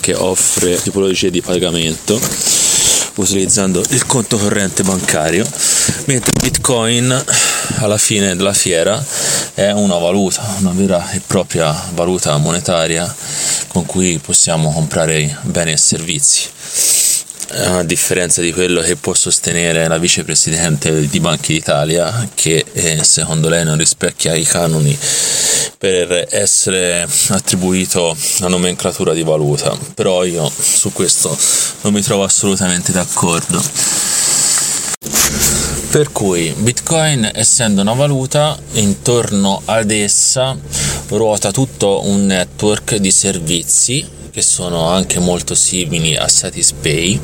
che 0.00 0.14
offre 0.14 0.80
tipologie 0.80 1.30
di 1.30 1.40
pagamento 1.40 2.20
utilizzando 3.16 3.82
il 3.90 4.06
conto 4.06 4.36
corrente 4.36 4.82
bancario, 4.82 5.46
mentre 6.06 6.32
Bitcoin 6.40 7.24
alla 7.76 7.98
fine 7.98 8.34
della 8.34 8.52
fiera 8.52 9.04
è 9.54 9.70
una 9.70 9.98
valuta, 9.98 10.56
una 10.58 10.72
vera 10.72 11.10
e 11.12 11.20
propria 11.24 11.90
valuta 11.94 12.36
monetaria 12.38 13.14
con 13.68 13.86
cui 13.86 14.18
possiamo 14.18 14.72
comprare 14.72 15.38
beni 15.42 15.72
e 15.72 15.76
servizi 15.76 16.48
a 17.50 17.82
differenza 17.82 18.40
di 18.40 18.52
quello 18.52 18.80
che 18.80 18.96
può 18.96 19.14
sostenere 19.14 19.86
la 19.88 19.98
vicepresidente 19.98 21.06
di 21.08 21.20
Banca 21.20 21.46
d'Italia, 21.48 22.28
che 22.34 22.64
eh, 22.72 23.02
secondo 23.02 23.48
lei 23.48 23.64
non 23.64 23.76
rispecchia 23.76 24.34
i 24.34 24.44
canoni 24.44 24.96
per 25.78 26.26
essere 26.30 27.06
attribuito 27.28 28.16
la 28.38 28.48
nomenclatura 28.48 29.12
di 29.12 29.22
valuta. 29.22 29.76
Però 29.94 30.24
io 30.24 30.50
su 30.56 30.92
questo 30.92 31.36
non 31.82 31.92
mi 31.92 32.00
trovo 32.00 32.24
assolutamente 32.24 32.92
d'accordo. 32.92 33.62
Per 35.90 36.10
cui 36.10 36.52
Bitcoin, 36.56 37.30
essendo 37.34 37.82
una 37.82 37.92
valuta, 37.92 38.58
intorno 38.72 39.62
ad 39.64 39.90
essa 39.90 40.56
ruota 41.08 41.52
tutto 41.52 42.04
un 42.06 42.26
network 42.26 42.96
di 42.96 43.10
servizi 43.10 44.04
che 44.34 44.42
sono 44.42 44.88
anche 44.88 45.20
molto 45.20 45.54
simili 45.54 46.16
a 46.16 46.26
Satispay 46.26 47.20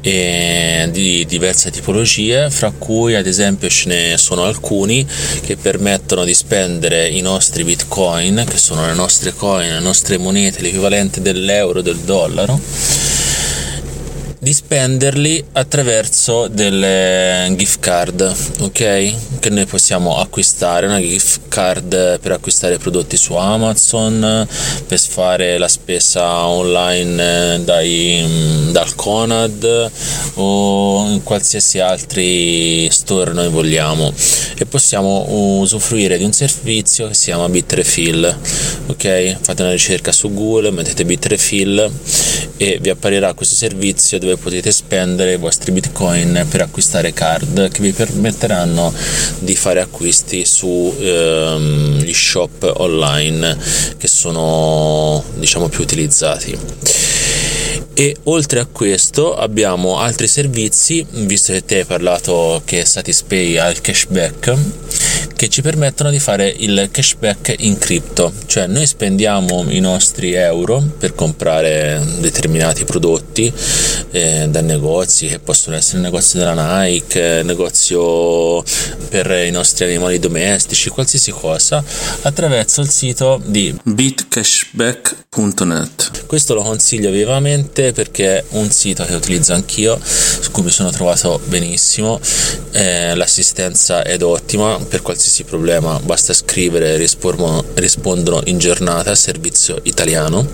e 0.00 0.88
di 0.90 1.24
diverse 1.26 1.70
tipologie, 1.70 2.50
fra 2.50 2.72
cui 2.76 3.14
ad 3.14 3.28
esempio 3.28 3.68
ce 3.68 3.88
ne 3.88 4.18
sono 4.18 4.42
alcuni 4.42 5.06
che 5.42 5.56
permettono 5.56 6.24
di 6.24 6.34
spendere 6.34 7.08
i 7.08 7.20
nostri 7.20 7.62
bitcoin, 7.62 8.44
che 8.48 8.58
sono 8.58 8.84
le 8.84 8.94
nostre 8.94 9.32
coin, 9.32 9.74
le 9.74 9.78
nostre 9.78 10.18
monete, 10.18 10.60
l'equivalente 10.60 11.22
dell'euro, 11.22 11.82
del 11.82 11.98
dollaro 11.98 12.58
di 14.40 14.52
spenderli 14.52 15.44
attraverso 15.52 16.46
delle 16.46 17.52
gift 17.56 17.80
card, 17.80 18.34
ok? 18.60 19.14
Che 19.40 19.50
noi 19.50 19.66
possiamo 19.66 20.18
acquistare, 20.18 20.86
una 20.86 21.00
gift 21.00 21.40
card 21.48 22.20
per 22.20 22.32
acquistare 22.32 22.78
prodotti 22.78 23.16
su 23.16 23.34
Amazon, 23.34 24.46
per 24.86 24.98
fare 24.98 25.58
la 25.58 25.66
spesa 25.66 26.46
online 26.46 27.64
dai, 27.64 28.24
mm, 28.24 28.70
dal 28.70 28.94
Conad 28.94 29.90
o 30.34 31.06
in 31.08 31.22
qualsiasi 31.24 31.80
altri 31.80 32.88
store 32.90 33.32
noi 33.32 33.48
vogliamo 33.48 34.12
e 34.56 34.66
possiamo 34.66 35.58
usufruire 35.60 36.16
di 36.16 36.24
un 36.24 36.32
servizio 36.32 37.08
che 37.08 37.14
si 37.14 37.26
chiama 37.26 37.48
Bitrefill, 37.48 38.38
ok? 38.86 39.36
Fate 39.40 39.62
una 39.62 39.72
ricerca 39.72 40.12
su 40.12 40.32
Google, 40.32 40.70
mettete 40.70 41.04
Bitrefill 41.04 41.90
e 42.56 42.78
vi 42.80 42.90
apparirà 42.90 43.34
questo 43.34 43.54
servizio 43.54 44.18
dove 44.18 44.27
potete 44.36 44.70
spendere 44.70 45.32
i 45.32 45.38
vostri 45.38 45.72
bitcoin 45.72 46.46
per 46.48 46.62
acquistare 46.62 47.12
card 47.12 47.70
che 47.70 47.80
vi 47.80 47.92
permetteranno 47.92 48.92
di 49.38 49.56
fare 49.56 49.80
acquisti 49.80 50.44
sugli 50.44 51.06
ehm, 51.06 52.10
shop 52.10 52.74
online 52.76 53.56
che 53.96 54.08
sono 54.08 55.24
diciamo 55.36 55.68
più 55.68 55.82
utilizzati. 55.82 56.58
E 57.94 58.16
oltre 58.24 58.60
a 58.60 58.66
questo 58.66 59.34
abbiamo 59.34 59.98
altri 59.98 60.28
servizi 60.28 61.04
visto 61.10 61.52
che 61.52 61.64
te 61.64 61.78
hai 61.78 61.84
parlato 61.84 62.62
che 62.64 62.84
Satispay 62.84 63.56
ha 63.56 63.68
il 63.68 63.80
cashback 63.80 64.56
che 65.38 65.48
ci 65.48 65.62
permettono 65.62 66.10
di 66.10 66.18
fare 66.18 66.48
il 66.48 66.88
cashback 66.90 67.54
in 67.58 67.78
cripto, 67.78 68.32
cioè 68.46 68.66
noi 68.66 68.88
spendiamo 68.88 69.66
i 69.68 69.78
nostri 69.78 70.32
euro 70.32 70.82
per 70.98 71.14
comprare 71.14 72.04
determinati 72.18 72.84
prodotti 72.84 73.52
eh, 74.10 74.48
da 74.48 74.60
negozi 74.62 75.28
che 75.28 75.38
possono 75.38 75.76
essere 75.76 76.02
negozi 76.02 76.38
della 76.38 76.82
Nike, 76.82 77.42
negozio 77.44 78.64
per 79.10 79.30
i 79.30 79.52
nostri 79.52 79.84
animali 79.84 80.18
domestici, 80.18 80.90
qualsiasi 80.90 81.30
cosa, 81.30 81.84
attraverso 82.22 82.80
il 82.80 82.88
sito 82.88 83.40
di 83.44 83.72
bitcashback.net. 83.80 86.26
Questo 86.26 86.54
lo 86.54 86.62
consiglio 86.62 87.12
vivamente 87.12 87.92
perché 87.92 88.38
è 88.38 88.44
un 88.50 88.72
sito 88.72 89.04
che 89.04 89.14
utilizzo 89.14 89.52
anch'io, 89.52 90.00
su 90.02 90.50
cui 90.50 90.64
mi 90.64 90.70
sono 90.70 90.90
trovato 90.90 91.40
benissimo, 91.44 92.18
eh, 92.72 93.14
l'assistenza 93.14 94.04
ed 94.04 94.22
ottima 94.22 94.80
per 94.80 95.00
qualsiasi 95.00 95.26
qualsiasi 95.28 95.44
problema 95.44 96.00
basta 96.00 96.32
scrivere 96.32 96.96
rispondono, 96.96 98.40
in 98.46 98.56
giornata 98.56 99.14
servizio 99.14 99.78
italiano 99.82 100.46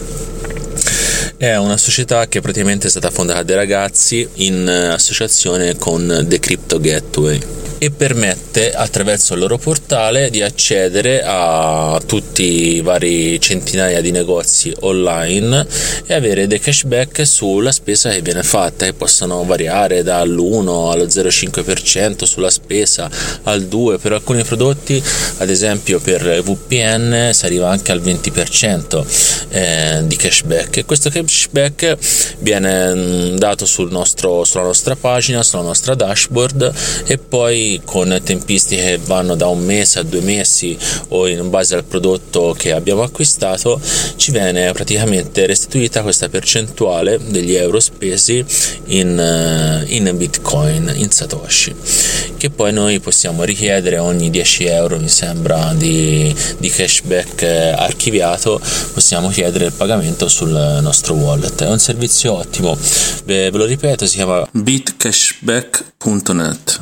è 1.37 1.57
una 1.57 1.77
società 1.77 2.27
che 2.29 2.41
praticamente 2.41 2.87
è 2.87 2.91
stata 2.91 3.11
fondata 3.11 3.43
dai 3.43 3.57
ragazzi 3.57 4.27
in 4.35 4.69
associazione 4.69 5.77
con 5.77 6.25
The 6.29 6.39
Crypto 6.39 6.79
Gateway 6.79 7.41
e 7.85 7.91
permette 7.91 8.73
attraverso 8.73 9.35
il 9.35 9.41
loro 9.41 9.59
portale 9.59 10.31
di 10.31 10.41
accedere 10.41 11.23
a 11.23 12.01
tutti 12.07 12.77
i 12.77 12.81
vari 12.81 13.39
centinaia 13.41 14.01
di 14.01 14.11
negozi 14.11 14.75
online 14.81 15.67
e 16.07 16.15
avere 16.15 16.47
dei 16.47 16.61
cashback 16.61 17.27
sulla 17.27 17.73
spesa 17.73 18.09
che 18.09 18.23
viene 18.23 18.43
fatta 18.43 18.87
e 18.87 18.95
possono 18.95 19.45
variare 19.45 20.03
dall'1 20.03 20.93
allo 20.93 21.05
0,5% 21.05 22.25
sulla 22.25 22.49
spesa 22.49 23.11
al 23.43 23.65
2 23.65 23.99
per 23.99 24.13
alcuni 24.13 24.45
prodotti. 24.45 25.03
Ad 25.39 25.51
esempio 25.51 26.01
per 26.01 26.43
VPN 26.43 27.31
si 27.35 27.45
arriva 27.45 27.69
anche 27.69 27.93
al 27.93 28.01
20% 28.01 29.05
eh, 29.51 30.03
di 30.05 30.17
cashback. 30.17 30.79
E 30.79 30.85
questo 30.87 31.11
cashback 31.25 31.97
viene 32.39 32.95
mm, 32.95 33.37
dato 33.37 33.67
sul 33.67 33.91
nostro, 33.91 34.45
sulla 34.45 34.65
nostra 34.65 34.97
pagina 34.97 35.43
sulla 35.43 35.63
nostra 35.63 35.95
dashboard 35.95 36.73
e 37.07 37.19
poi 37.19 37.81
con 37.85 38.21
tempistiche 38.23 38.83
che 38.83 39.01
vanno 39.05 39.35
da 39.35 39.47
un 39.47 39.65
mese 39.65 39.99
a 39.99 40.03
due 40.03 40.21
mesi 40.21 40.77
o 41.09 41.27
in 41.29 41.51
base 41.51 41.75
al 41.75 41.85
prodotto 41.85 42.55
che 42.57 42.73
abbiamo 42.73 43.03
acquistato 43.03 43.81
ci 44.17 44.31
viene 44.31 44.73
praticamente 44.73 45.47
restituita 45.47 46.03
questa 46.03 46.29
percentuale 46.29 47.19
degli 47.29 47.55
euro 47.55 47.81
spesi 47.81 48.45
in, 48.87 49.19
eh, 49.19 49.85
in 49.95 50.11
bitcoin 50.17 50.93
in 50.97 51.11
satoshi 51.11 51.75
che 52.37 52.51
poi 52.51 52.73
noi 52.73 53.01
possiamo 53.01 53.45
richiedere 53.45 53.99
ogni 53.99 54.31
10 54.31 54.65
euro 54.67 54.99
mi 54.99 55.09
sembra 55.09 55.73
di, 55.75 56.35
di 56.59 56.69
cashback 56.69 57.43
eh, 57.43 57.69
archiviato 57.71 58.61
possiamo 58.93 59.29
chiedere 59.29 59.67
il 59.67 59.73
pagamento 59.73 60.29
sul 60.29 60.51
nostro 60.83 61.14
wallet 61.15 61.63
è 61.63 61.69
un 61.69 61.79
servizio 61.79 62.33
ottimo 62.35 62.77
ve, 63.25 63.51
ve 63.51 63.59
lo 63.59 63.65
ripeto 63.65 64.07
si 64.07 64.17
chiama 64.17 64.47
bitcashback.net 64.51 66.81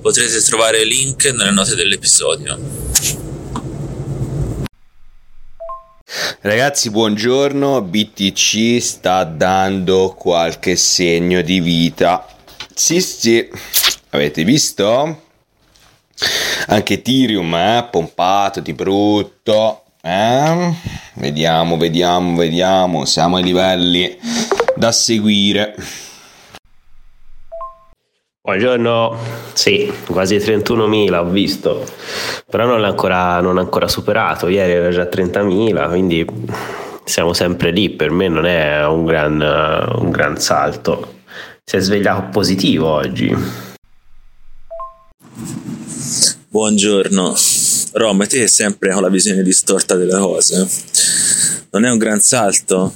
potrete 0.00 0.40
trovare 0.42 0.80
il 0.82 0.88
link 0.88 1.26
nelle 1.26 1.50
note 1.50 1.74
dell'episodio 1.74 3.08
Ragazzi, 6.42 6.88
buongiorno. 6.88 7.82
BTC 7.82 8.80
sta 8.80 9.24
dando 9.24 10.14
qualche 10.16 10.74
segno 10.74 11.42
di 11.42 11.60
vita. 11.60 12.26
Sì, 12.74 13.02
sì, 13.02 13.46
avete 14.08 14.42
visto? 14.42 15.22
Anche 16.68 16.94
Ethereum, 16.94 17.54
eh? 17.54 17.86
Pompato 17.90 18.60
di 18.60 18.72
brutto. 18.72 19.84
Eh? 20.02 20.74
Vediamo, 21.14 21.76
vediamo, 21.76 22.36
vediamo. 22.36 23.04
Siamo 23.04 23.36
ai 23.36 23.42
livelli 23.42 24.16
da 24.74 24.92
seguire. 24.92 25.74
Buongiorno, 28.42 29.16
sì, 29.52 29.92
quasi 30.06 30.36
31.000 30.36 31.14
ho 31.14 31.24
visto, 31.26 31.84
però 32.48 32.64
non 32.64 32.80
l'ha 32.80 32.88
ancora, 32.88 33.40
non 33.40 33.58
ha 33.58 33.60
ancora 33.60 33.86
superato, 33.86 34.48
ieri 34.48 34.72
era 34.72 34.90
già 34.90 35.04
30.000, 35.04 35.88
quindi 35.88 36.26
siamo 37.04 37.32
sempre 37.34 37.70
lì, 37.70 37.90
per 37.90 38.10
me 38.10 38.28
non 38.28 38.46
è 38.46 38.84
un 38.86 39.04
gran, 39.04 39.40
un 39.98 40.10
gran 40.10 40.40
salto. 40.40 41.18
Si 41.62 41.76
è 41.76 41.80
svegliato 41.80 42.28
positivo 42.32 42.88
oggi. 42.88 43.36
Buongiorno, 46.48 47.34
Rom, 47.92 48.26
te 48.26 48.46
sempre 48.46 48.92
con 48.92 49.02
la 49.02 49.08
visione 49.08 49.42
distorta 49.42 49.96
delle 49.96 50.16
cose. 50.16 50.66
Non 51.70 51.84
è 51.84 51.90
un 51.90 51.98
gran 51.98 52.20
salto? 52.20 52.94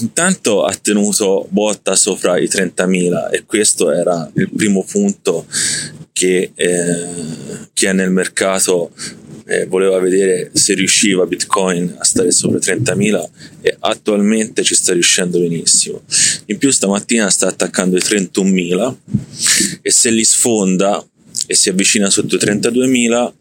Intanto 0.00 0.64
ha 0.64 0.74
tenuto 0.74 1.46
botta 1.48 1.94
sopra 1.94 2.38
i 2.38 2.44
30.000 2.44 3.30
e 3.32 3.44
questo 3.44 3.90
era 3.90 4.30
il 4.34 4.50
primo 4.54 4.84
punto 4.84 5.46
che 6.12 6.52
eh, 6.54 7.06
chi 7.72 7.86
è 7.86 7.92
nel 7.92 8.10
mercato 8.10 8.92
eh, 9.46 9.66
voleva 9.66 9.98
vedere 9.98 10.50
se 10.54 10.74
riusciva 10.74 11.26
Bitcoin 11.26 11.96
a 11.98 12.04
stare 12.04 12.30
sopra 12.30 12.58
i 12.58 12.60
30.000 12.60 13.28
e 13.60 13.76
attualmente 13.78 14.62
ci 14.62 14.74
sta 14.74 14.92
riuscendo 14.92 15.38
benissimo. 15.38 16.02
In 16.46 16.58
più 16.58 16.70
stamattina 16.70 17.30
sta 17.30 17.48
attaccando 17.48 17.96
i 17.96 18.00
31.000 18.00 18.94
e 19.82 19.90
se 19.90 20.10
li 20.10 20.24
sfonda 20.24 21.04
e 21.46 21.54
si 21.54 21.68
avvicina 21.68 22.10
sotto 22.10 22.36
i 22.36 22.38
32.000 22.38 23.32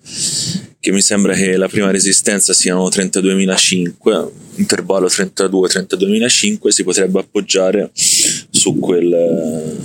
che 0.80 0.92
mi 0.92 1.02
sembra 1.02 1.34
che 1.34 1.56
la 1.56 1.68
prima 1.68 1.92
resistenza 1.92 2.54
siano 2.54 2.88
32.005 2.88 4.30
intervallo 4.56 5.08
32-32.005 5.08 6.68
si 6.68 6.84
potrebbe 6.84 7.20
appoggiare 7.20 7.90
su 7.94 8.78
quel, 8.80 9.78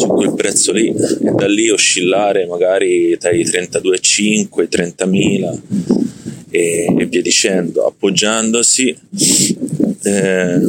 su 0.00 0.06
quel 0.08 0.34
prezzo 0.34 0.72
lì 0.72 0.88
e 0.88 1.30
da 1.36 1.46
lì 1.46 1.68
oscillare 1.68 2.46
magari 2.46 3.16
tra 3.18 3.30
i 3.30 3.44
32.5 3.44 4.60
e 4.60 4.62
i 4.62 4.68
30.000 4.68 5.60
e, 6.50 6.94
e 6.98 7.06
via 7.06 7.22
dicendo 7.22 7.86
appoggiandosi 7.86 8.96
eh, 10.02 10.60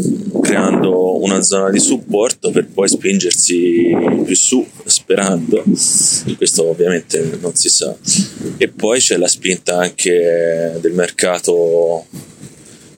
creando 0.41 1.23
una 1.23 1.41
zona 1.41 1.69
di 1.69 1.79
supporto 1.79 2.51
per 2.51 2.67
poi 2.67 2.89
spingersi 2.89 3.95
più 4.25 4.35
su 4.35 4.65
sperando. 4.83 5.63
Questo 6.35 6.67
ovviamente 6.69 7.37
non 7.39 7.55
si 7.55 7.69
sa. 7.69 7.95
E 8.57 8.67
poi 8.67 8.99
c'è 8.99 9.17
la 9.17 9.27
spinta 9.27 9.77
anche 9.77 10.77
del 10.81 10.91
mercato 10.91 12.05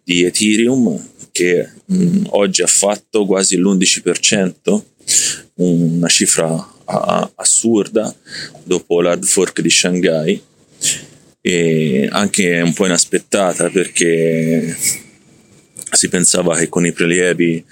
di 0.03 0.23
Ethereum 0.23 1.11
che 1.31 1.67
mh, 1.85 2.27
oggi 2.29 2.61
ha 2.61 2.67
fatto 2.67 3.25
quasi 3.25 3.57
l'11% 3.57 4.81
una 5.55 6.07
cifra 6.07 6.71
assurda 7.35 8.13
dopo 8.63 9.01
l'hard 9.01 9.23
fork 9.23 9.61
di 9.61 9.69
Shanghai 9.69 10.41
e 11.41 12.07
anche 12.11 12.61
un 12.61 12.73
po' 12.73 12.85
inaspettata 12.85 13.69
perché 13.69 14.75
si 15.91 16.09
pensava 16.09 16.57
che 16.57 16.69
con 16.69 16.85
i 16.85 16.91
prelievi 16.91 17.63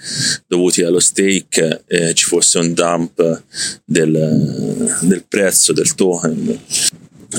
dovuti 0.46 0.82
allo 0.82 1.00
stake 1.00 1.82
eh, 1.86 2.14
ci 2.14 2.24
fosse 2.24 2.58
un 2.58 2.72
dump 2.72 3.42
del, 3.84 4.98
del, 5.00 5.24
prezzo 5.26 5.72
del 5.72 5.94
token. 5.94 6.60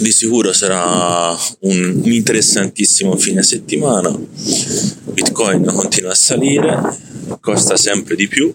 Di 0.02 0.11
sicuro 0.11 0.52
sarà 0.53 1.38
un, 1.60 2.02
un 2.03 2.11
interessantissimo 2.11 3.15
fine 3.15 3.44
settimana. 3.44 4.14
Bitcoin 5.14 5.65
continua 5.65 6.11
a 6.11 6.15
salire, 6.15 6.82
costa 7.40 7.78
sempre 7.78 8.15
di 8.15 8.28
più 8.28 8.53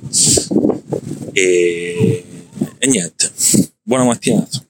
e, 1.32 2.24
e 2.78 2.86
niente. 2.86 3.30
Buona 3.82 4.04
mattinata. 4.04 4.62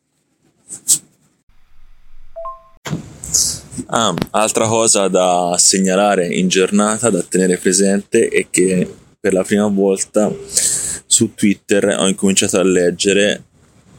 Ah, 3.86 4.14
altra 4.30 4.66
cosa 4.66 5.08
da 5.08 5.54
segnalare 5.56 6.26
in 6.26 6.48
giornata, 6.48 7.08
da 7.08 7.22
tenere 7.22 7.56
presente, 7.56 8.28
è 8.28 8.46
che 8.50 8.86
per 9.18 9.32
la 9.32 9.42
prima 9.42 9.66
volta 9.66 10.30
su 10.46 11.34
Twitter 11.34 11.96
ho 11.98 12.06
incominciato 12.06 12.58
a 12.58 12.62
leggere 12.62 13.44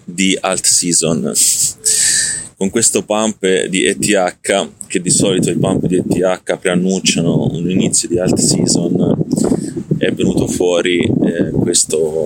di 0.03 0.37
alt 0.39 0.65
season. 0.65 1.33
Con 2.55 2.69
questo 2.69 3.03
pump 3.03 3.45
di 3.65 3.85
ETH, 3.85 4.69
che 4.85 5.01
di 5.01 5.09
solito 5.09 5.49
i 5.49 5.57
pump 5.57 5.85
di 5.85 5.95
ETH 5.95 6.57
preannunciano 6.57 7.47
un 7.51 7.69
inizio 7.69 8.07
di 8.09 8.19
alt 8.19 8.37
season, 8.37 9.08
è 10.09 10.13
venuto 10.13 10.47
fuori 10.47 10.99
eh, 10.99 11.51
questo 11.51 12.25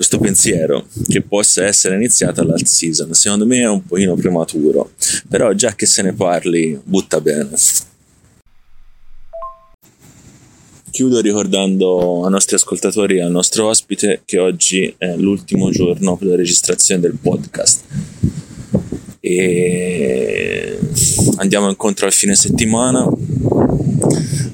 questo 0.00 0.18
pensiero 0.18 0.86
che 1.08 1.20
possa 1.20 1.66
essere 1.66 1.94
iniziata 1.94 2.42
l'alt 2.42 2.64
season. 2.64 3.12
Secondo 3.12 3.44
me 3.44 3.58
è 3.58 3.68
un 3.68 3.84
pochino 3.84 4.14
prematuro, 4.14 4.92
però 5.28 5.52
già 5.52 5.74
che 5.74 5.84
se 5.84 6.00
ne 6.00 6.14
parli, 6.14 6.80
butta 6.82 7.20
bene. 7.20 7.50
Chiudo 10.90 11.20
ricordando 11.20 12.24
ai 12.24 12.30
nostri 12.30 12.56
ascoltatori 12.56 13.18
e 13.18 13.22
al 13.22 13.30
nostro 13.30 13.68
ospite 13.68 14.22
che 14.24 14.38
oggi 14.38 14.94
è 14.96 15.14
l'ultimo 15.16 15.70
giorno 15.70 16.16
per 16.16 16.28
la 16.28 16.36
registrazione 16.36 17.02
del 17.02 17.18
podcast. 17.20 17.82
E 19.20 20.78
andiamo 21.36 21.68
incontro 21.68 22.06
al 22.06 22.12
fine 22.14 22.34
settimana. 22.34 23.06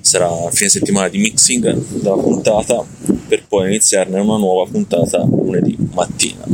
Sarà 0.07 0.31
fine 0.53 0.69
settimana 0.69 1.09
di 1.09 1.19
mixing 1.19 1.99
della 1.99 2.15
puntata 2.15 2.87
per 3.27 3.45
poi 3.49 3.67
iniziarne 3.67 4.21
una 4.21 4.37
nuova 4.37 4.71
puntata 4.71 5.25
lunedì 5.25 5.77
mattina. 5.93 6.45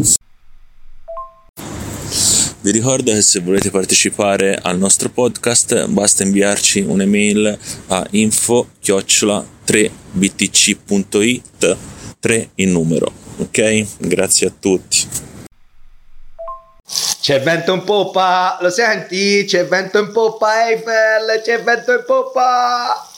Vi 2.61 2.71
ricordo 2.71 3.13
che 3.13 3.21
se 3.21 3.41
volete 3.41 3.71
partecipare 3.71 4.55
al 4.55 4.79
nostro 4.79 5.11
podcast 5.11 5.87
basta 5.89 6.23
inviarci 6.23 6.81
un'email 6.81 7.59
a 7.89 8.07
info 8.13 8.69
3btc.it 8.83 11.77
3 12.21 12.51
in 12.55 12.73
numero. 12.73 13.13
Ok? 13.37 13.87
Grazie 13.99 14.47
a 14.47 14.53
tutti. 14.59 15.07
C'è 17.21 17.43
vento 17.43 17.75
in 17.75 17.85
poppa, 17.85 18.57
lo 18.63 18.71
senti? 18.71 19.45
C'è 19.47 19.67
vento 19.67 19.99
in 19.99 20.11
poppa, 20.11 20.71
Eiffel, 20.71 21.43
c'è 21.45 21.63
vento 21.63 21.93
in 21.93 22.05
poppa! 22.07 23.09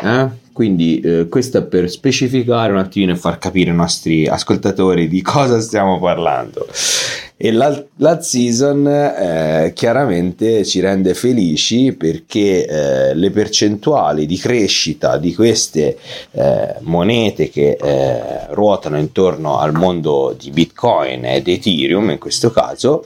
Quindi 0.56 1.02
eh, 1.02 1.28
questo 1.28 1.58
è 1.58 1.64
per 1.64 1.90
specificare 1.90 2.72
un 2.72 2.78
attimino 2.78 3.12
e 3.12 3.18
far 3.18 3.38
capire 3.40 3.72
ai 3.72 3.76
nostri 3.76 4.26
ascoltatori 4.26 5.10
di 5.10 5.22
cosa 5.22 5.60
stiamo 5.60 6.00
parlando. 6.00 6.66
E 7.36 7.52
l'alt, 7.52 7.88
l'alt 7.98 8.22
season 8.22 8.88
eh, 8.88 9.74
chiaramente 9.76 10.64
ci 10.64 10.80
rende 10.80 11.14
felici 11.14 11.92
perché 11.92 12.66
eh, 12.66 13.14
le 13.16 13.32
percentuali 13.32 14.26
di 14.26 14.38
crescita 14.38 15.18
di 15.18 15.36
queste 15.36 15.98
eh, 16.32 16.76
monete 16.84 17.50
che 17.50 17.72
eh, 17.72 18.46
ruotano 18.52 18.98
intorno 18.98 19.60
al 19.60 19.74
mondo 19.74 20.34
di 20.40 20.52
Bitcoin 20.52 21.26
ed 21.26 21.50
Ethereum 21.50 22.12
in 22.12 22.18
questo 22.18 22.50
caso 22.50 23.04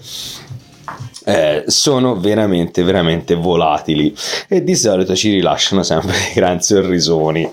eh, 1.29 1.63
sono 1.67 2.19
veramente 2.19 2.81
veramente 2.81 3.35
volatili 3.35 4.15
e 4.47 4.63
di 4.63 4.75
solito 4.75 5.15
ci 5.15 5.31
rilasciano 5.31 5.83
sempre 5.83 6.13
dei 6.17 6.33
gran 6.33 6.59
sorrisoni. 6.59 7.49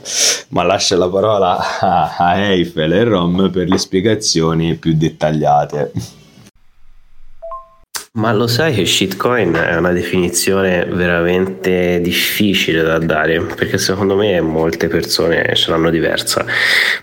Ma 0.49 0.63
lascio 0.63 0.97
la 0.97 1.09
parola 1.09 1.79
a 1.81 2.39
Eiffel 2.39 2.93
e 2.93 3.05
Rom 3.05 3.51
per 3.51 3.69
le 3.69 3.79
spiegazioni 3.79 4.77
più 4.77 4.95
dettagliate 4.95 5.93
ma 8.17 8.33
lo 8.33 8.47
sai 8.47 8.75
che 8.75 8.87
shitcoin 8.87 9.53
è 9.53 9.77
una 9.77 9.93
definizione 9.93 10.85
veramente 10.87 12.01
difficile 12.01 12.83
da 12.83 12.99
dare 12.99 13.41
perché 13.41 13.77
secondo 13.79 14.17
me 14.17 14.41
molte 14.41 14.89
persone 14.89 15.55
ce 15.55 15.71
l'hanno 15.71 15.91
diversa. 15.91 16.45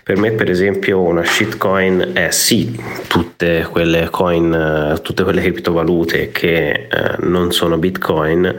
Per 0.02 0.16
me, 0.16 0.32
per 0.32 0.50
esempio, 0.50 1.00
una 1.00 1.24
shitcoin 1.24 2.10
è 2.14 2.30
sì 2.30 2.76
tutte 3.06 3.66
quelle 3.70 4.08
coin, 4.10 4.98
tutte 5.02 5.22
quelle 5.22 5.40
criptovalute 5.40 6.30
che 6.30 6.70
eh, 6.70 7.16
non 7.20 7.52
sono 7.52 7.78
bitcoin, 7.78 8.52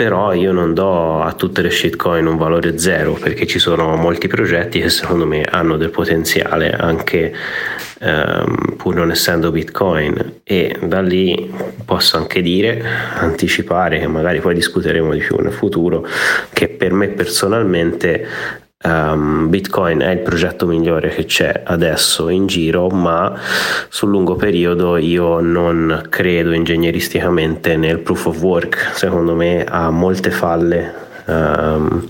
però 0.00 0.32
io 0.32 0.50
non 0.50 0.72
do 0.72 1.20
a 1.20 1.34
tutte 1.34 1.60
le 1.60 1.70
shitcoin 1.70 2.24
un 2.24 2.38
valore 2.38 2.78
zero 2.78 3.18
perché 3.20 3.46
ci 3.46 3.58
sono 3.58 3.96
molti 3.96 4.28
progetti 4.28 4.80
che 4.80 4.88
secondo 4.88 5.26
me 5.26 5.42
hanno 5.42 5.76
del 5.76 5.90
potenziale 5.90 6.70
anche 6.70 7.34
ehm, 7.98 8.76
pur 8.78 8.94
non 8.94 9.10
essendo 9.10 9.50
Bitcoin. 9.50 10.40
E 10.42 10.74
da 10.80 11.02
lì 11.02 11.52
posso 11.84 12.16
anche 12.16 12.40
dire, 12.40 12.82
anticipare 13.18 13.98
che 13.98 14.06
magari 14.06 14.40
poi 14.40 14.54
discuteremo 14.54 15.12
di 15.12 15.18
più 15.18 15.36
nel 15.36 15.52
futuro, 15.52 16.06
che 16.50 16.68
per 16.68 16.94
me 16.94 17.08
personalmente 17.08 18.26
Um, 18.82 19.50
Bitcoin 19.50 19.98
è 20.00 20.08
il 20.08 20.20
progetto 20.20 20.66
migliore 20.66 21.10
che 21.10 21.26
c'è 21.26 21.64
adesso 21.66 22.30
in 22.30 22.46
giro, 22.46 22.88
ma 22.88 23.38
sul 23.90 24.08
lungo 24.08 24.36
periodo 24.36 24.96
io 24.96 25.40
non 25.40 26.06
credo 26.08 26.52
ingegneristicamente 26.52 27.76
nel 27.76 27.98
proof 27.98 28.24
of 28.26 28.40
work. 28.40 28.92
Secondo 28.94 29.34
me 29.34 29.64
ha 29.64 29.90
molte 29.90 30.30
falle 30.30 30.94
um, 31.26 32.08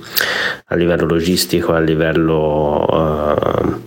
a 0.66 0.74
livello 0.76 1.06
logistico, 1.06 1.72
a 1.72 1.80
livello 1.80 2.86
uh, 2.88 3.82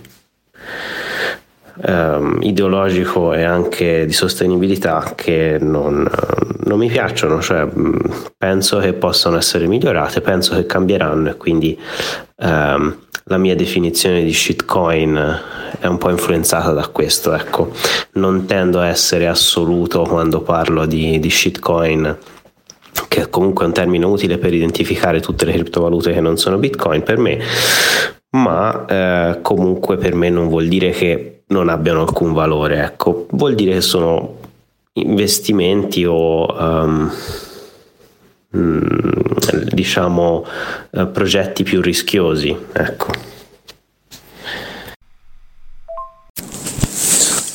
um, 1.76 2.38
ideologico 2.42 3.32
e 3.32 3.42
anche 3.42 4.06
di 4.06 4.12
sostenibilità 4.12 5.12
che 5.14 5.58
non, 5.60 6.08
non 6.64 6.78
mi 6.78 6.88
piacciono, 6.88 7.40
cioè, 7.40 7.66
penso 8.36 8.78
che 8.78 8.92
possano 8.92 9.36
essere 9.36 9.66
migliorate, 9.66 10.20
penso 10.20 10.54
che 10.54 10.66
cambieranno 10.66 11.30
e 11.30 11.36
quindi 11.36 11.78
um, 12.36 12.96
la 13.24 13.38
mia 13.38 13.56
definizione 13.56 14.22
di 14.22 14.32
shitcoin 14.32 15.40
è 15.80 15.86
un 15.86 15.98
po' 15.98 16.10
influenzata 16.10 16.72
da 16.72 16.86
questo, 16.88 17.32
ecco. 17.32 17.72
Non 18.12 18.44
tendo 18.46 18.80
a 18.80 18.86
essere 18.86 19.26
assoluto 19.26 20.02
quando 20.02 20.42
parlo 20.42 20.86
di, 20.86 21.18
di 21.18 21.30
shitcoin 21.30 22.18
che 23.08 23.22
è 23.22 23.28
comunque 23.28 23.64
un 23.64 23.72
termine 23.72 24.04
utile 24.04 24.38
per 24.38 24.54
identificare 24.54 25.20
tutte 25.20 25.44
le 25.44 25.52
criptovalute 25.52 26.12
che 26.12 26.20
non 26.20 26.36
sono 26.36 26.58
bitcoin 26.58 27.02
per 27.02 27.18
me 27.18 27.40
ma 28.34 28.84
eh, 28.86 29.38
comunque 29.42 29.96
per 29.96 30.14
me 30.14 30.28
non 30.30 30.48
vuol 30.48 30.66
dire 30.66 30.90
che 30.90 31.33
non 31.46 31.68
abbiano 31.68 32.02
alcun 32.02 32.32
valore, 32.32 32.82
ecco, 32.82 33.26
vuol 33.32 33.54
dire 33.54 33.74
che 33.74 33.80
sono 33.80 34.38
investimenti 34.94 36.04
o 36.04 36.46
um, 36.46 37.12
diciamo 39.72 40.46
uh, 40.90 41.10
progetti 41.10 41.62
più 41.64 41.80
rischiosi, 41.80 42.56
ecco. 42.72 43.32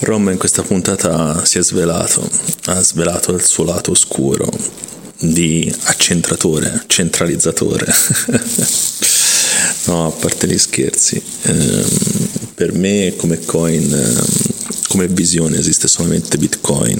Rom 0.01 0.29
in 0.29 0.37
questa 0.37 0.63
puntata 0.63 1.43
si 1.45 1.57
è 1.57 1.61
svelato, 1.61 2.27
ha 2.65 2.81
svelato 2.81 3.33
il 3.33 3.43
suo 3.43 3.65
lato 3.65 3.91
oscuro 3.91 4.49
di 5.19 5.73
accentratore, 5.85 6.83
centralizzatore. 6.87 7.85
No, 9.85 10.07
a 10.07 10.11
parte 10.11 10.45
gli 10.47 10.57
scherzi, 10.57 11.21
ehm, 11.43 12.18
per 12.59 12.73
me 12.73 13.13
come 13.15 13.39
coin, 13.45 13.89
ehm, 13.89 14.25
come 14.89 15.07
visione 15.07 15.57
esiste 15.57 15.87
solamente 15.87 16.37
Bitcoin, 16.37 16.99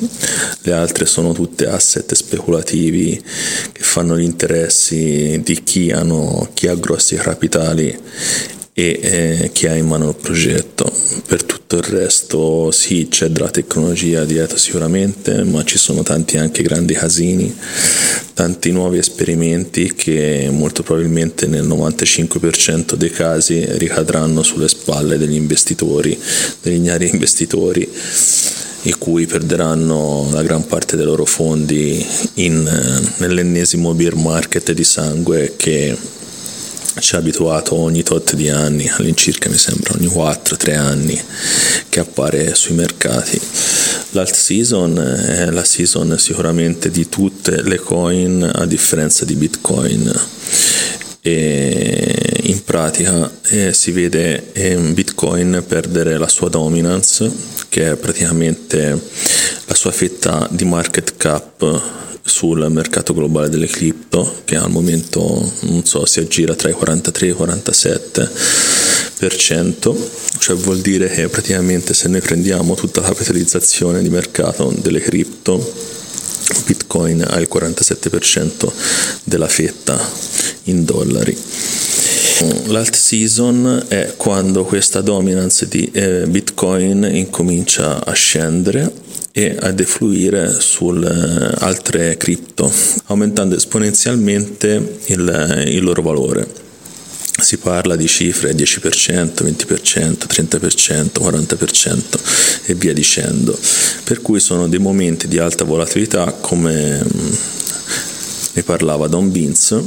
le 0.62 0.72
altre 0.72 1.06
sono 1.06 1.34
tutte 1.34 1.68
asset 1.68 2.14
speculativi 2.14 3.22
che 3.74 3.82
fanno 3.82 4.18
gli 4.18 4.24
interessi 4.24 5.42
di 5.44 5.62
chi, 5.62 5.92
hanno, 5.92 6.50
chi 6.54 6.68
ha 6.68 6.76
grossi 6.76 7.18
capitali 7.18 7.94
e 8.80 9.00
eh, 9.02 9.50
chi 9.52 9.68
ha 9.68 9.76
in 9.76 9.88
mano 9.88 10.08
il 10.10 10.16
progetto. 10.16 10.90
Per 11.28 11.44
tutto 11.44 11.76
il 11.76 11.84
resto 11.84 12.72
sì, 12.72 13.08
c'è 13.10 13.28
della 13.28 13.50
tecnologia 13.50 14.24
dietro 14.24 14.58
sicuramente, 14.58 15.44
ma 15.44 15.64
ci 15.66 15.78
sono 15.78 16.02
tanti 16.02 16.38
anche 16.38 16.64
grandi 16.64 16.94
casini, 16.94 17.54
tanti 18.34 18.72
nuovi 18.72 18.98
esperimenti 18.98 19.94
che 19.94 20.48
molto 20.50 20.82
probabilmente 20.82 21.46
nel 21.48 21.68
95% 21.68 22.94
dei 22.94 23.12
casi 23.12 23.66
ricadranno 23.78 24.44
sulle 24.44 24.70
spalle 24.70 25.18
degli 25.18 25.36
investitori, 25.36 26.18
degli 26.62 26.76
ignari 26.76 27.10
investitori 27.10 27.88
i 28.84 28.94
cui 28.94 29.26
perderanno 29.26 30.30
la 30.32 30.42
gran 30.42 30.66
parte 30.66 30.96
dei 30.96 31.04
loro 31.04 31.26
fondi 31.26 32.06
in, 32.36 32.66
eh, 32.66 33.14
nell'ennesimo 33.18 33.94
beer 33.94 34.16
market 34.16 34.72
di 34.72 34.86
sangue 34.86 35.56
che 35.58 35.98
ci 37.00 37.16
ha 37.16 37.18
abituato 37.20 37.76
ogni 37.76 38.04
tot 38.04 38.36
di 38.36 38.50
anni, 38.50 38.90
all'incirca 38.90 39.50
mi 39.50 39.58
sembra 39.58 39.94
ogni 39.96 40.08
4-3 40.08 40.76
anni 40.76 41.22
che 41.90 42.00
appare 42.00 42.54
sui 42.56 42.76
mercati. 42.76 43.40
L'alt 44.12 44.34
season 44.34 44.98
è 44.98 45.50
la 45.52 45.64
season 45.64 46.18
sicuramente 46.18 46.90
di 46.90 47.08
tutte 47.10 47.62
le 47.62 47.78
coin 47.78 48.50
a 48.54 48.66
differenza 48.66 49.26
di 49.26 49.36
Bitcoin 49.36 50.12
e 51.30 52.40
in 52.44 52.64
pratica 52.64 53.30
eh, 53.50 53.74
si 53.74 53.92
vede 53.92 54.52
eh, 54.54 54.76
Bitcoin 54.76 55.64
perdere 55.68 56.18
la 56.18 56.28
sua 56.28 56.50
dominance 56.50 57.32
che 57.70 57.92
è 57.92 57.96
praticamente 57.96 59.00
la 59.66 59.76
sua 59.76 59.92
fetta 59.92 60.48
di 60.50 60.66
market 60.66 61.18
cap 61.18 61.82
sul 62.24 62.66
mercato 62.72 63.14
globale 63.14 63.50
delle 63.50 63.68
cripto 63.68 64.42
che 64.44 64.56
al 64.56 64.72
momento 64.72 65.52
non 65.62 65.86
so 65.86 66.06
si 66.06 66.20
aggira 66.20 66.56
tra 66.56 66.70
i 66.70 66.74
43 66.74 67.28
e 67.28 67.30
i 67.30 67.34
47% 67.34 69.96
cioè 70.40 70.56
vuol 70.56 70.80
dire 70.80 71.10
che 71.10 71.28
praticamente 71.28 71.94
se 71.94 72.08
noi 72.08 72.22
prendiamo 72.22 72.74
tutta 72.76 73.02
la 73.02 73.08
capitalizzazione 73.08 74.02
di 74.02 74.10
mercato 74.10 74.74
delle 74.82 75.00
cripto 75.00 75.98
Bitcoin 76.66 77.26
ha 77.28 77.40
il 77.40 77.48
47% 77.52 78.72
della 79.24 79.48
fetta 79.48 80.00
in 80.64 80.86
dollari. 80.86 81.38
L'alt 82.68 82.96
season 82.96 83.86
è 83.88 84.14
quando 84.16 84.64
questa 84.64 85.02
dominance 85.02 85.68
di 85.68 85.90
eh, 85.92 86.26
Bitcoin 86.28 87.04
incomincia 87.12 88.06
a 88.06 88.14
scendere 88.14 88.92
e 89.32 89.58
a 89.60 89.72
defluire 89.72 90.60
su 90.60 90.90
eh, 90.90 91.52
altre 91.60 92.16
cripto, 92.18 92.72
aumentando 93.08 93.56
esponenzialmente 93.56 95.00
il, 95.08 95.64
il 95.68 95.84
loro 95.84 96.02
valore 96.02 96.68
si 97.40 97.58
parla 97.58 97.96
di 97.96 98.08
cifre 98.08 98.54
10%, 98.54 99.44
20%, 99.44 100.26
30%, 100.28 101.22
40% 101.22 102.02
e 102.66 102.74
via 102.76 102.94
dicendo, 102.94 103.58
per 104.04 104.22
cui 104.22 104.40
sono 104.40 104.68
dei 104.68 104.80
momenti 104.80 105.28
di 105.28 105.38
alta 105.38 105.64
volatilità 105.64 106.32
come 106.34 107.04
mm, 107.04 107.34
ne 108.54 108.64
parlava 108.64 109.08
Don 109.08 109.32
Vince 109.32 109.82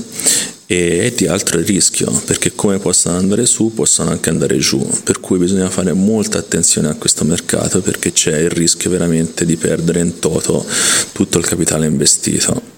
e 0.67 1.13
di 1.15 1.27
altro 1.27 1.61
rischio, 1.61 2.11
perché 2.25 2.53
come 2.55 2.79
possono 2.79 3.19
andare 3.19 3.45
su 3.45 3.73
possono 3.75 4.11
anche 4.11 4.31
andare 4.31 4.57
giù, 4.59 4.87
per 5.05 5.21
cui 5.21 5.39
bisogna 5.39 5.69
fare 5.69 5.93
molta 5.93 6.39
attenzione 6.39 6.89
a 6.89 6.95
questo 6.95 7.25
mercato 7.25 7.81
perché 7.83 8.13
c'è 8.13 8.39
il 8.39 8.51
rischio 8.51 8.89
veramente 8.89 9.45
di 9.45 9.57
perdere 9.57 10.01
in 10.01 10.19
toto 10.19 10.65
tutto 11.13 11.39
il 11.39 11.45
capitale 11.45 11.87
investito 11.87 12.72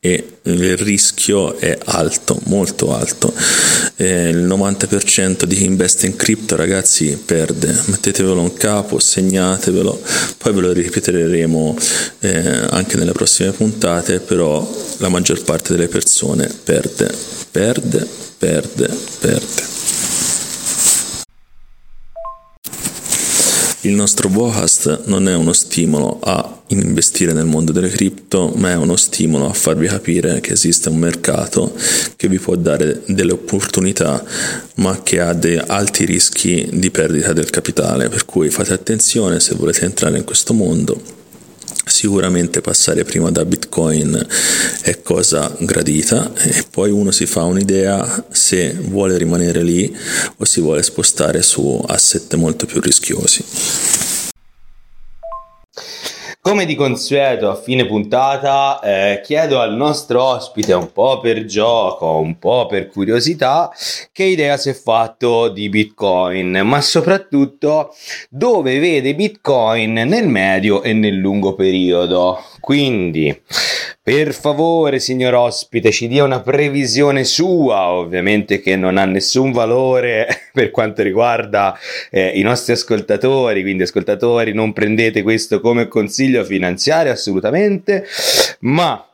e 0.00 0.38
il 0.42 0.76
rischio 0.76 1.56
è 1.56 1.76
alto, 1.86 2.38
molto 2.44 2.94
alto. 2.94 3.34
Eh, 3.96 4.28
il 4.28 4.46
90% 4.46 5.42
di 5.44 5.56
chi 5.56 5.64
investe 5.64 6.06
in 6.06 6.14
cripto, 6.14 6.54
ragazzi, 6.54 7.16
perde. 7.16 7.76
Mettetevelo 7.86 8.40
in 8.40 8.54
capo, 8.54 8.98
segnatevelo, 8.98 10.00
poi 10.38 10.52
ve 10.52 10.60
lo 10.60 10.72
ripeteremo 10.72 11.76
eh, 12.20 12.66
anche 12.70 12.96
nelle 12.96 13.12
prossime 13.12 13.50
puntate, 13.50 14.20
però 14.20 14.68
la 14.98 15.08
maggior 15.08 15.42
parte 15.42 15.72
delle 15.72 15.88
persone 15.88 16.48
perde, 16.64 17.12
perde, 17.50 18.06
perde, 18.38 18.88
perde. 19.18 19.77
Il 23.82 23.92
nostro 23.92 24.28
podcast 24.28 25.02
non 25.04 25.28
è 25.28 25.36
uno 25.36 25.52
stimolo 25.52 26.18
a 26.20 26.62
investire 26.68 27.32
nel 27.32 27.44
mondo 27.44 27.70
delle 27.70 27.88
cripto, 27.88 28.52
ma 28.56 28.70
è 28.70 28.74
uno 28.74 28.96
stimolo 28.96 29.48
a 29.48 29.52
farvi 29.52 29.86
capire 29.86 30.40
che 30.40 30.54
esiste 30.54 30.88
un 30.88 30.96
mercato 30.96 31.72
che 32.16 32.26
vi 32.26 32.40
può 32.40 32.56
dare 32.56 33.02
delle 33.06 33.30
opportunità, 33.30 34.24
ma 34.76 35.00
che 35.04 35.20
ha 35.20 35.32
dei 35.32 35.58
alti 35.64 36.04
rischi 36.04 36.68
di 36.72 36.90
perdita 36.90 37.32
del 37.32 37.50
capitale. 37.50 38.08
Per 38.08 38.24
cui 38.24 38.50
fate 38.50 38.72
attenzione 38.72 39.38
se 39.38 39.54
volete 39.54 39.84
entrare 39.84 40.18
in 40.18 40.24
questo 40.24 40.52
mondo 40.54 41.17
Sicuramente 41.88 42.60
passare 42.60 43.04
prima 43.04 43.30
da 43.30 43.44
Bitcoin 43.44 44.26
è 44.82 45.00
cosa 45.02 45.54
gradita 45.58 46.32
e 46.36 46.64
poi 46.70 46.90
uno 46.90 47.10
si 47.10 47.26
fa 47.26 47.44
un'idea 47.44 48.26
se 48.30 48.72
vuole 48.78 49.16
rimanere 49.16 49.62
lì 49.62 49.94
o 50.36 50.44
si 50.44 50.60
vuole 50.60 50.82
spostare 50.82 51.42
su 51.42 51.82
asset 51.86 52.34
molto 52.34 52.66
più 52.66 52.80
rischiosi. 52.80 53.44
Come 56.48 56.64
di 56.64 56.76
consueto 56.76 57.50
a 57.50 57.56
fine 57.56 57.84
puntata 57.84 58.80
eh, 58.80 59.20
chiedo 59.22 59.60
al 59.60 59.76
nostro 59.76 60.22
ospite 60.22 60.72
un 60.72 60.90
po' 60.92 61.20
per 61.20 61.44
gioco, 61.44 62.16
un 62.20 62.38
po' 62.38 62.64
per 62.64 62.88
curiosità, 62.88 63.70
che 64.12 64.24
idea 64.24 64.56
si 64.56 64.70
è 64.70 64.72
fatto 64.72 65.50
di 65.50 65.68
Bitcoin, 65.68 66.62
ma 66.64 66.80
soprattutto 66.80 67.94
dove 68.30 68.78
vede 68.78 69.14
Bitcoin 69.14 69.92
nel 69.92 70.26
medio 70.26 70.82
e 70.82 70.94
nel 70.94 71.16
lungo 71.16 71.54
periodo. 71.54 72.42
Quindi, 72.60 73.42
per 74.08 74.32
favore, 74.32 75.00
signor 75.00 75.34
ospite, 75.34 75.92
ci 75.92 76.08
dia 76.08 76.24
una 76.24 76.40
previsione 76.40 77.24
sua, 77.24 77.88
ovviamente 77.88 78.58
che 78.58 78.74
non 78.74 78.96
ha 78.96 79.04
nessun 79.04 79.52
valore 79.52 80.48
per 80.50 80.70
quanto 80.70 81.02
riguarda 81.02 81.78
eh, 82.10 82.28
i 82.28 82.40
nostri 82.40 82.72
ascoltatori, 82.72 83.60
quindi 83.60 83.82
ascoltatori 83.82 84.54
non 84.54 84.72
prendete 84.72 85.20
questo 85.20 85.60
come 85.60 85.88
consiglio 85.88 86.42
finanziario 86.42 87.12
assolutamente, 87.12 88.06
ma 88.60 89.06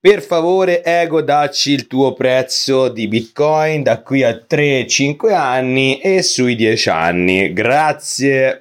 per 0.00 0.22
favore, 0.22 0.82
Ego, 0.84 1.20
dacci 1.20 1.72
il 1.72 1.86
tuo 1.86 2.14
prezzo 2.14 2.88
di 2.88 3.08
Bitcoin 3.08 3.82
da 3.82 4.00
qui 4.00 4.22
a 4.22 4.30
3-5 4.30 5.34
anni 5.34 6.00
e 6.00 6.22
sui 6.22 6.56
10 6.56 6.88
anni. 6.88 7.52
Grazie. 7.52 8.56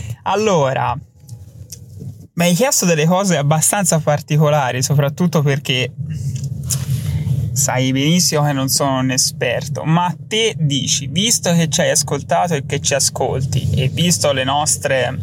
allora, 0.30 0.98
mi 2.34 2.44
hai 2.44 2.54
chiesto 2.54 2.84
delle 2.84 3.06
cose 3.06 3.36
abbastanza 3.36 3.98
particolari, 3.98 4.82
soprattutto 4.82 5.42
perché 5.42 5.92
sai 7.52 7.90
benissimo 7.92 8.44
che 8.44 8.52
non 8.52 8.68
sono 8.68 8.98
un 8.98 9.10
esperto, 9.10 9.84
ma 9.84 10.14
te 10.28 10.54
dici, 10.56 11.06
visto 11.06 11.52
che 11.52 11.68
ci 11.68 11.80
hai 11.80 11.90
ascoltato 11.90 12.54
e 12.54 12.66
che 12.66 12.80
ci 12.80 12.94
ascolti, 12.94 13.70
e 13.70 13.88
visto 13.88 14.32
le 14.32 14.44
nostre, 14.44 15.18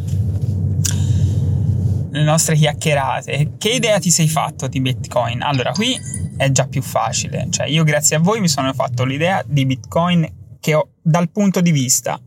le 2.10 2.22
nostre 2.22 2.56
chiacchierate, 2.56 3.52
che 3.58 3.70
idea 3.70 3.98
ti 3.98 4.10
sei 4.10 4.28
fatto 4.28 4.66
di 4.66 4.80
Bitcoin? 4.80 5.40
Allora, 5.40 5.70
qui 5.70 5.98
è 6.36 6.50
già 6.50 6.66
più 6.66 6.82
facile, 6.82 7.46
cioè 7.50 7.66
io 7.66 7.84
grazie 7.84 8.16
a 8.16 8.18
voi 8.18 8.40
mi 8.40 8.48
sono 8.48 8.72
fatto 8.74 9.04
l'idea 9.04 9.42
di 9.46 9.64
Bitcoin 9.64 10.30
che 10.60 10.74
ho 10.74 10.88
dal 11.00 11.30
punto 11.30 11.60
di 11.60 11.70
vista 11.70 12.20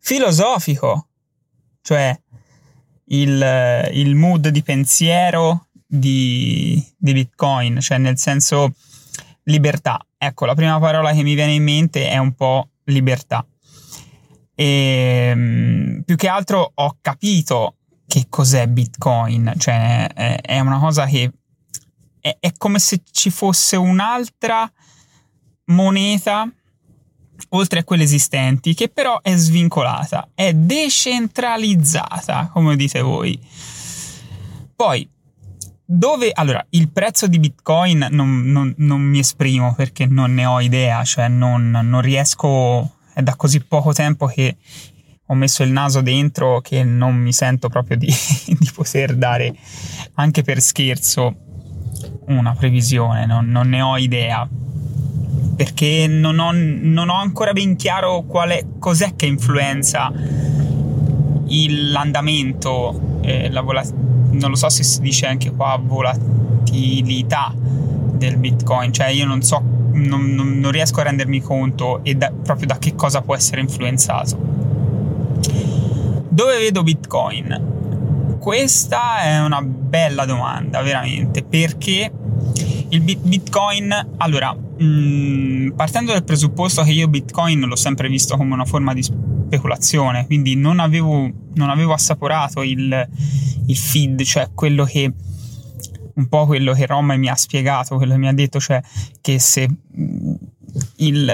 filosofico, 0.00 1.09
cioè 1.82 2.18
il, 3.06 3.90
il 3.92 4.14
mood 4.14 4.48
di 4.48 4.62
pensiero 4.62 5.68
di, 5.86 6.82
di, 6.96 7.12
Bitcoin, 7.12 7.80
cioè 7.80 7.98
nel 7.98 8.18
senso 8.18 8.74
libertà. 9.44 10.04
Ecco, 10.16 10.46
la 10.46 10.54
prima 10.54 10.78
parola 10.78 11.12
che 11.12 11.22
mi 11.22 11.34
viene 11.34 11.52
in 11.52 11.62
mente 11.62 12.08
è 12.08 12.18
un 12.18 12.34
po' 12.34 12.70
libertà. 12.84 13.44
E 14.54 15.28
ehm, 15.30 16.02
più 16.04 16.16
che 16.16 16.28
altro 16.28 16.70
ho 16.74 16.98
capito 17.00 17.76
che 18.06 18.26
cos'è 18.28 18.66
Bitcoin, 18.66 19.54
cioè 19.56 20.06
è, 20.42 20.58
una 20.60 20.78
cosa 20.78 21.06
che 21.06 21.30
è, 22.20 22.36
è 22.38 22.52
come 22.56 22.78
se 22.78 23.02
ci 23.10 23.30
fosse 23.30 23.76
un'altra 23.76 24.70
moneta 25.66 26.50
oltre 27.50 27.80
a 27.80 27.84
quelle 27.84 28.04
esistenti, 28.04 28.74
che 28.74 28.88
però 28.88 29.20
è 29.22 29.34
svincolata, 29.36 30.28
è 30.34 30.52
decentralizzata, 30.52 32.50
come 32.52 32.76
dite 32.76 33.00
voi. 33.00 33.38
Poi, 34.74 35.08
dove 35.84 36.30
allora 36.32 36.64
il 36.70 36.88
prezzo 36.90 37.26
di 37.26 37.40
Bitcoin 37.40 38.06
non, 38.10 38.42
non, 38.44 38.72
non 38.78 39.00
mi 39.00 39.18
esprimo 39.18 39.74
perché 39.74 40.06
non 40.06 40.32
ne 40.34 40.46
ho 40.46 40.60
idea, 40.60 41.02
cioè 41.04 41.28
non, 41.28 41.70
non 41.70 42.00
riesco, 42.00 42.96
è 43.12 43.22
da 43.22 43.34
così 43.34 43.60
poco 43.60 43.92
tempo 43.92 44.26
che 44.26 44.56
ho 45.26 45.34
messo 45.34 45.62
il 45.62 45.70
naso 45.70 46.00
dentro 46.00 46.60
che 46.60 46.82
non 46.84 47.16
mi 47.16 47.32
sento 47.32 47.68
proprio 47.68 47.96
di, 47.96 48.06
di 48.46 48.70
poter 48.72 49.16
dare 49.16 49.54
anche 50.14 50.42
per 50.42 50.60
scherzo 50.60 51.34
una 52.26 52.54
previsione, 52.54 53.26
non, 53.26 53.48
non 53.48 53.68
ne 53.68 53.80
ho 53.80 53.96
idea 53.96 54.48
perché 55.60 56.06
non 56.06 56.38
ho, 56.38 56.52
non 56.54 57.10
ho 57.10 57.20
ancora 57.20 57.52
ben 57.52 57.76
chiaro 57.76 58.22
qual 58.22 58.48
è, 58.48 58.64
cos'è 58.78 59.14
che 59.14 59.26
influenza 59.26 60.10
l'andamento, 61.90 63.18
eh, 63.20 63.50
la 63.50 63.60
vola- 63.60 63.84
non 64.30 64.48
lo 64.48 64.56
so 64.56 64.70
se 64.70 64.82
si 64.82 65.02
dice 65.02 65.26
anche 65.26 65.50
qua 65.50 65.78
volatilità 65.78 67.52
del 67.54 68.38
Bitcoin, 68.38 68.90
cioè 68.90 69.08
io 69.08 69.26
non 69.26 69.42
so, 69.42 69.62
non, 69.92 70.32
non, 70.32 70.58
non 70.60 70.70
riesco 70.70 71.00
a 71.00 71.02
rendermi 71.02 71.42
conto 71.42 72.02
e 72.04 72.14
da, 72.14 72.32
proprio 72.32 72.66
da 72.66 72.78
che 72.78 72.94
cosa 72.94 73.20
può 73.20 73.34
essere 73.34 73.60
influenzato. 73.60 74.38
Dove 76.26 76.56
vedo 76.56 76.82
Bitcoin? 76.82 78.38
Questa 78.40 79.18
è 79.18 79.38
una 79.42 79.60
bella 79.60 80.24
domanda, 80.24 80.80
veramente, 80.80 81.42
perché 81.42 82.10
il 82.88 83.00
Bitcoin, 83.02 84.14
allora, 84.16 84.56
mm, 84.82 85.70
partendo 85.70 86.12
dal 86.12 86.24
presupposto 86.24 86.82
che 86.82 86.92
io 86.92 87.08
Bitcoin 87.08 87.60
l'ho 87.60 87.76
sempre 87.76 88.08
visto 88.08 88.36
come 88.36 88.54
una 88.54 88.64
forma 88.64 88.94
di 88.94 89.02
speculazione, 89.02 90.26
quindi 90.26 90.54
non 90.54 90.80
avevo, 90.80 91.30
non 91.54 91.70
avevo 91.70 91.92
assaporato 91.92 92.62
il, 92.62 93.08
il 93.66 93.76
feed, 93.76 94.22
cioè 94.22 94.50
quello 94.54 94.84
che 94.84 95.12
un 96.12 96.28
po' 96.28 96.46
quello 96.46 96.72
che 96.72 96.86
Roma 96.86 97.16
mi 97.16 97.28
ha 97.28 97.34
spiegato, 97.34 97.96
quello 97.96 98.12
che 98.12 98.18
mi 98.18 98.28
ha 98.28 98.34
detto, 98.34 98.60
cioè 98.60 98.82
che 99.20 99.38
se 99.38 99.68
mm, 99.68 100.34
il, 100.96 101.32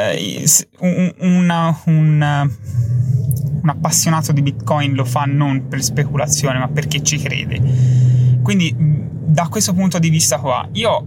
un, 0.81 1.15
una, 1.19 1.81
una, 1.87 2.43
un 2.43 3.69
appassionato 3.69 4.33
di 4.33 4.43
Bitcoin 4.43 4.95
lo 4.95 5.05
fa 5.05 5.25
non 5.25 5.69
per 5.69 5.83
speculazione, 5.83 6.59
ma 6.59 6.69
perché 6.69 7.03
ci 7.03 7.19
crede. 7.19 7.61
Quindi 8.43 8.75
da 8.79 9.49
questo 9.49 9.75
punto 9.75 9.99
di 9.99 10.09
vista 10.09 10.39
qua, 10.39 10.69
io 10.73 11.07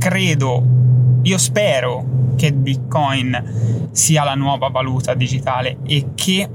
credo, 0.00 1.20
io 1.22 1.36
spero 1.36 2.32
che 2.34 2.54
Bitcoin 2.54 3.88
sia 3.92 4.24
la 4.24 4.34
nuova 4.34 4.68
valuta 4.68 5.12
digitale 5.12 5.76
e 5.84 6.12
che 6.14 6.48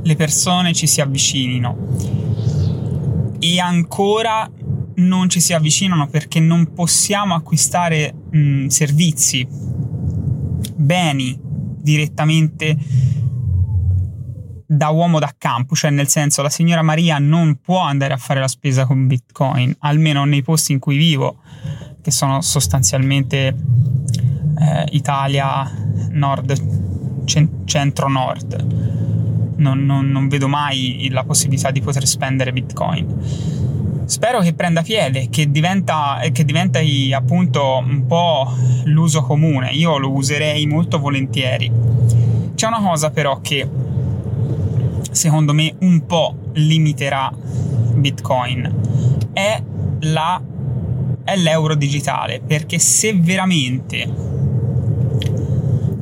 le 0.00 0.16
persone 0.16 0.72
ci 0.72 0.86
si 0.86 1.00
avvicinino. 1.00 1.76
E 3.40 3.58
ancora 3.58 4.48
non 4.96 5.28
ci 5.28 5.40
si 5.40 5.52
avvicinano 5.52 6.06
perché 6.06 6.38
non 6.38 6.72
possiamo 6.72 7.34
acquistare 7.34 8.14
mh, 8.30 8.66
servizi, 8.66 9.44
beni 10.76 11.36
direttamente 11.42 12.76
da 14.66 14.88
uomo 14.88 15.18
da 15.18 15.32
campo, 15.36 15.74
cioè 15.74 15.90
nel 15.90 16.08
senso 16.08 16.42
la 16.42 16.50
signora 16.50 16.82
Maria 16.82 17.18
non 17.18 17.58
può 17.60 17.80
andare 17.80 18.14
a 18.14 18.16
fare 18.16 18.40
la 18.40 18.48
spesa 18.48 18.86
con 18.86 19.06
Bitcoin, 19.06 19.74
almeno 19.80 20.24
nei 20.24 20.42
posti 20.42 20.72
in 20.72 20.78
cui 20.78 20.96
vivo, 20.96 21.38
che 22.02 22.10
sono 22.10 22.40
sostanzialmente 22.40 23.46
eh, 24.58 24.86
Italia 24.90 25.70
nord, 26.10 27.24
cent- 27.24 27.66
centro-nord. 27.66 29.54
non, 29.56 29.84
non, 29.84 30.08
non 30.10 30.28
vedo 30.28 30.48
mai 30.48 31.08
la 31.10 31.24
possibilità 31.24 31.70
di 31.70 31.80
poter 31.80 32.06
spendere 32.06 32.52
bitcoin. 32.52 34.02
Spero 34.06 34.40
che 34.40 34.52
prenda 34.52 34.82
piede, 34.82 35.28
che, 35.30 35.50
diventa, 35.50 36.20
che 36.32 36.44
diventi 36.44 37.12
appunto 37.12 37.78
un 37.78 38.06
po' 38.06 38.52
l'uso 38.84 39.22
comune. 39.22 39.70
Io 39.70 39.96
lo 39.96 40.10
userei 40.12 40.66
molto 40.66 40.98
volentieri. 40.98 41.70
C'è 42.54 42.66
una 42.66 42.80
cosa 42.80 43.10
però 43.10 43.40
che 43.40 43.66
secondo 45.24 45.54
me 45.54 45.74
un 45.80 46.04
po' 46.04 46.36
limiterà 46.52 47.32
Bitcoin. 47.94 49.30
È, 49.32 49.62
la, 50.00 50.42
è 51.24 51.36
l'euro 51.36 51.74
digitale, 51.74 52.42
perché 52.46 52.78
se 52.78 53.14
veramente 53.14 54.06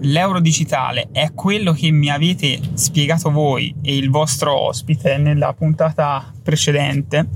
l'euro 0.00 0.40
digitale 0.40 1.10
è 1.12 1.32
quello 1.34 1.70
che 1.70 1.92
mi 1.92 2.10
avete 2.10 2.58
spiegato 2.74 3.30
voi 3.30 3.72
e 3.80 3.96
il 3.96 4.10
vostro 4.10 4.58
ospite 4.58 5.18
nella 5.18 5.52
puntata 5.52 6.32
precedente, 6.42 7.28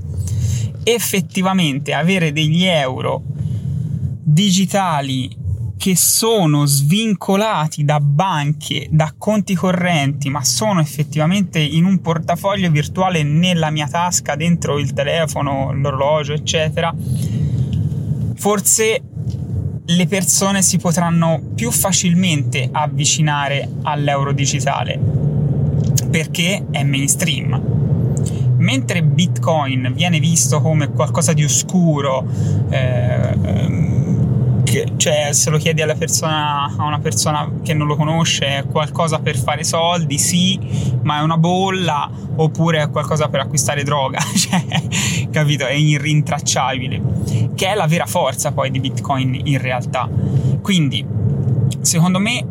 effettivamente 0.83 1.93
avere 1.93 2.33
degli 2.33 2.65
euro 2.65 3.23
digitali 4.23 5.33
che 5.77 5.95
sono 5.95 6.65
svincolati 6.65 7.85
da 7.85 7.99
banche, 7.99 8.87
da 8.89 9.13
conti 9.17 9.53
correnti, 9.55 10.29
ma 10.29 10.43
sono 10.43 10.79
effettivamente 10.81 11.59
in 11.59 11.85
un 11.85 12.01
portafoglio 12.01 12.69
virtuale 12.69 13.23
nella 13.23 13.69
mia 13.69 13.87
tasca, 13.87 14.35
dentro 14.35 14.79
il 14.79 14.93
telefono, 14.93 15.71
l'orologio, 15.73 16.33
eccetera, 16.33 16.93
forse 18.35 19.01
le 19.85 20.07
persone 20.07 20.61
si 20.61 20.77
potranno 20.77 21.41
più 21.55 21.71
facilmente 21.71 22.67
avvicinare 22.69 23.69
all'euro 23.83 24.33
digitale 24.33 24.99
perché 26.09 26.65
è 26.71 26.83
mainstream. 26.83 27.75
Mentre 28.57 29.03
Bitcoin 29.03 29.91
viene 29.93 30.19
visto 30.19 30.61
come 30.61 30.89
qualcosa 30.89 31.33
di 31.33 31.43
oscuro, 31.43 32.25
eh, 32.69 33.37
che, 33.39 34.06
cioè 34.97 35.29
se 35.31 35.49
lo 35.49 35.57
chiedi 35.57 35.81
persona, 35.97 36.65
a 36.75 36.85
una 36.85 36.99
persona 36.99 37.49
che 37.63 37.73
non 37.73 37.87
lo 37.87 37.95
conosce, 37.95 38.59
è 38.59 38.65
qualcosa 38.65 39.19
per 39.19 39.37
fare 39.37 39.63
soldi, 39.63 40.17
sì, 40.17 40.59
ma 41.03 41.19
è 41.19 41.21
una 41.21 41.37
bolla, 41.37 42.09
oppure 42.35 42.81
è 42.81 42.89
qualcosa 42.89 43.27
per 43.27 43.41
acquistare 43.41 43.83
droga, 43.83 44.19
cioè, 44.35 44.63
capito? 45.31 45.65
È 45.65 45.73
irrintracciabile, 45.73 47.01
che 47.55 47.67
è 47.67 47.75
la 47.75 47.87
vera 47.87 48.05
forza 48.05 48.51
poi 48.51 48.71
di 48.71 48.79
Bitcoin 48.79 49.41
in 49.43 49.59
realtà. 49.59 50.09
Quindi, 50.61 51.05
secondo 51.81 52.19
me, 52.19 52.45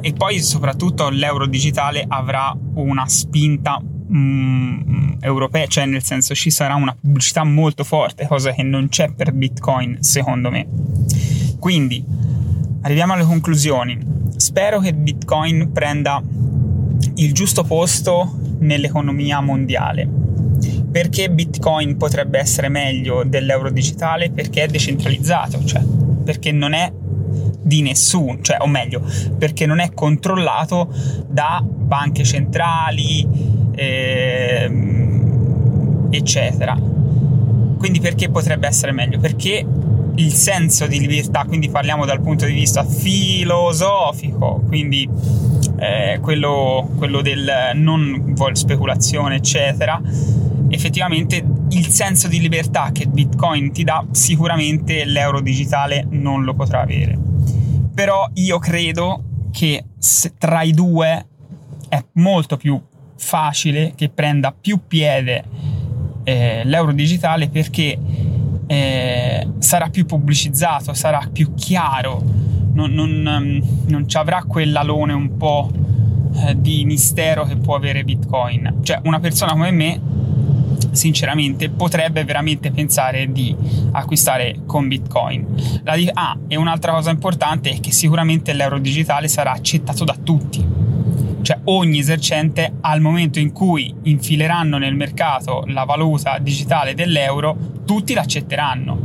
e 0.00 0.12
poi 0.12 0.40
soprattutto 0.40 1.08
l'euro 1.08 1.46
digitale 1.46 2.04
avrà 2.06 2.56
una 2.74 3.06
spinta 3.08 3.80
mm, 3.80 5.14
europea, 5.20 5.66
cioè 5.66 5.86
nel 5.86 6.02
senso 6.02 6.34
ci 6.34 6.50
sarà 6.50 6.74
una 6.74 6.96
pubblicità 6.98 7.44
molto 7.44 7.84
forte, 7.84 8.26
cosa 8.26 8.52
che 8.52 8.62
non 8.62 8.88
c'è 8.88 9.12
per 9.12 9.32
Bitcoin, 9.32 10.02
secondo 10.02 10.50
me. 10.50 10.66
Quindi, 11.58 12.04
arriviamo 12.82 13.12
alle 13.12 13.24
conclusioni. 13.24 13.98
Spero 14.36 14.80
che 14.80 14.94
Bitcoin 14.94 15.72
prenda 15.72 16.22
il 17.14 17.32
giusto 17.32 17.64
posto 17.64 18.38
nell'economia 18.58 19.40
mondiale. 19.40 20.08
Perché 20.90 21.30
Bitcoin 21.30 21.96
potrebbe 21.96 22.38
essere 22.38 22.68
meglio 22.68 23.24
dell'euro 23.24 23.70
digitale? 23.70 24.30
Perché 24.30 24.64
è 24.64 24.66
decentralizzato, 24.66 25.62
cioè 25.64 25.82
perché 26.26 26.50
non 26.50 26.72
è 26.72 26.92
di 27.62 27.82
nessuno, 27.82 28.38
cioè, 28.42 28.56
o 28.60 28.66
meglio, 28.66 29.00
perché 29.38 29.64
non 29.64 29.78
è 29.78 29.94
controllato 29.94 30.92
da 31.28 31.64
banche 31.64 32.24
centrali, 32.24 33.26
eh, 33.74 34.70
eccetera. 36.10 36.76
Quindi 37.78 38.00
perché 38.00 38.28
potrebbe 38.28 38.66
essere 38.66 38.90
meglio? 38.92 39.18
Perché 39.20 39.64
il 40.16 40.32
senso 40.32 40.86
di 40.86 40.98
libertà, 40.98 41.44
quindi 41.44 41.68
parliamo 41.68 42.04
dal 42.04 42.20
punto 42.20 42.46
di 42.46 42.52
vista 42.52 42.84
filosofico, 42.84 44.62
quindi 44.66 45.08
eh, 45.78 46.18
quello, 46.20 46.90
quello 46.96 47.20
del 47.20 47.72
non 47.74 48.34
speculazione, 48.52 49.36
eccetera, 49.36 50.00
effettivamente 50.68 51.44
il 51.70 51.86
senso 51.88 52.28
di 52.28 52.40
libertà 52.40 52.90
che 52.92 53.06
Bitcoin 53.06 53.72
ti 53.72 53.84
dà, 53.84 54.04
sicuramente 54.10 55.04
l'euro 55.04 55.40
digitale 55.40 56.06
non 56.10 56.44
lo 56.44 56.54
potrà 56.54 56.80
avere. 56.80 57.18
Però 57.94 58.28
io 58.34 58.58
credo 58.58 59.24
che 59.50 59.84
tra 60.38 60.62
i 60.62 60.72
due 60.72 61.26
è 61.88 62.04
molto 62.14 62.56
più 62.56 62.80
facile 63.16 63.92
che 63.94 64.10
prenda 64.10 64.52
più 64.52 64.80
piede 64.86 65.44
eh, 66.24 66.62
l'euro 66.64 66.92
digitale 66.92 67.48
perché 67.48 67.98
eh, 68.66 69.48
sarà 69.58 69.88
più 69.88 70.06
pubblicizzato, 70.06 70.92
sarà 70.94 71.28
più 71.32 71.54
chiaro, 71.54 72.22
non, 72.72 72.92
non, 72.92 73.26
ehm, 73.26 73.62
non 73.86 74.08
ci 74.08 74.16
avrà 74.16 74.42
quell'alone 74.44 75.12
un 75.12 75.36
po' 75.36 75.70
eh, 76.34 76.60
di 76.60 76.84
mistero 76.84 77.44
che 77.44 77.56
può 77.56 77.74
avere 77.74 78.04
Bitcoin. 78.04 78.78
Cioè, 78.82 79.00
una 79.04 79.20
persona 79.20 79.52
come 79.52 79.70
me, 79.70 80.00
sinceramente, 80.90 81.70
potrebbe 81.70 82.24
veramente 82.24 82.70
pensare 82.70 83.30
di 83.30 83.54
acquistare 83.92 84.60
con 84.66 84.88
Bitcoin. 84.88 85.46
Di- 85.94 86.10
ah, 86.12 86.36
e 86.48 86.56
un'altra 86.56 86.92
cosa 86.92 87.10
importante 87.10 87.70
è 87.70 87.80
che 87.80 87.92
sicuramente 87.92 88.52
l'euro 88.52 88.78
digitale 88.78 89.28
sarà 89.28 89.52
accettato 89.52 90.04
da 90.04 90.16
tutti 90.22 90.86
cioè 91.46 91.60
ogni 91.66 92.00
esercente 92.00 92.72
al 92.80 93.00
momento 93.00 93.38
in 93.38 93.52
cui 93.52 93.94
infileranno 94.02 94.78
nel 94.78 94.96
mercato 94.96 95.62
la 95.68 95.84
valuta 95.84 96.38
digitale 96.38 96.92
dell'euro, 96.92 97.56
tutti 97.84 98.14
l'accetteranno. 98.14 98.98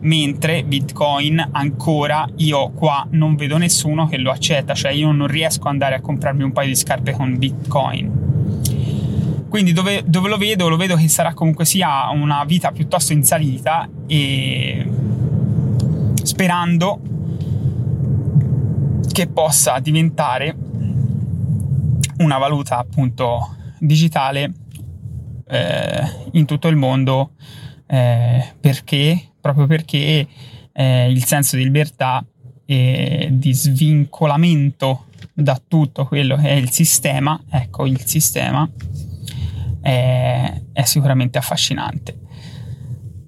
Mentre 0.00 0.64
Bitcoin 0.64 1.46
ancora 1.52 2.26
io 2.36 2.70
qua 2.70 3.06
non 3.10 3.36
vedo 3.36 3.58
nessuno 3.58 4.06
che 4.06 4.16
lo 4.16 4.30
accetta, 4.30 4.72
cioè 4.72 4.92
io 4.92 5.12
non 5.12 5.26
riesco 5.26 5.64
ad 5.64 5.72
andare 5.72 5.96
a 5.96 6.00
comprarmi 6.00 6.42
un 6.42 6.52
paio 6.52 6.68
di 6.68 6.74
scarpe 6.74 7.12
con 7.12 7.36
Bitcoin. 7.36 9.46
Quindi 9.50 9.74
dove, 9.74 10.04
dove 10.06 10.30
lo 10.30 10.38
vedo? 10.38 10.70
Lo 10.70 10.78
vedo 10.78 10.96
che 10.96 11.08
sarà 11.08 11.34
comunque 11.34 11.66
sia 11.66 12.08
una 12.08 12.44
vita 12.46 12.72
piuttosto 12.72 13.12
in 13.12 13.24
salita 13.24 13.86
e 14.06 14.88
sperando 16.22 16.98
che 19.12 19.26
possa 19.26 19.78
diventare 19.80 20.63
una 22.18 22.38
valuta 22.38 22.78
appunto 22.78 23.56
digitale 23.78 24.52
eh, 25.46 26.28
in 26.32 26.46
tutto 26.46 26.68
il 26.68 26.76
mondo 26.76 27.32
eh, 27.86 28.54
perché 28.58 29.32
proprio 29.40 29.66
perché 29.66 30.26
eh, 30.72 31.10
il 31.10 31.24
senso 31.24 31.56
di 31.56 31.64
libertà 31.64 32.24
e 32.64 33.28
di 33.30 33.52
svincolamento 33.52 35.06
da 35.34 35.60
tutto 35.66 36.06
quello 36.06 36.36
che 36.36 36.48
è 36.48 36.52
il 36.52 36.70
sistema, 36.70 37.38
ecco 37.50 37.86
il 37.86 38.04
sistema 38.04 38.68
è, 39.80 40.62
è 40.72 40.82
sicuramente 40.84 41.38
affascinante. 41.38 42.20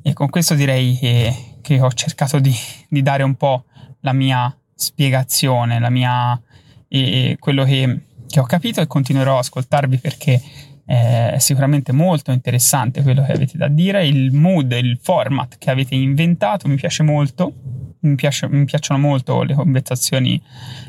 E 0.02 0.12
con 0.12 0.30
questo 0.30 0.54
direi 0.54 0.96
che, 0.96 1.58
che 1.60 1.80
ho 1.80 1.92
cercato 1.92 2.38
di, 2.38 2.54
di, 2.88 3.02
dare 3.02 3.22
un 3.22 3.34
po' 3.34 3.64
la 4.00 4.12
mia 4.12 4.56
spiegazione, 4.74 5.80
la 5.80 5.90
mia, 5.90 6.40
e 6.88 7.36
quello 7.38 7.64
che 7.64 8.00
che 8.27 8.40
ho 8.40 8.44
capito 8.44 8.81
e 8.81 8.86
continuerò 8.86 9.36
a 9.36 9.40
ascoltarvi 9.40 9.98
perché 9.98 10.40
eh, 10.89 11.32
è 11.32 11.39
sicuramente 11.39 11.93
molto 11.93 12.31
interessante 12.31 13.03
quello 13.03 13.24
che 13.24 13.32
avete 13.32 13.59
da 13.59 13.69
dire. 13.69 14.07
Il 14.07 14.32
mood, 14.32 14.70
il 14.73 14.98
format 15.03 15.59
che 15.59 15.70
avete 15.70 15.94
inventato 15.94 16.69
mi 16.69 16.77
piace 16.77 17.03
molto. 17.03 17.53
Mi, 18.01 18.15
piace, 18.15 18.48
mi 18.48 18.65
piacciono 18.65 19.01
molto 19.01 19.43
le 19.43 19.55
conversazioni 19.55 20.40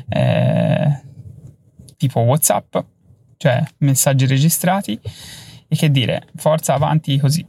eh, 0.08 1.02
tipo 1.96 2.20
WhatsApp, 2.20 2.76
cioè 3.36 3.62
messaggi 3.78 4.26
registrati. 4.26 4.98
E 5.70 5.76
che 5.76 5.90
dire, 5.90 6.28
forza 6.36 6.74
avanti 6.74 7.18
così. 7.18 7.44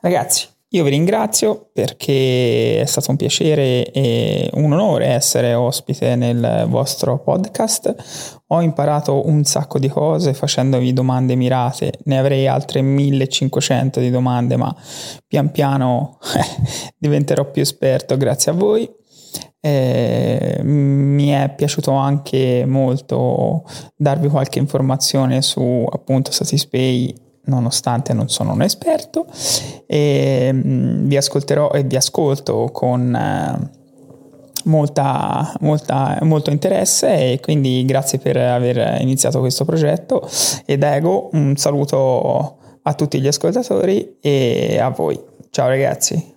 Ragazzi, 0.00 0.48
io 0.70 0.84
vi 0.84 0.90
ringrazio 0.90 1.70
perché 1.72 2.82
è 2.82 2.84
stato 2.84 3.10
un 3.10 3.16
piacere 3.16 3.90
e 3.90 4.50
un 4.52 4.70
onore 4.70 5.06
essere 5.06 5.54
ospite 5.54 6.14
nel 6.14 6.66
vostro 6.68 7.20
podcast. 7.20 8.42
Ho 8.48 8.60
imparato 8.60 9.26
un 9.26 9.44
sacco 9.44 9.78
di 9.78 9.88
cose 9.88 10.34
facendovi 10.34 10.92
domande 10.92 11.36
mirate, 11.36 12.00
ne 12.04 12.18
avrei 12.18 12.46
altre 12.46 12.82
1500 12.82 13.98
di 14.00 14.10
domande, 14.10 14.56
ma 14.56 14.74
pian 15.26 15.50
piano 15.52 16.18
diventerò 16.98 17.50
più 17.50 17.62
esperto 17.62 18.18
grazie 18.18 18.52
a 18.52 18.54
voi. 18.54 18.86
Eh, 19.60 20.60
mi 20.62 21.28
è 21.30 21.52
piaciuto 21.56 21.92
anche 21.92 22.64
molto 22.66 23.64
darvi 23.96 24.28
qualche 24.28 24.58
informazione 24.58 25.40
su 25.40 25.84
appunto 25.90 26.30
Satispay 26.30 27.26
nonostante 27.48 28.12
non 28.12 28.28
sono 28.28 28.52
un 28.52 28.62
esperto, 28.62 29.26
e, 29.86 30.50
mm, 30.52 31.06
vi 31.06 31.16
ascolterò 31.16 31.70
e 31.70 31.82
vi 31.82 31.96
ascolto 31.96 32.70
con 32.72 33.14
eh, 33.14 33.70
molta, 34.64 35.52
molta, 35.60 36.18
molto 36.22 36.50
interesse 36.50 37.32
e 37.32 37.40
quindi 37.40 37.84
grazie 37.84 38.18
per 38.18 38.36
aver 38.36 39.00
iniziato 39.00 39.40
questo 39.40 39.64
progetto 39.64 40.28
ed 40.64 40.82
Ego 40.82 41.30
un 41.32 41.56
saluto 41.56 42.56
a 42.82 42.94
tutti 42.94 43.20
gli 43.20 43.26
ascoltatori 43.26 44.16
e 44.20 44.78
a 44.80 44.88
voi. 44.90 45.18
Ciao 45.50 45.68
ragazzi. 45.68 46.36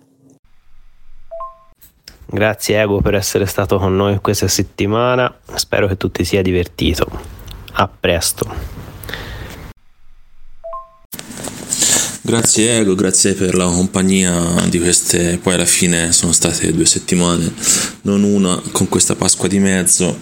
Grazie 2.26 2.80
Ego 2.80 3.00
per 3.02 3.14
essere 3.14 3.44
stato 3.44 3.78
con 3.78 3.94
noi 3.94 4.18
questa 4.20 4.48
settimana, 4.48 5.34
spero 5.54 5.86
che 5.86 5.98
tu 5.98 6.10
ti 6.10 6.24
sia 6.24 6.40
divertito. 6.40 7.06
A 7.74 7.88
presto. 7.88 8.91
Grazie 12.24 12.78
Ego, 12.78 12.94
grazie 12.94 13.34
per 13.34 13.56
la 13.56 13.64
compagnia 13.64 14.64
di 14.68 14.78
queste, 14.78 15.40
poi 15.42 15.54
alla 15.54 15.64
fine 15.64 16.12
sono 16.12 16.30
state 16.30 16.72
due 16.72 16.86
settimane, 16.86 17.52
non 18.02 18.22
una, 18.22 18.60
con 18.72 18.88
questa 18.88 19.14
Pasqua 19.14 19.48
di 19.48 19.58
mezzo. 19.58 20.18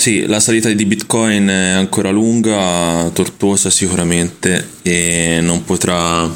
Sì, 0.00 0.24
la 0.26 0.40
salita 0.40 0.70
di 0.70 0.86
Bitcoin 0.86 1.46
è 1.48 1.70
ancora 1.72 2.08
lunga, 2.08 3.10
tortuosa 3.12 3.68
sicuramente 3.68 4.78
e 4.80 5.40
non 5.42 5.62
potrà, 5.64 6.22
uh, 6.22 6.32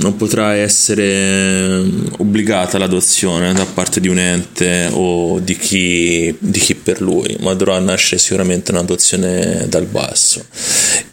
non 0.00 0.14
potrà 0.16 0.54
essere 0.54 1.84
obbligata 2.18 2.76
l'adozione 2.78 3.52
da 3.52 3.64
parte 3.64 4.00
di 4.00 4.08
un 4.08 4.18
ente 4.18 4.88
o 4.90 5.38
di 5.38 5.56
chi, 5.56 6.34
di 6.40 6.58
chi 6.58 6.74
per 6.74 7.00
lui, 7.00 7.36
ma 7.38 7.54
dovrà 7.54 7.78
nascere 7.78 8.20
sicuramente 8.20 8.72
un'adozione 8.72 9.66
dal 9.68 9.86
basso 9.86 10.44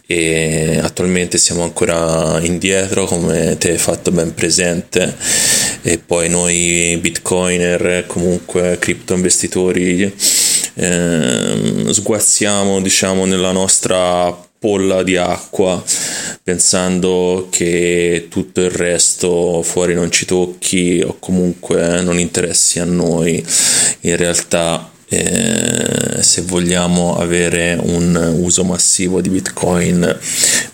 e 0.06 0.80
attualmente 0.82 1.38
siamo 1.38 1.62
ancora 1.62 2.38
indietro 2.42 3.06
come 3.06 3.56
ti 3.56 3.68
hai 3.68 3.78
fatto 3.78 4.10
ben 4.10 4.34
presente 4.34 5.16
e 5.86 5.98
poi 5.98 6.30
noi 6.30 6.96
bitcoiner 6.98 8.04
comunque 8.06 8.78
cripto 8.78 9.12
investitori 9.12 10.10
eh, 10.74 11.84
sguazziamo 11.90 12.80
diciamo 12.80 13.26
nella 13.26 13.52
nostra 13.52 14.34
polla 14.58 15.02
di 15.02 15.18
acqua 15.18 15.84
pensando 16.42 17.48
che 17.50 18.28
tutto 18.30 18.62
il 18.62 18.70
resto 18.70 19.62
fuori 19.62 19.94
non 19.94 20.10
ci 20.10 20.24
tocchi 20.24 21.02
o 21.04 21.16
comunque 21.18 22.00
non 22.02 22.18
interessi 22.18 22.80
a 22.80 22.84
noi. 22.84 23.44
In 24.00 24.16
realtà 24.16 24.90
eh, 25.08 26.22
se 26.22 26.42
vogliamo 26.42 27.18
avere 27.18 27.78
un 27.80 28.36
uso 28.38 28.64
massivo 28.64 29.20
di 29.20 29.28
bitcoin 29.28 30.18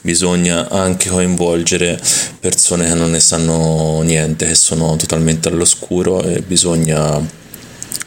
bisogna 0.01 0.69
anche 0.69 1.09
coinvolgere 1.09 2.01
persone 2.39 2.87
che 2.87 2.95
non 2.95 3.11
ne 3.11 3.21
sanno 3.21 4.01
niente 4.03 4.47
che 4.47 4.55
sono 4.55 4.97
totalmente 4.97 5.49
all'oscuro 5.49 6.23
e 6.23 6.43
bisogna 6.43 7.39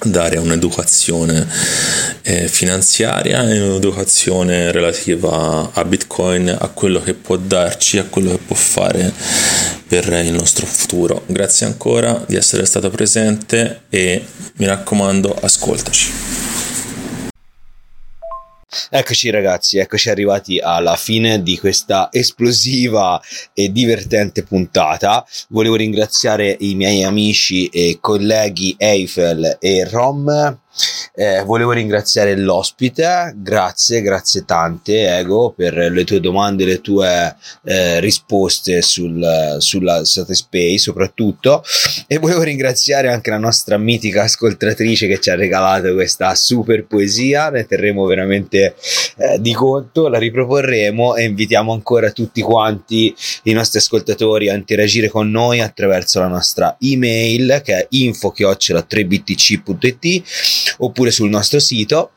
dare 0.06 0.38
un'educazione 0.38 1.48
eh, 2.24 2.48
finanziaria 2.48 3.48
e 3.50 3.62
un'educazione 3.62 4.72
relativa 4.72 5.72
a 5.72 5.86
Bitcoin, 5.86 6.50
a 6.50 6.68
quello 6.70 7.02
che 7.02 7.14
può 7.14 7.38
darci, 7.38 8.00
a 8.00 8.06
quello 8.06 8.32
che 8.32 8.40
può 8.46 8.56
fare 8.56 9.14
per 9.94 10.12
il 10.26 10.34
nostro 10.34 10.66
futuro. 10.66 11.22
Grazie 11.28 11.68
ancora 11.68 12.26
di 12.28 12.36
essere 12.36 12.66
stato 12.66 12.90
presente 12.90 13.84
e 13.90 14.26
mi 14.56 14.66
raccomando 14.66 15.32
ascoltaci. 15.32 16.12
Eccoci 18.90 19.30
ragazzi, 19.30 19.78
eccoci 19.78 20.10
arrivati 20.10 20.58
alla 20.58 20.96
fine 20.96 21.44
di 21.44 21.60
questa 21.60 22.10
esplosiva 22.12 23.22
e 23.54 23.72
divertente 23.72 24.42
puntata. 24.42 25.24
Volevo 25.50 25.76
ringraziare 25.76 26.58
i 26.62 26.74
miei 26.74 27.04
amici 27.04 27.68
e 27.68 28.00
colleghi 28.02 28.74
Eiffel 28.80 29.58
e 29.60 29.88
Rom 29.88 30.62
eh, 31.16 31.44
volevo 31.44 31.72
ringraziare 31.72 32.36
l'ospite, 32.36 33.34
grazie, 33.36 34.02
grazie 34.02 34.46
tante 34.46 35.18
Ego 35.18 35.54
per 35.56 35.76
le 35.76 36.04
tue 36.04 36.20
domande, 36.20 36.66
le 36.66 36.82
tue 36.82 37.36
eh, 37.66 38.00
risposte 38.00 38.82
sul, 38.82 39.58
sulla 39.60 40.04
Satispace 40.06 40.80
soprattutto. 40.80 41.64
E 42.08 42.18
volevo 42.18 42.42
ringraziare 42.42 43.12
anche 43.12 43.30
la 43.30 43.38
nostra 43.38 43.78
mitica 43.78 44.24
ascoltatrice 44.24 45.06
che 45.08 45.20
ci 45.20 45.30
ha 45.30 45.36
regalato 45.36 45.94
questa 45.94 46.34
super 46.36 46.86
poesia, 46.86 47.50
ne 47.50 47.66
terremo 47.66 48.06
veramente 48.06 48.76
eh, 49.18 49.40
di 49.40 49.54
conto, 49.54 50.08
la 50.08 50.18
riproporremo 50.18 51.16
e 51.16 51.26
invitiamo 51.26 51.74
ancora 51.74 52.12
tutti 52.12 52.42
quanti 52.42 53.14
i 53.44 53.54
nostri 53.54 53.78
ascoltatori 53.80 54.50
a 54.50 54.56
interagire 54.56 55.10
con 55.10 55.30
noi 55.30 55.60
attraverso 55.60 56.20
la 56.20 56.28
nostra 56.28 56.76
email 56.80 57.62
che 57.64 57.76
è 57.76 57.86
info-3btc.it 57.90 60.63
oppure 60.78 61.12
sul 61.12 61.30
nostro 61.30 61.60
sito. 61.60 62.12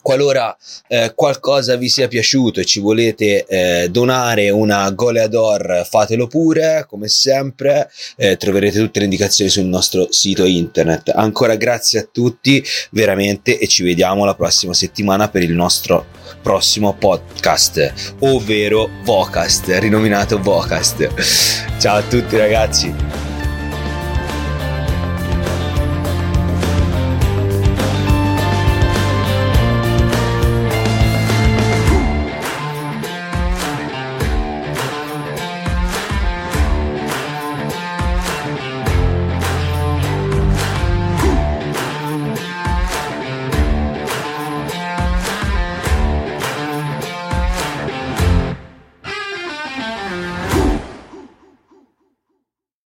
Qualora 0.00 0.54
eh, 0.88 1.12
qualcosa 1.14 1.76
vi 1.76 1.88
sia 1.88 2.08
piaciuto 2.08 2.60
e 2.60 2.66
ci 2.66 2.78
volete 2.78 3.46
eh, 3.46 3.88
donare 3.88 4.50
una 4.50 4.90
goleador, 4.90 5.86
fatelo 5.88 6.26
pure, 6.26 6.84
come 6.86 7.08
sempre. 7.08 7.90
Eh, 8.16 8.36
troverete 8.36 8.78
tutte 8.80 8.98
le 8.98 9.06
indicazioni 9.06 9.50
sul 9.50 9.64
nostro 9.64 10.12
sito 10.12 10.44
internet. 10.44 11.10
Ancora 11.14 11.56
grazie 11.56 12.00
a 12.00 12.08
tutti, 12.10 12.62
veramente, 12.90 13.58
e 13.58 13.66
ci 13.66 13.82
vediamo 13.82 14.26
la 14.26 14.34
prossima 14.34 14.74
settimana 14.74 15.28
per 15.28 15.42
il 15.42 15.52
nostro 15.52 16.04
prossimo 16.42 16.92
podcast, 16.92 18.16
ovvero 18.20 18.90
Vocast, 19.04 19.68
rinominato 19.78 20.38
Vocast. 20.38 21.78
Ciao 21.78 21.96
a 21.96 22.02
tutti 22.02 22.36
ragazzi. 22.36 23.23